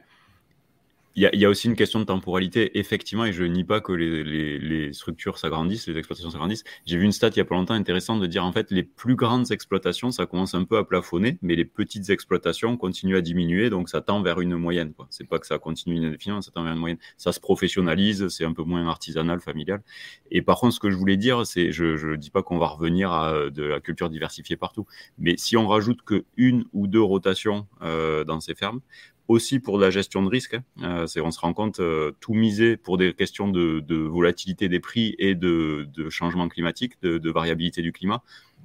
il 1.20 1.40
y, 1.40 1.46
a 1.46 1.50
aussi 1.50 1.68
une 1.68 1.76
question 1.76 2.00
de 2.00 2.06
temporalité, 2.06 2.80
effectivement, 2.80 3.26
et 3.26 3.34
je 3.34 3.44
nie 3.44 3.66
pas 3.66 3.82
que 3.82 3.92
les, 3.92 4.94
structures 4.94 5.38
s'agrandissent, 5.38 5.86
les 5.88 5.98
exploitations 5.98 6.30
s'agrandissent. 6.30 6.64
J'ai 6.86 6.98
vu 6.98 7.04
une 7.04 7.12
stat 7.12 7.30
il 7.30 7.38
y 7.38 7.42
a 7.42 7.46
pas 7.46 7.56
longtemps 7.56 7.74
intéressante 7.74 8.22
de 8.22 8.26
dire 8.26 8.46
en 8.46 8.54
fait 8.54 8.72
les 8.72 8.84
plus 8.84 9.16
grandes 9.16 9.52
exploitations, 9.52 10.12
ça 10.12 10.26
commence 10.26 10.54
un 10.54 10.64
peu 10.64 10.78
à 10.78 10.86
plafonner, 10.86 11.38
mais 11.42 11.58
les 11.58 11.66
petites 11.66 12.10
exploitations 12.10 12.78
continuent 12.78 13.18
à 13.18 13.22
diminuer, 13.22 13.70
donc 13.70 13.90
ça 13.90 14.00
tend 14.00 14.22
vers 14.22 14.40
une 14.40 14.56
moyenne. 14.56 14.94
C'est 15.10 15.28
pas 15.28 15.40
que 15.40 15.48
ça 15.48 15.60
continue 15.60 16.06
indéfiniment, 16.06 16.42
ça 16.42 16.52
tend 16.52 16.64
vers 16.64 16.72
une 16.72 16.80
moyenne. 16.80 17.00
Ça 17.18 17.34
se 17.34 17.42
professionnalise, 17.42 18.30
c'est 18.30 18.46
un 18.46 18.54
peu 18.54 18.64
moins 18.64 18.88
artisanal, 18.88 19.42
familial. 19.42 19.82
Et 20.32 20.42
par 20.42 20.58
contre, 20.58 20.76
ce 20.76 20.80
que 20.80 20.90
je 20.90 20.96
voulais 20.96 21.18
dire, 21.18 21.46
c'est, 21.46 21.74
je 21.74 22.12
ne 22.12 22.16
dis 22.16 22.30
pas 22.30 22.44
qu'on 22.44 22.60
va 22.60 22.68
revenir 22.68 23.12
à 23.12 23.50
de 23.50 23.64
la 23.64 23.82
culture 23.82 24.10
diversifiée 24.10 24.56
partout, 24.56 24.86
mais 25.18 25.36
si 25.38 25.58
on 25.58 25.68
rajoute 25.68 26.02
que 26.04 26.24
une 26.38 26.64
ou 26.72 26.88
deux 26.88 27.02
rotations 27.02 27.68
euh, 27.82 28.24
dans 28.24 28.40
ces 28.40 28.56
fermes, 28.56 28.80
aussi 29.30 29.60
pour 29.60 29.78
la 29.78 29.92
gestion 29.92 30.24
de 30.24 30.28
risque. 30.28 30.56
Hein. 30.56 31.06
Euh, 31.08 31.22
on 31.24 31.32
se 31.32 31.40
rend 31.40 31.54
compte, 31.54 31.80
euh, 31.80 32.12
tout 32.20 32.34
miser 32.34 32.76
pour 32.76 32.98
des 32.98 33.14
questions 33.14 33.48
de, 33.48 33.96
volatilité 33.96 34.68
des 34.68 34.80
prix 34.80 35.16
et 35.20 35.36
de, 35.36 35.88
changement 36.10 36.50
climatique, 36.50 36.94
de, 37.02 37.30
variabilité 37.30 37.82
du 37.82 37.94
climat. 37.94 38.24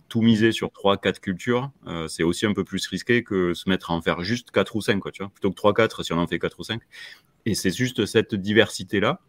Tout 0.08 0.22
miser 0.22 0.52
sur 0.52 0.68
3-4 0.68 1.20
cultures, 1.20 1.70
euh, 1.86 2.08
c'est 2.08 2.22
aussi 2.22 2.46
un 2.46 2.54
peu 2.54 2.64
plus 2.64 2.86
risqué 2.86 3.22
que 3.22 3.52
se 3.52 3.68
mettre 3.68 3.90
à 3.90 3.94
en 3.94 4.00
faire 4.00 4.24
juste 4.24 4.50
4 4.50 4.74
ou 4.74 4.80
5, 4.80 4.98
quoi, 5.00 5.12
tu 5.12 5.22
vois, 5.22 5.30
plutôt 5.30 5.50
que 5.50 5.56
3-4 5.56 6.02
si 6.02 6.12
on 6.12 6.18
en 6.18 6.26
fait 6.26 6.38
4 6.38 6.58
ou 6.58 6.64
5. 6.64 6.80
Et 7.46 7.54
c'est 7.54 7.70
juste 7.70 8.06
cette 8.06 8.34
diversité-là, 8.34 9.20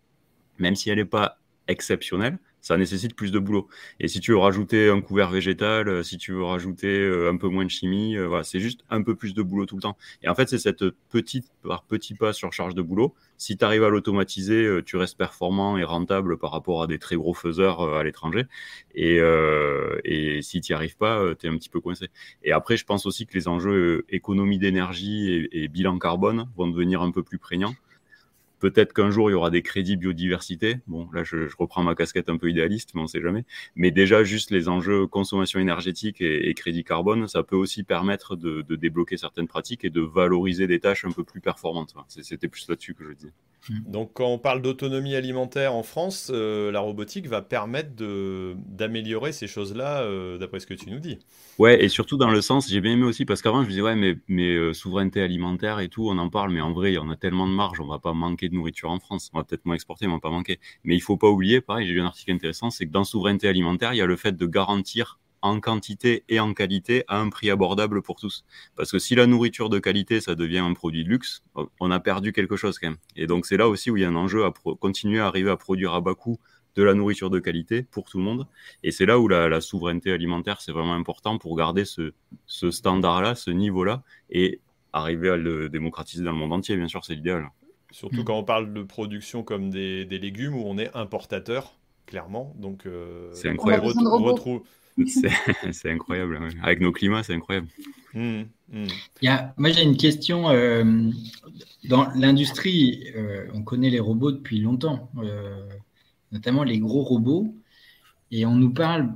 même 0.57 0.75
si 0.75 0.89
elle 0.89 0.97
n'est 0.97 1.05
pas 1.05 1.39
exceptionnelle, 1.67 2.39
ça 2.66 2.78
nécessite 2.78 3.16
plus 3.16 3.32
de 3.32 3.38
boulot. 3.38 3.68
Et 3.99 4.07
si 4.07 4.20
tu 4.20 4.32
veux 4.32 4.39
rajouter 4.39 4.89
un 4.89 4.99
couvert 4.99 5.30
végétal, 5.30 5.88
euh, 5.88 6.01
si 6.01 6.18
tu 6.18 6.32
veux 6.32 6.43
rajouter 6.43 6.99
euh, 6.99 7.30
un 7.30 7.38
peu 7.38 7.47
moins 7.47 7.63
de 7.63 7.70
chimie, 7.70 8.18
euh, 8.18 8.26
voilà, 8.28 8.43
c'est 8.43 8.59
juste 8.59 8.82
un 8.89 9.03
peu 9.03 9.13
plus 9.13 9.36
de 9.36 9.43
boulot 9.43 9.68
tout 9.68 9.76
le 9.76 9.84
temps. 9.84 9.95
Et 10.24 10.30
en 10.30 10.34
fait, 10.34 10.49
c'est 10.49 10.57
cette 10.57 10.84
petite 11.11 11.45
par 11.61 11.84
petit 11.84 12.16
pas 12.16 12.34
sur 12.34 12.51
charge 12.53 12.74
de 12.74 12.82
boulot. 12.82 13.13
Si 13.38 13.55
tu 13.55 13.63
arrives 13.63 13.84
à 13.84 13.89
l'automatiser, 13.89 14.80
tu 14.84 14.97
restes 14.97 15.16
performant 15.16 15.78
et 15.78 15.84
rentable 15.84 16.39
par 16.39 16.49
rapport 16.51 16.82
à 16.82 16.88
des 16.88 16.97
très 16.97 17.16
gros 17.16 17.36
faiseurs 17.36 17.82
à 17.82 18.03
l'étranger. 18.03 18.45
Et, 18.95 19.20
si 20.41 20.61
tu 20.61 20.72
n'y 20.72 20.76
arrives 20.76 20.97
pas, 20.97 21.36
tu 21.36 21.45
es 21.45 21.49
un 21.49 21.57
petit 21.57 21.70
peu 21.70 21.82
coincé. 21.82 22.07
Et 22.43 22.51
après, 22.51 22.78
je 22.78 22.86
pense 22.86 23.05
aussi 23.05 23.28
que 23.28 23.34
les 23.34 23.47
enjeux 23.47 24.05
économie 24.09 24.57
d'énergie 24.57 25.49
et 25.51 25.68
bilan 25.68 25.99
carbone 25.99 26.47
vont 26.55 26.68
devenir 26.68 27.01
un 27.01 27.11
peu 27.11 27.24
plus 27.24 27.38
prégnants. 27.38 27.76
Peut-être 28.60 28.93
qu'un 28.93 29.12
jour, 29.12 29.30
il 29.30 29.34
y 29.34 29.36
aura 29.36 29.49
des 29.49 29.62
crédits 29.62 29.97
biodiversité. 29.97 30.78
Bon, 30.88 31.10
là, 31.14 31.24
je, 31.24 31.47
reprends 31.58 31.84
ma 31.84 31.95
casquette 31.95 32.30
un 32.30 32.38
peu 32.38 32.49
idéaliste, 32.49 32.91
mais 32.93 33.01
on 33.01 33.03
ne 33.03 33.10
sait 33.10 33.22
jamais. 33.22 33.45
Mais 33.76 33.91
déjà, 33.91 34.24
juste 34.24 34.51
les 34.51 34.70
enjeux 34.70 35.08
consommation 35.08 35.60
énergétique 35.60 36.22
et, 36.22 36.53
crédit 36.53 36.84
carbone, 36.84 37.28
ça 37.28 37.43
peut 37.43 37.56
aussi 37.56 37.84
permettre 37.84 38.36
de, 38.36 38.62
débloquer 38.76 39.18
certaines 39.18 39.47
pratiques 39.47 39.86
et 39.86 39.89
de 39.89 40.01
valoriser 40.01 40.68
des 40.68 40.80
tâches 40.80 41.06
un 41.06 41.12
peu 41.12 41.24
plus 41.24 41.41
performantes. 41.41 41.93
C'était 42.08 42.47
plus 42.47 42.68
là-dessus 42.68 42.93
que 42.93 43.03
je 43.03 43.14
disais. 43.14 43.34
Mmh. 43.70 43.80
Donc, 43.88 44.12
quand 44.14 44.28
on 44.28 44.38
parle 44.38 44.62
d'autonomie 44.62 45.16
alimentaire 45.16 45.74
en 45.74 45.84
France, 45.84 46.32
euh, 46.34 46.72
la 46.72 46.80
robotique 46.80 47.28
va 47.28 47.41
permettre 47.41 47.91
d'améliorer 47.95 49.32
ces 49.32 49.47
choses-là, 49.47 50.01
euh, 50.01 50.38
d'après 50.38 50.60
ce 50.60 50.68
que 50.68 50.74
tu 50.74 50.89
nous 50.89 50.99
dis. 50.99 51.18
Ouais, 51.58 51.84
et 51.84 51.89
surtout 51.89 52.18
dans 52.18 52.30
le 52.30 52.41
sens, 52.41 52.70
j'ai 52.70 52.82
bien 52.82 52.93
aimé 52.93 53.03
aussi, 53.03 53.26
parce 53.26 53.41
qu'avant, 53.41 53.62
je 53.62 53.66
me 53.66 53.70
disais, 53.70 53.82
ouais, 53.82 53.95
mais, 53.95 54.18
mais 54.28 54.56
euh, 54.56 54.74
souveraineté 54.74 55.22
alimentaire 55.22 55.80
et 55.80 55.89
tout, 55.89 56.08
on 56.10 56.18
en 56.18 56.30
parle, 56.30 56.51
mais 56.51 56.62
en 56.62 56.74
vrai, 56.74 56.91
il 56.91 56.95
y 56.95 56.99
en 56.99 57.10
a 57.10 57.16
tellement 57.16 57.47
de 57.47 57.53
marge, 57.53 57.80
on 57.80 57.88
va 57.88 57.99
pas 57.99 58.14
manquer 58.14 58.45
de 58.50 58.56
nourriture 58.56 58.89
en 58.89 59.00
France. 59.00 59.30
On 59.34 59.38
va 59.38 59.43
peut-être 59.43 59.66
moins 59.66 59.76
exporter, 59.76 60.08
mais 60.08 60.14
on 60.14 60.18
va 60.18 60.22
pas 60.22 60.30
manquer. 60.30 60.60
Mais 60.84 60.96
il 60.96 61.02
faut 61.02 61.18
pas 61.18 61.30
oublier, 61.30 61.62
pareil, 61.62 61.88
j'ai 61.88 61.93
lu 61.93 62.02
un 62.02 62.06
article 62.06 62.32
intéressant, 62.32 62.70
c'est 62.70 62.86
que 62.86 62.91
dans 62.91 63.04
souveraineté 63.04 63.48
alimentaire, 63.48 63.93
il 63.93 63.98
y 63.98 64.02
a 64.02 64.06
le 64.06 64.16
fait 64.16 64.36
de 64.36 64.46
garantir 64.46 65.20
en 65.46 65.60
quantité 65.60 66.24
et 66.28 66.39
en 66.39 66.54
qualité 66.56 67.04
à 67.08 67.20
un 67.20 67.30
prix 67.30 67.52
abordable 67.52 68.02
pour 68.02 68.20
tous. 68.20 68.46
Parce 68.76 68.91
que 68.91 68.98
si 68.98 69.14
la 69.14 69.28
nourriture 69.28 69.70
de 69.70 69.78
qualité, 69.78 70.20
ça 70.20 70.34
devient 70.34 70.58
un 70.58 70.74
produit 70.74 71.04
de 71.04 71.10
luxe, 71.10 71.43
on 71.80 71.91
a 71.91 72.00
perdu 72.00 72.34
quelque 72.34 72.56
chose 72.56 72.80
quand 72.80 72.89
même. 72.89 72.98
Et 73.16 73.28
donc 73.28 73.46
c'est 73.46 73.58
là 73.58 73.70
aussi 73.70 73.91
où 73.91 73.98
il 73.98 74.02
y 74.02 74.06
a 74.06 74.10
un 74.10 74.16
enjeu 74.16 74.43
à 74.43 74.52
continuer 74.80 75.20
à 75.20 75.28
arriver 75.28 75.52
à 75.52 75.58
produire 75.58 75.93
à 75.93 76.02
bas 76.02 76.16
coût 76.16 76.39
de 76.76 76.84
la 76.84 76.96
nourriture 76.96 77.30
de 77.30 77.39
qualité 77.39 77.84
pour 77.84 78.10
tout 78.10 78.18
le 78.18 78.24
monde. 78.24 78.48
Et 78.82 78.91
c'est 78.91 79.06
là 79.06 79.20
où 79.20 79.28
la, 79.28 79.62
souveraineté 79.62 80.12
alimentaire, 80.12 80.62
c'est 80.62 80.72
vraiment 80.72 80.96
important 80.96 81.38
pour 81.38 81.56
garder 81.56 81.86
ce, 81.86 82.14
ce 82.48 82.72
standard-là, 82.72 83.36
ce 83.36 83.52
niveau-là, 83.52 84.04
et 84.30 84.62
arriver 84.93 85.30
à 85.30 85.38
le 85.38 85.70
démocratiser 85.70 86.24
dans 86.24 86.32
le 86.32 86.38
monde 86.38 86.54
entier, 86.54 86.76
bien 86.76 86.88
sûr, 86.88 87.06
c'est 87.06 87.16
l'idéal. 87.16 87.50
Surtout 87.96 88.24
mm. 88.24 88.26
quand 88.26 88.38
on 88.38 88.43
parle 88.43 88.74
de 88.74 88.84
production 88.84 89.41
comme 89.41 89.70
des, 89.70 90.04
légumes 90.04 90.54
où 90.54 90.64
on 90.66 90.78
est 90.78 90.93
importateur, 90.93 91.78
clairement. 92.06 92.54
Donc, 92.60 92.86
euh, 92.86 93.30
c'est 93.32 93.48
incroyable. 93.48 93.86
On, 93.86 94.22
retrouve. 94.22 94.64
C'est 95.72 95.91
incroyable. 95.91 96.38
Avec 96.62 96.82
nos 96.82 96.91
climats, 96.91 97.24
c'est 97.24 97.34
incroyable. 97.34 97.68
Mm, 98.14 98.41
mm. 98.70 98.88
Il 99.22 99.26
y 99.26 99.28
a, 99.30 99.54
moi, 99.56 99.70
j'ai 99.72 99.84
une 99.84 99.96
question. 99.96 100.50
Euh, 100.50 100.84
dans 101.86 102.10
l'industrie, 102.16 103.14
euh, 103.16 103.48
on 103.54 103.64
connaît 103.64 103.89
les 103.89 104.02
robots 104.02 104.34
depuis 104.34 104.60
longtemps, 104.60 105.10
notamment 106.34 106.64
les 106.66 106.80
gros 106.80 107.04
robots. 107.04 107.56
Et 108.30 108.46
on 108.46 108.56
nous 108.56 108.74
parle 108.74 109.14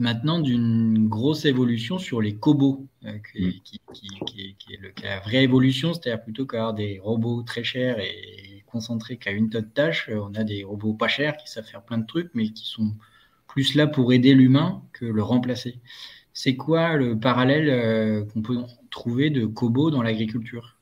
maintenant 0.00 0.40
d'une 0.40 1.06
grosse 1.06 1.44
évolution 1.44 1.98
sur 1.98 2.20
les 2.20 2.34
cobots, 2.34 2.88
euh, 3.04 3.12
mm. 3.12 3.50
qui, 3.92 4.72
est 4.72 4.80
le, 4.80 4.92
la 5.02 5.20
vraie 5.20 5.42
évolution, 5.44 5.94
c'est-à-dire 5.94 6.22
plutôt 6.22 6.46
qu'avoir 6.46 6.74
des 6.74 6.98
robots 6.98 7.42
très 7.42 7.64
chers 7.64 7.98
et 7.98 8.64
concentrés 8.66 9.16
qu'à 9.18 9.30
une 9.30 9.50
tonne 9.50 9.64
de 9.64 9.68
tâches, 9.68 10.08
euh, 10.08 10.20
on 10.20 10.34
a 10.34 10.44
des 10.44 10.64
robots 10.64 10.94
pas 10.94 11.08
chers 11.08 11.36
qui 11.36 11.48
savent 11.48 11.66
faire 11.66 11.84
plein 11.84 11.98
de 11.98 12.06
trucs, 12.06 12.30
mais 12.34 12.50
qui 12.50 12.66
sont 12.66 12.94
plus 13.46 13.74
là 13.74 13.86
pour 13.86 14.12
aider 14.12 14.34
l'humain 14.34 14.82
que 14.92 15.04
le 15.04 15.22
remplacer. 15.22 15.80
C'est 16.32 16.56
quoi 16.56 16.96
le 16.96 17.18
parallèle 17.18 18.26
qu'on 18.32 18.42
peut 18.42 18.58
trouver 18.90 19.30
de 19.30 19.46
Kobo 19.46 19.92
dans 19.92 20.02
l'agriculture? 20.02 20.74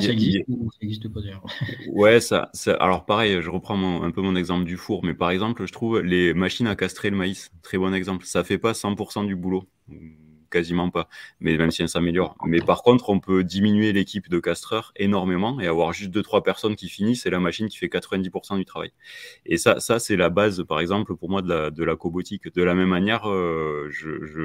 Ça 0.00 0.10
existe 0.10 0.44
ou 0.48 0.70
ça 0.70 0.78
n'existe 0.80 1.08
pas 1.08 1.20
d'ailleurs 1.20 1.44
Ouais, 1.88 2.20
ça, 2.20 2.50
alors 2.80 3.04
pareil, 3.04 3.42
je 3.42 3.50
reprends 3.50 4.02
un 4.02 4.10
peu 4.10 4.22
mon 4.22 4.34
exemple 4.34 4.64
du 4.64 4.76
four, 4.76 5.04
mais 5.04 5.14
par 5.14 5.30
exemple, 5.30 5.66
je 5.66 5.72
trouve 5.72 6.00
les 6.00 6.32
machines 6.32 6.66
à 6.66 6.76
castrer 6.76 7.10
le 7.10 7.16
maïs, 7.16 7.50
très 7.62 7.78
bon 7.78 7.92
exemple. 7.92 8.24
Ça 8.24 8.42
fait 8.42 8.58
pas 8.58 8.72
100% 8.72 9.26
du 9.26 9.36
boulot 9.36 9.64
quasiment 10.52 10.90
pas, 10.90 11.08
mais 11.40 11.56
même 11.56 11.70
si 11.70 11.78
ça 11.78 11.88
s'améliore. 11.88 12.36
Mais 12.46 12.60
par 12.60 12.82
contre, 12.82 13.10
on 13.10 13.18
peut 13.18 13.42
diminuer 13.42 13.92
l'équipe 13.92 14.28
de 14.28 14.38
castreurs 14.38 14.92
énormément 14.96 15.60
et 15.60 15.66
avoir 15.66 15.92
juste 15.92 16.10
deux 16.10 16.22
trois 16.22 16.42
personnes 16.42 16.76
qui 16.76 16.88
finissent 16.88 17.26
et 17.26 17.30
la 17.30 17.40
machine 17.40 17.68
qui 17.68 17.78
fait 17.78 17.88
90% 17.88 18.56
du 18.58 18.64
travail. 18.64 18.92
Et 19.46 19.56
ça, 19.56 19.80
ça 19.80 19.98
c'est 19.98 20.16
la 20.16 20.30
base, 20.30 20.62
par 20.64 20.80
exemple, 20.80 21.16
pour 21.16 21.30
moi 21.30 21.42
de 21.42 21.48
la, 21.48 21.70
de 21.70 21.84
la 21.84 21.96
cobotique. 21.96 22.52
De 22.54 22.62
la 22.62 22.74
même 22.74 22.88
manière, 22.88 23.28
euh, 23.28 23.90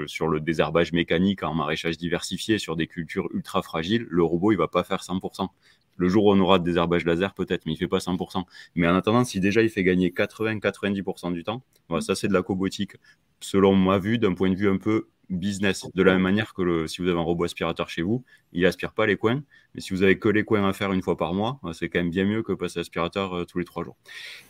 sur 0.07 0.27
le 0.27 0.39
désherbage 0.39 0.93
mécanique 0.93 1.43
en 1.43 1.53
maraîchage 1.53 1.97
diversifié 1.97 2.57
sur 2.57 2.75
des 2.75 2.87
cultures 2.87 3.27
ultra 3.33 3.61
fragiles, 3.61 4.07
le 4.09 4.23
robot 4.23 4.51
il 4.51 4.57
va 4.57 4.67
pas 4.67 4.83
faire 4.83 5.01
100%. 5.01 5.49
Le 5.97 6.09
jour 6.09 6.25
où 6.25 6.31
on 6.31 6.39
aura 6.39 6.59
de 6.59 6.63
désherbage 6.63 7.05
laser, 7.05 7.33
peut-être, 7.33 7.65
mais 7.65 7.73
il 7.73 7.77
fait 7.77 7.87
pas 7.87 7.97
100%. 7.97 8.43
Mais 8.75 8.87
en 8.87 8.95
attendant, 8.95 9.23
si 9.23 9.39
déjà 9.39 9.63
il 9.63 9.69
fait 9.69 9.83
gagner 9.83 10.11
80-90% 10.11 11.33
du 11.33 11.43
temps, 11.43 11.63
ça 11.99 12.13
c'est 12.15 12.27
de 12.27 12.33
la 12.33 12.43
cobotique. 12.43 12.97
Selon 13.39 13.75
ma 13.75 13.97
vue, 13.97 14.19
d'un 14.19 14.33
point 14.33 14.49
de 14.49 14.55
vue 14.55 14.69
un 14.69 14.77
peu 14.77 15.07
business. 15.29 15.87
De 15.93 16.03
la 16.03 16.13
même 16.13 16.21
manière 16.21 16.53
que 16.53 16.87
si 16.87 17.01
vous 17.01 17.07
avez 17.07 17.17
un 17.17 17.23
robot 17.23 17.45
aspirateur 17.45 17.89
chez 17.89 18.01
vous, 18.01 18.23
il 18.53 18.65
aspire 18.65 18.93
pas 18.93 19.05
les 19.05 19.17
coins. 19.17 19.43
Mais 19.75 19.81
si 19.81 19.93
vous 19.93 20.03
avez 20.03 20.17
que 20.19 20.29
les 20.29 20.43
coins 20.43 20.67
à 20.67 20.73
faire 20.73 20.93
une 20.93 21.01
fois 21.01 21.17
par 21.17 21.33
mois, 21.33 21.59
euh, 21.63 21.73
c'est 21.73 21.89
quand 21.89 21.99
même 21.99 22.09
bien 22.09 22.25
mieux 22.25 22.43
que 22.43 22.53
passer 22.53 22.79
l'aspirateur 22.79 23.33
euh, 23.33 23.45
tous 23.45 23.59
les 23.59 23.65
trois 23.65 23.83
jours. 23.83 23.97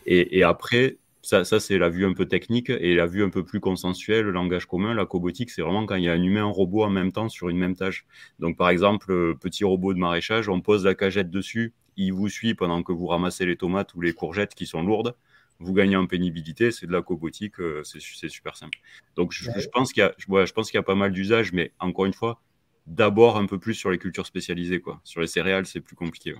Et, 0.06 0.44
après, 0.44 0.98
ça, 1.22 1.44
c'est 1.44 1.78
la 1.78 1.90
vue 1.90 2.06
un 2.06 2.14
peu 2.14 2.26
technique 2.26 2.70
et 2.70 2.96
la 2.96 3.06
vue 3.06 3.24
un 3.24 3.30
peu 3.30 3.44
plus 3.44 3.60
consensuelle, 3.60 4.26
le 4.26 4.32
langage 4.32 4.66
commun. 4.66 4.94
La 4.94 5.06
cobotique, 5.06 5.50
c'est 5.50 5.62
vraiment 5.62 5.86
quand 5.86 5.96
il 5.96 6.04
y 6.04 6.10
a 6.10 6.14
un 6.14 6.24
humain 6.24 6.44
un 6.44 6.52
robot 6.52 6.84
en 6.84 6.90
même 6.90 7.12
temps 7.12 7.28
sur 7.28 7.50
une 7.50 7.58
même 7.58 7.76
tâche. 7.76 8.06
Donc, 8.40 8.58
par 8.58 8.70
exemple, 8.70 9.12
euh, 9.12 9.34
petit 9.34 9.64
robot 9.64 9.94
de 9.94 10.00
maraîchage, 10.00 10.48
on 10.48 10.62
pose 10.62 10.86
la 10.86 10.96
cagette 10.96 11.30
dessus, 11.30 11.74
il 11.98 12.14
vous 12.14 12.30
suit 12.30 12.54
pendant 12.54 12.84
que 12.84 12.92
vous 12.92 13.08
ramassez 13.08 13.46
les 13.46 13.58
tomates 13.58 13.94
ou 13.96 14.02
les 14.02 14.14
courgettes 14.14 14.54
qui 14.56 14.66
sont 14.66 14.84
lourdes 14.84 15.16
vous 15.60 15.74
gagnez 15.74 15.96
en 15.96 16.06
pénibilité, 16.06 16.72
c'est 16.72 16.88
de 16.88 16.92
la 16.92 17.02
cobotique, 17.02 17.60
euh, 17.60 17.84
c'est 17.84 18.30
super 18.30 18.56
simple. 18.56 18.78
Donc 19.16 19.32
je, 19.32 19.50
pense 19.70 19.92
qu'il 19.92 20.04
y, 20.04 20.74
y, 20.74 20.78
a 20.78 20.84
pas 20.84 20.96
mal 20.96 21.12
d'usages, 21.12 21.52
mais 21.54 21.72
encore 21.80 22.06
une 22.06 22.14
fois, 22.14 22.42
d'abord 22.86 23.38
un 23.38 23.46
peu 23.46 23.58
plus 23.60 23.74
sur 23.74 23.90
les 23.90 23.98
cultures 23.98 24.26
spécialisées. 24.26 24.80
Quoi. 24.80 25.00
Sur 25.04 25.22
les 25.22 25.28
céréales, 25.28 25.66
c'est 25.66 25.82
plus 25.82 25.96
compliqué. 25.96 26.36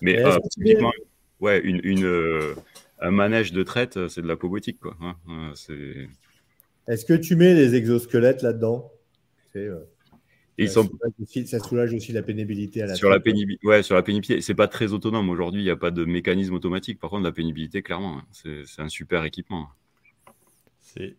Mais 0.00 0.24
euh, 0.24 0.38
typiquement, 0.50 0.92
ouais, 1.40 1.60
une, 1.60 1.80
une 1.84 2.04
euh, 2.04 2.54
un 3.00 3.10
manège 3.10 3.52
de 3.52 3.62
traite, 3.62 4.08
c'est 4.08 4.22
de 4.22 4.28
la 4.28 4.36
cobotique. 4.36 4.80
Quoi. 4.80 4.96
Hein. 5.00 5.52
Est-ce 6.88 7.04
que 7.04 7.14
tu 7.14 7.36
mets 7.36 7.54
les 7.54 7.74
exosquelettes 7.74 8.42
là-dedans? 8.42 8.90
Ils 10.58 10.70
ça, 11.46 11.58
soulage 11.58 11.92
aussi, 11.92 12.12
la 12.12 12.22
pénibilité 12.22 12.82
à 12.82 12.86
la 12.86 12.94
sur 12.94 13.10
la 13.10 13.20
pénibilité. 13.20 13.66
Ouais, 13.66 13.82
sur 13.82 13.94
la 13.94 14.02
pénibilité, 14.02 14.40
c'est 14.40 14.54
pas 14.54 14.68
très 14.68 14.92
autonome 14.92 15.28
aujourd'hui. 15.28 15.60
Il 15.60 15.64
n'y 15.64 15.70
a 15.70 15.76
pas 15.76 15.90
de 15.90 16.04
mécanisme 16.04 16.54
automatique. 16.54 16.98
Par 16.98 17.10
contre, 17.10 17.24
la 17.24 17.32
pénibilité, 17.32 17.82
clairement, 17.82 18.18
hein, 18.18 18.24
c'est 18.32 18.80
un 18.80 18.88
super 18.88 19.24
équipement 19.24 19.68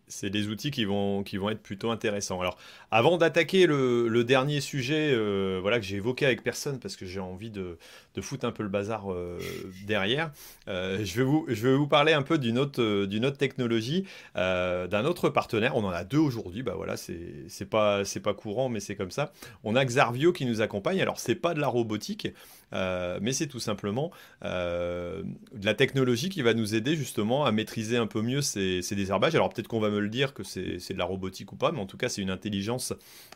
c'est 0.06 0.30
des 0.30 0.48
outils 0.48 0.70
qui 0.70 0.84
vont, 0.84 1.22
qui 1.22 1.36
vont 1.36 1.50
être 1.50 1.62
plutôt 1.62 1.90
intéressants. 1.90 2.40
Alors, 2.40 2.58
avant 2.90 3.16
d'attaquer 3.16 3.66
le, 3.66 4.24
dernier 4.24 4.60
sujet 4.60 5.12
euh, 5.12 5.58
voilà, 5.62 5.78
que 5.78 5.84
j'ai 5.84 5.96
évoqué 5.96 6.26
avec 6.26 6.42
personne, 6.42 6.78
parce 6.80 6.96
que 6.96 7.06
j'ai 7.06 7.20
envie 7.20 7.50
de, 7.50 7.78
de, 8.14 8.20
foutre 8.20 8.44
un 8.44 8.52
peu 8.52 8.62
le 8.62 8.68
bazar 8.68 9.12
euh, 9.12 9.38
derrière, 9.86 10.32
euh, 10.66 10.98
je, 11.04 11.16
vais 11.16 11.22
vous, 11.22 11.46
je 11.48 11.68
vais 11.68 11.74
vous 11.74 11.86
parler 11.86 12.12
un 12.12 12.22
peu 12.22 12.38
d'une 12.38 12.58
autre, 12.58 12.82
autre 12.82 13.36
technologie, 13.38 14.04
d'un 14.34 15.04
autre 15.04 15.28
partenaire. 15.28 15.76
On 15.76 15.84
en 15.84 15.90
a 15.90 16.04
deux 16.04 16.18
aujourd'hui, 16.18 16.62
bah 16.62 16.74
voilà, 16.76 16.96
c'est 16.96 17.68
pas, 17.68 18.02
pas 18.22 18.34
courant, 18.34 18.68
mais 18.68 18.80
c'est 18.80 18.96
comme 18.96 19.10
ça. 19.10 19.32
On 19.64 19.76
a 19.76 19.84
Xarvio 19.84 20.32
qui 20.32 20.44
nous 20.44 20.60
accompagne. 20.60 21.00
Alors, 21.00 21.18
c'est 21.18 21.34
pas 21.34 21.54
de 21.54 21.60
la 21.60 21.68
robotique, 21.68 22.28
euh, 22.72 23.18
mais 23.22 23.32
c'est 23.32 23.46
tout 23.46 23.60
simplement 23.60 24.10
euh, 24.44 25.22
de 25.54 25.64
la 25.64 25.74
technologie 25.74 26.28
qui 26.28 26.42
va 26.42 26.54
nous 26.54 26.74
aider 26.74 26.96
justement 26.96 27.44
à 27.44 27.52
maîtriser 27.52 27.96
un 27.96 28.06
peu 28.06 28.22
mieux 28.22 28.42
ces, 28.42 28.82
désherbages. 28.90 29.34
Alors 29.34 29.48
peut-être 29.48 29.68
qu'on 29.68 29.80
va 29.80 29.90
me 29.90 30.00
le 30.00 30.08
dire 30.08 30.34
que 30.34 30.42
c'est 30.42 30.92
de 30.92 30.98
la 30.98 31.04
robotique 31.04 31.52
ou 31.52 31.56
pas, 31.56 31.72
mais 31.72 31.80
en 31.80 31.86
tout 31.86 31.96
cas 31.96 32.08
c'est 32.08 32.22
une 32.22 32.30
intelligence 32.30 32.92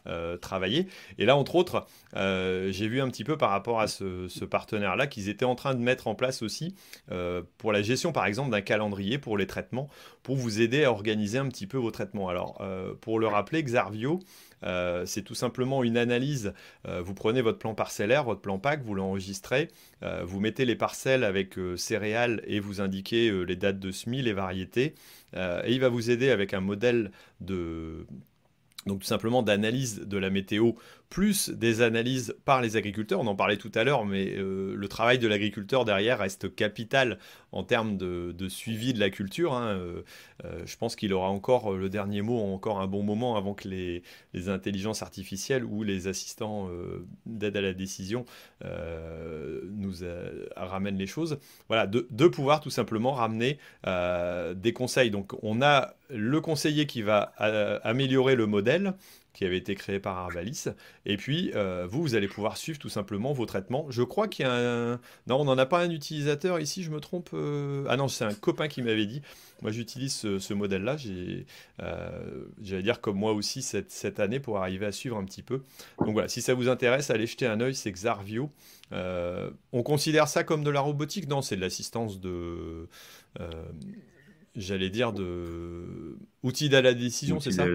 euh, 0.07 0.37
travaillée. 0.37 0.87
Et 1.18 1.24
là, 1.24 1.37
entre 1.37 1.55
autres, 1.57 1.87
j'ai 2.14 2.89
vu 2.89 3.01
un 3.01 3.09
petit 3.09 3.24
peu 3.24 3.37
par 3.37 3.51
rapport 3.51 3.80
à 3.80 3.87
ce, 3.87 4.28
ce 4.28 4.45
partenaire-là 4.45 5.07
qu'ils 5.07 5.28
étaient 5.28 5.45
en 5.45 5.55
train 5.55 5.74
de 5.74 5.80
mettre 5.80 6.09
en 6.09 6.14
place 6.14 6.43
aussi 6.43 6.74
pour 7.59 7.72
la 7.72 7.83
gestion 7.83 8.12
par 8.12 8.26
exemple 8.26 8.51
d'un 8.51 8.61
calendrier 8.61 9.18
pour 9.18 9.39
les 9.39 9.47
traitements, 9.47 9.89
pour 10.22 10.37
vous 10.37 10.61
aider 10.61 10.85
à 10.85 10.91
organiser 10.91 11.39
un 11.39 11.49
petit 11.49 11.66
peu 11.66 11.78
vos 11.78 11.91
traitements. 11.91 12.28
Alors 12.28 12.62
pour 13.01 13.18
le 13.18 13.26
rappeler, 13.26 13.62
Xarvio, 13.62 14.20
euh, 14.65 15.07
c'est 15.07 15.23
tout 15.23 15.35
simplement 15.35 15.83
une 15.83 15.97
analyse. 15.97 16.53
Euh, 16.87 17.03
vous 17.03 17.15
prenez 17.15 17.43
votre 17.43 17.59
plan 17.59 17.75
parcellaire, 17.75 18.25
votre 18.25 18.41
plan 18.41 18.59
PAC, 18.59 18.83
vous 18.83 18.95
l'enregistrez, 18.95 19.69
euh, 20.03 20.23
vous 20.25 20.41
mettez 20.41 20.65
les 20.65 20.77
parcelles 20.77 21.25
avec 21.25 21.57
céréales 21.77 22.43
et 22.47 22.61
vous 22.61 22.81
indiquez 22.81 23.31
les 23.45 23.57
dates 23.57 23.79
de 23.79 23.91
semis, 23.91 24.23
les 24.23 24.33
variétés. 24.33 24.95
et 25.35 25.73
il 25.73 25.81
va 25.81 25.89
vous 25.89 26.11
aider 26.11 26.31
avec 26.31 26.55
un 26.55 26.61
modèle 26.61 27.11
de, 27.41 28.07
donc 28.87 29.01
tout 29.01 29.07
simplement 29.07 29.43
d'analyse 29.43 30.01
de 30.01 30.19
la 30.19 30.31
météo, 30.31 30.73
plus 31.13 31.51
des 31.51 31.83
analyses 31.83 32.35
par 32.47 32.63
les 32.63 32.79
agriculteurs. 32.79 33.21
On 33.21 33.27
en 33.27 33.35
parlait 33.35 33.59
tout 33.59 33.71
à 33.75 33.85
l'heure, 33.85 34.07
mais 34.07 34.33
euh, 34.35 34.75
le 34.75 34.89
travail 34.89 35.19
de 35.19 35.29
l'agriculteur 35.29 35.85
derrière 35.85 36.21
reste 36.21 36.55
capital 36.55 37.19
en 37.53 37.65
termes 37.65 37.99
de, 37.99 38.49
suivi 38.49 38.95
de 38.95 38.99
la 38.99 39.11
culture. 39.11 39.53
Hein. 39.53 39.77
Euh, 39.77 40.03
euh, 40.47 40.63
je 40.65 40.75
pense 40.79 40.97
qu'il 40.97 41.13
aura 41.13 41.29
encore 41.29 41.73
le 41.75 41.91
dernier 41.91 42.23
mot, 42.23 42.41
encore 42.55 42.81
un 42.81 42.87
bon 42.87 43.03
moment 43.03 43.37
avant 43.37 43.53
que 43.53 43.69
les, 43.69 44.03
intelligences 44.49 45.03
artificielles 45.03 45.65
ou 45.65 45.83
les 45.83 46.09
assistants 46.09 46.71
d'aide 47.27 47.57
à 47.59 47.61
la 47.61 47.75
décision 47.75 48.25
nous 48.63 49.93
ramènent 50.57 50.97
les 50.97 51.07
choses. 51.07 51.39
Voilà, 51.69 51.87
de 51.87 52.27
pouvoir 52.27 52.61
tout 52.61 52.71
simplement 52.71 53.13
ramener 53.13 53.59
des 53.85 54.73
conseils. 54.73 55.11
Donc 55.11 55.35
on 55.43 55.61
a 55.61 55.95
le 56.09 56.41
conseiller 56.41 56.87
qui 56.87 57.03
va 57.03 57.35
améliorer 57.85 58.35
le 58.35 58.47
modèle 58.47 58.95
qui 59.33 59.45
avait 59.45 59.57
été 59.57 59.74
créé 59.74 59.99
par 59.99 60.18
Arvalis. 60.18 60.64
Et 61.07 61.16
puis, 61.16 61.53
euh, 61.55 61.87
vous, 61.89 62.03
vous 62.03 62.14
allez 62.14 62.28
pouvoir 62.28 62.57
suivre 62.57 62.78
tout 62.78 62.89
simplement 62.89 63.33
vos 63.33 63.47
traitements. 63.47 63.87
Je 63.89 64.03
crois 64.03 64.28
qu'il 64.28 64.45
y 64.45 64.49
a 64.49 64.53
un... 64.53 64.93
Non, 65.26 65.41
on 65.41 65.45
n'en 65.45 65.59
a 65.59 65.66
pas 65.66 65.80
un 65.80 65.91
utilisateur 65.91 66.61
ici, 66.61 66.83
je 66.83 66.91
me 66.91 67.01
trompe. 67.01 67.30
Euh, 67.33 67.85
ah 67.89 67.97
non, 67.97 68.09
c'est 68.09 68.24
un 68.24 68.35
copain 68.35 68.68
qui 68.68 68.83
m'avait 68.83 69.07
dit. 69.07 69.22
Moi, 69.62 69.70
j'utilise 69.70 70.14
ce, 70.14 70.55
modèle-là. 70.55 70.97
Euh, 71.80 72.45
j'allais 72.62 72.83
dire 72.83 73.01
comme 73.01 73.16
moi 73.16 73.33
aussi 73.33 73.62
cette, 73.62 73.91
cette, 73.91 74.20
année 74.20 74.41
pour 74.41 74.59
arriver 74.59 74.87
à 74.87 74.93
suivre 74.93 75.16
un 75.16 75.24
petit 75.24 75.43
peu. 75.43 75.62
Donc 75.99 76.12
voilà, 76.12 76.28
si 76.28 76.43
ça 76.43 76.55
vous 76.55 76.68
intéresse, 76.68 77.11
allez 77.11 77.26
jeter 77.26 77.47
un 77.47 77.61
œil, 77.61 77.74
c'est 77.74 77.93
Xarvio. 77.93 78.51
on 78.91 79.83
considère 79.83 80.28
ça 80.28 80.45
comme 80.45 80.64
de 80.64 80.70
la 80.70 80.80
robotique? 80.80 81.28
Non, 81.28 81.43
c'est 81.43 81.57
de 81.57 81.61
l'assistance 81.61 82.20
de 82.20 82.89
j'allais 84.57 84.90
dire, 84.90 85.12
de 85.12 86.18
outils 86.42 86.68
d'aide 86.68 86.86
à 86.86 86.90
la 86.90 86.94
décision, 86.94 87.40
c'est 87.40 87.53
ça 87.53 87.66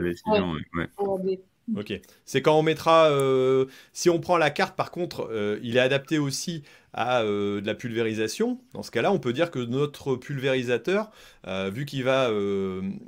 Ok. 1.75 1.99
C'est 2.25 2.41
quand 2.41 2.57
on 2.57 2.63
mettra. 2.63 3.11
Euh, 3.11 3.65
si 3.91 4.09
on 4.09 4.19
prend 4.19 4.37
la 4.37 4.49
carte, 4.49 4.75
par 4.75 4.91
contre, 4.91 5.27
euh, 5.31 5.59
il 5.63 5.75
est 5.75 5.81
adapté 5.81 6.17
aussi 6.17 6.63
à 6.93 7.21
euh, 7.21 7.59
de 7.59 7.67
la 7.67 7.75
pulvérisation. 7.75 8.61
Dans 8.73 8.83
ce 8.83 8.91
cas-là, 8.91 9.11
on 9.11 9.19
peut 9.19 9.33
dire 9.33 9.51
que 9.51 9.59
notre 9.59 10.15
pulvérisateur, 10.15 11.11
vu 11.45 11.85
qu'il 11.85 12.03
va, 12.03 12.31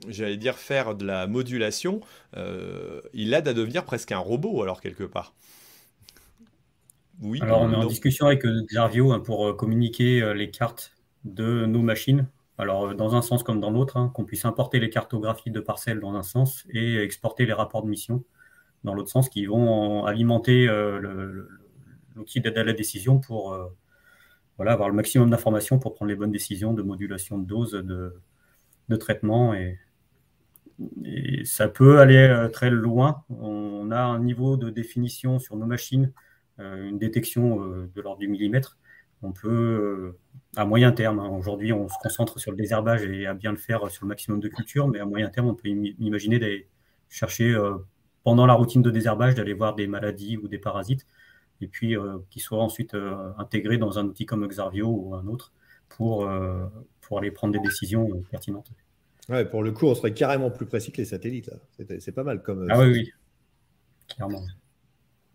j'allais 0.08 0.38
dire, 0.38 0.56
faire 0.56 0.96
de 0.96 1.06
la 1.06 1.28
modulation, 1.28 2.02
il 2.36 3.34
aide 3.34 3.48
à 3.48 3.54
devenir 3.54 3.86
presque 3.86 4.12
un 4.12 4.20
robot, 4.20 4.62
alors 4.62 4.82
quelque 4.82 5.04
part. 5.04 5.34
Oui. 7.22 7.40
Alors, 7.42 7.62
on 7.62 7.72
est 7.72 7.76
en 7.76 7.86
discussion 7.86 8.28
avec 8.28 8.46
Xarvio 8.46 9.12
hein, 9.12 9.20
pour 9.20 9.56
communiquer 9.56 10.34
les 10.34 10.52
cartes 10.52 10.94
de 11.26 11.66
nos 11.66 11.82
machines 11.82 12.28
alors, 12.60 12.88
euh, 12.88 12.94
dans 12.94 13.16
un 13.16 13.22
sens 13.22 13.42
comme 13.42 13.62
dans 13.62 13.72
l'autre, 13.72 13.98
hein, 13.98 14.12
qu'on 14.14 14.26
puisse 14.26 14.46
importer 14.46 14.80
les 14.80 14.90
cartographies 14.90 15.50
de 15.50 15.62
parcelles 15.62 16.02
dans 16.02 16.14
un 16.16 16.24
sens 16.24 16.68
et 16.70 16.98
exporter 17.02 17.46
les 17.46 17.54
rapports 17.54 17.84
de 17.84 17.90
mission 17.90 18.24
dans 18.84 18.94
l'autre 18.94 19.10
sens, 19.10 19.30
qui 19.30 19.46
vont 19.46 20.06
alimenter 20.06 20.68
euh, 20.68 21.48
l'outil 22.16 22.42
d'aide 22.42 22.58
à 22.58 22.64
la 22.64 22.74
décision 22.74 23.20
pour 23.20 23.54
euh, 23.54 23.66
voilà, 24.58 24.74
avoir 24.74 24.90
le 24.90 24.96
maximum 24.96 25.30
d'informations 25.30 25.80
pour 25.80 25.94
prendre 25.94 26.10
les 26.10 26.16
bonnes 26.16 26.32
décisions 26.32 26.74
de 26.74 26.82
modulation 26.82 27.38
de 27.38 27.46
dose, 27.46 27.72
de, 27.72 28.96
traitement. 28.98 29.54
Et, 29.54 29.80
ça 31.44 31.68
peut 31.68 32.00
aller 32.00 32.48
très 32.54 32.70
loin. 32.70 33.24
On 33.30 33.92
a 33.92 34.00
un 34.00 34.20
niveau 34.20 34.56
de 34.56 34.70
définition 34.70 35.38
sur 35.38 35.58
nos 35.58 35.66
machines, 35.66 36.14
une 36.58 36.98
détection 36.98 37.60
de 37.94 38.02
l'ordre 38.02 38.20
du 38.20 38.30
millimètre. 38.30 38.78
On 39.22 39.32
peut 39.32 40.16
à 40.56 40.66
moyen 40.66 40.92
terme. 40.92 41.20
Hein. 41.20 41.30
Aujourd'hui, 41.30 41.74
on 41.74 41.88
se 41.88 41.96
concentre 42.02 42.40
sur 42.40 42.52
le 42.52 42.58
désherbage 42.58 43.04
et 43.04 43.28
à 43.28 43.34
bien 43.34 43.52
le 43.52 43.58
faire 43.58 43.90
sur 43.90 44.06
le 44.06 44.10
maximum 44.10 44.40
de 44.40 44.48
cultures, 44.48 44.88
mais 44.88 45.00
à 45.00 45.06
moyen 45.06 45.30
terme, 45.30 45.48
on 45.48 45.56
peut 45.56 45.70
imaginer 45.70 46.40
d'aller 46.40 46.68
chercher 47.10 47.52
euh, 47.52 47.76
pendant 48.24 48.46
la 48.46 48.54
routine 48.54 48.82
de 48.82 48.92
désherbage, 48.92 49.36
d'aller 49.36 49.54
voir 49.54 49.76
des 49.76 49.88
maladies 49.88 50.38
ou 50.38 50.48
des 50.48 50.60
parasites, 50.60 51.06
et 51.62 51.68
puis 51.68 51.98
euh, 51.98 52.20
qui 52.30 52.40
soient 52.40 52.64
ensuite 52.64 52.94
euh, 52.94 53.32
intégrés 53.38 53.78
dans 53.78 54.00
un 54.00 54.06
outil 54.06 54.26
comme 54.26 54.48
Xarvio 54.48 54.88
ou 54.88 55.16
un 55.16 55.26
autre 55.28 55.52
pour, 55.90 56.30
pour 57.02 57.18
aller 57.18 57.32
prendre 57.32 57.52
des 57.52 57.60
décisions 57.60 58.22
pertinentes. 58.30 58.72
Ouais, 59.28 59.44
pour 59.44 59.64
le 59.64 59.72
coup, 59.72 59.88
on 59.88 59.96
serait 59.96 60.14
carrément 60.14 60.52
plus 60.52 60.68
précis 60.68 60.92
que 60.92 60.98
les 60.98 61.06
satellites. 61.06 61.50
C'est 62.00 62.12
pas 62.12 62.24
mal 62.24 62.44
comme. 62.44 62.68
Ah 62.70 62.80
oui, 62.80 62.92
oui. 62.92 63.12
Clairement. 64.08 64.44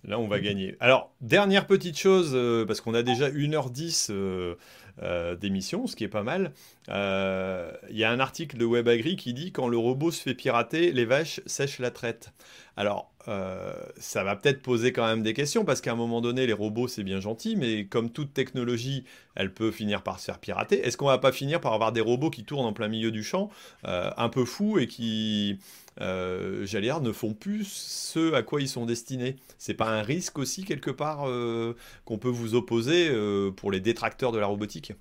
Là, 0.07 0.19
on 0.19 0.29
va 0.29 0.39
gagner. 0.39 0.77
Alors, 0.81 1.11
dernière 1.23 1.67
petite 1.67 1.99
chose, 1.99 2.33
euh, 2.35 2.67
parce 2.67 2.83
qu'on 2.83 2.93
a 2.93 3.03
déjà 3.03 3.31
1h10 3.31 4.09
euh, 4.11 4.55
euh, 5.03 5.35
d'émission, 5.35 5.87
ce 5.87 5.97
qui 5.97 6.05
est 6.05 6.09
pas 6.09 6.23
mal. 6.23 6.53
Il 6.89 7.97
y 7.97 8.05
a 8.05 8.11
un 8.11 8.21
article 8.21 8.59
de 8.59 8.67
WebAgri 8.67 9.17
qui 9.17 9.33
dit 9.33 9.51
quand 9.51 9.67
le 9.67 9.79
robot 9.79 10.11
se 10.11 10.21
fait 10.21 10.35
pirater, 10.35 10.93
les 10.93 11.07
vaches 11.07 11.41
sèchent 11.47 11.79
la 11.79 11.91
traite. 11.91 12.35
Alors, 12.77 13.11
ça 13.97 14.23
va 14.23 14.37
peut-être 14.37 14.61
poser 14.61 14.93
quand 14.93 15.07
même 15.07 15.23
des 15.23 15.33
questions, 15.33 15.65
parce 15.65 15.81
qu'à 15.81 15.93
un 15.93 15.97
moment 15.97 16.21
donné, 16.21 16.47
les 16.47 16.53
robots, 16.53 16.89
c'est 16.89 17.05
bien 17.05 17.21
gentil, 17.21 17.57
mais 17.57 17.87
comme 17.87 18.11
toute 18.11 18.35
technologie, 18.35 19.05
elle 19.35 19.55
peut 19.55 19.71
finir 19.71 20.03
par 20.03 20.21
se 20.21 20.27
faire 20.27 20.39
pirater. 20.39 20.87
Est-ce 20.87 20.99
qu'on 20.99 21.07
va 21.07 21.17
pas 21.17 21.33
finir 21.33 21.63
par 21.63 21.73
avoir 21.73 21.93
des 21.93 22.03
robots 22.03 22.29
qui 22.29 22.45
tournent 22.45 22.67
en 22.67 22.75
plein 22.75 22.89
milieu 22.89 23.11
du 23.11 23.23
champ, 23.23 23.49
un 23.85 24.29
peu 24.29 24.45
fous, 24.45 24.79
et 24.79 24.87
qui 24.87 25.59
euh, 26.01 26.67
j'allais 26.67 26.87
dire, 26.87 27.01
ne 27.01 27.13
font 27.13 27.35
plus 27.35 27.67
ce 27.67 28.33
à 28.35 28.43
quoi 28.43 28.61
ils 28.61 28.69
sont 28.69 28.87
destinés. 28.87 29.37
C'est 29.59 29.75
pas 29.75 29.89
un 29.89 30.03
risque 30.03 30.39
aussi 30.39 30.65
quelque 30.65 30.91
part 30.91 31.29
euh, 31.29 31.75
qu'on 32.05 32.19
peut 32.19 32.29
vous 32.29 32.55
opposer 32.55 33.09
euh, 33.11 33.51
pour 33.51 33.71
les 33.71 33.81
détracteurs 33.81 34.33
de 34.33 34.39
la 34.39 34.47
robotique? 34.47 34.93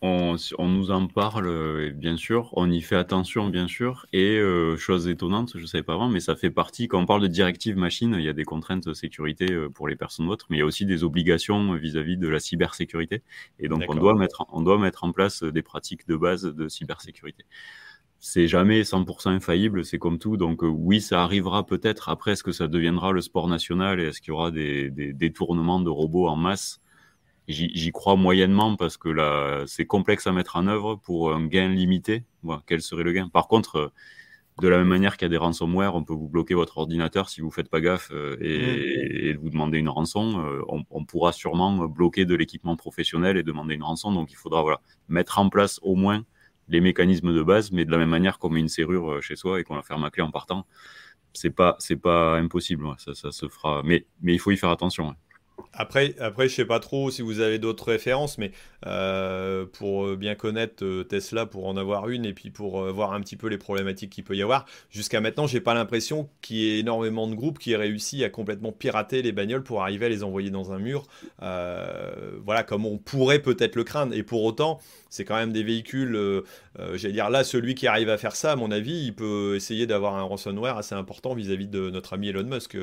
On, 0.00 0.36
nous 0.60 0.92
en 0.92 1.08
parle, 1.08 1.90
bien 1.92 2.16
sûr, 2.16 2.50
on 2.52 2.70
y 2.70 2.80
fait 2.82 2.94
attention, 2.94 3.48
bien 3.48 3.66
sûr, 3.66 4.06
et 4.12 4.40
chose 4.76 5.08
étonnante, 5.08 5.52
je 5.56 5.62
ne 5.62 5.66
savais 5.66 5.82
pas 5.82 5.94
avant, 5.94 6.08
mais 6.08 6.20
ça 6.20 6.36
fait 6.36 6.50
partie, 6.50 6.86
quand 6.86 7.00
on 7.00 7.06
parle 7.06 7.22
de 7.22 7.26
directive 7.26 7.76
machine, 7.76 8.14
il 8.16 8.24
y 8.24 8.28
a 8.28 8.32
des 8.32 8.44
contraintes 8.44 8.86
de 8.86 8.94
sécurité 8.94 9.48
pour 9.74 9.88
les 9.88 9.96
personnes 9.96 10.28
autres, 10.28 10.46
mais 10.50 10.58
il 10.58 10.60
y 10.60 10.62
a 10.62 10.66
aussi 10.66 10.86
des 10.86 11.02
obligations 11.02 11.74
vis-à-vis 11.74 12.16
de 12.16 12.28
la 12.28 12.38
cybersécurité, 12.38 13.22
et 13.58 13.66
donc 13.66 13.82
on 13.88 13.96
doit, 13.96 14.14
mettre, 14.14 14.46
on 14.52 14.62
doit 14.62 14.78
mettre 14.78 15.02
en 15.02 15.10
place 15.10 15.42
des 15.42 15.62
pratiques 15.62 16.06
de 16.06 16.16
base 16.16 16.44
de 16.44 16.68
cybersécurité 16.68 17.44
c'est 18.20 18.48
jamais 18.48 18.82
100% 18.82 19.28
infaillible, 19.28 19.84
c'est 19.84 19.98
comme 19.98 20.18
tout. 20.18 20.36
Donc 20.36 20.64
euh, 20.64 20.66
oui, 20.66 21.00
ça 21.00 21.22
arrivera 21.22 21.64
peut-être. 21.64 22.08
Après, 22.08 22.32
est-ce 22.32 22.42
que 22.42 22.52
ça 22.52 22.66
deviendra 22.68 23.12
le 23.12 23.20
sport 23.20 23.48
national 23.48 24.00
et 24.00 24.04
est-ce 24.04 24.20
qu'il 24.20 24.28
y 24.28 24.32
aura 24.32 24.50
des, 24.50 24.90
des 24.90 25.12
détournements 25.12 25.80
de 25.80 25.90
robots 25.90 26.28
en 26.28 26.36
masse? 26.36 26.80
J'y 27.46 27.92
crois 27.92 28.14
moyennement 28.16 28.76
parce 28.76 28.98
que 28.98 29.08
là, 29.08 29.64
c'est 29.66 29.86
complexe 29.86 30.26
à 30.26 30.32
mettre 30.32 30.56
en 30.56 30.66
œuvre 30.66 30.96
pour 30.96 31.32
un 31.32 31.46
gain 31.46 31.68
limité. 31.68 32.24
quel 32.66 32.82
serait 32.82 33.04
le 33.04 33.12
gain? 33.12 33.28
Par 33.30 33.48
contre, 33.48 33.76
euh, 33.76 33.88
de 34.60 34.68
la 34.68 34.78
même 34.78 34.88
manière 34.88 35.16
qu'il 35.16 35.24
y 35.24 35.26
a 35.26 35.30
des 35.30 35.38
ransomware, 35.38 35.94
on 35.94 36.04
peut 36.04 36.12
vous 36.12 36.28
bloquer 36.28 36.52
votre 36.52 36.76
ordinateur 36.76 37.30
si 37.30 37.40
vous 37.40 37.50
faites 37.50 37.70
pas 37.70 37.80
gaffe 37.80 38.10
euh, 38.12 38.36
et, 38.42 39.32
mmh. 39.32 39.38
vous 39.38 39.48
demandez 39.48 39.78
une 39.78 39.88
rançon. 39.88 40.44
on, 40.68 40.84
on, 40.90 41.04
pourra 41.06 41.32
sûrement 41.32 41.86
bloquer 41.86 42.26
de 42.26 42.34
l'équipement 42.34 42.76
professionnel 42.76 43.38
et 43.38 43.42
demander 43.42 43.76
une 43.76 43.84
rançon. 43.84 44.12
Donc 44.12 44.30
il 44.30 44.36
faudra 44.36 44.60
voilà, 44.60 44.82
mettre 45.08 45.38
en 45.38 45.48
place 45.48 45.78
au 45.82 45.94
moins 45.94 46.24
les 46.68 46.80
mécanismes 46.80 47.34
de 47.34 47.42
base, 47.42 47.72
mais 47.72 47.84
de 47.84 47.90
la 47.90 47.98
même 47.98 48.10
manière 48.10 48.38
qu'on 48.38 48.50
met 48.50 48.60
une 48.60 48.68
serrure 48.68 49.12
euh, 49.12 49.20
chez 49.20 49.36
soi 49.36 49.60
et 49.60 49.64
qu'on 49.64 49.76
la 49.76 49.82
ferme 49.82 50.04
à 50.04 50.10
clé 50.10 50.22
en 50.22 50.30
partant, 50.30 50.66
c'est 51.32 51.50
pas 51.50 51.76
c'est 51.78 51.96
pas 51.96 52.36
impossible, 52.38 52.86
ça, 52.98 53.14
ça, 53.14 53.30
se 53.32 53.48
fera. 53.48 53.82
Mais 53.84 54.06
mais 54.22 54.34
il 54.34 54.38
faut 54.38 54.50
y 54.50 54.56
faire 54.56 54.70
attention. 54.70 55.14
Après, 55.72 56.14
après, 56.18 56.48
je 56.48 56.54
sais 56.54 56.64
pas 56.64 56.80
trop 56.80 57.10
si 57.10 57.22
vous 57.22 57.40
avez 57.40 57.58
d'autres 57.58 57.84
références, 57.84 58.38
mais 58.38 58.50
euh, 58.86 59.64
pour 59.64 60.06
euh, 60.06 60.16
bien 60.16 60.34
connaître 60.34 60.84
euh, 60.84 61.04
Tesla, 61.04 61.46
pour 61.46 61.66
en 61.66 61.76
avoir 61.76 62.08
une, 62.08 62.24
et 62.24 62.32
puis 62.32 62.50
pour 62.50 62.82
voir 62.92 63.12
un 63.12 63.20
petit 63.20 63.36
peu 63.36 63.48
les 63.48 63.58
problématiques 63.58 64.10
qu'il 64.10 64.24
peut 64.24 64.36
y 64.36 64.42
avoir, 64.42 64.66
jusqu'à 64.90 65.20
maintenant, 65.20 65.46
j'ai 65.46 65.60
pas 65.60 65.74
l'impression 65.74 66.28
qu'il 66.42 66.56
y 66.56 66.70
ait 66.70 66.78
énormément 66.80 67.28
de 67.28 67.34
groupes 67.34 67.58
qui 67.58 67.72
aient 67.72 67.76
réussi 67.76 68.24
à 68.24 68.30
complètement 68.30 68.72
pirater 68.72 69.22
les 69.22 69.32
bagnoles 69.32 69.62
pour 69.62 69.82
arriver 69.82 70.06
à 70.06 70.08
les 70.08 70.24
envoyer 70.24 70.50
dans 70.50 70.72
un 70.72 70.78
mur, 70.78 71.06
voilà, 71.38 72.62
comme 72.64 72.86
on 72.86 72.98
pourrait 72.98 73.40
peut-être 73.40 73.76
le 73.76 73.84
craindre. 73.84 74.14
Et 74.14 74.22
pour 74.22 74.42
autant, 74.42 74.80
c'est 75.10 75.24
quand 75.24 75.36
même 75.36 75.52
des 75.52 75.62
véhicules, 75.62 76.42
j'allais 76.94 77.14
dire 77.14 77.30
là, 77.30 77.44
celui 77.44 77.74
qui 77.74 77.86
arrive 77.86 78.08
à 78.08 78.18
faire 78.18 78.36
ça, 78.36 78.52
à 78.52 78.56
mon 78.56 78.70
avis, 78.70 79.04
il 79.06 79.14
peut 79.14 79.54
essayer 79.56 79.86
d'avoir 79.86 80.16
un 80.16 80.22
ransomware 80.22 80.76
assez 80.76 80.94
important 80.94 81.34
vis-à-vis 81.34 81.68
de 81.68 81.90
notre 81.90 82.14
ami 82.14 82.28
Elon 82.28 82.44
Musk. 82.44 82.76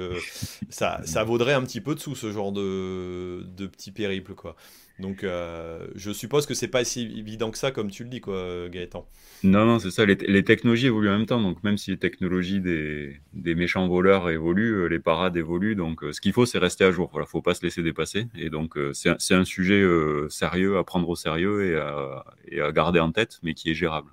ça, 0.69 1.01
ça 1.03 1.23
vaudrait 1.23 1.53
un 1.53 1.63
petit 1.63 1.81
peu 1.81 1.95
de 1.95 1.99
sous 1.99 2.15
ce 2.15 2.31
genre 2.31 2.51
de 2.51 2.64
de, 2.65 3.67
petits 3.67 3.91
périples, 3.91 4.33
quoi. 4.33 4.55
Donc, 4.99 5.23
euh, 5.23 5.87
je 5.95 6.11
suppose 6.11 6.45
que 6.45 6.53
c'est 6.53 6.69
pas 6.69 6.85
si 6.85 7.01
évident 7.17 7.51
que 7.51 7.57
ça, 7.57 7.71
comme 7.71 7.91
tu 7.91 8.03
le 8.03 8.09
dis, 8.09 8.21
quoi, 8.21 8.69
Gaëtan. 8.69 9.05
Non, 9.43 9.65
non, 9.65 9.79
c'est 9.79 9.91
ça. 9.91 10.05
Les, 10.05 10.43
technologies 10.43 10.87
évoluent 10.87 11.09
en 11.09 11.17
même 11.17 11.25
temps. 11.25 11.41
Donc, 11.41 11.63
même 11.63 11.77
si 11.77 11.91
les 11.91 11.97
technologies 11.97 12.61
des, 12.61 13.55
méchants 13.55 13.87
voleurs 13.87 14.29
évoluent, 14.29 14.83
euh, 14.83 14.87
les 14.87 14.99
parades 14.99 15.35
évoluent. 15.35 15.75
Donc, 15.75 16.03
euh, 16.03 16.13
ce 16.13 16.21
qu'il 16.21 16.31
faut, 16.31 16.45
c'est 16.45 16.59
rester 16.59 16.85
à 16.85 16.91
jour. 16.91 17.09
Voilà, 17.11 17.27
faut 17.27 17.41
pas 17.41 17.53
se 17.53 17.63
laisser 17.63 17.83
dépasser. 17.83 18.27
Et 18.37 18.49
donc, 18.49 18.77
c'est 18.93 19.33
un, 19.33 19.45
sujet 19.45 19.83
sérieux 20.29 20.77
à 20.77 20.83
prendre 20.83 21.09
au 21.09 21.15
sérieux 21.15 21.65
et 21.65 21.75
à, 21.75 22.25
et 22.47 22.61
à 22.61 22.71
garder 22.71 22.99
en 22.99 23.11
tête, 23.11 23.39
mais 23.43 23.53
qui 23.53 23.69
est 23.69 23.75
gérable. 23.75 24.09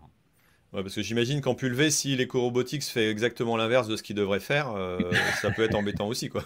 Ouais, 0.73 0.83
parce 0.83 0.95
que 0.95 1.03
j'imagine 1.03 1.43
qu'en 1.43 1.55
pulvé, 1.55 1.91
si 1.91 2.17
l'éco-robotics 2.17 2.85
fait 2.85 3.11
exactement 3.11 3.59
l'inverse 3.59 3.89
de 3.89 3.97
ce 3.97 4.03
qu'il 4.03 4.17
devrait 4.17 4.41
faire, 4.41 4.73
euh, 4.73 4.99
ça 5.43 5.51
peut 5.51 5.63
être 5.63 5.75
embêtant 5.75 6.09
aussi, 6.09 6.31
quoi. 6.31 6.45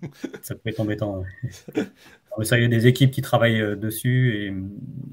ça 0.42 0.54
peut 0.54 0.70
être 0.70 0.80
embêtant. 0.80 1.22
ça, 2.42 2.56
il 2.58 2.62
y 2.62 2.64
a 2.64 2.68
des 2.68 2.86
équipes 2.86 3.10
qui 3.10 3.20
travaillent 3.20 3.60
euh, 3.60 3.76
dessus 3.76 4.56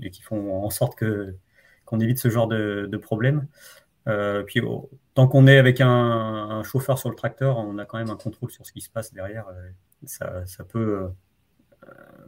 et, 0.01 0.09
qui 0.11 0.21
font 0.21 0.63
en 0.63 0.69
sorte 0.69 0.97
que 0.97 1.35
qu'on 1.83 1.99
évite 1.99 2.19
ce 2.19 2.29
genre 2.29 2.47
de, 2.47 2.87
de 2.89 2.97
problème. 2.97 3.47
Euh, 4.07 4.43
puis 4.43 4.61
tant 5.13 5.27
qu'on 5.27 5.45
est 5.47 5.57
avec 5.57 5.81
un, 5.81 6.63
chauffeur 6.63 6.97
sur 6.97 7.09
le 7.09 7.15
tracteur, 7.15 7.57
on 7.57 7.77
a 7.77 7.85
quand 7.85 7.97
même 7.97 8.09
un 8.09 8.15
contrôle 8.15 8.49
sur 8.49 8.65
ce 8.65 8.71
qui 8.71 8.79
se 8.79 8.89
passe 8.89 9.13
derrière. 9.13 9.45
Ça, 10.05 10.45
ça 10.45 10.63
peut 10.63 11.09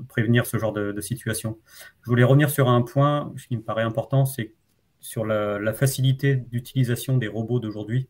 prévenir 0.09 0.45
ce 0.45 0.57
genre 0.57 0.73
de, 0.73 0.91
de, 0.91 1.01
situation. 1.01 1.57
Je 2.03 2.09
voulais 2.09 2.25
revenir 2.25 2.49
sur 2.49 2.67
un 2.67 2.81
point, 2.81 3.33
qui 3.47 3.55
me 3.55 3.61
paraît 3.61 3.83
important, 3.83 4.25
c'est 4.25 4.53
sur 5.05 5.23
la, 5.23 5.73
facilité 5.73 6.35
d'utilisation 6.35 7.17
des 7.17 7.27
robots 7.27 7.59
d'aujourd'hui 7.59 8.07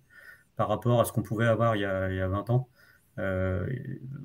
par 0.55 0.69
rapport 0.69 1.01
à 1.01 1.05
ce 1.05 1.11
qu'on 1.11 1.23
pouvait 1.23 1.45
avoir 1.45 1.75
il 1.75 1.81
y 1.81 1.85
a, 1.85 2.27
20 2.27 2.49
ans. 2.49 2.69
Euh, 3.17 3.67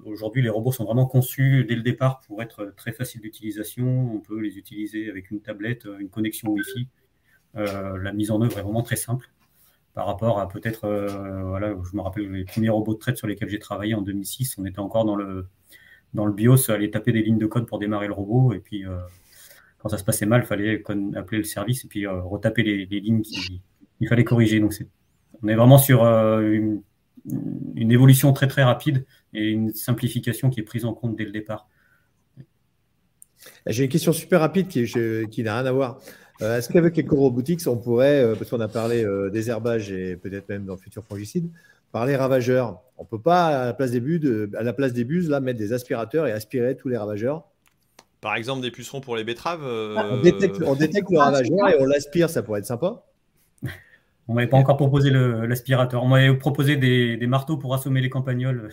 aujourd'hui, 0.04 0.40
les 0.40 0.48
robots 0.48 0.70
sont 0.70 0.84
vraiment 0.84 1.06
conçus 1.06 1.64
dès 1.64 1.74
le 1.74 1.82
départ 1.82 2.20
pour 2.20 2.42
être 2.42 2.72
très 2.76 2.92
faciles 2.92 3.20
d'utilisation. 3.20 4.14
On 4.14 4.20
peut 4.20 4.38
les 4.38 4.56
utiliser 4.56 5.10
avec 5.10 5.32
une 5.32 5.40
tablette, 5.40 5.86
une 5.98 6.10
connexion 6.10 6.50
Wi-Fi. 6.50 6.86
Euh, 7.56 7.98
la 7.98 8.12
mise 8.12 8.30
en 8.30 8.40
œuvre 8.40 8.56
est 8.58 8.62
vraiment 8.62 8.82
très 8.82 8.96
simple 8.96 9.28
par 9.92 10.06
rapport 10.06 10.38
à 10.38 10.48
peut-être, 10.48 10.84
euh, 10.84 11.42
voilà, 11.42 11.74
je 11.90 11.96
me 11.96 12.02
rappelle 12.02 12.30
les 12.30 12.44
premiers 12.44 12.68
robots 12.68 12.94
de 12.94 13.00
traite 13.00 13.16
sur 13.16 13.26
lesquels 13.26 13.48
j'ai 13.48 13.58
travaillé 13.58 13.94
en 13.94 14.02
2006, 14.02 14.56
on 14.58 14.64
était 14.64 14.78
encore 14.78 15.04
dans 15.04 15.16
le, 15.16 15.48
dans 16.14 16.24
le 16.24 16.32
BIOS, 16.32 16.70
aller 16.70 16.92
taper 16.92 17.10
des 17.10 17.22
lignes 17.22 17.38
de 17.38 17.46
code 17.46 17.66
pour 17.66 17.80
démarrer 17.80 18.06
le 18.06 18.12
robot, 18.12 18.52
et 18.52 18.60
puis 18.60 18.84
quand 19.80 19.88
ça 19.88 19.98
se 19.98 20.04
passait 20.04 20.26
mal, 20.26 20.42
il 20.44 20.46
fallait 20.46 20.82
appeler 21.16 21.38
le 21.38 21.44
service 21.44 21.84
et 21.84 21.88
puis 21.88 22.06
euh, 22.06 22.20
retaper 22.20 22.62
les, 22.62 22.86
lignes 22.86 23.22
qu'il 23.22 24.08
fallait 24.08 24.24
corriger. 24.24 24.60
Donc, 24.60 24.74
on 25.42 25.48
est 25.48 25.54
vraiment 25.54 25.78
sur 25.78 26.04
euh, 26.04 26.42
une, 26.42 26.82
évolution 27.90 28.32
très 28.32 28.46
très 28.46 28.62
rapide 28.62 29.04
et 29.32 29.48
une 29.48 29.72
simplification 29.72 30.50
qui 30.50 30.60
est 30.60 30.64
prise 30.64 30.84
en 30.84 30.92
compte 30.92 31.16
dès 31.16 31.24
le 31.24 31.32
départ. 31.32 31.68
J'ai 33.66 33.84
une 33.84 33.90
question 33.90 34.12
super 34.12 34.40
rapide 34.40 34.68
qui, 34.68 35.42
n'a 35.42 35.58
rien 35.58 35.66
à 35.66 35.72
voir. 35.72 35.98
Euh, 36.42 36.58
est-ce 36.58 36.68
qu'avec 36.68 36.96
les 36.96 37.06
Robotics, 37.08 37.66
on 37.66 37.78
pourrait, 37.78 38.34
parce 38.36 38.50
qu'on 38.50 38.60
a 38.60 38.68
parlé 38.68 39.06
des 39.32 39.48
herbages 39.48 39.90
et 39.90 40.16
peut-être 40.16 40.48
même 40.50 40.66
dans 40.66 40.74
le 40.74 40.78
futur 40.78 41.04
fongicide, 41.04 41.50
parler 41.90 42.16
ravageurs? 42.16 42.82
On 42.98 43.04
ne 43.04 43.08
peut 43.08 43.20
pas, 43.20 43.62
à 43.62 43.66
la 43.66 43.72
place 43.72 43.92
des 43.92 44.00
buses, 44.00 44.50
à 44.54 44.62
la 44.62 44.74
place 44.74 44.92
des 44.92 45.04
mettre 45.04 45.58
des 45.58 45.72
aspirateurs 45.72 46.26
et 46.26 46.32
aspirer 46.32 46.76
tous 46.76 46.88
les 46.88 46.98
ravageurs? 46.98 47.49
Par 48.20 48.34
exemple, 48.34 48.62
des 48.62 48.70
pucerons 48.70 49.00
pour 49.00 49.16
les 49.16 49.24
betteraves. 49.24 49.62
Ah, 49.96 50.06
on, 50.12 50.20
détecte, 50.20 50.58
le 50.58 51.18
ravageur 51.18 51.68
et 51.68 51.80
on 51.80 51.86
l'aspire, 51.86 52.28
ça 52.28 52.42
pourrait 52.42 52.60
être 52.60 52.66
sympa. 52.66 53.04
On 54.28 54.34
m'avait 54.34 54.46
pas 54.46 54.58
encore 54.58 54.76
proposé 54.76 55.10
l'aspirateur. 55.10 56.04
On 56.04 56.08
m'avait 56.08 56.36
proposé 56.36 56.76
des, 56.76 57.26
marteaux 57.26 57.56
pour 57.56 57.74
assommer 57.74 58.00
les 58.00 58.10
campagnols. 58.10 58.70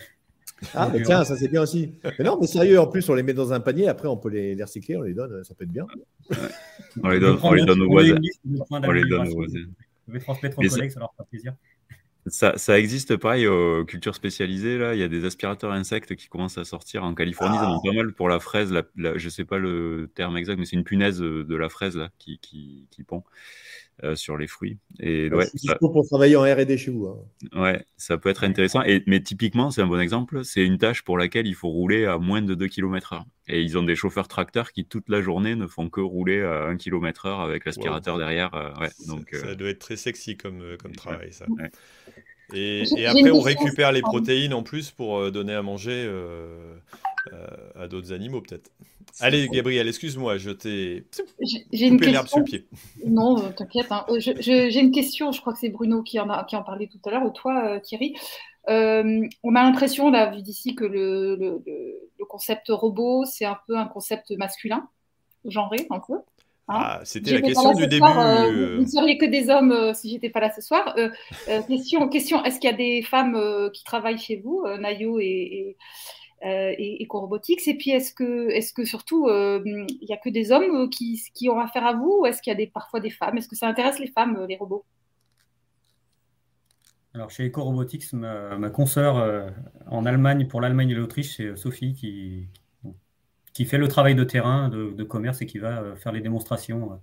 Ah, 0.74 0.88
mais 0.92 1.02
tiens, 1.02 1.24
ça 1.24 1.36
c'est 1.36 1.48
bien 1.48 1.62
aussi. 1.62 1.94
Mais 2.18 2.24
non, 2.24 2.38
mais 2.40 2.46
sérieux, 2.46 2.80
en 2.80 2.86
plus, 2.86 3.08
on 3.08 3.14
les 3.14 3.22
met 3.22 3.32
dans 3.32 3.52
un 3.52 3.60
panier, 3.60 3.88
après 3.88 4.08
on 4.08 4.16
peut 4.16 4.28
les, 4.28 4.60
recycler, 4.60 4.96
on 4.96 5.02
les 5.02 5.14
donne, 5.14 5.42
ça 5.44 5.54
peut 5.54 5.64
être 5.64 5.72
bien. 5.72 5.86
On 7.02 7.08
les 7.08 7.20
donne, 7.20 7.38
on 7.42 7.52
les 7.52 7.64
donne 7.64 7.82
aux 7.82 7.88
voisins. 7.88 8.18
On 8.70 8.90
les 8.90 9.08
donne 9.08 9.28
aux 9.28 9.34
voisins. 9.34 9.66
Je 10.08 10.12
vais 10.12 10.20
transmettre 10.20 10.58
aux 10.58 10.62
collègues, 10.62 10.90
ça 10.90 11.00
leur 11.00 11.12
fera 11.12 11.24
plaisir. 11.24 11.54
Ça, 12.30 12.78
existe 12.78 13.16
pareil 13.16 13.46
aux 13.46 13.84
cultures 13.84 14.14
spécialisées. 14.14 14.78
Là. 14.78 14.94
Il 14.94 15.00
y 15.00 15.02
a 15.02 15.08
des 15.08 15.24
aspirateurs 15.24 15.72
insectes 15.72 16.14
qui 16.16 16.28
commencent 16.28 16.58
à 16.58 16.64
sortir 16.64 17.04
en 17.04 17.14
Californie. 17.14 17.56
Ça 17.56 17.66
ah. 17.68 17.78
pas 17.84 17.92
mal 17.92 18.12
pour 18.12 18.28
la 18.28 18.40
fraise. 18.40 18.72
je 18.96 19.24
ne 19.24 19.30
sais 19.30 19.44
pas 19.44 19.58
le 19.58 20.10
terme 20.14 20.36
exact, 20.36 20.58
mais 20.58 20.64
c'est 20.64 20.76
une 20.76 20.84
punaise 20.84 21.18
de 21.18 21.56
la 21.56 21.68
fraise 21.68 21.96
là, 21.96 22.10
qui, 22.18 22.38
qui, 22.38 22.86
qui 22.90 23.02
pond 23.02 23.22
euh, 24.04 24.14
sur 24.14 24.36
les 24.36 24.46
fruits. 24.46 24.78
Et, 25.00 25.28
ouais, 25.28 25.46
ça... 25.56 25.76
pour 25.76 26.06
travailler 26.06 26.36
en 26.36 26.42
RD 26.42 26.76
chez 26.76 26.90
vous. 26.90 27.06
Hein. 27.06 27.60
Ouais, 27.60 27.84
ça 27.96 28.16
peut 28.16 28.28
être 28.28 28.44
intéressant. 28.44 28.82
Et, 28.82 29.02
mais 29.06 29.20
typiquement, 29.20 29.70
c'est 29.70 29.82
un 29.82 29.86
bon 29.86 29.98
exemple. 29.98 30.44
C'est 30.44 30.64
une 30.64 30.78
tâche 30.78 31.02
pour 31.02 31.18
laquelle 31.18 31.46
il 31.46 31.54
faut 31.54 31.68
rouler 31.68 32.04
à 32.04 32.18
moins 32.18 32.40
de 32.40 32.54
2 32.54 32.68
km/h. 32.68 33.22
Et 33.48 33.62
ils 33.62 33.76
ont 33.76 33.82
des 33.82 33.96
chauffeurs 33.96 34.28
tracteurs 34.28 34.72
qui, 34.72 34.84
toute 34.84 35.08
la 35.08 35.20
journée, 35.20 35.56
ne 35.56 35.66
font 35.66 35.88
que 35.88 36.00
rouler 36.00 36.42
à 36.42 36.66
1 36.66 36.76
km/h 36.76 37.42
avec 37.42 37.64
l'aspirateur 37.64 38.18
derrière. 38.18 38.54
Euh, 38.54 38.72
ouais, 38.80 38.90
donc, 39.06 39.30
ça, 39.32 39.54
doit 39.54 39.70
être 39.70 39.80
très 39.80 39.96
sexy 39.96 40.36
comme, 40.36 40.76
comme 40.80 40.92
travail, 40.92 41.32
ça. 41.32 41.46
Et, 42.54 43.06
après, 43.06 43.30
on 43.30 43.40
récupère 43.40 43.92
les 43.92 44.02
protéines 44.02 44.54
en 44.54 44.62
plus 44.62 44.90
pour 44.90 45.18
euh, 45.18 45.30
donner 45.30 45.54
à 45.54 45.62
manger 45.62 46.04
euh, 46.06 46.78
à 47.76 47.88
d'autres 47.88 48.12
animaux 48.12 48.40
peut-être. 48.40 48.70
Allez, 49.20 49.48
Gabriel, 49.48 49.88
excuse-moi, 49.88 50.38
je 50.38 50.50
t'ai 50.50 51.04
une 51.72 51.98
question. 52.00 52.44
pied. 52.44 52.66
Non, 53.06 53.38
euh, 53.38 53.50
t'inquiète. 53.50 53.90
Hein. 53.90 54.04
Euh, 54.08 54.20
j'ai 54.20 54.78
une 54.78 54.92
question. 54.92 55.32
Je 55.32 55.40
crois 55.40 55.52
que 55.52 55.58
c'est 55.58 55.70
Bruno 55.70 56.02
qui 56.02 56.20
en 56.20 56.30
a 56.30 56.44
qui 56.44 56.56
en 56.56 56.62
parlait 56.62 56.86
tout 56.88 57.00
à 57.04 57.10
l'heure 57.10 57.24
ou 57.24 57.30
toi, 57.30 57.64
euh, 57.64 57.80
Thierry. 57.80 58.14
on 58.68 59.54
a 59.54 59.62
l'impression, 59.62 60.10
là, 60.10 60.30
vu 60.30 60.42
d'ici, 60.42 60.74
que 60.74 60.84
le, 60.84 61.36
le, 61.36 61.62
le, 61.66 62.24
concept 62.26 62.68
robot, 62.68 63.24
c'est 63.24 63.46
un 63.46 63.58
peu 63.66 63.76
un 63.76 63.86
concept 63.86 64.30
masculin, 64.32 64.88
genré, 65.44 65.86
un 65.90 66.00
peu. 66.00 66.14
Hein. 66.68 66.80
ah, 66.80 67.00
c'était 67.04 67.32
la 67.32 67.40
question 67.40 67.72
du 67.72 67.86
début. 67.86 68.04
vous 68.04 68.82
ne 68.82 68.86
seriez 68.86 69.16
que 69.16 69.26
des 69.26 69.48
hommes 69.48 69.94
si 69.94 70.10
j'étais 70.10 70.30
pas 70.30 70.40
là 70.40 70.52
ce 70.54 70.60
soir. 70.60 70.94
question, 71.66 72.08
question 72.08 72.44
est-ce 72.44 72.60
qu'il 72.60 72.70
y 72.70 72.72
a 72.72 72.76
des 72.76 73.02
femmes 73.02 73.70
qui 73.72 73.84
travaillent 73.84 74.18
chez 74.18 74.36
vous, 74.36 74.64
Nayo 74.78 75.18
et, 75.18 75.76
euh, 76.44 76.72
et, 76.78 77.02
et 77.02 77.06
robotics 77.10 77.66
Et 77.66 77.76
puis, 77.76 77.90
est-ce 77.90 78.14
que, 78.14 78.48
est 78.50 78.72
que 78.72 78.84
surtout, 78.84 79.26
euh, 79.26 79.60
il 79.66 80.06
n'y 80.06 80.14
a 80.14 80.16
que 80.16 80.28
des 80.28 80.52
hommes 80.52 80.84
euh, 80.84 80.88
qui, 80.88 81.20
qui, 81.34 81.48
ont 81.48 81.58
affaire 81.58 81.84
à 81.84 81.94
vous 81.94 82.18
ou 82.20 82.26
est-ce 82.26 82.40
qu'il 82.40 82.52
y 82.52 82.54
a 82.54 82.56
des, 82.56 82.68
parfois 82.68 83.00
des 83.00 83.10
femmes? 83.10 83.36
Est-ce 83.38 83.48
que 83.48 83.56
ça 83.56 83.66
intéresse 83.66 83.98
les 83.98 84.06
femmes, 84.06 84.46
les 84.48 84.56
robots? 84.56 84.84
Alors 87.14 87.30
chez 87.30 87.46
EcoRobotics, 87.46 88.12
ma, 88.12 88.56
ma 88.56 88.70
consoeur 88.70 89.52
en 89.90 90.06
Allemagne, 90.06 90.46
pour 90.46 90.60
l'Allemagne 90.60 90.90
et 90.90 90.94
l'Autriche, 90.94 91.36
c'est 91.38 91.56
Sophie 91.56 91.94
qui, 91.94 92.46
qui 93.52 93.64
fait 93.64 93.78
le 93.78 93.88
travail 93.88 94.14
de 94.14 94.24
terrain 94.24 94.68
de, 94.68 95.04
commerce 95.04 95.42
et 95.42 95.46
qui 95.46 95.58
va 95.58 95.96
faire 95.96 96.12
les 96.12 96.20
démonstrations 96.20 97.00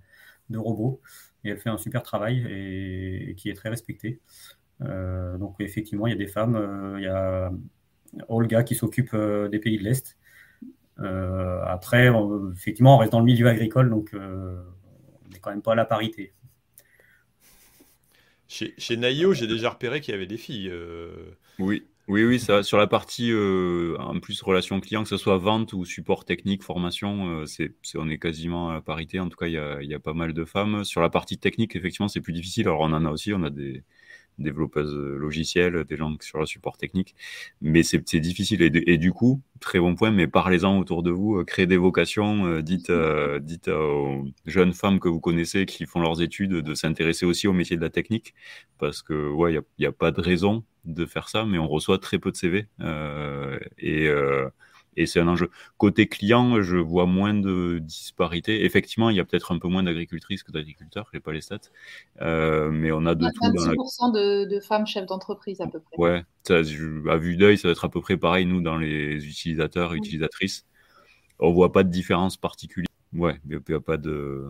de 0.50 0.58
robots. 0.58 1.00
Et 1.44 1.50
elle 1.50 1.58
fait 1.58 1.70
un 1.70 1.78
super 1.78 2.02
travail 2.02 2.44
et, 2.48 3.34
qui 3.36 3.50
est 3.50 3.54
très 3.54 3.68
respectée. 3.68 4.20
donc 4.80 5.56
effectivement, 5.60 6.06
il 6.06 6.10
y 6.10 6.14
a 6.14 6.18
des 6.18 6.26
femmes. 6.26 6.96
il 6.98 7.04
y 7.04 7.08
a 7.08 7.50
Olga 8.28 8.62
qui 8.62 8.74
s'occupe 8.74 9.10
euh, 9.14 9.48
des 9.48 9.58
pays 9.58 9.78
de 9.78 9.84
l'Est. 9.84 10.16
Euh, 10.98 11.62
après, 11.64 12.10
effectivement, 12.54 12.96
on 12.96 12.98
reste 12.98 13.12
dans 13.12 13.20
le 13.20 13.26
milieu 13.26 13.46
agricole, 13.48 13.90
donc 13.90 14.14
euh, 14.14 14.62
on 15.24 15.28
n'est 15.28 15.38
quand 15.38 15.50
même 15.50 15.62
pas 15.62 15.72
à 15.72 15.76
la 15.76 15.84
parité. 15.84 16.32
Chez, 18.48 18.74
chez 18.78 18.96
Naïo, 18.96 19.34
j'ai 19.34 19.46
déjà 19.46 19.70
repéré 19.70 20.00
qu'il 20.00 20.12
y 20.12 20.16
avait 20.16 20.26
des 20.26 20.36
filles. 20.36 20.72
Oui, 21.58 21.86
oui, 22.08 22.24
oui, 22.24 22.38
ça, 22.38 22.62
sur 22.62 22.78
la 22.78 22.86
partie 22.86 23.32
en 23.98 24.20
plus 24.20 24.40
relation 24.42 24.80
client, 24.80 25.02
que 25.02 25.08
ce 25.08 25.16
soit 25.16 25.38
vente 25.38 25.72
ou 25.72 25.84
support 25.84 26.24
technique, 26.24 26.62
formation, 26.62 27.44
c'est, 27.46 27.72
on 27.96 28.08
est 28.08 28.18
quasiment 28.18 28.70
à 28.70 28.74
la 28.74 28.80
parité. 28.80 29.20
En 29.20 29.28
tout 29.28 29.36
cas, 29.36 29.46
il 29.46 29.54
y 29.54 29.58
a, 29.58 29.82
y 29.82 29.94
a, 29.94 29.98
pas 29.98 30.14
mal 30.14 30.32
de 30.32 30.44
femmes. 30.44 30.84
Sur 30.84 31.00
la 31.00 31.10
partie 31.10 31.38
technique, 31.38 31.74
effectivement, 31.76 32.08
c'est 32.08 32.20
plus 32.20 32.32
difficile. 32.32 32.68
Alors, 32.68 32.80
on 32.80 32.92
en 32.92 33.04
a 33.04 33.10
aussi, 33.10 33.32
on 33.32 33.42
a 33.42 33.50
des, 33.50 33.82
développeuses 34.38 34.94
logicielles, 34.94 35.84
des 35.84 35.96
gens 35.96 36.14
sur 36.20 36.38
le 36.38 36.46
support 36.46 36.76
technique. 36.76 37.14
Mais 37.60 37.82
c'est 37.82 38.20
difficile. 38.20 38.62
Et, 38.62 38.98
du 38.98 39.12
coup, 39.12 39.40
très 39.60 39.78
bon 39.78 39.94
point, 39.94 40.10
mais 40.10 40.26
parlez-en 40.26 40.78
autour 40.78 41.02
de 41.02 41.10
vous, 41.10 41.38
euh, 41.38 41.44
créez 41.44 41.66
des 41.66 41.76
vocations, 41.76 42.46
euh, 42.46 42.62
dites, 42.62 42.90
euh, 42.90 43.38
dites 43.40 43.68
aux 43.68 44.24
jeunes 44.46 44.72
femmes 44.72 45.00
que 45.00 45.08
vous 45.08 45.20
connaissez 45.20 45.66
qui 45.66 45.86
font 45.86 46.00
leurs 46.00 46.22
études 46.22 46.52
de 46.52 46.74
s'intéresser 46.74 47.26
aussi 47.26 47.48
au 47.48 47.52
métier 47.52 47.76
de 47.76 47.82
la 47.82 47.90
technique. 47.90 48.34
Parce 48.78 49.02
que, 49.02 49.30
ouais, 49.30 49.54
il 49.54 49.62
n'y 49.78 49.86
a, 49.86 49.88
a, 49.90 49.92
pas 49.92 50.10
de 50.10 50.20
raison 50.20 50.64
de 50.86 51.06
faire 51.06 51.28
ça, 51.28 51.44
mais 51.44 51.58
on 51.58 51.68
reçoit 51.68 51.98
très 51.98 52.18
peu 52.18 52.30
de 52.30 52.36
CV. 52.36 52.68
et 53.78 54.10
et 54.96 55.06
c'est 55.06 55.20
un 55.20 55.28
enjeu. 55.28 55.50
Côté 55.76 56.08
client, 56.08 56.62
je 56.62 56.76
vois 56.76 57.06
moins 57.06 57.34
de 57.34 57.78
disparité. 57.82 58.64
Effectivement, 58.64 59.10
il 59.10 59.16
y 59.16 59.20
a 59.20 59.24
peut-être 59.24 59.52
un 59.52 59.58
peu 59.58 59.68
moins 59.68 59.82
d'agricultrices 59.82 60.42
que 60.42 60.52
d'agriculteurs, 60.52 61.06
je 61.12 61.16
n'ai 61.16 61.20
pas 61.20 61.32
les 61.32 61.42
stats, 61.42 61.58
euh, 62.22 62.70
mais 62.70 62.92
on 62.92 63.04
a 63.06 63.14
de 63.14 63.26
tout. 63.26 63.40
26% 63.40 64.12
de, 64.12 64.44
de, 64.44 64.60
femmes 64.60 64.86
chefs 64.86 65.06
d'entreprise 65.06 65.60
à 65.60 65.66
peu 65.66 65.80
près. 65.80 65.96
Ouais, 65.98 66.24
ça, 66.44 66.56
à 66.56 67.16
vue 67.16 67.36
d'œil, 67.36 67.58
ça 67.58 67.68
va 67.68 67.72
être 67.72 67.84
à 67.84 67.90
peu 67.90 68.00
près 68.00 68.16
pareil, 68.16 68.46
nous, 68.46 68.62
dans 68.62 68.78
les 68.78 69.26
utilisateurs 69.26 69.94
et 69.94 69.98
utilisatrices. 69.98 70.64
On 71.38 71.52
voit 71.52 71.72
pas 71.72 71.82
de 71.82 71.90
différence 71.90 72.38
particulière. 72.38 72.88
Ouais, 73.12 73.38
il 73.48 73.60
n'y 73.68 73.74
a 73.74 73.80
pas 73.80 73.98
de. 73.98 74.46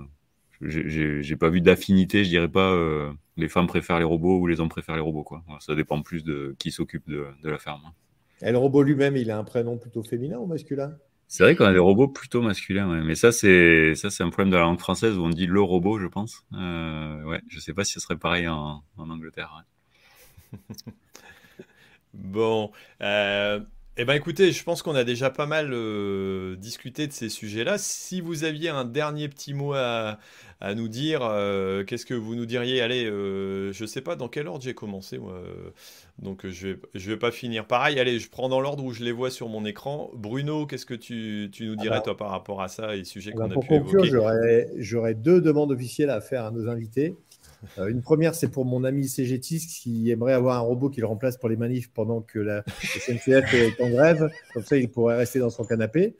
J'ai 0.61 1.37
pas 1.37 1.49
vu 1.49 1.61
d'affinité, 1.61 2.25
je 2.25 2.31
dirais 2.31 2.49
pas 2.49 2.73
euh, 2.73 3.13
les 3.37 3.49
femmes 3.49 3.67
préfèrent 3.67 3.99
les 3.99 4.05
robots 4.05 4.39
ou 4.39 4.47
les 4.47 4.61
hommes 4.61 4.69
préfèrent 4.69 4.97
les 4.97 5.03
robots. 5.03 5.25
Quoi. 5.25 5.43
Ça 5.61 5.75
dépend 5.75 6.01
plus 6.03 6.25
de 6.25 6.55
qui 6.59 6.71
s'occupe 6.71 7.09
de, 7.09 7.27
de 7.43 7.51
la 7.51 7.59
ferme. 7.59 7.83
Et 8.43 8.51
le 8.51 8.59
robot 8.59 8.83
lui-même, 8.83 9.17
il 9.17 9.31
a 9.31 9.39
un 9.39 9.45
prénom 9.45 9.79
plutôt 9.79 10.03
féminin 10.03 10.39
ou 10.39 10.47
masculin? 10.47 10.97
C'est 11.29 11.43
vrai 11.43 11.57
qu'on 11.57 11.65
a 11.65 11.73
des 11.73 11.79
robots 11.79 12.07
plutôt 12.07 12.41
masculins, 12.41 13.03
mais 13.03 13.17
ça 13.17 13.33
c'est 13.33 13.97
ça 13.97 14.11
c'est 14.11 14.23
un 14.23 14.31
problème 14.31 14.51
de 14.51 14.57
la 14.57 14.63
langue 14.63 14.79
française 14.79 15.19
où 15.19 15.25
on 15.25 15.31
dit 15.31 15.47
le 15.47 15.61
robot, 15.61 15.99
je 15.99 16.07
pense. 16.07 16.45
Euh, 16.53 17.23
ouais, 17.25 17.41
je 17.49 17.59
sais 17.59 17.75
pas 17.75 17.85
si 17.85 17.95
ce 17.95 18.01
serait 18.01 18.17
pareil 18.17 18.47
en, 18.47 18.85
Angleterre. 18.97 19.65
bon, 22.15 22.71
euh, 23.03 23.59
eh 23.99 24.05
ben 24.05 24.13
écoutez, 24.13 24.53
je 24.53 24.63
pense 24.63 24.83
qu'on 24.83 24.95
a 24.95 25.05
déjà 25.05 25.31
pas 25.31 25.47
mal 25.47 25.71
euh, 25.73 26.55
discuté 26.57 27.07
de 27.07 27.13
ces 27.13 27.31
sujets-là. 27.31 27.79
Si 27.79 28.21
vous 28.21 28.45
aviez 28.45 28.69
un 28.69 28.85
dernier 28.85 29.27
petit 29.31 29.55
mot 29.55 29.73
à, 29.73 30.19
nous 30.75 30.89
dire, 30.89 31.21
euh, 31.23 31.83
qu'est-ce 31.83 32.05
que 32.05 32.13
vous 32.13 32.35
nous 32.35 32.45
diriez? 32.45 32.83
Allez, 32.83 33.07
euh, 33.07 33.73
je 33.73 33.87
sais 33.87 34.03
pas 34.03 34.15
dans 34.15 34.29
quel 34.29 34.49
ordre 34.49 34.63
j'ai 34.63 34.75
commencé, 34.75 35.17
moi. 35.17 35.41
Donc 36.19 36.47
je 36.47 36.69
vais, 36.69 36.79
je 36.95 37.11
vais 37.11 37.17
pas 37.17 37.31
finir 37.31 37.67
pareil. 37.67 37.99
Allez, 37.99 38.19
je 38.19 38.29
prends 38.29 38.51
dans 38.51 38.61
l'ordre 38.61 38.85
où 38.85 38.93
je 38.93 39.03
les 39.03 39.13
vois 39.13 39.31
sur 39.31 39.49
mon 39.49 39.65
écran. 39.65 40.11
Bruno, 40.15 40.67
qu'est-ce 40.67 40.87
que 40.87 40.95
tu, 40.95 41.49
tu, 41.51 41.67
nous 41.67 41.77
dirais, 41.77 42.03
toi, 42.03 42.19
par 42.19 42.29
rapport 42.29 42.61
à 42.61 42.69
ça 42.69 42.97
et 42.97 43.05
sujets 43.05 43.33
qu'on 43.33 43.45
a 43.45 43.49
pour 43.49 43.67
conclure, 43.67 44.05
J'aurais 44.77 45.15
deux 45.15 45.41
demandes 45.41 45.73
officielles 45.73 46.11
à 46.11 46.21
faire 46.21 46.45
à 46.45 46.51
nos 46.51 46.69
invités. 46.69 47.17
Euh, 47.79 47.89
une 47.89 48.03
première, 48.03 48.35
c'est 48.35 48.49
pour 48.49 48.65
mon 48.65 48.85
ami 48.85 49.09
CGTIS 49.09 49.67
qui 49.67 50.11
aimerait 50.11 50.33
avoir 50.33 50.57
un 50.57 50.61
robot 50.61 50.91
qui 50.91 51.01
le 51.01 51.07
remplace 51.07 51.37
pour 51.37 51.49
les 51.49 51.57
manifs 51.57 51.91
pendant 51.93 52.21
que 52.21 52.39
la 52.39 52.65
SNCF 52.79 53.55
est 53.55 53.81
en 53.81 53.91
grève. 53.91 54.31
Comme 54.55 54.65
ça, 54.65 54.77
il 54.77 54.89
pourrait 54.89 55.17
rester 55.17 55.39
dans 55.39 55.51
son 55.51 55.65
canapé. 55.65 56.17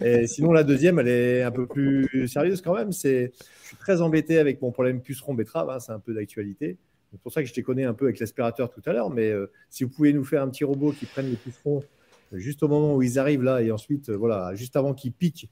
Et 0.00 0.26
sinon, 0.26 0.52
la 0.52 0.64
deuxième, 0.64 0.98
elle 0.98 1.08
est 1.08 1.42
un 1.42 1.50
peu 1.50 1.66
plus 1.66 2.28
sérieuse 2.28 2.60
quand 2.60 2.74
même. 2.74 2.92
C'est, 2.92 3.32
je 3.62 3.68
suis 3.68 3.76
très 3.76 4.00
embêté 4.00 4.38
avec 4.38 4.60
mon 4.60 4.72
problème 4.72 5.00
puceron 5.00 5.34
betterave. 5.34 5.70
Hein, 5.70 5.80
c'est 5.80 5.92
un 5.92 6.00
peu 6.00 6.14
d'actualité. 6.14 6.76
C'est 7.12 7.20
pour 7.20 7.32
ça 7.32 7.42
que 7.42 7.48
je 7.48 7.54
t'ai 7.54 7.62
connu 7.62 7.84
un 7.86 7.94
peu 7.94 8.06
avec 8.06 8.20
l'aspirateur 8.20 8.70
tout 8.70 8.82
à 8.86 8.92
l'heure. 8.92 9.10
Mais 9.10 9.30
euh, 9.30 9.50
si 9.68 9.84
vous 9.84 9.90
pouvez 9.90 10.12
nous 10.12 10.24
faire 10.24 10.42
un 10.42 10.48
petit 10.48 10.64
robot 10.64 10.92
qui 10.92 11.06
prenne 11.06 11.28
les 11.28 11.36
pucerons 11.36 11.82
juste 12.32 12.62
au 12.62 12.68
moment 12.68 12.94
où 12.94 13.02
ils 13.02 13.18
arrivent 13.18 13.42
là 13.42 13.60
et 13.60 13.70
ensuite, 13.70 14.08
euh, 14.08 14.16
voilà, 14.16 14.54
juste 14.54 14.76
avant 14.76 14.94
qu'ils 14.94 15.12
piquent, 15.12 15.50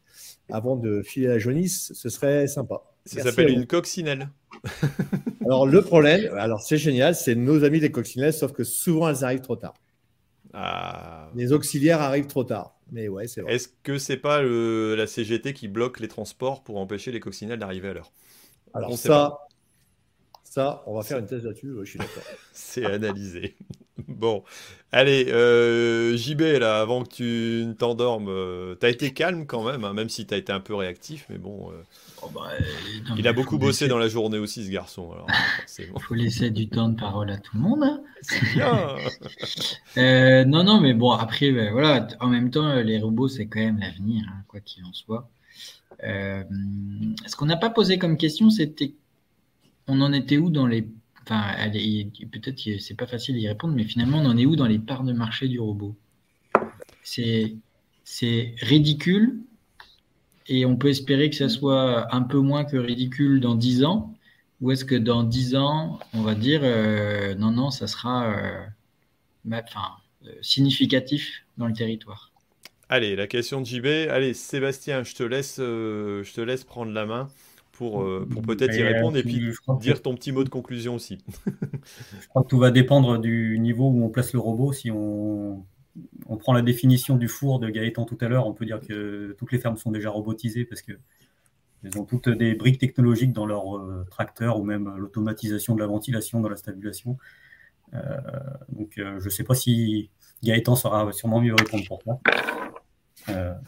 avant 0.50 0.76
de 0.76 1.02
filer 1.02 1.26
la 1.26 1.38
jaunisse, 1.38 1.92
ce 1.94 2.08
serait 2.08 2.46
sympa. 2.46 2.82
Ça 3.08 3.22
s'appelle 3.22 3.50
une 3.50 3.66
coccinelle. 3.66 4.28
alors, 5.44 5.66
le 5.66 5.82
problème, 5.82 6.32
alors 6.36 6.60
c'est 6.60 6.78
génial, 6.78 7.14
c'est 7.14 7.34
nos 7.34 7.64
amis 7.64 7.80
les 7.80 7.90
coccinelles, 7.90 8.32
sauf 8.32 8.52
que 8.52 8.64
souvent 8.64 9.08
elles 9.08 9.24
arrivent 9.24 9.40
trop 9.40 9.56
tard. 9.56 9.74
Ah. 10.52 11.30
Les 11.34 11.52
auxiliaires 11.52 12.00
arrivent 12.00 12.26
trop 12.26 12.44
tard. 12.44 12.74
Mais 12.90 13.08
ouais, 13.08 13.26
c'est 13.26 13.42
Est-ce 13.46 13.68
que 13.82 13.98
c'est 13.98 14.16
pas 14.16 14.42
la 14.42 15.06
CGT 15.06 15.52
qui 15.52 15.68
bloque 15.68 16.00
les 16.00 16.08
transports 16.08 16.62
pour 16.62 16.78
empêcher 16.78 17.12
les 17.12 17.20
coccinelles 17.20 17.58
d'arriver 17.58 17.88
à 17.88 17.94
l'heure? 17.94 18.12
Alors, 18.72 18.96
ça, 18.96 19.38
ça, 20.44 20.82
on 20.86 20.94
va 20.94 21.02
faire 21.02 21.18
une 21.18 21.26
thèse 21.26 21.44
là-dessus, 21.44 21.74
je 21.82 21.90
suis 21.90 21.98
d'accord. 21.98 22.22
c'est 22.52 22.84
analysé. 22.84 23.56
bon, 24.08 24.44
allez, 24.92 25.26
euh, 25.30 26.16
JB, 26.16 26.40
là, 26.40 26.80
avant 26.80 27.04
que 27.04 27.08
tu 27.08 27.64
ne 27.66 27.72
t'endormes, 27.74 28.28
euh, 28.28 28.74
tu 28.80 28.86
as 28.86 28.88
été 28.88 29.12
calme 29.12 29.46
quand 29.46 29.64
même, 29.64 29.84
hein, 29.84 29.92
même 29.92 30.08
si 30.08 30.26
tu 30.26 30.32
as 30.32 30.36
été 30.38 30.52
un 30.52 30.60
peu 30.60 30.74
réactif, 30.74 31.26
mais 31.28 31.38
bon. 31.38 31.70
Euh, 31.70 31.82
oh, 32.22 32.30
bah, 32.34 32.50
il 33.16 33.26
a 33.26 33.32
beaucoup 33.32 33.58
bossé 33.58 33.88
dans 33.88 33.98
la 33.98 34.08
journée 34.08 34.38
aussi, 34.38 34.64
ce 34.64 34.70
garçon. 34.70 35.10
Il 35.78 36.00
faut 36.00 36.14
laisser 36.14 36.50
du 36.50 36.68
temps 36.68 36.88
de 36.88 36.98
parole 36.98 37.30
à 37.30 37.38
tout 37.38 37.56
le 37.56 37.62
monde. 37.62 38.02
Bien. 38.54 38.96
non, 40.46 40.64
non, 40.64 40.80
mais 40.80 40.94
bon, 40.94 41.12
après, 41.12 41.52
ben, 41.52 41.72
voilà, 41.72 42.06
en 42.20 42.28
même 42.28 42.50
temps, 42.50 42.74
les 42.76 43.00
robots, 43.00 43.28
c'est 43.28 43.46
quand 43.46 43.60
même 43.60 43.78
l'avenir, 43.78 44.24
hein, 44.28 44.42
quoi 44.48 44.60
qu'il 44.60 44.84
en 44.84 44.92
soit. 44.92 45.28
ce 46.00 47.36
qu'on 47.36 47.46
n'a 47.46 47.56
pas 47.56 47.70
posé 47.70 47.98
comme 47.98 48.16
question, 48.16 48.50
c'était 48.50 48.94
on 49.88 50.00
en 50.02 50.12
était 50.12 50.36
où 50.36 50.50
dans 50.50 50.66
les. 50.66 50.86
Enfin, 51.22 51.54
peut-être 52.32 52.62
que 52.62 52.78
c'est 52.78 52.94
pas 52.94 53.06
facile 53.06 53.36
d'y 53.36 53.48
répondre, 53.48 53.74
mais 53.74 53.84
finalement, 53.84 54.18
on 54.18 54.26
en 54.26 54.36
est 54.36 54.46
où 54.46 54.56
dans 54.56 54.66
les 54.66 54.78
parts 54.78 55.04
de 55.04 55.12
marché 55.12 55.48
du 55.48 55.58
robot? 55.58 55.96
C'est 57.02 57.56
ridicule 58.60 59.40
et 60.48 60.66
on 60.66 60.76
peut 60.76 60.88
espérer 60.88 61.30
que 61.30 61.36
ça 61.36 61.48
soit 61.48 62.14
un 62.14 62.22
peu 62.22 62.38
moins 62.38 62.64
que 62.64 62.76
ridicule 62.76 63.40
dans 63.40 63.54
10 63.54 63.84
ans 63.84 64.14
Ou 64.60 64.72
est-ce 64.72 64.84
que 64.84 64.94
dans 64.94 65.22
10 65.22 65.56
ans, 65.56 65.98
on 66.14 66.22
va 66.22 66.34
dire 66.34 66.60
euh, 66.62 67.34
non, 67.34 67.52
non, 67.52 67.70
ça 67.70 67.86
sera 67.86 68.32
euh, 68.32 68.66
enfin, 69.52 69.92
euh, 70.26 70.32
significatif 70.42 71.44
dans 71.56 71.66
le 71.66 71.74
territoire 71.74 72.32
Allez, 72.88 73.16
la 73.16 73.26
question 73.26 73.60
de 73.60 73.66
JB. 73.66 74.10
Allez, 74.10 74.32
Sébastien, 74.32 75.02
je 75.02 75.14
te 75.14 75.22
laisse, 75.22 75.56
je 75.58 76.32
te 76.32 76.40
laisse 76.40 76.64
prendre 76.64 76.90
la 76.92 77.04
main 77.04 77.28
pour, 77.78 78.02
euh, 78.02 78.26
pour 78.28 78.42
peut-être 78.42 78.76
y 78.76 78.82
répondre 78.82 79.16
et 79.16 79.22
puis 79.22 79.40
dire 79.80 80.02
ton 80.02 80.16
petit 80.16 80.32
mot 80.32 80.42
de 80.42 80.48
conclusion 80.48 80.96
aussi. 80.96 81.18
je 81.46 82.28
crois 82.28 82.42
que 82.42 82.48
tout 82.48 82.58
va 82.58 82.72
dépendre 82.72 83.18
du 83.18 83.56
niveau 83.60 83.88
où 83.88 84.04
on 84.04 84.08
place 84.08 84.32
le 84.32 84.40
robot. 84.40 84.72
Si 84.72 84.90
on, 84.90 85.64
on 86.26 86.36
prend 86.36 86.52
la 86.52 86.62
définition 86.62 87.16
du 87.16 87.28
four 87.28 87.58
de 87.58 87.68
Gaëtan 87.68 88.04
tout 88.04 88.18
à 88.20 88.28
l'heure, 88.28 88.46
on 88.46 88.52
peut 88.52 88.66
dire 88.66 88.80
que 88.80 89.34
toutes 89.38 89.52
les 89.52 89.58
fermes 89.58 89.76
sont 89.76 89.90
déjà 89.90 90.10
robotisées 90.10 90.64
parce 90.64 90.82
que 90.82 90.92
elles 91.84 91.96
ont 91.96 92.04
toutes 92.04 92.28
des 92.28 92.54
briques 92.54 92.78
technologiques 92.78 93.32
dans 93.32 93.46
leur 93.46 93.76
euh, 93.76 94.04
tracteur 94.10 94.58
ou 94.58 94.64
même 94.64 94.92
l'automatisation 94.96 95.74
de 95.74 95.80
la 95.80 95.86
ventilation 95.86 96.40
dans 96.40 96.48
la 96.48 96.56
stabulation. 96.56 97.16
Euh, 97.94 98.00
donc 98.70 98.92
je 98.96 99.24
ne 99.24 99.30
sais 99.30 99.44
pas 99.44 99.54
si 99.54 100.10
Gaëtan 100.42 100.74
saura 100.74 101.12
sûrement 101.12 101.40
mieux 101.40 101.54
répondre 101.54 101.84
pour 101.86 102.02
ça. 102.02 103.60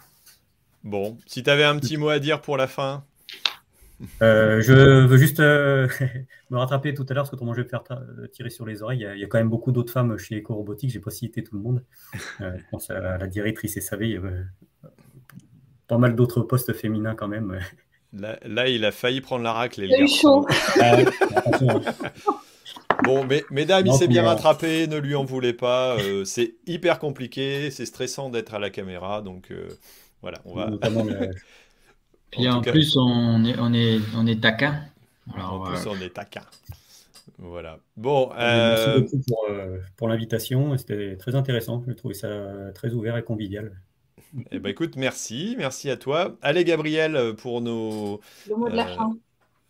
Bon, 0.83 1.19
si 1.27 1.43
tu 1.43 1.51
avais 1.51 1.65
un 1.65 1.79
petit 1.79 1.99
mot 1.99 2.09
à 2.09 2.19
dire 2.19 2.41
pour 2.41 2.57
la 2.57 2.67
fin. 2.67 3.05
Euh, 4.23 4.63
je 4.63 4.73
veux 4.73 5.17
juste 5.17 5.41
euh, 5.41 5.89
me 6.51 6.59
rattraper 6.59 6.95
tout 6.95 7.07
à 7.09 7.15
l'heure, 7.15 7.23
parce 7.23 7.31
que 7.31 7.37
autrement 7.37 7.55
je 7.55 7.63
vais 7.63 7.69
faire 7.69 7.85
tirer 8.33 8.51
sur 8.51 8.67
les 8.67 8.83
oreilles. 8.83 9.07
Il 9.15 9.21
y 9.21 9.25
a, 9.25 9.27
quand 9.27 9.39
même 9.39 9.49
beaucoup 9.49 9.73
d'autres 9.73 9.93
femmes 9.93 10.17
chez 10.19 10.41
Ecorobotics, 10.41 10.91
je 10.91 10.99
n'ai 10.99 11.03
pas 11.03 11.11
cité 11.11 11.43
tout 11.43 11.57
le 11.57 11.63
monde. 11.63 11.85
Euh, 12.41 12.53
je 12.57 12.63
pense 12.71 12.91
à 12.91 13.19
la, 13.19 13.27
directrice 13.27 13.79
SAV, 13.79 14.03
il 14.03 14.11
y 14.11 14.17
avait 14.17 14.45
pas 15.87 15.99
mal 15.99 16.15
d'autres 16.15 16.43
postes 16.43 16.73
féminins 16.73 17.15
quand 17.15 17.29
même. 17.29 17.59
Là, 18.13 18.69
il 18.69 18.85
a 18.85 18.93
failli 18.93 19.21
prendre 19.21 19.45
la 19.45 19.53
raclée. 19.53 19.87
Il 19.87 19.95
a 19.95 20.01
eu 20.01 20.09
chaud. 20.09 20.47
bon, 23.05 23.25
mais, 23.25 23.45
mesdames, 23.51 23.87
il 23.87 23.93
s'est 23.93 24.09
bien 24.09 24.25
rattrapé, 24.25 24.87
ne 24.87 24.97
lui 24.97 25.15
en 25.15 25.25
voulez 25.25 25.53
pas. 25.53 25.97
c'est 26.25 26.55
hyper 26.67 26.99
compliqué, 26.99 27.71
c'est 27.71 27.87
stressant 27.87 28.31
d'être 28.31 28.55
à 28.55 28.59
la 28.59 28.71
caméra, 28.71 29.23
donc 29.23 29.53
voilà, 30.23 30.39
on 30.45 30.55
va. 30.55 30.71
Puis 32.31 32.49
en, 32.49 32.61
plus, 32.61 32.97
on 32.97 33.45
est, 33.45 33.59
on 33.59 33.73
est, 33.73 34.01
on 34.17 34.27
est 34.27 34.41
taquin. 34.41 34.81
en 35.37 35.61
plus, 35.61 35.87
on 35.87 36.01
est 36.01 36.15
taquin. 36.15 36.43
Voilà. 37.39 37.79
Bon. 37.97 38.31
Merci 38.37 38.89
euh, 38.89 39.01
beaucoup 39.01 39.23
pour, 39.27 39.47
euh, 39.51 39.79
pour 39.97 40.09
l'invitation. 40.09 40.77
C'était 40.77 41.17
très 41.17 41.35
intéressant. 41.35 41.83
Je 41.87 41.93
trouvais 41.93 42.15
ça 42.15 42.29
très 42.75 42.93
ouvert 42.93 43.17
et 43.17 43.23
convivial. 43.23 43.73
Eh 44.53 44.59
ben, 44.59 44.69
écoute, 44.69 44.97
merci. 44.97 45.55
Merci 45.59 45.91
à 45.91 45.97
toi. 45.97 46.37
Allez, 46.43 46.65
Gabriel, 46.65 47.35
pour 47.37 47.61
nos. 47.61 48.21
Le 48.49 48.57
mot 48.57 48.69
de 48.69 48.77
la 48.77 48.89
euh, 48.89 48.95
fin. 48.95 49.17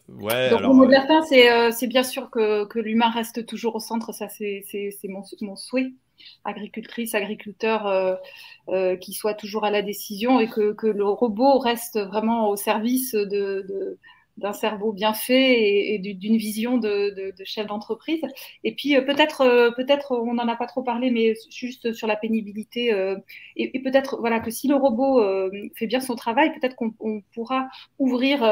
Ouais, 0.09 0.51
Donc, 0.51 0.61
le 0.61 0.69
mot 0.69 0.87
de 0.87 0.91
la 0.91 1.07
fin, 1.07 1.23
c'est 1.23 1.87
bien 1.87 2.03
sûr 2.03 2.29
que, 2.31 2.65
que 2.67 2.79
l'humain 2.81 3.11
reste 3.11 3.47
toujours 3.47 3.77
au 3.77 3.81
centre. 3.81 4.13
Ça, 4.13 4.29
c'est 4.29 4.65
mon, 5.05 5.23
mon 5.41 5.57
souhait 5.57 5.93
agricultrice, 6.45 7.15
agriculteur 7.15 7.87
euh, 7.87 8.15
euh, 8.69 8.97
qui 8.97 9.13
soit 9.13 9.35
toujours 9.35 9.65
à 9.65 9.71
la 9.71 9.83
décision 9.83 10.41
et 10.41 10.49
que, 10.49 10.87
le 10.87 11.05
robot 11.05 11.59
reste 11.59 11.99
vraiment 11.99 12.49
au 12.49 12.57
service 12.57 13.15
d'un 14.37 14.53
cerveau 14.53 14.93
bien 14.93 15.13
fait 15.13 15.95
et, 15.95 15.99
d'une 15.99 16.37
vision 16.37 16.79
de, 16.79 17.33
chef 17.45 17.67
d'entreprise. 17.67 18.23
Et 18.65 18.75
puis 18.75 18.97
euh, 18.97 19.03
peut-être, 19.03 19.73
peut-être, 19.77 20.13
on 20.13 20.35
n'en 20.35 20.49
a 20.49 20.57
pas 20.57 20.67
trop 20.67 20.83
parlé, 20.83 21.11
mais 21.11 21.35
juste 21.51 21.93
sur 21.93 22.07
la 22.07 22.17
pénibilité. 22.17 22.93
et, 23.57 23.81
peut-être, 23.81 24.19
voilà, 24.19 24.41
que 24.41 24.51
si 24.51 24.69
le 24.69 24.77
robot 24.77 25.23
fait 25.77 25.87
bien 25.87 26.01
son 26.01 26.17
travail, 26.17 26.53
peut-être 26.59 26.77
qu'on 26.77 27.23
pourra 27.35 27.69
ouvrir, 27.99 28.43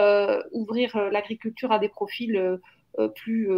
ouvrir 0.53 0.97
l'agriculture 1.11 1.73
à 1.73 1.79
des 1.79 1.89
profils 1.89 2.59
plus 3.15 3.49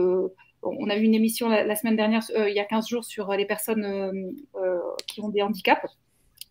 on 0.63 0.91
a 0.91 0.97
eu 0.97 1.03
une 1.03 1.15
émission 1.15 1.49
la, 1.49 1.75
semaine 1.77 1.97
dernière, 1.97 2.23
euh, 2.37 2.49
il 2.49 2.55
y 2.55 2.61
a 2.61 2.65
15 2.65 2.89
jours, 2.89 3.05
sur 3.05 3.33
les 3.33 3.47
personnes 3.47 3.85
euh, 3.85 4.81
qui 5.07 5.21
ont 5.21 5.29
des 5.29 5.43
handicaps. 5.43 5.87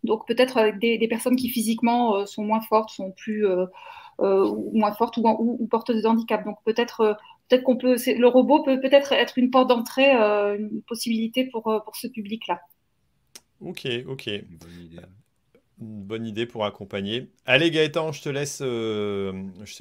Donc 0.03 0.25
peut-être 0.27 0.77
des, 0.79 1.07
personnes 1.07 1.35
qui 1.35 1.49
physiquement 1.49 2.15
euh, 2.15 2.25
sont 2.25 2.43
moins 2.43 2.61
fortes, 2.61 2.89
sont 2.89 3.11
plus 3.11 3.45
moins 4.19 4.91
fortes 4.93 5.17
ou, 5.17 5.23
ou, 5.27 5.67
porteuses 5.67 6.03
de 6.03 6.07
handicap. 6.07 6.43
Donc 6.43 6.57
peut-être 6.65 7.17
peut-être 7.47 7.63
qu'on 7.63 7.77
peut, 7.77 7.95
le 8.05 8.27
robot 8.27 8.63
peut 8.63 8.79
peut-être 8.79 9.11
être 9.13 9.37
une 9.37 9.49
porte 9.49 9.69
d'entrée, 9.69 10.11
une 10.11 10.81
possibilité 10.87 11.45
pour, 11.45 11.63
pour 11.63 11.95
ce 11.95 12.07
public-là. 12.07 12.61
Ok, 13.61 13.87
ok. 14.07 14.29
Bonne 14.59 14.85
idée. 14.85 15.01
Bonne 15.79 16.25
idée 16.25 16.45
pour 16.45 16.65
accompagner. 16.65 17.29
Allez 17.45 17.71
Gaëtan, 17.71 18.11
je 18.11 18.21
te 18.21 18.29
laisse, 18.29 18.61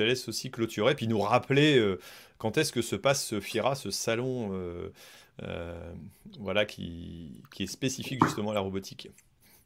laisse 0.02 0.28
aussi 0.28 0.50
clôturer, 0.50 0.94
puis 0.94 1.08
nous 1.08 1.20
rappeler 1.20 1.96
quand 2.38 2.56
est-ce 2.56 2.72
que 2.72 2.82
se 2.82 2.96
passe 2.96 3.24
ce 3.24 3.40
FIRA, 3.40 3.74
ce 3.74 3.90
salon 3.90 4.50
euh, 4.52 4.92
euh, 5.42 5.92
voilà, 6.38 6.64
qui, 6.64 7.42
qui, 7.52 7.64
est 7.64 7.66
spécifique 7.66 8.24
justement 8.24 8.52
à 8.52 8.54
la 8.54 8.60
robotique 8.60 9.10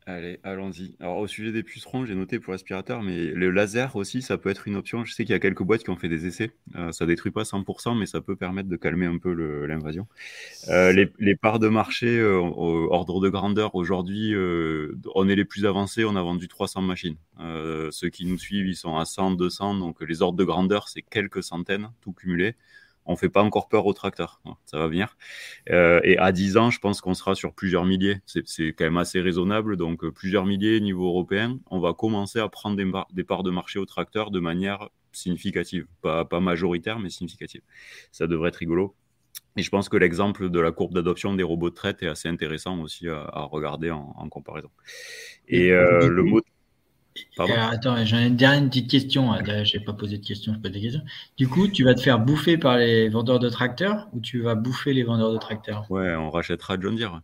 Allez, 0.04 0.40
allons-y. 0.42 0.96
Alors, 0.98 1.18
au 1.18 1.28
sujet 1.28 1.52
des 1.52 1.62
pucerons, 1.62 2.04
j'ai 2.04 2.16
noté 2.16 2.40
pour 2.40 2.52
l'aspirateur, 2.52 3.02
mais 3.02 3.26
le 3.26 3.50
laser 3.52 3.94
aussi, 3.94 4.20
ça 4.20 4.36
peut 4.36 4.50
être 4.50 4.66
une 4.66 4.74
option. 4.74 5.04
Je 5.04 5.12
sais 5.14 5.24
qu'il 5.24 5.32
y 5.32 5.36
a 5.36 5.38
quelques 5.38 5.62
boîtes 5.62 5.84
qui 5.84 5.90
ont 5.90 5.96
fait 5.96 6.08
des 6.08 6.26
essais. 6.26 6.50
Euh, 6.74 6.90
ça 6.90 7.06
détruit 7.06 7.30
pas 7.30 7.44
100%, 7.44 7.96
mais 7.96 8.06
ça 8.06 8.20
peut 8.20 8.34
permettre 8.34 8.68
de 8.68 8.76
calmer 8.76 9.06
un 9.06 9.18
peu 9.18 9.32
l'invasion. 9.64 10.08
Euh, 10.68 10.92
les, 11.18 11.36
parts 11.36 11.60
de 11.60 11.68
marché, 11.68 12.18
euh, 12.18 12.36
ordre 12.36 13.20
de 13.20 13.28
grandeur, 13.28 13.76
aujourd'hui, 13.76 14.34
on 15.14 15.28
est 15.28 15.36
les 15.36 15.44
plus 15.44 15.66
avancés. 15.66 16.04
On 16.04 16.16
a 16.16 16.22
vendu 16.22 16.48
300 16.48 16.82
machines. 16.82 17.16
ceux 17.90 18.08
qui 18.08 18.26
nous 18.26 18.38
suivent, 18.38 18.66
ils 18.66 18.76
sont 18.76 18.96
à 18.96 19.04
100, 19.04 19.32
200. 19.32 19.76
Donc, 19.76 20.02
les 20.02 20.20
ordres 20.20 20.38
de 20.38 20.44
grandeur, 20.44 20.88
c'est 20.88 21.02
quelques 21.02 21.44
centaines, 21.44 21.90
tout 22.00 22.12
cumulé 22.12 22.56
on 23.06 23.16
fait 23.16 23.28
pas 23.28 23.42
encore 23.42 23.68
peur 23.68 23.86
aux 23.86 23.92
tracteurs. 23.92 24.40
Ça 24.64 24.78
va 24.78 24.86
venir. 24.86 25.16
Euh, 25.70 26.00
et 26.04 26.18
à 26.18 26.32
10 26.32 26.56
ans, 26.56 26.70
je 26.70 26.78
pense 26.78 27.00
qu'on 27.00 27.14
sera 27.14 27.34
sur 27.34 27.52
plusieurs 27.52 27.84
milliers. 27.84 28.20
C'est 28.26 28.72
quand 28.72 28.84
même 28.84 28.96
assez 28.96 29.20
raisonnable. 29.20 29.76
Donc, 29.76 30.04
euh, 30.04 30.12
plusieurs 30.12 30.46
milliers 30.46 30.80
niveau 30.80 31.06
européen, 31.06 31.58
on 31.70 31.80
va 31.80 31.94
commencer 31.94 32.38
à 32.38 32.48
prendre 32.48 32.76
des, 32.76 33.24
parts 33.24 33.42
de 33.42 33.50
marché 33.50 33.78
aux 33.78 33.86
tracteurs 33.86 34.30
de 34.30 34.40
manière 34.40 34.88
significative. 35.12 35.86
Pas, 36.00 36.26
majoritaire, 36.40 36.98
mais 36.98 37.10
significative. 37.10 37.62
Ça 38.12 38.26
devrait 38.26 38.48
être 38.48 38.56
rigolo. 38.56 38.94
Et 39.56 39.62
je 39.62 39.70
pense 39.70 39.88
que 39.88 39.96
l'exemple 39.96 40.48
de 40.48 40.60
la 40.60 40.72
courbe 40.72 40.94
d'adoption 40.94 41.34
des 41.34 41.42
robots 41.42 41.70
de 41.70 41.74
traite 41.74 42.02
est 42.02 42.06
assez 42.06 42.28
intéressant 42.28 42.80
aussi 42.80 43.08
à, 43.08 43.48
regarder 43.50 43.90
en, 43.90 44.28
comparaison. 44.30 44.70
Et 45.48 45.72
euh, 45.72 46.08
le 46.08 46.22
mot 46.22 46.40
attends, 47.38 48.04
j'ai 48.04 48.26
une 48.26 48.36
dernière 48.36 48.68
petite 48.68 48.90
question. 48.90 49.34
Je 49.44 49.76
n'ai 49.76 49.84
pas 49.84 49.92
posé 49.92 50.18
de 50.18 50.24
questions, 50.24 50.54
je 50.54 50.58
pose 50.58 50.72
des 50.72 50.80
questions. 50.80 51.02
Du 51.36 51.48
coup, 51.48 51.68
tu 51.68 51.84
vas 51.84 51.94
te 51.94 52.00
faire 52.00 52.18
bouffer 52.18 52.58
par 52.58 52.76
les 52.76 53.08
vendeurs 53.08 53.38
de 53.38 53.48
tracteurs 53.48 54.08
ou 54.12 54.20
tu 54.20 54.40
vas 54.40 54.54
bouffer 54.54 54.92
les 54.92 55.02
vendeurs 55.02 55.32
de 55.32 55.38
tracteurs? 55.38 55.90
Ouais, 55.90 56.14
on 56.14 56.30
rachètera 56.30 56.76
John 56.80 56.96
Deere. 56.96 57.20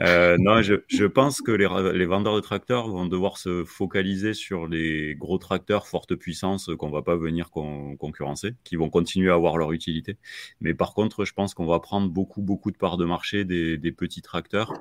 Euh, 0.00 0.36
non, 0.38 0.62
je, 0.62 1.04
pense 1.04 1.40
que 1.40 1.52
les, 1.52 2.06
vendeurs 2.06 2.34
de 2.34 2.40
tracteurs 2.40 2.88
vont 2.88 3.06
devoir 3.06 3.38
se 3.38 3.64
focaliser 3.64 4.34
sur 4.34 4.66
les 4.66 5.14
gros 5.14 5.38
tracteurs 5.38 5.86
forte 5.86 6.14
puissance 6.14 6.70
qu'on 6.78 6.90
va 6.90 7.02
pas 7.02 7.16
venir 7.16 7.50
concurrencer, 7.50 8.54
qui 8.64 8.76
vont 8.76 8.90
continuer 8.90 9.30
à 9.30 9.34
avoir 9.34 9.56
leur 9.56 9.72
utilité. 9.72 10.16
Mais 10.60 10.74
par 10.74 10.94
contre, 10.94 11.24
je 11.24 11.32
pense 11.32 11.54
qu'on 11.54 11.66
va 11.66 11.80
prendre 11.80 12.08
beaucoup, 12.08 12.42
beaucoup 12.42 12.70
de 12.70 12.76
parts 12.76 12.96
de 12.96 13.04
marché 13.04 13.44
des, 13.44 13.78
petits 13.92 14.22
tracteurs, 14.22 14.72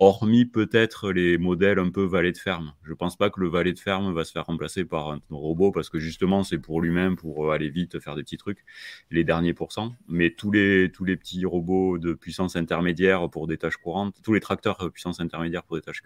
hormis 0.00 0.44
peut-être 0.44 1.10
les 1.12 1.38
modèles 1.38 1.78
un 1.78 1.90
peu 1.90 2.04
valet 2.04 2.32
de 2.32 2.38
ferme. 2.38 2.74
Je 2.82 2.92
pense 2.92 3.16
pas 3.16 3.30
que 3.30 3.40
le 3.40 3.48
valet 3.48 3.72
de 3.72 3.78
ferme 3.78 4.12
va 4.12 4.24
se 4.24 4.32
faire 4.32 4.46
remplacer 4.46 4.84
par 4.84 5.10
un 5.10 5.20
robot 5.30 5.72
parce 5.72 5.88
que 5.88 5.98
justement, 5.98 6.42
c'est 6.42 6.58
pour 6.58 6.82
lui-même, 6.82 7.16
pour 7.16 7.52
aller 7.52 7.70
vite, 7.70 7.98
faire 8.00 8.16
des 8.16 8.22
petits 8.22 8.36
trucs, 8.36 8.64
les 9.10 9.24
derniers 9.24 9.54
pourcents. 9.54 9.94
Mais 10.08 10.30
tous 10.30 10.50
les, 10.50 10.90
tous 10.92 11.04
les 11.04 11.16
petits 11.16 11.46
robots 11.46 11.96
de 11.96 12.12
puissance 12.12 12.56
intermédiaire 12.56 13.30
pour 13.30 13.46
des 13.46 13.56
tâches 13.56 13.78
courantes, 13.78 14.16
tous 14.22 14.34
les 14.34 14.40
tracteurs 14.50 14.82
euh, 14.82 14.90
puissance 14.90 15.20
intermédiaire 15.20 15.62
pour 15.62 15.76
des 15.76 15.82
tâches 15.82 16.02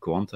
courantes, 0.00 0.34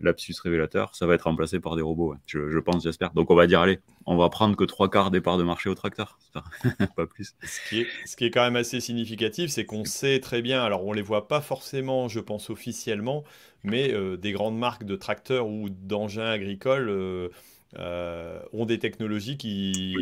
lapsus 0.00 0.34
révélateur, 0.42 0.94
ça 0.94 1.06
va 1.06 1.14
être 1.14 1.24
remplacé 1.24 1.60
par 1.60 1.76
des 1.76 1.82
robots, 1.82 2.14
je, 2.26 2.58
pense, 2.60 2.82
j'espère. 2.82 3.10
Donc 3.12 3.30
on 3.30 3.34
va 3.34 3.46
dire, 3.46 3.60
allez, 3.60 3.80
on 4.06 4.16
va 4.16 4.30
prendre 4.30 4.56
que 4.56 4.64
trois 4.64 4.90
quarts 4.90 5.10
des 5.10 5.20
parts 5.20 5.36
de 5.36 5.42
marché 5.42 5.68
au 5.68 5.74
tracteur, 5.74 6.18
pas 6.96 7.06
plus. 7.06 7.34
Ce 7.42 7.68
qui, 7.68 7.80
est, 7.82 7.86
ce 8.06 8.16
qui 8.16 8.24
est 8.24 8.30
quand 8.30 8.42
même 8.42 8.56
assez 8.56 8.80
significatif, 8.80 9.50
c'est 9.50 9.66
qu'on 9.66 9.84
sait 9.84 10.18
très 10.20 10.40
bien, 10.40 10.62
alors 10.62 10.86
on 10.86 10.94
les 10.94 11.02
voit 11.02 11.28
pas 11.28 11.42
forcément, 11.42 12.08
je 12.08 12.20
pense, 12.20 12.48
officiellement, 12.48 13.22
mais 13.64 13.92
euh, 13.92 14.16
des 14.16 14.32
grandes 14.32 14.58
marques 14.58 14.84
de 14.84 14.96
tracteurs 14.96 15.46
ou 15.46 15.68
d'engins 15.68 16.30
agricoles 16.30 16.88
euh, 16.88 18.40
ont 18.54 18.64
des 18.64 18.78
technologies 18.78 19.36
qui 19.36 19.94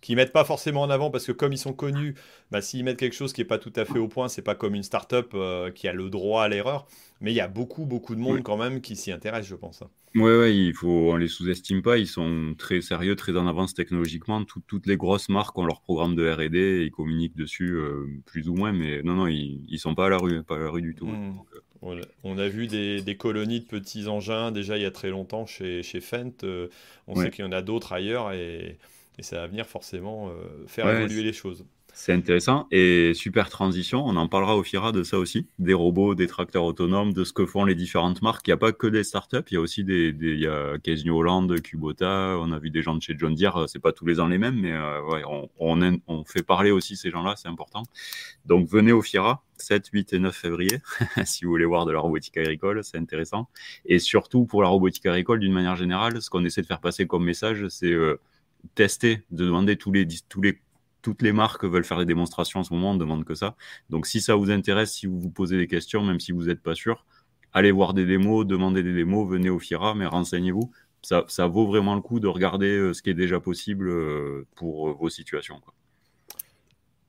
qui 0.00 0.16
mettent 0.16 0.32
pas 0.32 0.44
forcément 0.44 0.82
en 0.82 0.90
avant 0.90 1.10
parce 1.10 1.26
que 1.26 1.32
comme 1.32 1.52
ils 1.52 1.58
sont 1.58 1.72
connus, 1.72 2.14
bah, 2.50 2.60
s'ils 2.60 2.84
mettent 2.84 2.98
quelque 2.98 3.14
chose 3.14 3.32
qui 3.32 3.40
est 3.40 3.46
pas 3.46 3.58
tout 3.58 3.72
à 3.76 3.84
fait 3.84 3.98
au 3.98 4.08
point, 4.08 4.28
c'est 4.28 4.42
pas 4.42 4.54
comme 4.54 4.74
une 4.74 4.82
start-up 4.82 5.32
euh, 5.34 5.70
qui 5.70 5.88
a 5.88 5.92
le 5.92 6.10
droit 6.10 6.42
à 6.42 6.48
l'erreur. 6.48 6.86
Mais 7.20 7.32
il 7.32 7.34
y 7.34 7.40
a 7.40 7.48
beaucoup, 7.48 7.86
beaucoup 7.86 8.14
de 8.14 8.20
monde 8.20 8.42
quand 8.42 8.58
même 8.58 8.80
qui 8.80 8.94
s'y 8.94 9.10
intéresse, 9.10 9.46
je 9.46 9.54
pense. 9.54 9.82
Hein. 9.82 9.88
Oui, 10.14 10.30
ouais, 10.30 10.56
il 10.56 10.74
faut, 10.74 11.12
on 11.12 11.16
les 11.16 11.28
sous-estime 11.28 11.82
pas. 11.82 11.98
Ils 11.98 12.06
sont 12.06 12.54
très 12.58 12.80
sérieux, 12.80 13.16
très 13.16 13.36
en 13.36 13.46
avance 13.46 13.74
technologiquement. 13.74 14.44
toutes 14.44 14.86
les 14.86 14.96
grosses 14.96 15.28
marques 15.28 15.56
ont 15.58 15.64
leur 15.64 15.80
programme 15.80 16.14
de 16.14 16.30
R&D, 16.30 16.84
ils 16.86 16.90
communiquent 16.90 17.36
dessus 17.36 17.72
euh, 17.72 18.06
plus 18.26 18.48
ou 18.48 18.54
moins, 18.54 18.72
mais 18.72 19.02
non, 19.02 19.14
non, 19.14 19.26
ils, 19.26 19.64
ils 19.68 19.78
sont 19.78 19.94
pas 19.94 20.06
à 20.06 20.08
la 20.10 20.18
rue, 20.18 20.42
pas 20.42 20.56
à 20.56 20.58
la 20.58 20.68
rue 20.68 20.82
du 20.82 20.94
tout. 20.94 21.06
Mmh. 21.06 21.38
Euh, 21.82 22.00
on 22.24 22.38
a 22.38 22.48
vu 22.48 22.66
des, 22.66 23.16
colonies 23.16 23.60
de 23.60 23.66
petits 23.66 24.08
engins 24.08 24.50
déjà 24.50 24.76
il 24.76 24.82
y 24.82 24.86
a 24.86 24.90
très 24.90 25.10
longtemps 25.10 25.46
chez, 25.46 25.82
chez 25.82 26.00
Fent. 26.00 26.44
on 27.06 27.14
sait 27.14 27.30
qu'il 27.30 27.44
y 27.44 27.48
en 27.48 27.52
a 27.52 27.62
d'autres 27.62 27.92
ailleurs 27.92 28.32
et 28.32 28.78
et 29.18 29.22
ça 29.22 29.36
va 29.36 29.46
venir 29.46 29.66
forcément 29.66 30.28
euh, 30.28 30.66
faire 30.66 30.88
évoluer 30.88 31.22
les 31.22 31.32
choses. 31.32 31.64
C'est 31.98 32.12
intéressant 32.12 32.66
et 32.70 33.14
super 33.14 33.48
transition. 33.48 34.04
On 34.04 34.16
en 34.16 34.28
parlera 34.28 34.54
au 34.54 34.62
FIRA 34.62 34.92
de 34.92 35.02
ça 35.02 35.18
aussi, 35.18 35.46
des 35.58 35.72
robots, 35.72 36.14
des 36.14 36.26
tracteurs 36.26 36.64
autonomes, 36.64 37.14
de 37.14 37.24
ce 37.24 37.32
que 37.32 37.46
font 37.46 37.64
les 37.64 37.74
différentes 37.74 38.20
marques. 38.20 38.46
Il 38.46 38.50
n'y 38.50 38.54
a 38.54 38.58
pas 38.58 38.72
que 38.72 38.86
des 38.86 39.02
startups, 39.02 39.38
il 39.50 39.54
y 39.54 39.56
a 39.56 39.60
aussi 39.62 39.82
des, 39.82 40.12
des 40.12 40.32
il 40.34 40.40
y 40.40 40.46
a 40.46 40.76
Casino 40.76 41.18
Holland, 41.18 41.58
Kubota. 41.62 42.36
On 42.38 42.52
a 42.52 42.58
vu 42.58 42.68
des 42.68 42.82
gens 42.82 42.94
de 42.94 43.00
chez 43.00 43.16
John 43.18 43.34
Deere. 43.34 43.66
C'est 43.68 43.78
pas 43.78 43.92
tous 43.92 44.04
les 44.04 44.20
ans 44.20 44.26
les 44.26 44.36
mêmes, 44.36 44.60
mais 44.60 44.72
euh, 44.72 45.00
ouais, 45.04 45.22
on, 45.26 45.48
on, 45.58 45.98
on, 46.06 46.24
fait 46.26 46.42
parler 46.42 46.70
aussi 46.70 46.96
ces 46.96 47.10
gens-là, 47.10 47.32
c'est 47.38 47.48
important. 47.48 47.84
Donc 48.44 48.68
venez 48.68 48.92
au 48.92 49.00
FIRA, 49.00 49.42
7, 49.56 49.88
8 49.90 50.12
et 50.12 50.18
9 50.18 50.36
février, 50.36 50.82
si 51.24 51.46
vous 51.46 51.50
voulez 51.50 51.64
voir 51.64 51.86
de 51.86 51.92
la 51.92 52.00
robotique 52.00 52.36
agricole, 52.36 52.84
c'est 52.84 52.98
intéressant. 52.98 53.48
Et 53.86 54.00
surtout 54.00 54.44
pour 54.44 54.60
la 54.60 54.68
robotique 54.68 55.06
agricole, 55.06 55.40
d'une 55.40 55.54
manière 55.54 55.76
générale, 55.76 56.20
ce 56.20 56.28
qu'on 56.28 56.44
essaie 56.44 56.60
de 56.60 56.66
faire 56.66 56.80
passer 56.80 57.06
comme 57.06 57.24
message, 57.24 57.66
c'est 57.68 57.90
euh, 57.90 58.20
tester, 58.74 59.24
de 59.30 59.44
demander 59.44 59.76
tous 59.76 59.92
les, 59.92 60.06
tous 60.28 60.42
toutes 61.02 61.22
les 61.22 61.32
marques 61.32 61.64
veulent 61.64 61.84
faire 61.84 61.98
des 61.98 62.04
démonstrations 62.04 62.60
en 62.60 62.64
ce 62.64 62.74
moment, 62.74 62.90
on 62.90 62.94
ne 62.94 62.98
demande 62.98 63.24
que 63.24 63.36
ça. 63.36 63.54
Donc 63.90 64.06
si 64.06 64.20
ça 64.20 64.34
vous 64.34 64.50
intéresse, 64.50 64.92
si 64.92 65.06
vous 65.06 65.20
vous 65.20 65.30
posez 65.30 65.56
des 65.56 65.68
questions, 65.68 66.02
même 66.02 66.18
si 66.18 66.32
vous 66.32 66.46
n'êtes 66.46 66.60
pas 66.60 66.74
sûr, 66.74 67.06
allez 67.52 67.70
voir 67.70 67.94
des 67.94 68.06
démos, 68.06 68.44
demandez 68.44 68.82
des 68.82 68.92
démos, 68.92 69.28
venez 69.28 69.48
au 69.48 69.60
FIRA, 69.60 69.94
mais 69.94 70.06
renseignez-vous. 70.06 70.72
Ça, 71.02 71.46
vaut 71.46 71.68
vraiment 71.68 71.94
le 71.94 72.00
coup 72.00 72.18
de 72.18 72.26
regarder 72.26 72.92
ce 72.92 73.00
qui 73.00 73.10
est 73.10 73.14
déjà 73.14 73.38
possible 73.38 73.88
pour 74.56 74.96
vos 74.96 75.08
situations. 75.08 75.60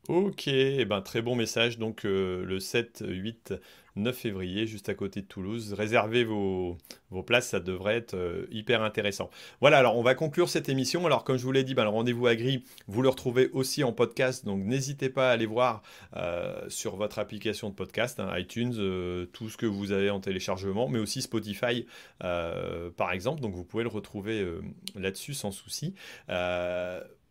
Ok, 0.08 0.48
eh 0.48 0.86
ben, 0.86 1.02
très 1.02 1.24
bon 1.24 1.36
message. 1.36 1.80
Donc 1.80 2.04
le 2.04 2.60
7, 2.60 3.04
8, 3.08 3.56
9 3.98 4.16
février, 4.16 4.68
juste 4.68 4.90
à 4.90 4.94
côté 4.94 5.22
de 5.22 5.26
Toulouse. 5.26 5.74
Réservez 5.74 6.24
vos, 6.24 6.78
places, 7.26 7.50
ça 7.50 7.60
devrait 7.60 7.98
être 7.98 8.14
euh, 8.14 8.46
hyper 8.52 8.82
intéressant. 8.82 9.30
Voilà, 9.62 9.78
alors 9.80 9.98
on 9.98 10.04
va 10.04 10.16
conclure 10.16 10.50
cette 10.50 10.70
émission. 10.70 11.06
Alors 11.06 11.24
comme 11.24 11.38
je 11.38 11.44
vous 11.44 11.52
l'ai 11.52 11.64
dit, 11.64 11.74
ben, 11.74 11.84
le 11.84 11.90
rendez-vous 11.90 12.28
agri, 12.28 12.64
vous 12.88 13.02
le 13.02 13.10
retrouvez 13.10 13.50
aussi 13.52 13.84
en 13.84 13.92
podcast, 13.92 14.46
donc 14.46 14.64
n'hésitez 14.64 15.10
pas 15.10 15.30
à 15.30 15.34
aller 15.34 15.46
voir 15.46 15.82
euh, 16.16 16.70
sur 16.70 16.96
votre 16.96 17.20
application 17.20 17.70
de 17.70 17.76
podcast, 17.76 18.20
hein, 18.20 18.38
iTunes, 18.38 18.76
euh, 18.78 19.26
tout 19.26 19.50
ce 19.50 19.58
que 19.58 19.66
vous 19.66 19.92
avez 19.92 20.10
en 20.10 20.20
téléchargement, 20.20 20.88
mais 20.88 21.00
aussi 21.00 21.22
Spotify 21.22 21.86
par 22.20 23.12
exemple, 23.12 23.42
donc 23.42 23.54
vous 23.54 23.64
pouvez 23.64 23.84
le 23.84 23.90
retrouver 23.90 24.46
là-dessus 24.96 25.34
sans 25.34 25.52
souci. 25.52 25.94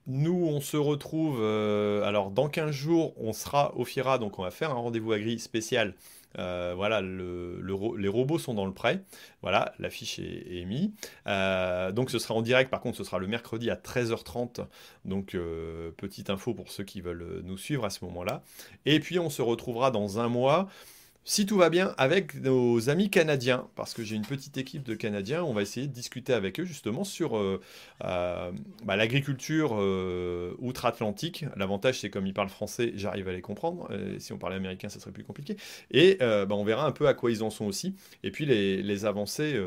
Nous, 0.06 0.46
on 0.46 0.60
se 0.60 0.76
retrouve, 0.76 1.42
alors 1.42 2.30
dans 2.30 2.48
15 2.48 2.70
jours, 2.70 3.14
on 3.18 3.32
sera 3.32 3.74
au 3.76 3.84
FIRA, 3.84 4.18
donc 4.18 4.38
on 4.38 4.42
va 4.42 4.50
faire 4.50 4.70
un 4.70 4.74
rendez-vous 4.74 5.12
agri 5.12 5.38
spécial 5.38 5.94
euh, 6.38 6.74
voilà, 6.76 7.00
les 7.02 8.08
robots 8.08 8.38
sont 8.38 8.54
dans 8.54 8.66
le 8.66 8.72
prêt. 8.72 9.02
Voilà, 9.42 9.72
l'affiche 9.78 10.18
est, 10.18 10.60
est 10.60 10.64
mise. 10.64 10.90
Euh, 11.26 11.92
donc 11.92 12.10
ce 12.10 12.18
sera 12.18 12.34
en 12.34 12.42
direct, 12.42 12.70
par 12.70 12.80
contre, 12.80 12.96
ce 12.98 13.04
sera 13.04 13.18
le 13.18 13.26
mercredi 13.26 13.70
à 13.70 13.76
13h30. 13.76 14.66
Donc 15.04 15.34
euh, 15.34 15.90
petite 15.96 16.30
info 16.30 16.54
pour 16.54 16.70
ceux 16.70 16.84
qui 16.84 17.00
veulent 17.00 17.42
nous 17.44 17.58
suivre 17.58 17.84
à 17.84 17.90
ce 17.90 18.04
moment-là. 18.04 18.42
Et 18.84 19.00
puis 19.00 19.18
on 19.18 19.30
se 19.30 19.42
retrouvera 19.42 19.90
dans 19.90 20.18
un 20.18 20.28
mois 20.28 20.68
si 21.28 21.44
tout 21.44 21.56
va 21.56 21.70
bien, 21.70 21.92
avec 21.98 22.36
nos 22.36 22.88
amis 22.88 23.10
canadiens, 23.10 23.66
parce 23.74 23.94
que 23.94 24.04
j'ai 24.04 24.14
une 24.14 24.24
petite 24.24 24.56
équipe 24.58 24.84
de 24.84 24.94
Canadiens, 24.94 25.42
on 25.42 25.52
va 25.52 25.62
essayer 25.62 25.88
de 25.88 25.92
discuter 25.92 26.32
avec 26.32 26.60
eux 26.60 26.64
justement 26.64 27.02
sur 27.02 27.36
euh, 27.36 27.60
euh, 28.04 28.52
bah, 28.84 28.94
l'agriculture 28.94 29.72
euh, 29.72 30.54
outre-Atlantique. 30.60 31.44
L'avantage, 31.56 31.98
c'est 31.98 32.10
comme 32.10 32.28
ils 32.28 32.32
parlent 32.32 32.48
français, 32.48 32.92
j'arrive 32.94 33.28
à 33.28 33.32
les 33.32 33.40
comprendre. 33.40 33.90
si 34.18 34.32
on 34.32 34.38
parlait 34.38 34.54
américain, 34.54 34.88
ça 34.88 35.00
serait 35.00 35.10
plus 35.10 35.24
compliqué. 35.24 35.56
Et 35.90 36.18
bah, 36.20 36.46
on 36.50 36.64
verra 36.64 36.86
un 36.86 36.92
peu 36.92 37.08
à 37.08 37.14
quoi 37.14 37.32
ils 37.32 37.42
en 37.42 37.50
sont 37.50 37.64
aussi. 37.64 37.96
Et 38.22 38.30
puis 38.30 38.46
les, 38.46 38.80
les 38.80 39.04
avancées 39.04 39.60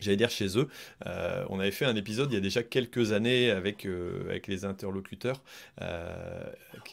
j'allais 0.00 0.16
dire 0.16 0.30
chez 0.30 0.58
eux. 0.58 0.68
Euh, 1.06 1.44
on 1.48 1.60
avait 1.60 1.70
fait 1.70 1.84
un 1.84 1.96
épisode 1.96 2.30
il 2.30 2.34
y 2.34 2.38
a 2.38 2.40
déjà 2.40 2.62
quelques 2.62 3.12
années 3.12 3.50
avec, 3.50 3.86
euh, 3.86 4.38
les 4.48 4.64
interlocuteurs, 4.64 5.42
euh, 5.80 6.44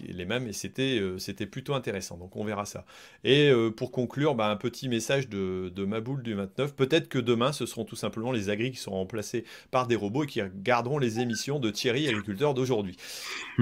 les 0.01 0.25
mêmes, 0.25 0.47
et 0.47 0.53
c'était 0.53 1.45
plutôt 1.45 1.73
intéressant. 1.73 2.17
Donc 2.17 2.35
on 2.35 2.43
verra 2.43 2.65
ça. 2.65 2.85
Et 3.23 3.51
pour 3.75 3.91
conclure, 3.91 4.35
bah, 4.35 4.49
un 4.49 4.55
petit 4.55 4.89
message 4.89 5.29
de, 5.29 5.71
de 5.73 5.85
Maboul 5.85 6.21
du 6.21 6.33
29. 6.33 6.75
Peut-être 6.75 7.09
que 7.09 7.17
demain, 7.17 7.51
ce 7.51 7.65
seront 7.65 7.85
tout 7.85 7.95
simplement 7.95 8.31
les 8.31 8.49
agris 8.49 8.71
qui 8.71 8.77
seront 8.77 8.97
remplacés 8.97 9.45
par 9.71 9.87
des 9.87 9.95
robots 9.95 10.25
et 10.25 10.27
qui 10.27 10.41
garderont 10.55 10.99
les 10.99 11.19
émissions 11.19 11.59
de 11.59 11.71
Thierry, 11.71 12.07
agriculteur 12.07 12.53
d'aujourd'hui. 12.53 12.97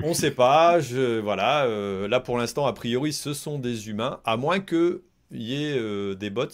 On 0.03 0.09
ne 0.09 0.13
sait 0.13 0.31
pas. 0.31 0.79
Voilà. 0.79 1.67
là, 2.07 2.19
pour 2.19 2.37
l'instant, 2.37 2.65
a 2.65 2.73
priori, 2.73 3.13
ce 3.13 3.33
sont 3.33 3.59
des 3.59 3.89
humains, 3.89 4.19
à 4.25 4.35
moins 4.37 4.59
que 4.59 5.03
y 5.41 5.65
ait 5.65 5.77
euh, 5.77 6.15
des 6.15 6.29
bots 6.29 6.45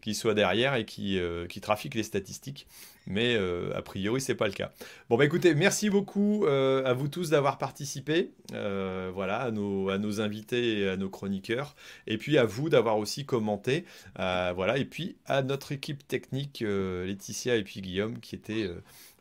qui 0.00 0.14
soient 0.14 0.34
derrière 0.34 0.74
et 0.74 0.84
qui, 0.84 1.18
euh, 1.18 1.46
trafiquent 1.60 1.94
les 1.94 2.02
statistiques. 2.02 2.66
Mais 3.08 3.36
euh, 3.36 3.70
a 3.76 3.82
priori, 3.82 4.20
c'est 4.20 4.34
pas 4.34 4.48
le 4.48 4.52
cas. 4.52 4.72
Bon, 5.08 5.16
bah 5.16 5.24
écoutez, 5.24 5.54
merci 5.54 5.90
beaucoup 5.90 6.44
à 6.46 6.92
vous 6.92 7.06
tous 7.08 7.30
d'avoir 7.30 7.56
participé. 7.56 8.32
voilà, 8.50 9.42
à 9.42 9.50
nos, 9.52 9.90
à 9.90 9.98
nos 9.98 10.20
invités 10.20 10.80
et 10.80 10.88
à 10.88 10.96
nos 10.96 11.08
chroniqueurs. 11.08 11.76
Et 12.08 12.18
puis 12.18 12.36
à 12.36 12.44
vous 12.44 12.68
d'avoir 12.68 12.98
aussi 12.98 13.24
commenté. 13.24 13.84
voilà, 14.16 14.76
et 14.76 14.84
puis 14.84 15.16
à 15.26 15.42
notre 15.42 15.70
équipe 15.70 16.06
technique, 16.08 16.64
Laetitia 16.66 17.54
et 17.56 17.62
puis 17.62 17.80
Guillaume, 17.80 18.18
qui 18.18 18.34
étaient 18.34 18.68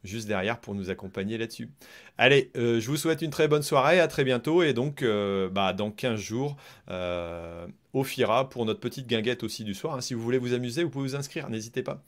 juste 0.05 0.27
derrière 0.27 0.59
pour 0.59 0.75
nous 0.75 0.89
accompagner 0.89 1.37
là-dessus. 1.37 1.69
Allez, 2.17 2.51
euh, 2.55 2.79
je 2.79 2.87
vous 2.89 2.97
souhaite 2.97 3.21
une 3.21 3.29
très 3.29 3.47
bonne 3.47 3.63
soirée, 3.63 3.99
à 3.99 4.07
très 4.07 4.23
bientôt 4.23 4.63
et 4.63 4.73
donc 4.73 5.01
euh, 5.01 5.49
bah, 5.49 5.73
dans 5.73 5.91
15 5.91 6.19
jours 6.19 6.55
euh, 6.89 7.67
au 7.93 8.03
FIRA 8.03 8.49
pour 8.49 8.65
notre 8.65 8.79
petite 8.79 9.07
guinguette 9.07 9.43
aussi 9.43 9.63
du 9.63 9.73
soir. 9.73 9.95
Hein. 9.95 10.01
Si 10.01 10.13
vous 10.13 10.21
voulez 10.21 10.37
vous 10.37 10.53
amuser, 10.53 10.83
vous 10.83 10.89
pouvez 10.89 11.09
vous 11.09 11.15
inscrire, 11.15 11.49
n'hésitez 11.49 11.83
pas. 11.83 12.03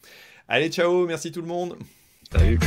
Allez, 0.47 0.69
ciao, 0.69 1.05
merci 1.05 1.31
tout 1.31 1.41
le 1.41 1.47
monde. 1.47 1.77
Salut. 2.31 2.59